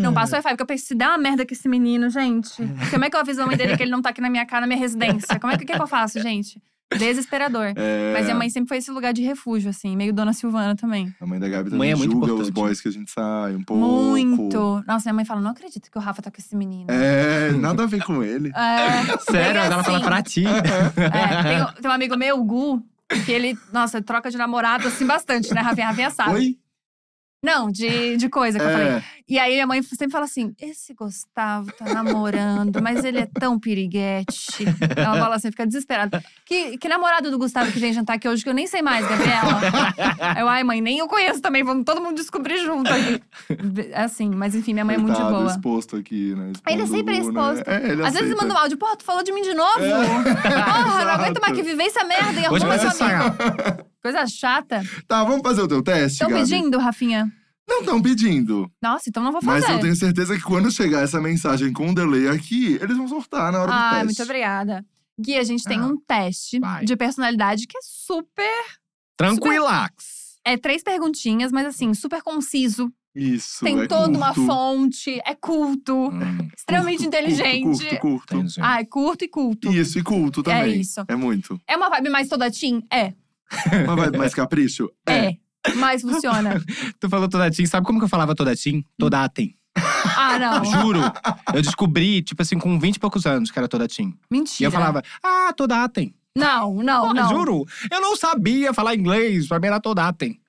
Não 0.01 0.13
passa 0.13 0.33
o 0.33 0.35
Wi-Fi, 0.37 0.49
porque 0.49 0.63
eu 0.63 0.67
pensei, 0.67 0.85
se 0.87 0.95
der 0.95 1.07
uma 1.07 1.17
merda 1.17 1.45
com 1.45 1.53
esse 1.53 1.67
menino, 1.67 2.09
gente. 2.09 2.53
Como 2.91 3.05
é 3.05 3.09
que 3.09 3.15
eu 3.15 3.19
aviso 3.19 3.41
a 3.41 3.45
mãe 3.47 3.57
dele 3.57 3.75
que 3.75 3.83
ele 3.83 3.91
não 3.91 4.01
tá 4.01 4.09
aqui 4.09 4.21
na 4.21 4.29
minha 4.29 4.45
casa, 4.45 4.61
na 4.61 4.67
minha 4.67 4.79
residência? 4.79 5.39
Como 5.39 5.51
é 5.51 5.57
que, 5.57 5.65
que, 5.65 5.73
que 5.73 5.81
eu 5.81 5.87
faço, 5.87 6.19
gente? 6.21 6.61
Desesperador. 6.97 7.73
É, 7.75 8.13
Mas 8.13 8.23
minha 8.25 8.35
mãe 8.35 8.49
sempre 8.49 8.69
foi 8.69 8.77
esse 8.77 8.89
lugar 8.89 9.11
de 9.13 9.21
refúgio, 9.21 9.69
assim, 9.69 9.93
meio 9.97 10.13
Dona 10.13 10.31
Silvana 10.31 10.73
também. 10.73 11.13
A 11.19 11.25
mãe 11.25 11.37
da 11.37 11.49
Gabi 11.49 11.69
Mãe 11.71 11.71
também 11.71 11.91
é 11.91 11.95
muito 11.95 12.11
julga 12.11 12.25
os 12.27 12.31
importante. 12.33 12.53
boys 12.53 12.79
que 12.81 12.87
a 12.87 12.91
gente 12.91 13.11
sai 13.11 13.55
um 13.55 13.63
pouco. 13.63 13.83
Muito. 13.83 14.83
Nossa, 14.87 15.03
minha 15.05 15.13
mãe 15.15 15.25
fala: 15.25 15.41
não 15.41 15.51
acredito 15.51 15.91
que 15.91 15.97
o 15.97 16.01
Rafa 16.01 16.21
tá 16.21 16.31
com 16.31 16.37
esse 16.39 16.55
menino. 16.55 16.85
É, 16.89 17.51
nada 17.51 17.83
a 17.83 17.85
ver 17.85 18.01
com 18.05 18.23
ele. 18.23 18.49
É, 18.55 19.17
Sério, 19.29 19.61
Bem 19.61 19.71
ela 19.71 19.83
fala 19.83 19.97
assim. 19.97 20.05
pra 20.05 20.23
ti. 20.23 20.45
é, 20.45 21.43
tem, 21.43 21.61
um- 21.63 21.81
tem 21.81 21.91
um 21.91 21.93
amigo 21.93 22.15
meu, 22.17 22.39
o 22.39 22.43
Gu, 22.45 22.81
que 23.25 23.31
ele, 23.31 23.57
nossa, 23.71 24.01
troca 24.01 24.29
de 24.29 24.37
namorado 24.37 24.87
assim 24.87 25.05
bastante, 25.05 25.53
né, 25.53 25.61
Rafinha? 25.61 25.87
Rafinha 25.87 26.09
sabe. 26.09 26.33
Oi? 26.33 26.57
Não, 27.43 27.71
de, 27.71 28.17
de 28.17 28.29
coisa 28.29 28.59
que 28.59 28.65
eu 28.65 28.69
falei. 28.71 29.03
É, 29.29 29.33
E 29.33 29.39
aí 29.39 29.53
minha 29.53 29.67
mãe 29.67 29.81
sempre 29.83 30.09
fala 30.11 30.25
assim: 30.25 30.53
esse 30.59 30.93
Gustavo 30.93 31.71
tá 31.73 31.85
namorando, 31.93 32.81
mas 32.81 33.03
ele 33.03 33.19
é 33.19 33.25
tão 33.39 33.59
piriguete. 33.59 34.65
Ela 34.95 35.17
fala 35.19 35.35
assim, 35.35 35.51
fica 35.51 35.65
desesperada. 35.65 36.23
Que, 36.45 36.77
que 36.77 36.87
namorado 36.87 37.29
do 37.29 37.37
Gustavo 37.37 37.71
que 37.71 37.79
vem 37.79 37.91
jantar 37.93 38.15
aqui 38.15 38.27
hoje, 38.27 38.43
que 38.43 38.49
eu 38.49 38.53
nem 38.53 38.67
sei 38.67 38.81
mais, 38.81 39.07
Gabriela? 39.07 39.59
Eu, 40.39 40.47
ai, 40.47 40.63
mãe, 40.63 40.79
nem 40.81 40.99
eu 40.99 41.07
conheço 41.07 41.41
também, 41.41 41.63
vamos 41.63 41.83
todo 41.85 42.01
mundo 42.01 42.15
descobrir 42.15 42.57
junto 42.63 42.89
aqui. 42.91 43.21
É 43.91 44.03
Assim, 44.03 44.29
mas 44.29 44.55
enfim, 44.55 44.73
minha 44.73 44.85
mãe 44.85 44.95
é 44.95 44.97
muito 44.97 45.15
de 45.15 45.21
coitado, 45.21 45.43
boa. 45.43 45.51
exposto 45.51 45.95
aqui, 45.97 46.33
né? 46.35 46.51
Ele 46.67 46.81
é 46.81 46.85
Expondo 46.85 46.87
sempre 46.97 47.13
né? 47.19 47.25
exposto. 47.25 47.69
É, 47.69 47.75
ele 47.91 48.01
Às 48.03 48.13
vezes 48.13 48.31
aceita. 48.31 48.41
manda 48.41 48.53
um 48.53 48.57
áudio, 48.57 48.77
pô, 48.77 48.95
tu 48.95 49.03
falou 49.03 49.23
de 49.23 49.31
mim 49.33 49.41
de 49.41 49.53
novo? 49.53 49.79
Porra, 49.79 51.05
não 51.05 51.11
aguento 51.11 51.41
mais 51.41 51.55
que 51.55 51.63
viver 51.63 51.83
essa 51.83 52.03
merda 52.03 52.39
e 52.39 52.45
arruma 52.45 52.77
sua 52.79 53.07
amiga. 53.07 53.85
Coisa 54.01 54.25
chata. 54.27 54.81
Tá, 55.07 55.23
vamos 55.23 55.41
fazer 55.41 55.61
o 55.61 55.67
teu 55.67 55.83
teste, 55.83 56.23
Estão 56.23 56.29
pedindo, 56.29 56.77
Rafinha? 56.77 57.29
Não 57.67 57.79
estão 57.81 58.01
pedindo. 58.01 58.71
Nossa, 58.81 59.09
então 59.09 59.21
não 59.21 59.31
vou 59.31 59.41
Mas 59.43 59.63
fazer. 59.65 59.75
eu 59.77 59.81
tenho 59.81 59.95
certeza 59.95 60.35
que 60.37 60.41
quando 60.43 60.71
chegar 60.71 61.01
essa 61.03 61.19
mensagem 61.19 61.73
com 61.73 61.89
o 61.89 61.95
delay 61.95 62.27
aqui, 62.29 62.75
eles 62.81 62.95
vão 62.97 63.07
sortar 63.07 63.51
na 63.51 63.59
hora 63.61 63.67
do 63.71 63.73
Ai, 63.73 63.89
teste. 63.91 64.05
muito 64.05 64.23
obrigada. 64.23 64.85
Gui, 65.19 65.35
a 65.35 65.43
gente 65.43 65.63
tem 65.63 65.79
Ah, 65.79 65.85
um 65.87 65.97
teste 65.97 66.59
vai. 66.59 66.85
de 66.85 66.95
personalidade 66.95 67.67
que 67.67 67.77
é 67.77 67.81
super. 67.83 68.63
Tranquilax. 69.17 70.37
É 70.45 70.55
três 70.57 70.81
perguntinhas, 70.83 71.51
mas 71.51 71.65
assim, 71.65 71.93
super 71.93 72.21
conciso. 72.21 72.91
Isso, 73.13 73.65
tem 73.65 73.81
é 73.81 73.87
toda 73.87 74.15
uma 74.15 74.31
curto. 74.33 74.45
fonte, 74.45 75.19
é 75.25 75.33
culto, 75.33 76.09
Hum, 76.09 76.37
extremamente 76.55 76.97
Curto, 76.99 77.07
inteligente. 77.07 77.63
Curto, 77.63 77.99
curto, 77.99 78.35
curto. 78.35 78.53
Ah, 78.61 78.79
é 78.79 78.85
curto 78.85 79.25
e 79.25 79.27
culto. 79.27 79.73
Isso, 79.73 79.97
e 79.97 80.03
culto 80.03 80.41
É 80.41 80.43
também. 80.43 80.79
isso. 80.81 81.03
É 81.07 81.15
muito. 81.15 81.59
É 81.67 81.75
uma 81.75 81.89
vibe 81.89 82.09
mais 82.09 82.29
toda 82.29 82.49
teen? 82.51 82.83
É. 82.91 83.13
Uma 83.85 83.95
vibe 83.95 84.17
mais 84.19 84.33
capricho? 84.35 84.89
É. 85.07 85.35
Mas 85.75 86.01
funciona. 86.01 86.61
Tu 86.99 87.09
falou 87.09 87.27
Todatim, 87.27 87.65
sabe 87.65 87.85
como 87.85 87.99
que 87.99 88.05
eu 88.05 88.09
falava 88.09 88.33
Todatim? 88.35 88.83
Todatem. 88.97 89.55
Ah, 90.15 90.39
não. 90.39 90.65
Juro. 90.65 90.99
Eu 91.53 91.61
descobri, 91.61 92.21
tipo 92.23 92.41
assim, 92.41 92.57
com 92.57 92.79
20 92.79 92.95
e 92.95 92.99
poucos 92.99 93.25
anos 93.25 93.51
que 93.51 93.59
era 93.59 93.67
Todatim. 93.67 94.13
Mentira. 94.31 94.57
E 94.61 94.63
eu 94.65 94.71
falava, 94.71 95.03
ah, 95.23 95.53
Todatem. 95.55 96.13
Não, 96.35 96.75
não, 96.83 97.09
Ah, 97.11 97.13
não. 97.13 97.29
Juro. 97.29 97.65
Eu 97.91 98.01
não 98.01 98.15
sabia 98.15 98.73
falar 98.73 98.95
inglês, 98.95 99.47
pra 99.47 99.59
mim 99.59 99.67
era 99.67 99.79
Todatem. 99.79 100.39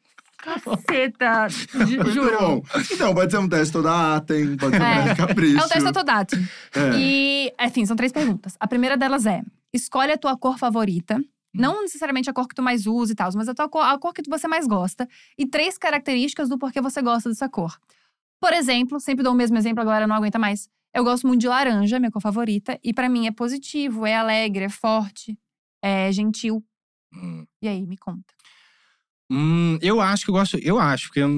Caceta. 0.42 1.48
Ju- 1.86 2.10
Juro. 2.12 2.62
Então, 2.90 3.14
pode 3.14 3.30
ser 3.30 3.38
um 3.38 3.48
teste 3.48 3.72
toda 3.72 4.16
atem, 4.16 4.56
pode 4.56 4.76
ser 4.76 4.82
um 4.82 4.86
É. 4.86 5.02
teste 5.02 5.16
capricho. 5.26 5.58
É 5.60 5.64
um 5.64 5.68
teste 5.68 5.86
autodate. 5.86 6.36
É. 6.74 6.90
E, 6.96 7.52
enfim, 7.60 7.84
são 7.86 7.96
três 7.96 8.12
perguntas. 8.12 8.54
A 8.58 8.66
primeira 8.66 8.96
delas 8.96 9.26
é: 9.26 9.42
escolhe 9.72 10.12
a 10.12 10.16
tua 10.18 10.36
cor 10.36 10.56
favorita. 10.58 11.20
Não 11.54 11.82
necessariamente 11.82 12.28
a 12.28 12.32
cor 12.32 12.46
que 12.46 12.54
tu 12.54 12.62
mais 12.62 12.86
usa 12.86 13.12
e 13.12 13.14
tal, 13.14 13.30
mas 13.34 13.48
a, 13.48 13.54
tua 13.54 13.68
cor, 13.68 13.82
a 13.82 13.98
cor 13.98 14.12
que 14.12 14.22
você 14.28 14.46
mais 14.46 14.66
gosta. 14.66 15.08
E 15.36 15.46
três 15.46 15.78
características 15.78 16.48
do 16.48 16.58
porquê 16.58 16.80
você 16.80 17.00
gosta 17.02 17.28
dessa 17.28 17.48
cor. 17.48 17.78
Por 18.40 18.52
exemplo, 18.52 19.00
sempre 19.00 19.24
dou 19.24 19.32
o 19.32 19.36
mesmo 19.36 19.56
exemplo, 19.56 19.82
a 19.82 19.84
galera 19.84 20.06
não 20.06 20.14
aguenta 20.14 20.38
mais. 20.38 20.68
Eu 20.94 21.04
gosto 21.04 21.26
muito 21.26 21.40
de 21.40 21.48
laranja, 21.48 21.98
minha 21.98 22.10
cor 22.10 22.22
favorita. 22.22 22.78
E 22.82 22.92
pra 22.92 23.08
mim 23.08 23.26
é 23.26 23.32
positivo, 23.32 24.06
é 24.06 24.16
alegre, 24.16 24.64
é 24.64 24.68
forte, 24.68 25.38
é 25.82 26.10
gentil. 26.12 26.64
Hum. 27.12 27.46
E 27.62 27.68
aí, 27.68 27.86
me 27.86 27.96
conta. 27.96 28.34
Hum, 29.30 29.78
eu 29.82 30.00
acho 30.00 30.24
que 30.24 30.30
eu 30.30 30.34
gosto. 30.34 30.58
Eu 30.58 30.78
acho 30.78 31.10
que 31.10 31.20
eu, 31.20 31.28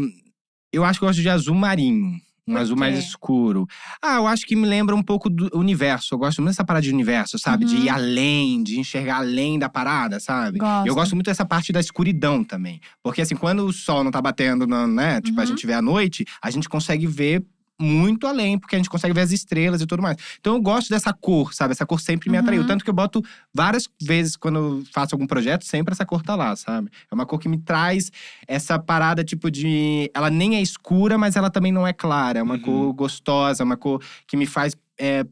eu 0.72 0.84
acho 0.84 0.98
que 0.98 1.04
eu 1.04 1.08
gosto 1.08 1.22
de 1.22 1.28
azul 1.28 1.54
marinho. 1.54 2.20
Por 2.46 2.56
azul 2.58 2.76
mais 2.76 2.98
escuro. 2.98 3.66
Ah, 4.02 4.16
eu 4.16 4.26
acho 4.26 4.44
que 4.46 4.56
me 4.56 4.66
lembra 4.66 4.94
um 4.96 5.02
pouco 5.02 5.28
do 5.30 5.48
universo. 5.56 6.14
Eu 6.14 6.18
gosto 6.18 6.38
muito 6.42 6.50
dessa 6.52 6.64
parada 6.64 6.82
de 6.82 6.92
universo, 6.92 7.38
sabe? 7.38 7.64
De 7.64 7.76
Uhum. 7.76 7.82
ir 7.84 7.88
além, 7.88 8.62
de 8.62 8.80
enxergar 8.80 9.16
além 9.18 9.58
da 9.58 9.68
parada, 9.68 10.18
sabe? 10.18 10.58
Gosto. 10.58 10.86
Eu 10.88 10.94
gosto 10.94 11.14
muito 11.14 11.26
dessa 11.26 11.44
parte 11.44 11.72
da 11.72 11.78
escuridão 11.80 12.42
também. 12.42 12.80
Porque, 13.02 13.20
assim, 13.22 13.36
quando 13.36 13.64
o 13.64 13.72
sol 13.72 14.02
não 14.02 14.10
tá 14.10 14.20
batendo, 14.20 14.66
né? 14.66 15.20
Tipo, 15.20 15.38
a 15.38 15.42
Uhum. 15.42 15.46
gente 15.46 15.66
vê 15.66 15.74
à 15.74 15.82
noite, 15.82 16.24
a 16.42 16.50
gente 16.50 16.68
consegue 16.68 17.06
ver 17.06 17.44
muito 17.80 18.26
além, 18.26 18.58
porque 18.58 18.76
a 18.76 18.78
gente 18.78 18.90
consegue 18.90 19.14
ver 19.14 19.22
as 19.22 19.32
estrelas 19.32 19.80
e 19.80 19.86
tudo 19.86 20.02
mais. 20.02 20.16
Então 20.38 20.54
eu 20.54 20.60
gosto 20.60 20.90
dessa 20.90 21.12
cor, 21.12 21.54
sabe? 21.54 21.72
Essa 21.72 21.86
cor 21.86 22.00
sempre 22.00 22.30
me 22.30 22.36
atraiu. 22.36 22.60
Uhum. 22.62 22.66
Tanto 22.68 22.84
que 22.84 22.90
eu 22.90 22.94
boto 22.94 23.22
várias 23.54 23.88
vezes 24.00 24.36
quando 24.36 24.58
eu 24.58 24.84
faço 24.92 25.14
algum 25.14 25.26
projeto, 25.26 25.64
sempre 25.64 25.92
essa 25.92 26.04
cor 26.04 26.22
tá 26.22 26.34
lá, 26.36 26.54
sabe? 26.56 26.90
É 27.10 27.14
uma 27.14 27.24
cor 27.26 27.38
que 27.38 27.48
me 27.48 27.58
traz 27.58 28.10
essa 28.46 28.78
parada, 28.78 29.24
tipo, 29.24 29.50
de. 29.50 30.10
Ela 30.14 30.30
nem 30.30 30.56
é 30.56 30.60
escura, 30.62 31.16
mas 31.16 31.36
ela 31.36 31.50
também 31.50 31.72
não 31.72 31.86
é 31.86 31.92
clara. 31.92 32.38
É 32.38 32.42
uma 32.42 32.54
Uhum. 32.54 32.60
cor 32.60 32.92
gostosa, 32.92 33.64
uma 33.64 33.76
cor 33.76 34.02
que 34.26 34.36
me 34.36 34.46
faz. 34.46 34.76
é, 35.02 35.24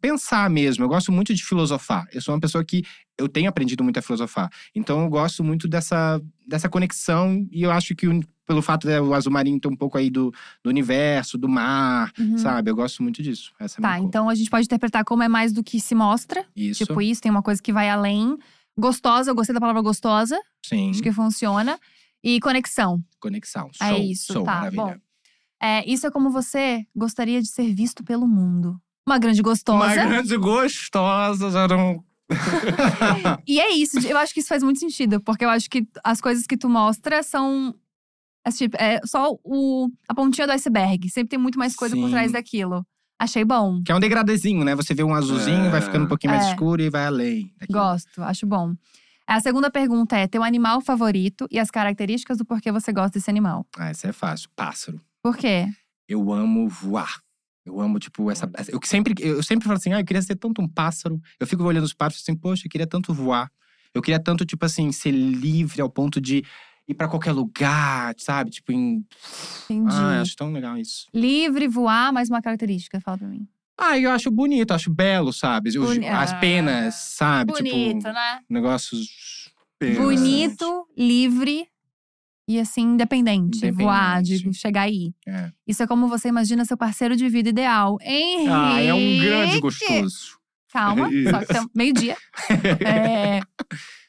pensar 0.00 0.48
mesmo. 0.50 0.84
Eu 0.84 0.88
gosto 0.88 1.10
muito 1.12 1.34
de 1.34 1.44
filosofar. 1.44 2.06
Eu 2.12 2.20
sou 2.20 2.34
uma 2.34 2.40
pessoa 2.40 2.64
que 2.64 2.82
eu 3.18 3.28
tenho 3.28 3.48
aprendido 3.48 3.82
muito 3.82 3.98
a 3.98 4.02
filosofar. 4.02 4.50
Então 4.74 5.02
eu 5.02 5.08
gosto 5.08 5.42
muito 5.42 5.66
dessa, 5.68 6.20
dessa 6.46 6.68
conexão 6.68 7.46
e 7.50 7.62
eu 7.62 7.70
acho 7.70 7.94
que 7.94 8.06
pelo 8.46 8.60
fato 8.60 8.86
de 8.86 8.98
o 9.00 9.14
azul 9.14 9.32
marinho 9.32 9.58
ter 9.60 9.68
um 9.68 9.76
pouco 9.76 9.96
aí 9.96 10.10
do, 10.10 10.32
do 10.62 10.68
universo, 10.68 11.38
do 11.38 11.48
mar, 11.48 12.12
Uhum. 12.18 12.36
sabe? 12.36 12.70
Eu 12.70 12.76
gosto 12.76 13.02
muito 13.02 13.22
disso. 13.22 13.52
Essa 13.58 13.80
é 13.80 13.82
Tá, 13.82 13.96
cor. 13.96 14.06
então 14.06 14.28
a 14.28 14.34
gente 14.34 14.50
pode 14.50 14.64
interpretar 14.66 15.04
como 15.04 15.22
é 15.22 15.28
mais 15.28 15.52
do 15.52 15.62
que 15.62 15.80
se 15.80 15.94
mostra. 15.94 16.44
Isso. 16.54 16.84
Tipo 16.84 17.00
isso, 17.00 17.20
tem 17.22 17.30
uma 17.30 17.42
coisa 17.42 17.62
que 17.62 17.72
vai 17.72 17.88
além. 17.88 18.36
Gostosa, 18.76 19.30
eu 19.30 19.34
gostei 19.34 19.54
da 19.54 19.60
palavra 19.60 19.80
gostosa, 19.82 20.38
Sim. 20.64 20.90
acho 20.90 21.02
que 21.02 21.12
funciona. 21.12 21.78
E 22.24 22.40
conexão. 22.40 23.02
Conexão. 23.20 23.70
É 23.80 23.88
Sou, 23.90 23.98
isso, 23.98 24.32
sou, 24.32 24.44
tá, 24.44 24.54
maravilha. 24.56 24.82
bom. 24.82 24.94
É, 25.60 25.88
isso 25.90 26.06
é 26.06 26.10
como 26.10 26.30
você 26.30 26.84
gostaria 26.94 27.40
de 27.40 27.48
ser 27.48 27.72
visto 27.74 28.02
pelo 28.04 28.26
mundo. 28.26 28.80
Uma 29.06 29.18
grande 29.18 29.42
gostosa. 29.42 29.84
Uma 29.84 29.94
grande 29.94 30.36
gostosa, 30.36 31.50
já 31.50 31.66
não. 31.68 32.02
E 33.46 33.60
é 33.60 33.70
isso, 33.74 33.98
eu 34.06 34.16
acho 34.16 34.32
que 34.32 34.40
isso 34.40 34.48
faz 34.48 34.62
muito 34.62 34.78
sentido, 34.78 35.20
porque 35.20 35.44
eu 35.44 35.50
acho 35.50 35.68
que 35.68 35.86
as 36.04 36.20
coisas 36.20 36.46
que 36.46 36.56
tu 36.56 36.68
mostra 36.68 37.22
são. 37.22 37.74
é, 38.46 38.50
tipo, 38.50 38.76
é 38.78 39.00
só 39.04 39.36
o, 39.44 39.88
a 40.08 40.14
pontinha 40.14 40.46
do 40.46 40.52
iceberg. 40.52 41.08
Sempre 41.10 41.30
tem 41.30 41.38
muito 41.38 41.58
mais 41.58 41.74
coisa 41.76 41.94
por 41.96 42.06
Sim. 42.06 42.10
trás 42.12 42.32
daquilo. 42.32 42.86
Achei 43.18 43.44
bom. 43.44 43.82
Que 43.84 43.92
é 43.92 43.94
um 43.94 44.00
degradezinho, 44.00 44.64
né? 44.64 44.74
Você 44.74 44.94
vê 44.94 45.02
um 45.04 45.14
azulzinho, 45.14 45.66
É. 45.66 45.70
vai 45.70 45.80
ficando 45.80 46.04
um 46.06 46.08
pouquinho 46.08 46.32
mais 46.32 46.46
É. 46.46 46.50
escuro 46.50 46.80
e 46.82 46.90
vai 46.90 47.06
além. 47.06 47.52
daquilo. 47.60 47.78
Gosto, 47.78 48.22
acho 48.22 48.46
bom. 48.46 48.74
A 49.26 49.38
segunda 49.40 49.70
pergunta 49.70 50.16
é: 50.16 50.26
teu 50.26 50.42
animal 50.42 50.80
favorito 50.80 51.46
e 51.50 51.58
as 51.58 51.70
características 51.70 52.38
do 52.38 52.44
porquê 52.44 52.72
você 52.72 52.92
gosta 52.92 53.18
desse 53.18 53.30
animal. 53.30 53.66
Ah, 53.78 53.90
isso 53.90 54.06
é 54.06 54.12
fácil. 54.12 54.48
Pássaro. 54.56 55.00
Por 55.22 55.36
quê? 55.36 55.66
Eu 56.08 56.32
amo 56.32 56.68
voar. 56.68 57.20
Eu 57.64 57.80
amo, 57.80 57.98
tipo, 57.98 58.30
essa. 58.30 58.50
Eu 58.68 58.80
sempre, 58.84 59.14
eu 59.20 59.42
sempre 59.42 59.64
falo 59.66 59.76
assim, 59.76 59.92
ah, 59.92 60.00
eu 60.00 60.04
queria 60.04 60.22
ser 60.22 60.34
tanto 60.36 60.60
um 60.60 60.68
pássaro. 60.68 61.20
Eu 61.38 61.46
fico 61.46 61.62
olhando 61.62 61.84
os 61.84 61.94
pássaros 61.94 62.22
assim, 62.22 62.34
poxa, 62.36 62.66
eu 62.66 62.70
queria 62.70 62.86
tanto 62.86 63.14
voar. 63.14 63.50
Eu 63.94 64.02
queria 64.02 64.18
tanto, 64.18 64.44
tipo 64.44 64.64
assim, 64.64 64.90
ser 64.90 65.10
livre 65.12 65.80
ao 65.80 65.88
ponto 65.88 66.20
de 66.20 66.42
ir 66.88 66.94
pra 66.94 67.06
qualquer 67.06 67.30
lugar, 67.32 68.14
sabe? 68.18 68.50
Tipo, 68.50 68.72
em. 68.72 69.04
Entendi. 69.70 69.88
Ah, 69.94 70.16
eu 70.16 70.22
acho 70.22 70.34
tão 70.36 70.50
legal 70.52 70.76
isso. 70.76 71.06
Livre, 71.14 71.68
voar, 71.68 72.12
mais 72.12 72.28
uma 72.28 72.42
característica, 72.42 73.00
fala 73.00 73.18
pra 73.18 73.28
mim. 73.28 73.46
Ah, 73.78 73.98
eu 73.98 74.10
acho 74.10 74.30
bonito, 74.30 74.72
acho 74.72 74.92
belo, 74.92 75.32
sabe? 75.32 75.70
Os- 75.70 75.76
Boni- 75.76 76.06
As 76.06 76.32
Ah. 76.32 76.36
penas, 76.38 76.94
sabe? 76.94 77.52
Bonito, 77.52 77.96
tipo, 77.98 78.12
né? 78.12 78.40
negócios. 78.48 79.50
Pena. 79.78 80.00
Bonito, 80.00 80.86
livre 80.96 81.66
e 82.48 82.58
assim, 82.58 82.82
independente. 82.82 83.70
Voar, 83.70 84.22
de 84.22 84.34
Independente. 84.34 84.58
chegar 84.58 84.82
aí. 84.82 85.12
É. 85.26 85.50
Isso 85.66 85.82
é 85.82 85.86
como 85.86 86.08
você 86.08 86.28
imagina 86.28 86.64
seu 86.64 86.76
parceiro 86.76 87.16
de 87.16 87.28
vida 87.28 87.48
ideal. 87.50 87.96
Henrique! 88.00 88.48
Ah, 88.50 88.80
é 88.80 88.92
um 88.92 89.18
grande 89.18 89.60
gostoso. 89.60 90.38
Calma, 90.72 91.08
só 91.30 91.38
que 91.40 91.46
tem 91.46 91.66
meio-dia. 91.74 92.16
É, 92.86 93.40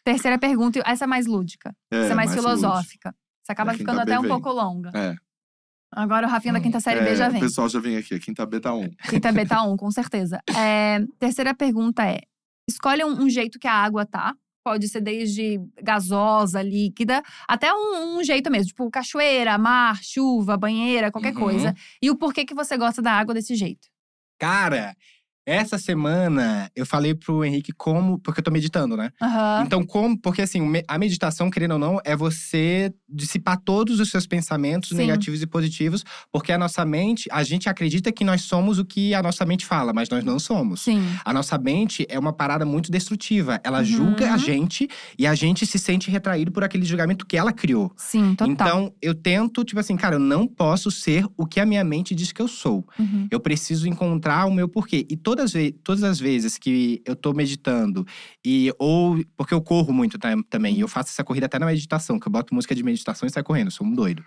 Terceira 0.06 0.38
pergunta, 0.38 0.82
essa 0.86 1.06
é 1.06 1.08
mais 1.08 1.26
lúdica. 1.28 1.74
essa 1.92 2.12
é 2.12 2.16
mais, 2.16 2.34
filosófica. 2.34 3.16
Você 3.44 3.52
acaba 3.52 3.72
Da 3.72 3.78
ficando 3.78 4.00
até 4.02 4.12
B 4.20 4.26
um 4.26 4.28
pouco 4.28 4.50
longa. 4.52 4.92
É. 4.96 5.16
Agora 5.96 6.26
o 6.26 6.30
Rafinha 6.30 6.54
da 6.54 6.60
quinta 6.60 6.80
série 6.80 7.02
B 7.02 7.10
É, 7.12 7.16
já 7.16 7.28
O 7.30 7.32
vem. 7.32 7.40
pessoal 7.42 7.70
já 7.70 7.80
vem 7.80 7.98
aqui, 7.98 8.16
a 8.16 8.20
quinta 8.20 8.46
beta 8.46 8.74
1. 8.74 8.90
Quinta 9.10 9.32
beta 9.32 9.62
1, 9.62 9.78
com 9.78 9.92
certeza. 9.92 10.40
É, 10.58 11.00
terceira 11.20 11.54
pergunta 11.54 12.04
é: 12.06 12.22
escolhe 12.68 13.04
um, 13.06 13.24
um 13.24 13.30
jeito 13.30 13.60
que 13.60 13.68
a 13.68 13.74
água 13.74 14.06
tá. 14.06 14.34
Pode 14.64 14.88
ser 14.88 15.02
desde 15.02 15.60
gasosa, 15.82 16.62
líquida, 16.62 17.22
até 17.48 17.74
um, 17.74 18.18
um 18.18 18.24
jeito 18.24 18.50
mesmo, 18.50 18.68
tipo 18.68 18.90
cachoeira, 18.90 19.58
mar, 19.58 20.02
chuva, 20.02 20.56
banheira, 20.56 21.12
qualquer 21.12 21.34
Uhum. 21.34 21.40
coisa. 21.40 21.76
E 22.02 22.10
o 22.10 22.16
porquê 22.16 22.46
que 22.46 22.54
você 22.54 22.78
gosta 22.78 23.02
da 23.02 23.12
água 23.12 23.34
desse 23.34 23.56
jeito. 23.56 23.90
Cara, 24.40 24.96
essa 25.46 25.78
semana 25.78 26.70
eu 26.76 26.86
falei 26.86 27.14
pro 27.14 27.44
Henrique 27.44 27.72
como. 27.72 28.20
Porque 28.20 28.40
eu 28.40 28.44
tô 28.44 28.52
meditando, 28.52 28.96
né? 28.98 29.10
Aham. 29.22 29.64
Então, 29.66 29.84
como. 29.86 30.18
Porque 30.20 30.42
assim, 30.42 30.62
a 30.88 30.98
meditação, 30.98 31.50
querendo 31.50 31.74
ou 31.74 31.80
não, 31.80 32.00
é 32.06 32.16
você 32.16 32.94
dissipar 33.10 33.60
todos 33.64 34.00
os 34.00 34.10
seus 34.10 34.26
pensamentos 34.26 34.90
Sim. 34.90 34.96
negativos 34.96 35.42
e 35.42 35.48
positivos. 35.48 36.04
Porque 36.32 36.52
a 36.52 36.58
nossa 36.58 36.84
mente, 36.86 37.28
a 37.32 37.44
gente 37.44 37.70
acredita 37.70 38.12
que 38.12 38.24
nós 38.24 38.42
somos 38.44 38.80
o 38.80 38.86
que 38.86 39.14
a 39.14 39.22
nossa 39.22 39.46
mente 39.46 39.66
fala, 39.66 39.94
mas 39.94 40.10
nós 40.10 40.24
não 40.24 40.40
somos. 40.40 40.82
Sim. 40.82 41.04
A 41.24 41.34
nossa 41.34 41.58
mente 41.58 42.06
é 42.10 42.18
uma 42.18 42.34
parada 42.34 42.66
muito 42.66 42.92
destrutiva. 42.92 43.60
Ela 43.64 43.80
Uhum. 43.80 43.86
julga 43.86 44.34
a 44.34 44.38
gente 44.38 44.88
e 45.18 45.28
a 45.28 45.36
gente 45.36 45.66
se 45.66 45.78
sente 45.78 46.10
retraído 46.10 46.52
por 46.52 46.64
aquele 46.64 46.86
julgamento 46.86 47.26
que 47.26 47.36
ela 47.38 47.52
criou. 47.52 47.92
Sim, 47.98 48.36
total. 48.36 48.50
Então, 48.52 48.94
eu 49.02 49.14
tento, 49.14 49.64
tipo 49.64 49.80
assim, 49.80 49.96
cara, 49.96 50.16
eu 50.16 50.20
não 50.20 50.48
posso 50.48 50.90
ser 50.90 51.26
o 51.38 51.46
que 51.46 51.60
a 51.60 51.66
minha 51.66 51.84
mente 51.84 52.16
diz 52.16 52.32
que 52.32 52.42
eu 52.42 52.48
sou. 52.48 52.88
Uhum. 52.98 53.28
Eu 53.30 53.40
preciso 53.40 53.88
encontrar 53.88 54.46
o 54.46 54.54
meu 54.54 54.68
porquê. 54.68 55.06
E 55.10 55.18
todas, 55.36 55.54
todas 55.84 56.04
as 56.04 56.20
vezes 56.20 56.58
que 56.58 57.02
eu 57.06 57.16
tô 57.16 57.34
meditando, 57.34 58.06
e 58.46 58.72
ou 58.78 59.20
porque 59.36 59.54
eu 59.54 59.62
corro 59.62 59.92
muito 59.92 60.20
tá, 60.20 60.30
também, 60.50 60.78
e 60.78 60.82
eu 60.82 60.88
faço 60.88 61.10
essa 61.10 61.24
corrida 61.24 61.48
até 61.48 61.58
na 61.58 61.66
meditação, 61.66 62.20
que 62.20 62.28
eu 62.28 62.32
boto 62.32 62.54
música 62.54 62.76
de 62.76 62.84
meditação 62.84 63.28
e 63.28 63.32
saio 63.32 63.44
correndo, 63.44 63.68
eu 63.68 63.72
sou 63.72 63.86
um 63.88 63.94
doido. 63.94 64.24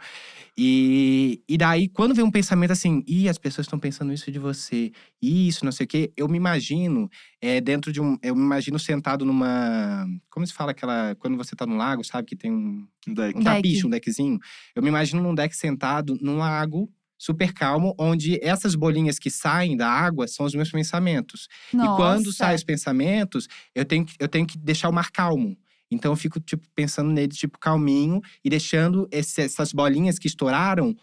E, 0.59 1.43
e 1.47 1.57
daí, 1.59 1.87
quando 1.87 2.15
vem 2.15 2.25
um 2.25 2.31
pensamento 2.31 2.71
assim, 2.71 3.05
ih, 3.07 3.29
as 3.29 3.37
pessoas 3.39 3.67
estão 3.67 3.79
pensando 3.79 4.13
isso 4.13 4.33
de 4.33 4.39
você, 4.39 4.91
ih, 5.23 5.49
isso, 5.49 5.65
não 5.65 5.73
sei 5.73 5.85
o 5.85 5.87
quê, 5.89 6.11
eu 6.17 6.27
me 6.29 6.39
imagino 6.39 7.09
é, 7.41 7.61
dentro 7.61 7.93
de 7.93 8.01
um. 8.01 8.17
Eu 8.23 8.35
me 8.35 8.43
imagino 8.43 8.79
sentado 8.79 9.25
numa. 9.25 10.07
Como 10.31 10.47
se 10.47 10.55
fala 10.55 10.71
aquela. 10.71 11.15
Quando 11.17 11.37
você 11.37 11.55
tá 11.55 11.67
no 11.67 11.77
lago, 11.77 12.03
sabe 12.03 12.27
que 12.27 12.35
tem 12.35 12.51
um 12.51 12.87
Um 13.07 13.15
deck. 13.15 13.39
um 13.39 13.43
tapiche, 13.43 13.87
um 13.87 13.91
deckzinho. 13.91 14.39
Eu 14.75 14.83
me 14.83 14.89
imagino 14.89 15.23
num 15.23 15.35
deck 15.35 15.55
sentado 15.55 16.17
num 16.21 16.39
lago 16.39 16.91
super 17.19 17.53
calmo, 17.53 17.95
onde 17.99 18.39
essas 18.43 18.75
bolinhas 18.75 19.19
que 19.19 19.31
saem 19.31 19.77
da 19.77 19.89
água 19.89 20.27
são 20.29 20.45
os 20.47 20.55
meus 20.55 20.71
pensamentos. 20.71 21.49
E 21.73 21.97
quando 21.97 22.27
Nossa. 22.27 22.39
saem 22.39 22.57
os 22.57 22.65
pensamentos, 22.65 23.49
eu 23.75 23.85
tenho, 23.85 24.05
que, 24.05 24.15
eu 24.19 24.29
tenho 24.29 24.47
que 24.47 24.59
deixar 24.59 24.89
o 24.89 24.93
mar 24.93 25.11
calmo. 25.11 25.57
Então 25.91 26.13
eu 26.13 26.17
fico, 26.17 26.41
tipo, 26.41 26.67
pensando 26.75 27.11
nele, 27.13 27.33
tipo, 27.33 27.59
calminho 27.59 28.21
e 28.45 28.51
deixando 28.51 29.09
esse- 29.11 29.43
essas 29.43 29.73
bolinhas 29.73 30.19
que 30.19 30.27
estouraram 30.27 30.95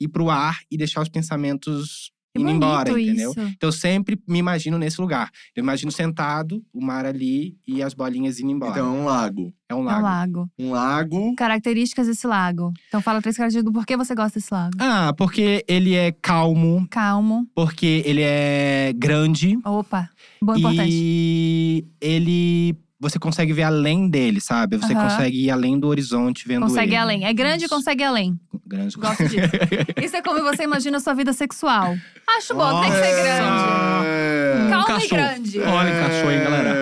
ir 0.00 0.08
pro 0.08 0.30
ar 0.30 0.60
e 0.70 0.76
deixar 0.76 1.02
os 1.02 1.08
pensamentos 1.08 2.12
indo 2.34 2.50
embora, 2.50 2.90
entendeu? 2.90 3.30
isso. 3.30 3.40
Então 3.40 3.68
eu 3.68 3.72
sempre 3.72 4.18
me 4.26 4.38
imagino 4.38 4.78
nesse 4.78 5.00
lugar. 5.00 5.30
Eu 5.54 5.62
imagino 5.62 5.92
sentado, 5.92 6.62
o 6.72 6.80
mar 6.84 7.04
ali 7.04 7.56
e 7.66 7.82
as 7.82 7.92
bolinhas 7.94 8.40
indo 8.40 8.50
embora. 8.50 8.72
Então 8.72 8.86
é 8.86 8.98
um 9.00 9.04
lago. 9.04 9.52
é 9.68 9.74
um 9.74 9.78
É 9.78 9.80
um 9.80 9.84
lago. 9.84 10.02
lago. 10.02 10.50
Um 10.58 10.70
lago. 10.72 11.34
Características 11.36 12.06
desse 12.06 12.26
lago. 12.26 12.72
Então 12.88 13.00
fala 13.00 13.20
três 13.20 13.36
características 13.36 13.64
do 13.72 13.78
porquê 13.78 13.96
você 13.96 14.14
gosta 14.14 14.38
desse 14.38 14.52
lago. 14.52 14.76
Ah, 14.78 15.12
porque 15.16 15.64
ele 15.68 15.94
é 15.94 16.12
calmo, 16.22 16.86
Calmo. 16.90 17.46
porque 17.54 18.02
ele 18.06 18.22
é 18.22 18.92
grande 18.96 19.58
Opa, 19.64 20.08
bom 20.40 20.56
importante. 20.56 20.88
e 20.90 21.84
ele 22.00 22.74
você 23.02 23.18
consegue 23.18 23.52
ver 23.52 23.64
além 23.64 24.08
dele, 24.08 24.40
sabe? 24.40 24.76
Você 24.76 24.92
Aham. 24.94 25.08
consegue 25.08 25.44
ir 25.44 25.50
além 25.50 25.78
do 25.78 25.88
horizonte 25.88 26.46
vendo 26.46 26.62
Consegue 26.66 26.92
ir 26.92 26.94
ele. 26.94 26.96
além. 27.02 27.24
É 27.26 27.32
grande 27.32 27.64
e 27.64 27.66
Isso. 27.66 27.74
consegue 27.74 28.02
ir 28.02 28.06
além. 28.06 28.38
Grande. 28.66 28.96
Gosto 28.96 29.24
disso. 29.28 29.50
Isso 30.00 30.16
é 30.16 30.22
como 30.22 30.40
você 30.42 30.62
imagina 30.62 30.98
a 30.98 31.00
sua 31.00 31.12
vida 31.12 31.32
sexual. 31.32 31.96
Acho 32.38 32.54
bom, 32.54 32.80
tem 32.80 32.90
que 32.92 32.96
ser 32.98 33.12
Nossa. 33.12 33.22
grande. 33.22 34.06
É. 34.06 34.66
Calmo 34.70 34.84
e 34.84 34.86
cachorro. 34.86 35.08
grande. 35.10 35.60
Olha, 35.60 35.90
encaixou, 35.90 36.30
hein, 36.30 36.40
galera? 36.44 36.74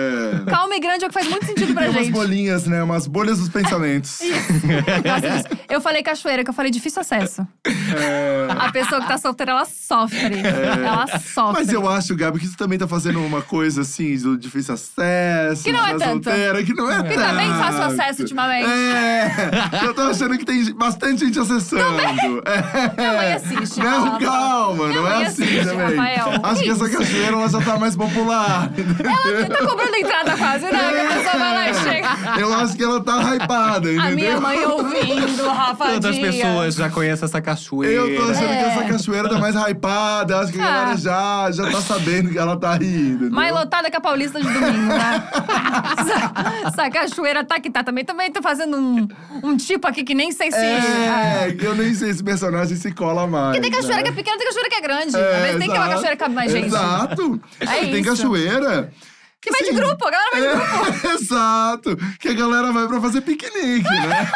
É. 0.81 0.87
Grande 0.87 1.03
é 1.03 1.07
o 1.07 1.09
que 1.09 1.13
faz 1.13 1.27
muito 1.29 1.45
sentido 1.45 1.73
pra 1.73 1.83
Tem 1.83 1.91
umas 1.91 2.05
gente. 2.05 2.13
bolinhas, 2.13 2.65
né? 2.65 2.81
Umas 2.83 3.07
bolhas 3.07 3.39
dos 3.39 3.49
pensamentos. 3.49 4.19
Disso. 4.21 5.57
Eu 5.69 5.79
falei 5.81 6.01
cachoeira, 6.03 6.43
que 6.43 6.49
eu 6.49 6.53
falei 6.53 6.71
difícil 6.71 7.01
acesso. 7.01 7.47
É. 7.65 8.47
A 8.57 8.71
pessoa 8.71 9.01
que 9.01 9.07
tá 9.07 9.17
solteira, 9.17 9.51
ela 9.51 9.65
sofre. 9.65 10.41
Ela 10.43 11.07
sofre. 11.19 11.59
Mas 11.63 11.71
eu 11.71 11.87
acho, 11.89 12.15
Gabi, 12.15 12.39
que 12.39 12.47
tu 12.49 12.57
também 12.57 12.77
tá 12.79 12.87
fazendo 12.87 13.19
uma 13.23 13.41
coisa 13.41 13.81
assim, 13.81 14.17
do 14.17 14.37
difícil 14.37 14.73
acesso. 14.73 15.63
Que 15.63 15.71
não 15.71 15.85
é 15.85 15.93
da 15.93 15.99
tanto. 16.05 16.23
solteira, 16.29 16.63
que 16.63 16.73
não 16.73 16.91
é 16.91 17.03
Que 17.03 17.15
também 17.15 17.47
tanto. 17.47 17.59
faço 17.63 17.81
acesso 17.81 18.21
ultimamente. 18.23 18.69
É, 18.69 19.31
eu 19.83 19.93
tô 19.93 20.01
achando 20.01 20.37
que 20.37 20.45
tem 20.45 20.73
bastante 20.73 21.25
gente 21.25 21.39
acessando. 21.39 21.81
É. 22.45 23.01
Minha 23.01 23.13
mãe 23.13 23.33
assiste. 23.33 23.79
Não, 23.79 24.19
calma, 24.19 24.87
não 24.87 25.07
é 25.07 25.25
assim 25.25 25.43
assiste, 25.43 25.65
também. 25.65 25.95
Rafael. 25.97 26.39
Acho 26.43 26.55
que 26.55 26.63
Que 26.65 26.71
essa 26.71 26.85
isso? 26.87 26.97
cachoeira 26.97 27.33
ela 27.37 27.49
já 27.49 27.61
tá 27.61 27.77
mais 27.77 27.95
popular. 27.95 28.69
Tá 28.69 29.67
cobrando 29.67 29.95
entrada 29.95 30.37
quase, 30.37 30.70
É, 30.71 31.01
a 31.05 31.07
pessoa 31.13 31.37
vai 31.37 31.53
lá 31.53 31.69
e 31.69 31.73
chega. 31.73 32.39
Eu 32.39 32.53
acho 32.53 32.75
que 32.75 32.83
ela 32.83 33.03
tá 33.03 33.35
hypada, 33.35 33.91
entendeu? 33.91 34.01
A 34.07 34.11
minha 34.11 34.39
mãe 34.39 34.65
ouvindo, 34.65 35.47
Rafa 35.49 35.85
Todas 35.85 36.05
as 36.11 36.15
Dias. 36.15 36.35
pessoas 36.35 36.75
já 36.75 36.89
conhecem 36.89 37.25
essa 37.25 37.41
cachoeira. 37.41 37.93
Eu 37.93 38.15
tô 38.15 38.31
achando 38.31 38.49
É. 38.51 38.57
que 38.57 38.69
essa 38.69 38.83
cachoeira 38.85 39.29
tá 39.29 39.37
mais 39.37 39.55
hypada. 39.55 40.39
Acho 40.39 40.51
que 40.53 40.59
a 40.61 40.63
Ah. 40.65 40.71
galera 40.71 40.97
já, 40.97 41.51
já 41.51 41.71
tá 41.71 41.81
sabendo 41.81 42.29
que 42.29 42.37
ela 42.37 42.57
tá 42.57 42.73
rindo. 42.75 43.29
Mais 43.31 43.53
lotada 43.53 43.89
que 43.89 43.97
a 43.97 44.01
Paulista 44.01 44.39
de 44.39 44.47
domingo, 44.47 44.87
né? 44.93 45.23
essa, 45.97 46.67
essa 46.67 46.89
cachoeira 46.89 47.43
tá 47.43 47.59
que 47.59 47.69
tá. 47.69 47.83
Também, 47.83 48.05
também 48.05 48.31
tô 48.31 48.41
fazendo 48.41 48.77
um, 48.77 49.07
um 49.43 49.57
tipo 49.57 49.87
aqui 49.87 50.03
que 50.03 50.13
nem 50.13 50.31
sei 50.31 50.51
se. 50.51 50.57
É, 50.57 51.55
que 51.57 51.65
eu 51.65 51.75
nem 51.75 51.93
sei 51.93 52.07
se 52.09 52.11
esse 52.15 52.23
personagem 52.23 52.75
se 52.77 52.91
cola 52.91 53.27
mais. 53.27 53.55
Porque 53.57 53.61
tem 53.61 53.71
cachoeira 53.71 53.97
né? 53.97 54.03
que 54.03 54.09
é 54.09 54.11
pequena, 54.13 54.37
tem 54.37 54.47
cachoeira 54.47 54.69
que 54.69 54.75
é 54.75 54.81
grande. 54.81 55.15
É, 55.15 55.35
Às 55.35 55.41
vezes 55.43 55.57
tem 55.59 55.69
que 55.69 55.77
uma 55.77 55.77
exato. 55.77 55.89
cachoeira 55.91 56.15
que 56.15 56.23
cabe 56.23 56.35
mais 56.35 56.51
gente. 56.51 56.67
Exato. 56.67 57.41
É 57.59 57.65
tem 57.65 57.99
isso. 58.01 58.09
cachoeira. 58.09 58.91
Que 59.41 59.49
vai 59.49 59.61
de 59.63 59.69
assim, 59.69 59.75
grupo, 59.75 60.07
a 60.07 60.11
galera 60.11 60.29
vai 60.31 60.41
de 60.41 60.47
grupo. 60.47 61.07
É, 61.07 61.13
exato. 61.17 61.97
Que 62.19 62.27
a 62.29 62.33
galera 62.33 62.71
vai 62.71 62.87
pra 62.87 63.01
fazer 63.01 63.21
piquenique, 63.21 63.89
né? 63.89 64.31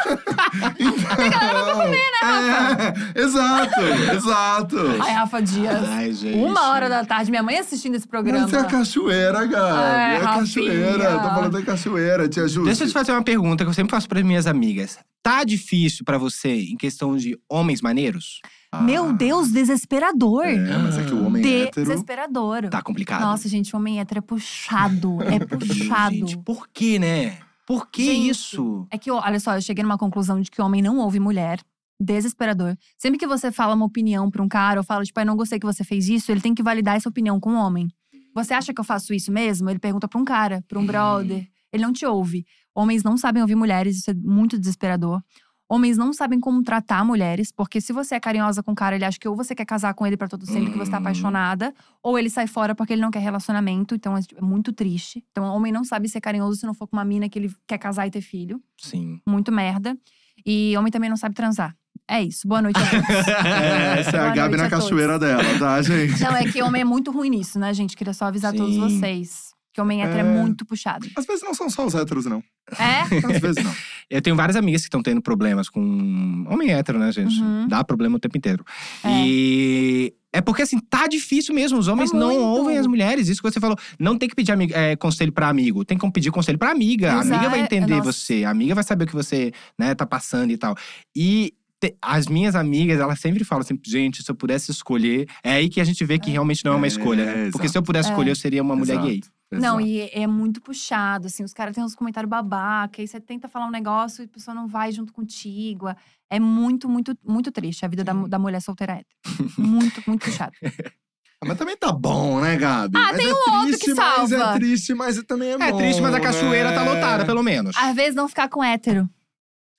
então, 0.79 1.11
a 1.25 1.29
galera 1.29 1.63
vai 1.63 1.75
pra 1.75 1.85
comer, 1.85 1.97
né, 1.97 2.93
É, 3.15 3.21
exato, 3.21 3.81
exato. 4.15 4.77
Ai, 4.99 5.13
Rafa 5.13 5.41
Dias. 5.43 5.89
Ai, 5.89 6.11
gente. 6.11 6.37
Uma 6.39 6.69
hora 6.69 6.89
da 6.89 7.05
tarde, 7.05 7.29
minha 7.29 7.43
mãe 7.43 7.59
assistindo 7.59 7.93
esse 7.93 8.07
programa. 8.07 8.45
Mas 8.45 8.53
é 8.53 8.59
a 8.59 8.63
cachoeira, 8.63 9.45
Gabi. 9.45 9.79
Ai, 9.79 10.15
é 10.15 10.17
a 10.17 10.21
cachoeira. 10.21 11.19
Tô 11.19 11.29
falando 11.29 11.51
da 11.51 11.61
cachoeira, 11.61 12.27
tia 12.27 12.47
Ju. 12.47 12.65
Deixa 12.65 12.83
eu 12.83 12.87
te 12.87 12.93
fazer 12.93 13.11
uma 13.11 13.23
pergunta 13.23 13.63
que 13.63 13.69
eu 13.69 13.73
sempre 13.75 13.91
faço 13.91 14.09
para 14.09 14.23
minhas 14.23 14.47
amigas. 14.47 14.97
Tá 15.21 15.43
difícil 15.43 16.03
pra 16.03 16.17
você 16.17 16.49
em 16.49 16.77
questão 16.77 17.15
de 17.15 17.37
homens 17.47 17.79
maneiros? 17.81 18.41
Meu 18.83 19.13
Deus, 19.13 19.51
desesperador. 19.51 20.45
É, 20.45 20.77
mas 20.77 20.97
é 20.97 21.03
que 21.03 21.13
o 21.13 21.25
homem 21.25 21.45
hétero… 21.45 21.85
Desesperador. 21.85 22.69
Tá 22.69 22.81
complicado. 22.81 23.21
Nossa, 23.21 23.47
gente, 23.47 23.73
o 23.75 23.79
homem 23.79 23.99
hétero 23.99 24.19
é 24.19 24.21
puxado. 24.21 25.17
É 25.23 25.39
puxado. 25.45 26.15
Gente, 26.15 26.37
por 26.39 26.67
que, 26.69 26.99
né? 26.99 27.37
Por 27.65 27.89
que 27.89 28.05
Gente, 28.05 28.29
isso? 28.29 28.87
É 28.91 28.97
que, 28.97 29.09
olha 29.09 29.39
só, 29.39 29.55
eu 29.55 29.61
cheguei 29.61 29.83
numa 29.83 29.97
conclusão 29.97 30.39
de 30.39 30.51
que 30.51 30.61
homem 30.61 30.81
não 30.81 30.97
ouve 30.99 31.19
mulher. 31.19 31.59
Desesperador. 31.99 32.75
Sempre 32.97 33.17
que 33.17 33.25
você 33.25 33.51
fala 33.51 33.73
uma 33.73 33.85
opinião 33.85 34.29
pra 34.29 34.43
um 34.43 34.47
cara, 34.47 34.79
ou 34.79 34.83
fala, 34.83 35.03
tipo, 35.03 35.19
eu 35.19 35.25
não 35.25 35.35
gostei 35.35 35.57
que 35.59 35.65
você 35.65 35.83
fez 35.83 36.07
isso, 36.09 36.31
ele 36.31 36.41
tem 36.41 36.53
que 36.53 36.61
validar 36.61 36.95
essa 36.95 37.09
opinião 37.09 37.39
com 37.39 37.51
o 37.51 37.55
homem. 37.55 37.87
Você 38.35 38.53
acha 38.53 38.73
que 38.73 38.79
eu 38.79 38.85
faço 38.85 39.13
isso 39.13 39.31
mesmo? 39.31 39.69
Ele 39.69 39.79
pergunta 39.79 40.07
pra 40.07 40.19
um 40.19 40.25
cara, 40.25 40.63
pra 40.67 40.77
um 40.77 40.85
brother. 40.85 41.47
Ele 41.71 41.83
não 41.83 41.93
te 41.93 42.05
ouve. 42.05 42.45
Homens 42.75 43.01
não 43.01 43.17
sabem 43.17 43.41
ouvir 43.41 43.55
mulheres, 43.55 43.97
isso 43.97 44.11
é 44.11 44.13
muito 44.13 44.59
desesperador. 44.59 45.21
Homens 45.67 45.97
não 45.97 46.13
sabem 46.13 46.39
como 46.39 46.61
tratar 46.61 47.03
mulheres, 47.03 47.51
porque 47.51 47.81
se 47.81 47.91
você 47.91 48.13
é 48.15 48.19
carinhosa 48.19 48.61
com 48.61 48.71
o 48.71 48.75
cara, 48.75 48.95
ele 48.95 49.03
acha 49.05 49.19
que 49.19 49.27
ou 49.27 49.35
você 49.35 49.55
quer 49.55 49.65
casar 49.65 49.93
com 49.95 50.05
ele 50.05 50.15
pra 50.15 50.27
todo 50.27 50.45
sempre, 50.45 50.71
que 50.71 50.77
você 50.77 50.91
tá 50.91 50.97
Hum. 50.97 51.01
apaixonada, 51.01 51.73
ou 52.03 52.19
ele 52.19 52.29
sai 52.29 52.45
fora 52.45 52.75
porque 52.75 52.93
ele 52.93 53.01
não 53.01 53.09
quer 53.09 53.19
relacionamento, 53.19 53.95
então 53.95 54.15
é 54.15 54.21
tipo, 54.21 54.39
é 54.39 54.45
muito 54.45 54.71
triste. 54.71 55.23
Então, 55.31 55.43
homem 55.45 55.71
não 55.71 55.83
sabe 55.83 56.07
ser 56.07 56.21
carinhoso 56.21 56.59
se 56.59 56.65
não 56.67 56.73
for 56.75 56.87
com 56.87 56.95
uma 56.95 57.03
mina 57.05 57.27
que 57.27 57.39
ele 57.39 57.51
quer 57.67 57.79
casar 57.79 58.05
e 58.05 58.11
ter 58.11 58.21
filho 58.21 58.61
Sim. 58.79 59.19
muito 59.27 59.51
merda. 59.51 59.97
E 60.45 60.77
homem 60.77 60.91
também 60.91 61.09
não 61.09 61.17
sabe 61.17 61.33
transar. 61.33 61.75
É 62.07 62.21
isso. 62.21 62.47
Boa 62.47 62.61
noite 62.61 62.77
a 62.77 62.87
todos. 62.87 63.05
É, 63.47 63.99
essa 64.01 64.17
é 64.17 64.19
a 64.19 64.29
Gabi 64.35 64.57
na 64.57 64.65
a 64.65 64.69
todos. 64.69 64.83
cachoeira 64.85 65.17
dela, 65.17 65.41
tá, 65.57 65.81
gente? 65.81 66.21
Não, 66.21 66.35
é 66.35 66.43
que 66.45 66.61
homem 66.61 66.83
é 66.83 66.85
muito 66.85 67.09
ruim 67.09 67.31
nisso, 67.31 67.57
né, 67.57 67.73
gente? 67.73 67.97
Queria 67.97 68.13
só 68.13 68.25
avisar 68.25 68.53
todos 68.53 68.75
Sim. 68.75 68.81
vocês. 68.81 69.54
Que 69.75 69.81
homem 69.81 70.01
hétero 70.01 70.17
é. 70.17 70.21
É. 70.21 70.23
muito 70.23 70.65
puxado. 70.65 71.05
Às 71.17 71.25
vezes 71.25 71.43
não 71.43 71.53
são 71.53 71.69
só 71.69 71.85
os 71.85 71.93
héteros, 71.93 72.25
não. 72.25 72.41
É? 72.79 73.01
Às 73.35 73.39
vezes 73.41 73.61
não. 73.61 73.73
Eu 74.09 74.21
tenho 74.21 74.33
várias 74.35 74.55
amigas 74.55 74.81
que 74.81 74.87
estão 74.87 75.03
tendo 75.03 75.21
problemas 75.21 75.67
com 75.69 76.45
homem 76.49 76.71
hétero, 76.71 76.97
né, 76.97 77.11
gente? 77.11 77.41
Uhum. 77.41 77.67
Dá 77.67 77.83
problema 77.83 78.15
o 78.15 78.19
tempo 78.19 78.37
inteiro. 78.37 78.63
É. 79.03 79.09
E 79.27 80.13
é 80.31 80.39
porque, 80.41 80.61
assim, 80.61 80.79
tá 80.79 81.07
difícil 81.07 81.53
mesmo. 81.53 81.77
Os 81.77 81.87
homens 81.89 82.11
não 82.13 82.27
muito. 82.29 82.41
ouvem 82.41 82.77
as 82.77 82.87
mulheres. 82.87 83.27
Isso 83.27 83.41
que 83.41 83.51
você 83.51 83.59
falou. 83.59 83.77
Não 83.99 84.17
tem 84.17 84.29
que 84.29 84.35
pedir 84.35 84.53
é, 84.73 84.95
conselho 84.95 85.31
pra 85.33 85.49
amigo. 85.49 85.83
Tem 85.83 85.97
que 85.97 86.11
pedir 86.11 86.31
conselho 86.31 86.57
pra 86.57 86.71
amiga. 86.71 87.11
A 87.13 87.19
amiga 87.21 87.49
vai 87.49 87.59
Exato. 87.59 87.75
entender 87.75 87.95
Nossa. 87.97 88.11
você. 88.13 88.43
A 88.45 88.49
amiga 88.51 88.73
vai 88.75 88.83
saber 88.83 89.03
o 89.03 89.07
que 89.07 89.13
você, 89.13 89.51
né, 89.77 89.93
tá 89.93 90.05
passando 90.05 90.51
e 90.51 90.57
tal. 90.57 90.75
E 91.15 91.53
te- 91.81 91.95
as 92.01 92.27
minhas 92.27 92.55
amigas, 92.55 92.99
elas 92.99 93.19
sempre 93.19 93.43
falam 93.43 93.61
assim, 93.61 93.77
gente, 93.85 94.23
se 94.23 94.29
eu 94.31 94.35
pudesse 94.35 94.71
escolher… 94.71 95.27
É 95.43 95.53
aí 95.53 95.67
que 95.69 95.81
a 95.81 95.83
gente 95.83 96.03
vê 96.05 96.17
que 96.19 96.31
realmente 96.31 96.63
não 96.65 96.73
é 96.73 96.75
uma 96.75 96.85
É, 96.85 96.89
escolha, 96.89 97.25
né? 97.25 97.31
Porque 97.51 97.67
exato. 97.67 97.69
se 97.69 97.77
eu 97.77 97.83
pudesse 97.83 98.09
É. 98.09 98.11
escolher, 98.11 98.31
eu 98.31 98.35
seria 98.35 98.61
uma 98.61 98.75
mulher 98.75 98.93
Exato, 98.93 99.07
gay. 99.07 99.21
Não, 99.51 99.79
exato. 99.79 99.81
e 99.81 100.09
é 100.11 100.27
muito 100.27 100.61
puxado, 100.61 101.27
assim. 101.27 101.43
Os 101.43 101.53
caras 101.53 101.75
têm 101.75 101.83
uns 101.83 101.95
comentários 101.95 102.29
babaca. 102.29 103.01
Aí 103.01 103.07
você 103.07 103.19
tenta 103.19 103.47
falar 103.47 103.67
um 103.67 103.71
negócio 103.71 104.23
e 104.23 104.25
a 104.25 104.27
pessoa 104.27 104.53
não 104.55 104.67
vai 104.67 104.91
junto 104.91 105.13
contigo. 105.13 105.87
É 106.29 106.39
muito, 106.39 106.89
muito, 106.89 107.17
muito 107.23 107.51
triste 107.51 107.85
a 107.85 107.87
vida 107.87 108.03
da, 108.03 108.13
da 108.13 108.39
mulher 108.39 108.61
solteira 108.61 108.93
hétero. 108.93 109.51
muito, 109.57 110.03
muito 110.07 110.25
puxado. 110.25 110.53
Ah, 111.41 111.47
Mas 111.47 111.57
também 111.57 111.75
tá 111.75 111.91
bom, 111.91 112.39
né, 112.39 112.55
Gabi? 112.55 112.97
Ah, 112.97 113.09
Mas 113.11 113.17
tem 113.17 113.27
é 113.27 113.33
um 113.33 113.35
outro 113.35 113.61
triste, 113.67 113.85
que 113.85 113.93
Mas 113.93 114.31
é 114.31 114.37
salva. 114.37 114.53
triste, 114.53 114.93
mas 114.93 115.23
também 115.23 115.49
é 115.49 115.57
bom. 115.57 115.63
É 115.65 115.73
triste, 115.73 116.01
mas 116.01 116.15
a 116.15 116.21
cachoeira 116.21 116.69
né? 116.69 116.75
tá 116.75 116.83
lotada, 116.83 117.25
pelo 117.25 117.43
menos. 117.43 117.75
Às 117.75 117.93
vezes 117.93 118.15
não 118.15 118.29
ficar 118.29 118.47
com 118.47 118.63
hétero. 118.63 119.09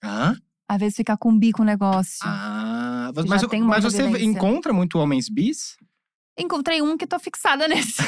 Hã? 0.05 0.37
Às 0.69 0.79
vezes 0.79 0.97
ficar 0.97 1.17
com 1.17 1.37
bi 1.37 1.53
com 1.53 1.63
o 1.63 1.65
negócio. 1.65 2.19
Ah, 2.23 3.11
mas, 3.15 3.43
uma 3.43 3.67
mas 3.67 3.85
você 3.85 4.03
encontra 4.19 4.73
muito 4.73 4.99
homens 4.99 5.31
bis? 5.31 5.77
Encontrei 6.39 6.83
um 6.83 6.97
que 6.97 7.07
tô 7.07 7.19
fixada 7.19 7.67
nesse. 7.69 8.03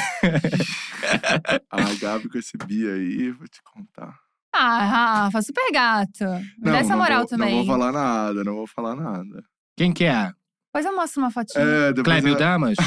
A 1.70 1.76
Gabi 2.00 2.28
com 2.28 2.38
esse 2.38 2.56
bi 2.58 2.86
aí, 2.88 3.30
vou 3.30 3.46
te 3.48 3.60
contar. 3.62 4.14
Ah, 4.52 4.84
Rafa, 5.24 5.42
super 5.42 5.70
gato. 5.72 6.24
Me 6.58 6.70
dá 6.70 6.78
essa 6.78 6.90
não 6.90 6.98
moral 6.98 7.18
vou, 7.20 7.28
também. 7.28 7.50
Não 7.56 7.64
vou 7.64 7.66
falar 7.78 7.92
nada, 7.92 8.44
não 8.44 8.54
vou 8.54 8.66
falar 8.66 8.94
nada. 8.96 9.42
Quem 9.76 9.92
que 9.92 10.04
é? 10.04 10.32
Depois 10.72 10.84
eu 10.84 10.94
mostro 10.96 11.20
uma 11.22 11.30
fotinha. 11.30 11.64
É, 11.64 11.92
Clébio 12.02 12.34
eu- 12.34 12.38
Damas? 12.38 12.76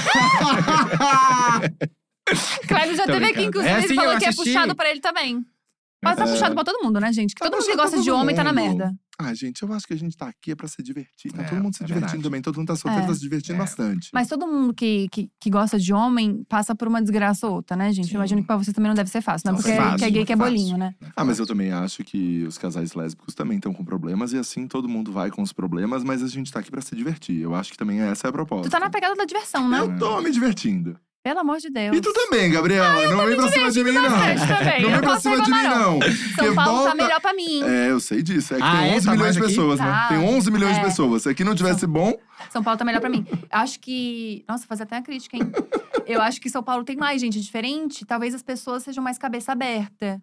Clébio 2.67 2.95
já 2.95 3.05
Tô 3.05 3.11
teve 3.13 3.25
aqui, 3.25 3.33
brincando. 3.33 3.47
inclusive, 3.47 3.73
É, 3.73 3.83
ele 3.83 3.95
falou 3.95 4.17
que 4.17 4.25
é 4.25 4.33
puxado 4.33 4.75
pra 4.75 4.89
ele 4.89 4.99
também. 5.01 5.45
Mas 6.03 6.15
tá 6.17 6.25
É. 6.25 6.31
puxado 6.31 6.55
pra 6.55 6.63
todo 6.63 6.83
mundo, 6.83 6.99
né, 6.99 7.13
gente? 7.13 7.35
Que 7.35 7.39
Tá 7.43 7.49
todo 7.49 7.59
mundo 7.59 7.69
que 7.69 7.75
gosta 7.77 8.01
de 8.01 8.09
homem 8.11 8.35
tá 8.35 8.43
na 8.43 8.51
mundo. 8.51 8.77
merda. 8.77 8.93
Ah, 9.19 9.35
gente, 9.35 9.61
eu 9.61 9.71
acho 9.71 9.85
que 9.85 9.93
a 9.93 9.97
gente 9.97 10.17
tá 10.17 10.27
aqui 10.29 10.49
é 10.51 10.55
pra 10.55 10.67
se 10.67 10.81
divertir. 10.81 11.31
Tá 11.31 11.43
É, 11.43 11.45
todo 11.45 11.61
mundo 11.61 11.75
se 11.75 11.83
é 11.83 11.85
divertindo 11.85 12.09
verdade. 12.09 12.23
também. 12.23 12.41
Todo 12.41 12.57
mundo 12.57 12.67
tá 12.69 12.75
solteiro, 12.75 13.05
É. 13.05 13.07
tá 13.07 13.13
se 13.13 13.19
divertindo 13.19 13.53
É. 13.53 13.57
bastante. 13.59 14.09
Mas 14.11 14.27
todo 14.27 14.47
mundo 14.47 14.73
que, 14.73 15.07
que, 15.11 15.29
que 15.39 15.49
gosta 15.51 15.77
de 15.77 15.93
homem 15.93 16.43
passa 16.49 16.73
por 16.73 16.87
uma 16.87 16.99
desgraça 16.99 17.45
ou 17.45 17.53
outra, 17.53 17.77
né, 17.77 17.93
gente? 17.93 18.07
Sim. 18.07 18.15
Eu 18.15 18.17
imagino 18.17 18.41
que 18.41 18.47
pra 18.47 18.57
você 18.57 18.73
também 18.73 18.87
não 18.89 18.95
deve 18.95 19.11
ser 19.11 19.21
fácil, 19.21 19.45
não 19.45 19.51
é 19.51 19.53
Não, 19.57 19.61
porque 19.61 19.71
é 19.73 19.77
fácil, 19.77 19.97
que 19.99 20.05
é 20.05 20.09
gay 20.09 20.25
que 20.25 20.31
é 20.31 20.33
é 20.33 20.37
bolinho, 20.37 20.75
né? 20.75 20.95
Ah, 21.15 21.23
mas 21.23 21.37
eu 21.37 21.45
também 21.45 21.71
acho 21.71 22.03
que 22.03 22.43
os 22.47 22.57
casais 22.57 22.95
lésbicos 22.95 23.35
também 23.35 23.57
estão 23.57 23.71
com 23.71 23.85
problemas. 23.85 24.33
E 24.33 24.37
assim, 24.39 24.67
todo 24.67 24.89
mundo 24.89 25.11
vai 25.11 25.29
com 25.29 25.43
os 25.43 25.53
problemas. 25.53 26.03
Mas 26.03 26.23
a 26.23 26.27
gente 26.27 26.51
tá 26.51 26.59
aqui 26.61 26.71
pra 26.71 26.81
se 26.81 26.95
divertir. 26.95 27.39
Eu 27.41 27.53
acho 27.53 27.71
que 27.71 27.77
também 27.77 27.99
essa 28.01 28.25
é 28.27 28.29
a 28.29 28.33
proposta. 28.33 28.69
Tu 28.69 28.71
tá 28.71 28.79
na 28.79 28.89
pegada 28.89 29.13
da 29.15 29.25
diversão, 29.25 29.69
né? 29.69 29.81
Eu 29.81 29.95
tô 29.99 30.19
me 30.19 30.31
divertindo. 30.31 30.97
Pelo 31.23 31.39
amor 31.39 31.57
de 31.59 31.69
Deus. 31.69 31.95
E 31.95 32.01
tu 32.01 32.11
também, 32.13 32.51
Gabriela. 32.51 33.07
não 33.15 33.25
vem 33.27 33.35
pra 33.35 33.47
cima 33.49 33.71
de 33.71 33.83
mim, 33.83 33.91
não. 33.91 34.03
também. 34.03 34.81
Não 34.81 34.89
Eu 34.89 34.89
vem 34.89 34.99
pra 35.01 35.19
cima 35.19 35.41
de 35.43 35.51
mim, 35.51 35.63
não. 35.63 35.99
São 36.35 36.55
Paulo 36.55 36.55
tá 36.55 36.63
volta- 36.65 36.95
melhor 36.95 37.21
pra 37.21 37.33
mim. 37.33 37.61
É, 37.63 37.91
eu 37.91 37.99
sei 37.99 38.23
disso. 38.23 38.55
É 38.55 38.57
que 38.57 38.63
Ah, 38.63 38.77
tem 38.79 38.91
é? 38.91 38.95
11 38.95 39.05
Tá 39.05 39.11
milhões 39.11 39.35
de 39.35 39.39
aqui? 39.39 39.47
pessoas, 39.49 39.79
né? 39.79 39.85
Tá. 39.85 40.07
Tem 40.07 40.17
11 40.17 40.49
milhões 40.51 40.73
de 40.73 40.79
É. 40.81 40.83
pessoas. 40.83 41.21
Se 41.21 41.29
aqui 41.29 41.43
não 41.43 41.53
tivesse 41.53 41.85
bom, 41.85 42.17
São 42.49 42.63
Paulo 42.63 42.77
tá 42.79 42.83
melhor 42.83 42.99
pra 43.01 43.09
mim. 43.09 43.23
Acho 43.51 43.79
que. 43.79 44.43
Nossa, 44.49 44.65
fazer 44.65 44.83
até 44.83 44.95
uma 44.95 45.03
crítica, 45.03 45.37
hein? 45.37 45.43
Eu 46.07 46.21
acho 46.23 46.41
que 46.41 46.49
São 46.49 46.63
Paulo 46.63 46.83
tem 46.83 46.97
mais 46.97 47.21
gente 47.21 47.39
diferente. 47.39 48.03
Talvez 48.03 48.33
as 48.33 48.41
pessoas 48.41 48.81
sejam 48.81 49.03
mais 49.03 49.19
cabeça 49.19 49.51
aberta. 49.51 50.19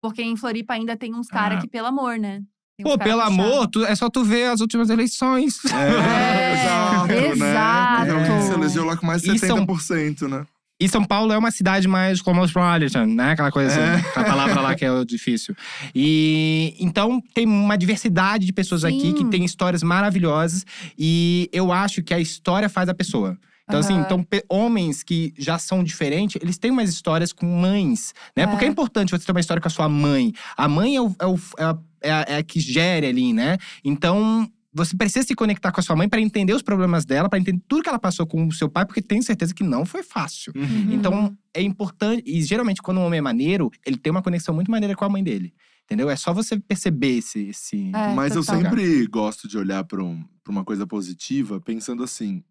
Porque 0.00 0.22
em 0.22 0.36
Floripa 0.36 0.72
ainda 0.74 0.96
tem 0.96 1.14
uns 1.14 1.28
caras 1.28 1.58
Ah. 1.58 1.60
que, 1.60 1.68
pelo 1.68 1.88
amor, 1.88 2.18
né? 2.18 2.40
Pô, 2.82 2.96
pelo 2.96 3.20
amor, 3.22 3.66
tu- 3.66 3.84
é 3.84 3.94
só 3.96 4.08
tu 4.08 4.22
ver 4.24 4.50
as 4.50 4.60
últimas 4.60 4.88
eleições. 4.88 5.58
É, 5.64 5.72
É, 5.74 6.52
exato, 6.62 7.12
exato. 7.12 8.04
né? 8.04 8.04
Realmente 8.04 8.44
se 8.46 8.52
elegeu 8.52 8.84
lá 8.84 8.96
com 8.96 9.04
mais 9.06 9.22
de 9.22 9.34
E 9.34 9.38
são- 9.38 9.58
70%, 9.66 10.28
né? 10.28 10.46
E 10.80 10.88
São 10.88 11.02
Paulo 11.02 11.32
é 11.32 11.36
uma 11.38 11.50
cidade 11.50 11.88
mais 11.88 12.22
cosmopolitan, 12.22 13.04
né? 13.06 13.32
Aquela 13.32 13.50
coisa 13.50 13.72
É. 13.72 13.94
assim, 13.96 14.06
aquela 14.10 14.24
palavra 14.26 14.60
lá 14.60 14.74
que 14.76 14.84
é 14.84 14.92
o 14.92 15.04
difícil. 15.04 15.56
E 15.92 16.76
então 16.78 17.20
tem 17.34 17.46
uma 17.46 17.76
diversidade 17.76 18.46
de 18.46 18.52
pessoas 18.52 18.84
aqui 18.84 19.12
que 19.12 19.18
Sim. 19.24 19.30
tem 19.30 19.44
histórias 19.44 19.82
maravilhosas 19.82 20.64
e 20.96 21.48
eu 21.52 21.72
acho 21.72 22.00
que 22.00 22.14
a 22.14 22.20
história 22.20 22.68
faz 22.68 22.88
a 22.88 22.94
pessoa. 22.94 23.36
Então, 23.64 23.80
assim, 23.80 23.94
Aham. 23.94 24.02
então, 24.02 24.26
homens 24.48 25.02
que 25.02 25.34
já 25.36 25.58
são 25.58 25.84
diferentes, 25.84 26.40
eles 26.40 26.56
têm 26.56 26.70
umas 26.70 26.88
histórias 26.88 27.34
com 27.34 27.44
mães, 27.44 28.14
né? 28.34 28.44
É. 28.44 28.46
Porque 28.46 28.64
é 28.64 28.68
importante 28.68 29.10
você 29.10 29.26
ter 29.26 29.32
uma 29.32 29.40
história 29.40 29.60
com 29.60 29.68
a 29.68 29.70
sua 29.70 29.88
mãe. 29.90 30.32
A 30.56 30.66
mãe 30.68 30.96
é, 30.96 31.02
o, 31.02 31.14
é, 31.20 31.26
o- 31.26 31.38
é 31.58 31.64
a, 31.64 31.76
é 32.02 32.10
a- 32.12 32.24
é 32.28 32.36
a 32.38 32.42
que 32.42 32.60
gere 32.60 33.06
ali, 33.06 33.32
né? 33.32 33.56
Então, 33.84 34.50
você 34.72 34.96
precisa 34.96 35.26
se 35.26 35.34
conectar 35.34 35.72
com 35.72 35.80
a 35.80 35.82
sua 35.82 35.96
mãe 35.96 36.08
para 36.08 36.20
entender 36.20 36.52
os 36.52 36.62
problemas 36.62 37.04
dela, 37.04 37.28
para 37.28 37.38
entender 37.38 37.62
tudo 37.66 37.82
que 37.82 37.88
ela 37.88 37.98
passou 37.98 38.26
com 38.26 38.46
o 38.46 38.52
seu 38.52 38.68
pai, 38.68 38.84
porque 38.86 39.02
tenho 39.02 39.22
certeza 39.22 39.54
que 39.54 39.64
não 39.64 39.84
foi 39.86 40.02
fácil. 40.02 40.52
Uhum. 40.54 40.92
Então, 40.92 41.36
é 41.54 41.62
importante. 41.62 42.22
E 42.26 42.42
geralmente, 42.42 42.80
quando 42.82 42.98
um 42.98 43.04
homem 43.06 43.18
é 43.18 43.22
maneiro, 43.22 43.70
ele 43.84 43.96
tem 43.96 44.10
uma 44.10 44.22
conexão 44.22 44.54
muito 44.54 44.70
maneira 44.70 44.94
com 44.94 45.04
a 45.04 45.08
mãe 45.08 45.24
dele. 45.24 45.52
Entendeu? 45.84 46.10
É 46.10 46.16
só 46.16 46.34
você 46.34 46.60
perceber 46.60 47.16
esse. 47.18 47.48
esse... 47.48 47.90
É, 47.94 48.14
Mas 48.14 48.36
eu 48.36 48.42
sempre 48.42 49.06
gosto 49.06 49.48
de 49.48 49.56
olhar 49.56 49.82
pra 49.84 50.04
um, 50.04 50.22
uma 50.46 50.62
coisa 50.62 50.86
positiva, 50.86 51.60
pensando 51.62 52.02
assim: 52.04 52.44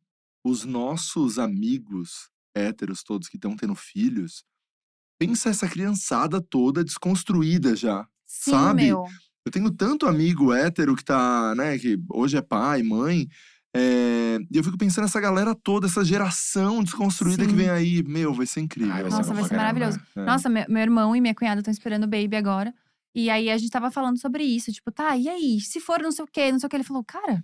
os 0.44 0.66
nossos 0.66 1.38
amigos 1.38 2.30
héteros 2.56 3.04
todos 3.04 3.28
que 3.30 3.38
estão 3.38 3.56
tendo 3.56 3.76
filhos, 3.76 4.44
pensa 5.20 5.50
essa 5.50 5.68
criançada 5.68 6.42
toda 6.42 6.84
desconstruída 6.84 7.76
já. 7.76 8.08
Sim, 8.26 8.52
sabe? 8.52 8.84
meu. 8.86 9.06
Eu 9.48 9.52
tenho 9.52 9.72
tanto 9.72 10.06
amigo 10.08 10.54
hétero 10.54 10.96
que 10.96 11.04
tá, 11.04 11.56
né, 11.56 11.78
que 11.78 11.98
hoje 12.10 12.38
é 12.38 12.42
pai, 12.42 12.84
mãe, 12.84 13.28
É, 13.76 14.40
e 14.50 14.58
eu 14.58 14.64
fico 14.64 14.78
pensando 14.78 15.04
nessa 15.04 15.20
galera 15.20 15.54
toda, 15.54 15.86
essa 15.86 16.04
geração 16.04 16.84
desconstruída 16.84 17.44
Sim. 17.44 17.50
que 17.50 17.56
vem 17.56 17.70
aí. 17.70 18.02
Meu, 18.04 18.34
vai 18.34 18.48
ser 18.48 18.62
incrível. 18.62 18.92
Ai, 18.94 19.04
vai 19.04 19.12
Nossa, 19.12 19.30
bom 19.30 19.40
vai 19.40 19.50
ser 19.50 19.56
maravilhoso. 19.56 20.00
É. 20.16 20.26
Nossa, 20.26 20.50
meu, 20.50 20.66
meu 20.68 20.82
irmão 20.82 21.16
e 21.16 21.22
minha 21.22 21.36
cunhada 21.36 21.62
estão 21.62 21.72
esperando 21.72 22.06
o 22.06 22.08
baby 22.08 22.36
agora. 22.36 22.74
E 23.14 23.30
aí 23.30 23.50
a 23.52 23.58
gente 23.58 23.70
tava 23.70 23.92
falando 23.92 24.20
sobre 24.20 24.44
isso. 24.44 24.72
Tipo, 24.72 24.92
tá, 24.92 25.16
e 25.16 25.28
aí? 25.30 25.60
Se 25.62 25.80
for 25.80 26.02
não 26.02 26.12
sei 26.12 26.24
o 26.26 26.28
quê, 26.28 26.52
não 26.52 26.60
sei 26.60 26.68
o 26.68 26.70
quê. 26.70 26.78
Ele 26.78 26.84
falou, 26.84 27.04
cara, 27.04 27.44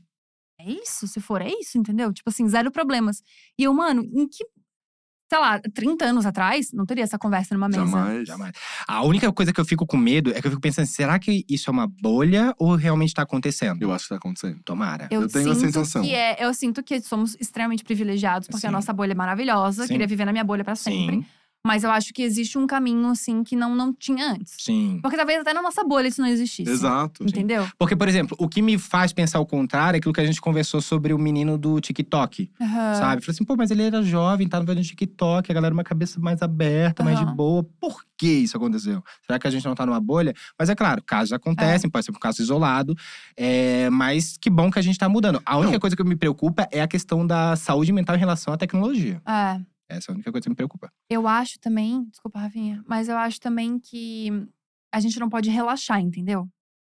é 0.60 0.72
isso? 0.72 1.08
Se 1.08 1.20
for, 1.20 1.42
é 1.42 1.50
isso, 1.50 1.78
entendeu? 1.78 2.12
Tipo 2.12 2.30
assim, 2.30 2.48
zero 2.48 2.72
problemas. 2.72 3.22
E 3.58 3.64
eu, 3.64 3.74
mano, 3.74 4.02
em 4.04 4.28
que. 4.28 4.44
Sei 5.34 5.40
lá, 5.40 5.60
30 5.60 6.06
anos 6.06 6.28
atrás, 6.28 6.72
não 6.72 6.86
teria 6.86 7.04
essa 7.04 7.18
conversa 7.18 7.56
numa 7.56 7.68
mesa. 7.68 7.84
Jamais. 7.84 8.28
Jamais. 8.28 8.54
A 8.88 9.04
única 9.04 9.34
coisa 9.34 9.52
que 9.52 9.60
eu 9.60 9.66
fico 9.66 9.84
com 9.84 9.98
medo 9.98 10.30
é 10.30 10.40
que 10.40 10.46
eu 10.46 10.52
fico 10.52 10.62
pensando, 10.62 10.86
será 10.86 11.18
que 11.18 11.44
isso 11.50 11.72
é 11.72 11.74
uma 11.74 11.88
bolha 11.88 12.54
ou 12.60 12.76
realmente 12.76 13.16
tá 13.16 13.24
acontecendo? 13.24 13.82
Eu 13.82 13.92
acho 13.92 14.06
que 14.06 14.10
tá 14.10 14.18
acontecendo. 14.18 14.60
Tomara. 14.64 15.08
Eu, 15.10 15.24
Eu 15.24 15.28
tenho 15.28 15.50
a 15.50 15.56
sensação. 15.56 16.04
Que 16.04 16.14
é, 16.14 16.46
eu 16.46 16.54
sinto 16.54 16.84
que 16.84 17.02
somos 17.02 17.36
extremamente 17.40 17.84
privilegiados, 17.84 18.48
porque 18.48 18.68
a 18.68 18.70
Sim. 18.70 18.76
nossa 18.76 18.94
bolha 18.94 19.14
é 19.14 19.16
maravilhosa. 19.16 19.88
Sim. 19.88 19.94
Queria 19.94 20.06
viver 20.06 20.26
na 20.26 20.32
minha 20.32 20.44
bolha 20.44 20.64
pra 20.64 20.76
sempre. 20.76 21.16
Sim, 21.16 21.26
Mas 21.65 21.85
eu 21.85 21.91
acho 21.91 22.14
que 22.14 22.22
existe 22.22 22.57
um 22.57 22.68
caminho, 22.68 23.07
assim, 23.10 23.41
que 23.41 23.56
não, 23.56 23.73
não 23.73 23.94
tinha 23.94 24.31
antes. 24.31 24.56
sim. 24.60 24.99
Porque 25.02 25.15
talvez 25.15 25.40
até 25.40 25.53
na 25.53 25.61
nossa 25.61 25.81
bolha 25.84 26.10
isso 26.10 26.19
não 26.19 26.27
existisse. 26.27 26.69
Exato. 26.69 27.23
Entendeu? 27.23 27.65
Porque, 27.77 27.95
por 27.95 28.07
exemplo, 28.10 28.35
o 28.38 28.49
que 28.49 28.61
me 28.61 28.77
faz 28.77 29.14
pensar 29.14 29.40
o 29.40 29.45
contrário 29.45 29.95
é 29.95 29.99
aquilo 29.99 30.14
que 30.14 30.19
a 30.19 30.26
gente 30.26 30.41
conversou 30.41 30.81
sobre 30.81 31.14
o 31.14 31.18
menino 31.18 31.57
do 31.57 31.80
TikTok. 31.80 32.52
Aham. 32.60 32.95
Sabe? 32.95 33.22
Falei 33.22 33.34
assim, 33.35 33.45
pô, 33.45 33.56
mas 33.56 33.72
ele 33.72 33.84
era 33.84 34.03
jovem, 34.03 34.45
tava 34.48 34.65
vendo 34.65 34.81
TikTok, 34.84 35.49
a 35.49 35.56
galera 35.56 35.73
uma 35.73 35.85
cabeça 35.85 36.19
mais 36.19 36.41
aberta, 36.41 37.02
mais 37.02 37.18
de 37.18 37.26
boa. 37.26 37.64
Por 37.80 38.03
que 38.18 38.27
isso 38.27 38.57
aconteceu? 38.57 39.02
Será 39.26 39.40
que 39.40 39.48
a 39.48 39.49
gente 39.49 39.65
não 39.65 39.73
tá 39.73 39.85
numa 39.85 40.02
bolha? 40.02 40.34
Mas 40.60 40.69
é 40.69 40.76
claro, 40.76 41.02
casos 41.06 41.31
acontecem, 41.31 41.90
pode 41.90 42.06
ser 42.06 42.11
um 42.11 42.15
caso 42.15 42.41
isolado. 42.41 42.94
é, 43.38 43.90
mas 43.90 44.38
que 44.38 44.49
bom 44.49 44.69
que 44.69 44.80
a 44.80 44.81
gente 44.81 44.98
tá 44.98 45.07
mudando. 45.07 45.41
A 45.45 45.57
única 45.57 45.73
Não. 45.73 45.80
coisa 45.80 45.95
que 45.95 46.03
me 46.03 46.15
preocupa 46.15 46.68
é 46.72 46.81
a 46.81 46.88
questão 46.88 47.26
da 47.26 47.56
saúde 47.56 47.94
mental 47.94 48.15
em 48.18 48.19
relação 48.19 48.53
à 48.53 48.57
tecnologia. 48.57 49.22
É. 49.26 49.61
Essa 49.95 50.11
é 50.11 50.14
a 50.14 50.15
única 50.15 50.32
coisa 50.32 50.44
que 50.44 50.49
me 50.49 50.56
preocupa. 50.56 50.91
Eu 51.10 51.28
acho 51.28 51.60
também, 51.60 52.06
desculpa, 52.10 52.40
Rafinha, 52.40 52.84
mas 52.88 53.10
eu 53.10 53.18
acho 53.18 53.40
também 53.40 53.80
que 53.80 54.30
a 54.91 54.99
gente 54.99 55.20
não 55.20 55.30
pode 55.30 55.49
relaxar, 55.49 55.99
entendeu? 55.99 56.48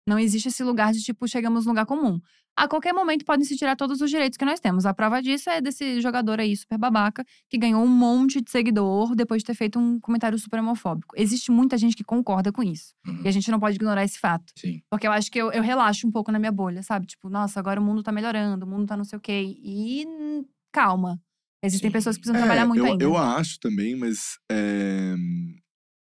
Não 0.06 0.18
existe 0.18 0.48
esse 0.48 0.62
lugar 0.62 0.92
de 0.92 1.00
tipo, 1.00 1.26
chegamos 1.26 1.64
num 1.64 1.72
lugar 1.72 1.86
comum. 1.86 2.20
A 2.56 2.68
qualquer 2.68 2.92
momento 2.92 3.24
podem 3.24 3.44
se 3.44 3.56
tirar 3.56 3.74
todos 3.74 4.00
os 4.00 4.08
direitos 4.08 4.36
que 4.36 4.44
nós 4.44 4.60
temos. 4.60 4.86
A 4.86 4.94
prova 4.94 5.20
disso 5.20 5.50
é 5.50 5.60
desse 5.60 6.00
jogador 6.00 6.38
aí, 6.38 6.56
super 6.56 6.78
babaca, 6.78 7.24
que 7.48 7.58
ganhou 7.58 7.82
um 7.82 7.88
monte 7.88 8.40
de 8.40 8.48
seguidor 8.48 9.14
depois 9.16 9.42
de 9.42 9.46
ter 9.46 9.54
feito 9.54 9.78
um 9.78 9.98
comentário 9.98 10.38
super 10.38 10.60
homofóbico. 10.60 11.14
Existe 11.16 11.50
muita 11.50 11.76
gente 11.76 11.96
que 11.96 12.04
concorda 12.04 12.52
com 12.52 12.62
isso. 12.62 12.94
Uhum. 13.06 13.22
E 13.24 13.28
a 13.28 13.30
gente 13.32 13.50
não 13.50 13.58
pode 13.58 13.74
ignorar 13.74 14.04
esse 14.04 14.20
fato. 14.20 14.52
Sim. 14.56 14.80
Porque 14.88 15.06
eu 15.06 15.10
acho 15.10 15.32
que 15.32 15.38
eu, 15.38 15.50
eu 15.50 15.62
relaxo 15.62 16.06
um 16.06 16.12
pouco 16.12 16.30
na 16.30 16.38
minha 16.38 16.52
bolha, 16.52 16.82
sabe? 16.82 17.06
Tipo, 17.06 17.28
nossa, 17.28 17.58
agora 17.58 17.80
o 17.80 17.84
mundo 17.84 18.02
tá 18.02 18.12
melhorando, 18.12 18.64
o 18.64 18.68
mundo 18.68 18.86
tá 18.86 18.96
não 18.96 19.04
sei 19.04 19.16
o 19.18 19.20
quê. 19.20 19.56
E 19.60 20.06
hum, 20.06 20.44
calma. 20.70 21.20
Existem 21.64 21.88
Sim. 21.90 21.92
pessoas 21.92 22.16
que 22.16 22.22
precisam 22.22 22.36
É, 22.40 22.44
trabalhar 22.44 22.66
muito 22.66 22.78
eu, 22.80 22.86
ainda. 22.92 23.04
eu 23.04 23.16
acho 23.16 23.58
também, 23.58 23.96
mas 23.96 24.38
é, 24.50 25.14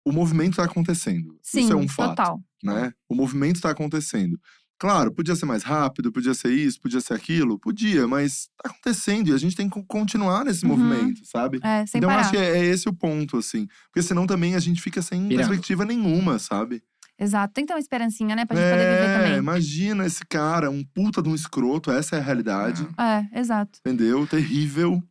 o 0.04 0.12
movimento 0.12 0.56
tá 0.56 0.64
acontecendo. 0.64 1.38
Sim, 1.42 1.60
Isso 1.60 1.72
é 1.72 1.76
um 1.76 1.88
fato. 1.88 2.10
total. 2.16 2.40
né? 2.62 2.92
O 3.08 3.14
movimento 3.14 3.60
tá 3.60 3.70
acontecendo. 3.70 4.38
Claro, 4.80 5.12
podia 5.12 5.34
ser 5.34 5.44
mais 5.46 5.62
rápido, 5.64 6.12
podia 6.12 6.34
ser 6.34 6.52
isso, 6.52 6.80
podia 6.80 7.00
ser 7.00 7.14
aquilo, 7.14 7.58
podia, 7.58 8.06
mas 8.06 8.48
tá 8.62 8.70
acontecendo 8.70 9.28
e 9.28 9.32
a 9.32 9.36
gente 9.38 9.56
tem 9.56 9.68
que 9.68 9.82
continuar 9.88 10.44
nesse 10.44 10.64
Uhum. 10.64 10.70
movimento, 10.76 11.20
sabe? 11.24 11.58
É, 11.64 11.84
sem 11.86 11.98
então, 11.98 12.08
parar. 12.10 12.20
acho 12.22 12.30
que 12.30 12.36
é, 12.36 12.58
é 12.58 12.64
esse 12.64 12.88
o 12.88 12.92
ponto, 12.92 13.36
assim. 13.36 13.66
Porque 13.92 14.02
senão 14.06 14.26
também 14.26 14.54
a 14.54 14.60
gente 14.60 14.80
fica 14.80 15.02
sem 15.02 15.26
Pirando. 15.28 15.46
perspectiva 15.48 15.84
nenhuma, 15.84 16.38
sabe? 16.38 16.82
Exato. 17.18 17.52
Tem 17.54 17.64
que 17.64 17.68
ter 17.68 17.74
uma 17.74 17.80
esperancinha, 17.80 18.36
né? 18.36 18.44
Pra 18.46 18.56
gente 18.56 18.70
poder 18.70 18.88
viver 18.88 19.10
É, 19.10 19.16
também. 19.18 19.36
imagina 19.36 20.06
esse 20.06 20.24
cara, 20.24 20.70
um 20.70 20.84
puta 20.84 21.20
de 21.20 21.28
um 21.28 21.34
escroto, 21.34 21.90
essa 21.90 22.14
é 22.14 22.20
a 22.20 22.22
realidade, 22.22 22.86
É, 22.96 23.40
exato. 23.40 23.80
entendeu? 23.84 24.24
Terrível. 24.28 25.02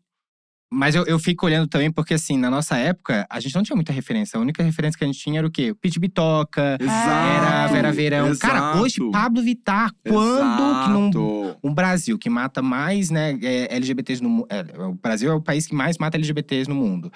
Mas 0.72 0.96
eu, 0.96 1.06
eu 1.06 1.18
fico 1.18 1.46
olhando 1.46 1.68
também, 1.68 1.90
porque 1.90 2.14
assim, 2.14 2.38
na 2.38 2.50
nossa 2.50 2.78
época, 2.78 3.26
a 3.30 3.40
gente 3.40 3.56
não 3.56 3.64
tinha 3.64 3.76
muita 3.76 3.94
referência. 3.94 4.38
A 4.38 4.42
única 4.42 4.62
referência 4.62 4.98
que 4.98 5.04
a 5.04 5.08
gente 5.08 5.20
tinha 5.20 5.40
era 5.40 5.48
o 5.48 5.52
quê? 5.52 5.72
O 5.72 5.76
Pit 5.76 5.98
Bitoca, 5.98 6.78
Exato. 6.80 7.36
era 7.36 7.68
Vera 7.68 7.92
Verão. 7.94 8.36
Cara, 8.38 8.58
exato, 8.58 8.80
hoje 8.80 9.12
Pablo 9.12 9.42
Vittar, 9.42 9.92
quando 10.06 10.84
que 10.84 10.90
num 10.92 11.56
um 11.64 11.74
Brasil 11.74 12.18
que 12.18 12.30
mata 12.30 12.62
mais 12.62 13.10
né, 13.10 13.38
é, 13.42 13.76
LGBTs 13.76 14.22
no 14.22 14.30
mundo. 14.30 14.48
o 14.90 14.94
Brasil 14.96 15.32
é 15.32 15.34
o 15.34 15.42
país 15.42 15.66
que 15.66 15.76
mais 15.76 15.98
mata 15.98 16.18
LGBTs 16.18 16.70
no 16.70 16.76
mundo. 16.76 17.12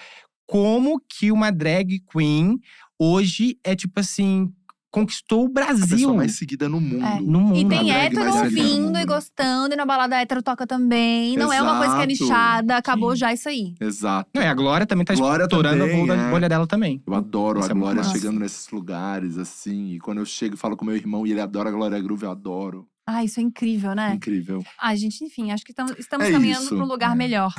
Como 0.48 1.02
que 1.10 1.32
uma 1.32 1.52
drag 1.52 2.02
queen 2.12 2.58
hoje 2.98 3.58
é 3.64 3.76
tipo 3.76 4.00
assim, 4.00 4.54
conquistou 4.92 5.44
o 5.46 5.48
A 5.48 5.50
Brasil 5.50 5.88
pessoa 5.88 6.14
mais 6.14 6.36
seguida 6.38 6.68
no 6.68 6.80
mundo. 6.82 7.04
É. 7.06 7.20
no 7.22 7.40
mundo. 7.40 7.58
E 7.58 7.66
tem 7.68 7.92
hétero 7.92 8.34
ouvindo 8.36 9.00
e 9.00 9.06
gostando, 9.06 9.74
e 9.74 9.78
na 9.78 9.86
balada 9.86 10.18
hétero 10.18 10.44
toca 10.44 10.68
também. 10.68 11.38
Não 11.38 11.52
é 11.52 11.62
uma 11.62 11.78
coisa 11.78 11.96
que 11.96 12.02
é 12.02 12.12
Exato. 12.12 12.24
nichada, 12.24 12.78
acabou 12.78 13.12
Sim. 13.12 13.18
já 13.18 13.34
isso 13.34 13.48
aí. 13.50 13.74
Exato. 13.80 14.30
Não, 14.36 14.42
e 14.44 14.46
a 14.46 14.54
Glória 14.54 14.86
também 14.86 15.06
tá 15.06 15.16
Glória 15.16 15.44
estourando 15.44 15.80
também, 15.80 16.10
a 16.12 16.30
bolha, 16.30 16.46
é. 16.46 16.50
dela 16.50 16.68
também. 16.68 17.02
Eu 17.08 17.14
adoro 17.14 17.60
Isso 17.60 17.70
a 17.70 17.72
é 17.72 17.76
Glória 17.76 18.04
chegando 18.04 18.40
nesses 18.40 18.70
lugares, 18.70 19.38
assim. 19.38 19.94
E 19.94 20.00
quando 20.00 20.18
eu 20.20 20.26
chego 20.26 20.56
e 20.56 20.58
falo 20.58 20.76
com 20.76 20.84
meu 20.86 20.96
irmão 20.96 21.26
e 21.26 21.32
ele 21.32 21.42
adora 21.42 21.70
a 21.70 21.72
Glória 21.72 22.00
Groove, 22.02 22.24
eu 22.26 22.32
adoro. 22.32 22.88
Ah, 23.08 23.24
isso 23.24 23.40
é 23.40 23.44
incrível, 23.44 23.96
né? 23.96 24.14
Incrível. 24.16 24.64
Ah, 24.80 24.96
gente, 24.96 25.24
enfim, 25.24 25.52
acho 25.52 25.66
que 25.66 25.72
estamos, 25.72 25.94
estamos 25.98 26.28
É 26.28 26.32
caminhando 26.32 26.68
para 26.70 26.78
um 26.78 26.86
lugar 26.88 27.14
É. 27.14 27.16
melhor. 27.16 27.52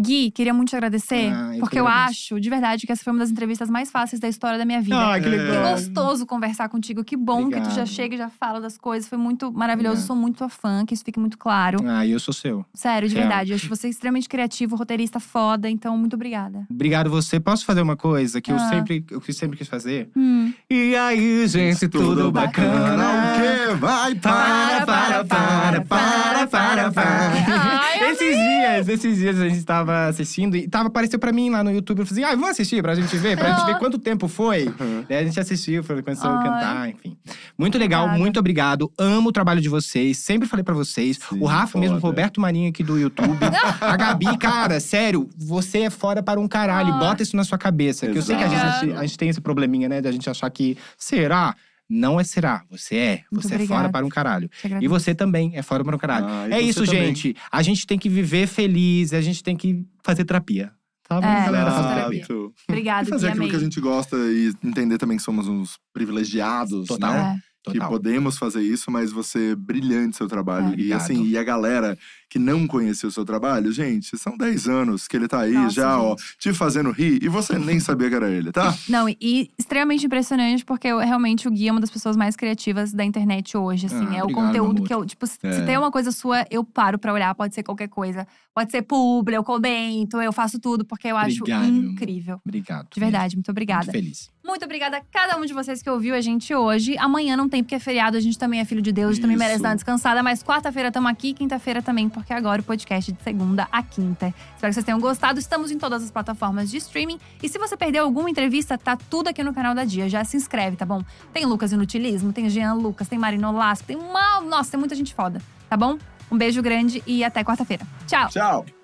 Gui, 0.00 0.30
queria 0.30 0.54
muito 0.54 0.70
te 0.70 0.76
agradecer, 0.76 1.30
Ah, 1.34 1.48
eu 1.48 1.52
que 1.52 1.60
porque 1.60 1.78
eu 1.78 1.86
acho, 1.86 2.40
de 2.40 2.48
verdade, 2.48 2.86
que 2.86 2.92
essa 2.92 3.04
foi 3.04 3.12
uma 3.12 3.18
das 3.18 3.30
entrevistas 3.30 3.68
mais 3.68 3.90
fáceis 3.90 4.18
da 4.18 4.26
história 4.26 4.56
da 4.58 4.64
minha 4.64 4.80
vida. 4.80 4.96
Ai, 4.96 5.20
que 5.20 5.28
É. 5.28 5.30
Que 5.30 5.36
legal. 5.36 5.72
gostoso 5.72 6.24
conversar 6.24 6.70
contigo. 6.70 7.04
Que 7.04 7.14
bom 7.14 7.50
que 7.50 7.56
tu 7.56 7.64
já 7.64 7.68
Obrigado. 7.68 7.86
chega 7.88 8.14
e 8.14 8.18
já 8.18 8.30
fala 8.30 8.58
das 8.58 8.78
coisas. 8.78 9.06
Foi 9.06 9.18
muito 9.18 9.52
maravilhoso. 9.52 9.96
Obrigado. 9.96 10.06
Sou 10.06 10.16
muito 10.16 10.38
tua 10.38 10.48
fã, 10.48 10.86
que 10.86 10.94
isso 10.94 11.04
fique 11.04 11.20
muito 11.20 11.36
claro. 11.36 11.78
Ah, 11.86 12.06
eu 12.06 12.18
sou 12.18 12.32
seu. 12.32 12.64
Sério, 12.72 13.06
de 13.06 13.14
Real. 13.14 13.28
verdade. 13.28 13.50
Eu 13.50 13.56
acho 13.56 13.68
você 13.68 13.86
extremamente 13.90 14.30
criativo, 14.30 14.76
roteirista 14.76 15.20
foda. 15.20 15.68
Então, 15.68 15.94
muito 15.98 16.14
obrigada. 16.14 16.66
Obrigado 16.70 17.10
você. 17.10 17.38
Posso 17.38 17.66
fazer 17.66 17.82
uma 17.82 17.96
coisa 17.96 18.40
que 18.40 18.50
eu 18.50 18.56
Ah. 18.56 18.70
sempre, 18.70 19.04
eu 19.10 19.20
que 19.20 19.32
sempre 19.34 19.58
quis 19.58 19.68
fazer? 19.68 20.08
Hum. 20.16 20.54
E 20.70 20.96
aí, 20.96 21.46
gente, 21.46 21.86
tudo, 21.86 22.32
bacana? 22.32 23.04
O 23.36 23.40
quê? 23.70 23.74
Vai, 23.78 24.14
para, 24.14 24.86
para, 24.86 25.24
para, 25.26 25.80
para, 25.82 26.46
para, 26.46 26.90
para. 26.90 27.32
Ai, 27.82 28.10
esses 28.10 28.34
dias, 28.36 28.88
esses 28.88 29.16
dias 29.18 29.38
a 29.38 29.48
gente 29.48 29.62
tava 29.64 29.81
assistindo 29.90 30.56
e 30.56 30.68
tava, 30.68 30.88
apareceu 30.88 31.18
pra 31.18 31.32
mim 31.32 31.50
lá 31.50 31.64
no 31.64 31.70
YouTube. 31.70 32.00
Eu 32.00 32.06
falei 32.06 32.22
assim, 32.24 32.32
ah, 32.32 32.36
vamos 32.36 32.50
assistir 32.50 32.82
pra 32.82 32.94
gente 32.94 33.16
ver, 33.16 33.36
pra 33.36 33.52
gente 33.52 33.66
ver 33.66 33.78
quanto 33.78 33.98
tempo 33.98 34.28
foi. 34.28 34.72
Daí 35.08 35.18
a 35.18 35.24
gente 35.24 35.40
assistiu, 35.40 35.82
foi, 35.82 36.02
começou 36.02 36.30
a 36.30 36.42
cantar, 36.42 36.88
enfim. 36.88 37.16
Muito 37.58 37.78
legal, 37.78 38.08
muito 38.08 38.38
obrigado. 38.38 38.92
Amo 38.98 39.30
o 39.30 39.32
trabalho 39.32 39.60
de 39.60 39.68
vocês, 39.68 40.18
sempre 40.18 40.48
falei 40.48 40.62
pra 40.62 40.74
vocês. 40.74 41.18
Sim, 41.18 41.38
o 41.40 41.46
Rafa 41.46 41.78
mesmo, 41.78 41.96
o 41.96 42.00
foda. 42.00 42.10
Roberto 42.12 42.40
Marinho 42.40 42.68
aqui 42.68 42.82
do 42.82 42.98
YouTube. 42.98 43.38
a 43.80 43.96
Gabi, 43.96 44.36
cara, 44.38 44.78
sério, 44.80 45.28
você 45.36 45.80
é 45.80 45.90
fora 45.90 46.22
para 46.22 46.38
um 46.38 46.46
caralho. 46.46 46.94
Ah. 46.94 46.98
Bota 46.98 47.22
isso 47.22 47.36
na 47.36 47.44
sua 47.44 47.58
cabeça. 47.58 48.06
Que 48.06 48.18
eu 48.18 48.22
sei 48.22 48.36
que 48.36 48.44
a 48.44 48.46
Exato. 48.46 48.86
gente, 48.86 48.96
a 48.96 49.02
gente 49.02 49.18
tem 49.18 49.28
esse 49.28 49.40
probleminha, 49.40 49.88
né, 49.88 50.00
da 50.00 50.12
gente 50.12 50.28
achar 50.28 50.48
que 50.50 50.76
será. 50.96 51.54
Não 51.88 52.18
é 52.18 52.24
será, 52.24 52.64
você 52.70 52.96
é. 52.96 53.22
Muito 53.30 53.46
Você 53.46 53.52
é 53.54 53.56
obrigada. 53.56 53.80
fora 53.80 53.92
para 53.92 54.06
um 54.06 54.08
caralho. 54.08 54.50
E 54.80 54.88
você 54.88 55.14
também 55.14 55.52
é 55.56 55.62
fora 55.62 55.84
para 55.84 55.94
um 55.94 55.98
caralho. 55.98 56.26
Ah, 56.26 56.48
é 56.50 56.60
isso, 56.60 56.84
também. 56.86 57.06
gente. 57.06 57.36
A 57.50 57.60
gente 57.62 57.86
tem 57.86 57.98
que 57.98 58.08
viver 58.08 58.46
feliz, 58.46 59.12
a 59.12 59.20
gente 59.20 59.42
tem 59.42 59.56
que 59.56 59.84
fazer 60.02 60.24
terapia. 60.24 60.72
Tá 61.06 61.20
bom, 61.20 61.26
É, 61.26 61.44
galera? 61.44 61.70
fazer 61.70 61.94
terapia. 61.94 62.26
Obrigada, 62.68 63.08
E 63.08 63.10
fazer 63.10 63.26
aquilo 63.28 63.42
amei. 63.42 63.50
que 63.50 63.56
a 63.56 63.60
gente 63.64 63.80
gosta 63.80 64.16
e 64.16 64.52
entender 64.64 64.96
também 64.96 65.16
que 65.18 65.22
somos 65.22 65.46
uns 65.48 65.76
privilegiados, 65.92 66.86
Total. 66.88 67.12
né? 67.12 67.36
É. 67.38 67.52
Que 67.64 67.74
Total. 67.78 67.90
podemos 67.90 68.38
fazer 68.38 68.60
isso, 68.62 68.90
mas 68.90 69.12
você 69.12 69.52
é 69.52 69.54
brilhante 69.54 70.16
seu 70.16 70.26
trabalho. 70.26 70.74
É. 70.74 70.76
e 70.82 70.92
assim, 70.92 71.24
e 71.24 71.36
a 71.38 71.44
galera 71.44 71.96
que 72.32 72.38
não 72.38 72.66
conheceu 72.66 73.10
o 73.10 73.12
seu 73.12 73.26
trabalho, 73.26 73.70
gente, 73.70 74.16
são 74.16 74.38
10 74.38 74.66
anos 74.66 75.06
que 75.06 75.14
ele 75.18 75.28
tá 75.28 75.40
aí 75.40 75.52
Nossa, 75.52 75.74
já, 75.74 76.00
ó, 76.00 76.16
gente. 76.16 76.38
te 76.38 76.52
fazendo 76.54 76.90
rir 76.90 77.22
e 77.22 77.28
você 77.28 77.58
nem 77.58 77.78
sabia 77.78 78.08
que 78.08 78.14
era 78.14 78.30
ele, 78.30 78.50
tá? 78.50 78.74
Não, 78.88 79.06
e, 79.06 79.50
extremamente 79.58 80.06
impressionante, 80.06 80.64
porque 80.64 80.88
eu, 80.88 80.98
realmente 80.98 81.46
o 81.46 81.50
Gui 81.50 81.68
é 81.68 81.70
uma 81.70 81.80
das 81.80 81.90
pessoas 81.90 82.16
mais 82.16 82.34
criativas 82.34 82.90
da 82.90 83.04
internet 83.04 83.54
hoje, 83.54 83.84
assim. 83.84 84.06
Ah, 84.08 84.16
é 84.16 84.20
o 84.20 84.22
obrigado, 84.24 84.46
conteúdo 84.46 84.76
amor. 84.78 84.86
que 84.88 84.94
eu, 84.94 85.04
tipo, 85.04 85.26
se, 85.26 85.36
É. 85.42 85.52
se 85.52 85.66
tem 85.66 85.76
uma 85.76 85.90
coisa 85.90 86.10
sua, 86.10 86.46
eu 86.50 86.64
paro 86.64 86.98
pra 86.98 87.12
olhar, 87.12 87.34
pode 87.34 87.54
ser 87.54 87.62
qualquer 87.62 87.88
coisa. 87.88 88.26
Pode 88.54 88.70
ser 88.70 88.82
publi, 88.82 89.34
eu 89.34 89.42
comento, 89.44 90.20
eu 90.20 90.32
faço 90.32 90.58
tudo, 90.58 90.84
porque 90.84 91.08
eu 91.08 91.16
acho 91.16 91.38
Obrigado, 91.40 91.64
amor. 91.64 91.84
incrível. 91.92 92.40
Obrigado. 92.44 92.88
De 92.92 93.00
verdade, 93.00 93.36
muito 93.36 93.50
obrigada. 93.50 93.84
Muito 93.84 93.92
feliz. 93.92 94.30
Muito 94.44 94.64
obrigada 94.64 94.96
a 94.98 95.00
cada 95.00 95.38
um 95.38 95.44
de 95.46 95.52
vocês 95.54 95.80
que 95.82 95.88
ouviu 95.88 96.14
a 96.14 96.20
gente 96.20 96.54
hoje. 96.54 96.96
Amanhã 96.98 97.34
não 97.36 97.48
tem, 97.48 97.62
porque 97.62 97.74
é 97.74 97.78
feriado, 97.78 98.16
a 98.16 98.20
gente 98.20 98.38
também 98.38 98.60
é 98.60 98.64
filho 98.64 98.82
de 98.82 98.92
Deus, 98.92 99.12
gente 99.16 99.22
também 99.22 99.36
Isso. 99.36 99.44
merece 99.44 99.62
dar 99.62 99.70
uma 99.70 99.74
descansada. 99.76 100.22
Mas 100.22 100.42
quarta-feira 100.42 100.88
estamos 100.88 101.10
aqui, 101.10 101.32
quinta-feira 101.32 101.80
também, 101.80 102.08
porque 102.22 102.32
agora 102.32 102.60
o 102.60 102.64
podcast 102.64 103.10
é 103.10 103.14
de 103.14 103.22
segunda 103.22 103.68
a 103.70 103.82
quinta. 103.82 104.32
Espero 104.54 104.70
que 104.70 104.74
vocês 104.74 104.84
tenham 104.84 105.00
gostado. 105.00 105.38
Estamos 105.38 105.70
em 105.70 105.78
todas 105.78 106.02
as 106.02 106.10
plataformas 106.10 106.70
de 106.70 106.76
streaming. 106.78 107.18
E 107.42 107.48
se 107.48 107.58
você 107.58 107.76
perdeu 107.76 108.04
alguma 108.04 108.30
entrevista, 108.30 108.78
tá 108.78 108.96
tudo 108.96 109.28
aqui 109.28 109.42
no 109.42 109.52
canal 109.52 109.74
da 109.74 109.84
Dia. 109.84 110.08
Já 110.08 110.24
se 110.24 110.36
inscreve, 110.36 110.76
tá 110.76 110.86
bom? 110.86 111.02
Tem 111.32 111.44
Lucas 111.44 111.72
Inutilismo, 111.72 112.32
tem 112.32 112.48
Jean 112.48 112.74
Lucas, 112.74 113.08
tem 113.08 113.18
Marino 113.18 113.52
Lasco, 113.52 113.86
tem 113.86 113.96
uma. 113.96 114.40
Nossa, 114.40 114.70
tem 114.70 114.80
muita 114.80 114.94
gente 114.94 115.14
foda, 115.14 115.42
tá 115.68 115.76
bom? 115.76 115.98
Um 116.30 116.38
beijo 116.38 116.62
grande 116.62 117.02
e 117.06 117.22
até 117.24 117.44
quarta-feira. 117.44 117.84
Tchau! 118.06 118.28
Tchau! 118.28 118.81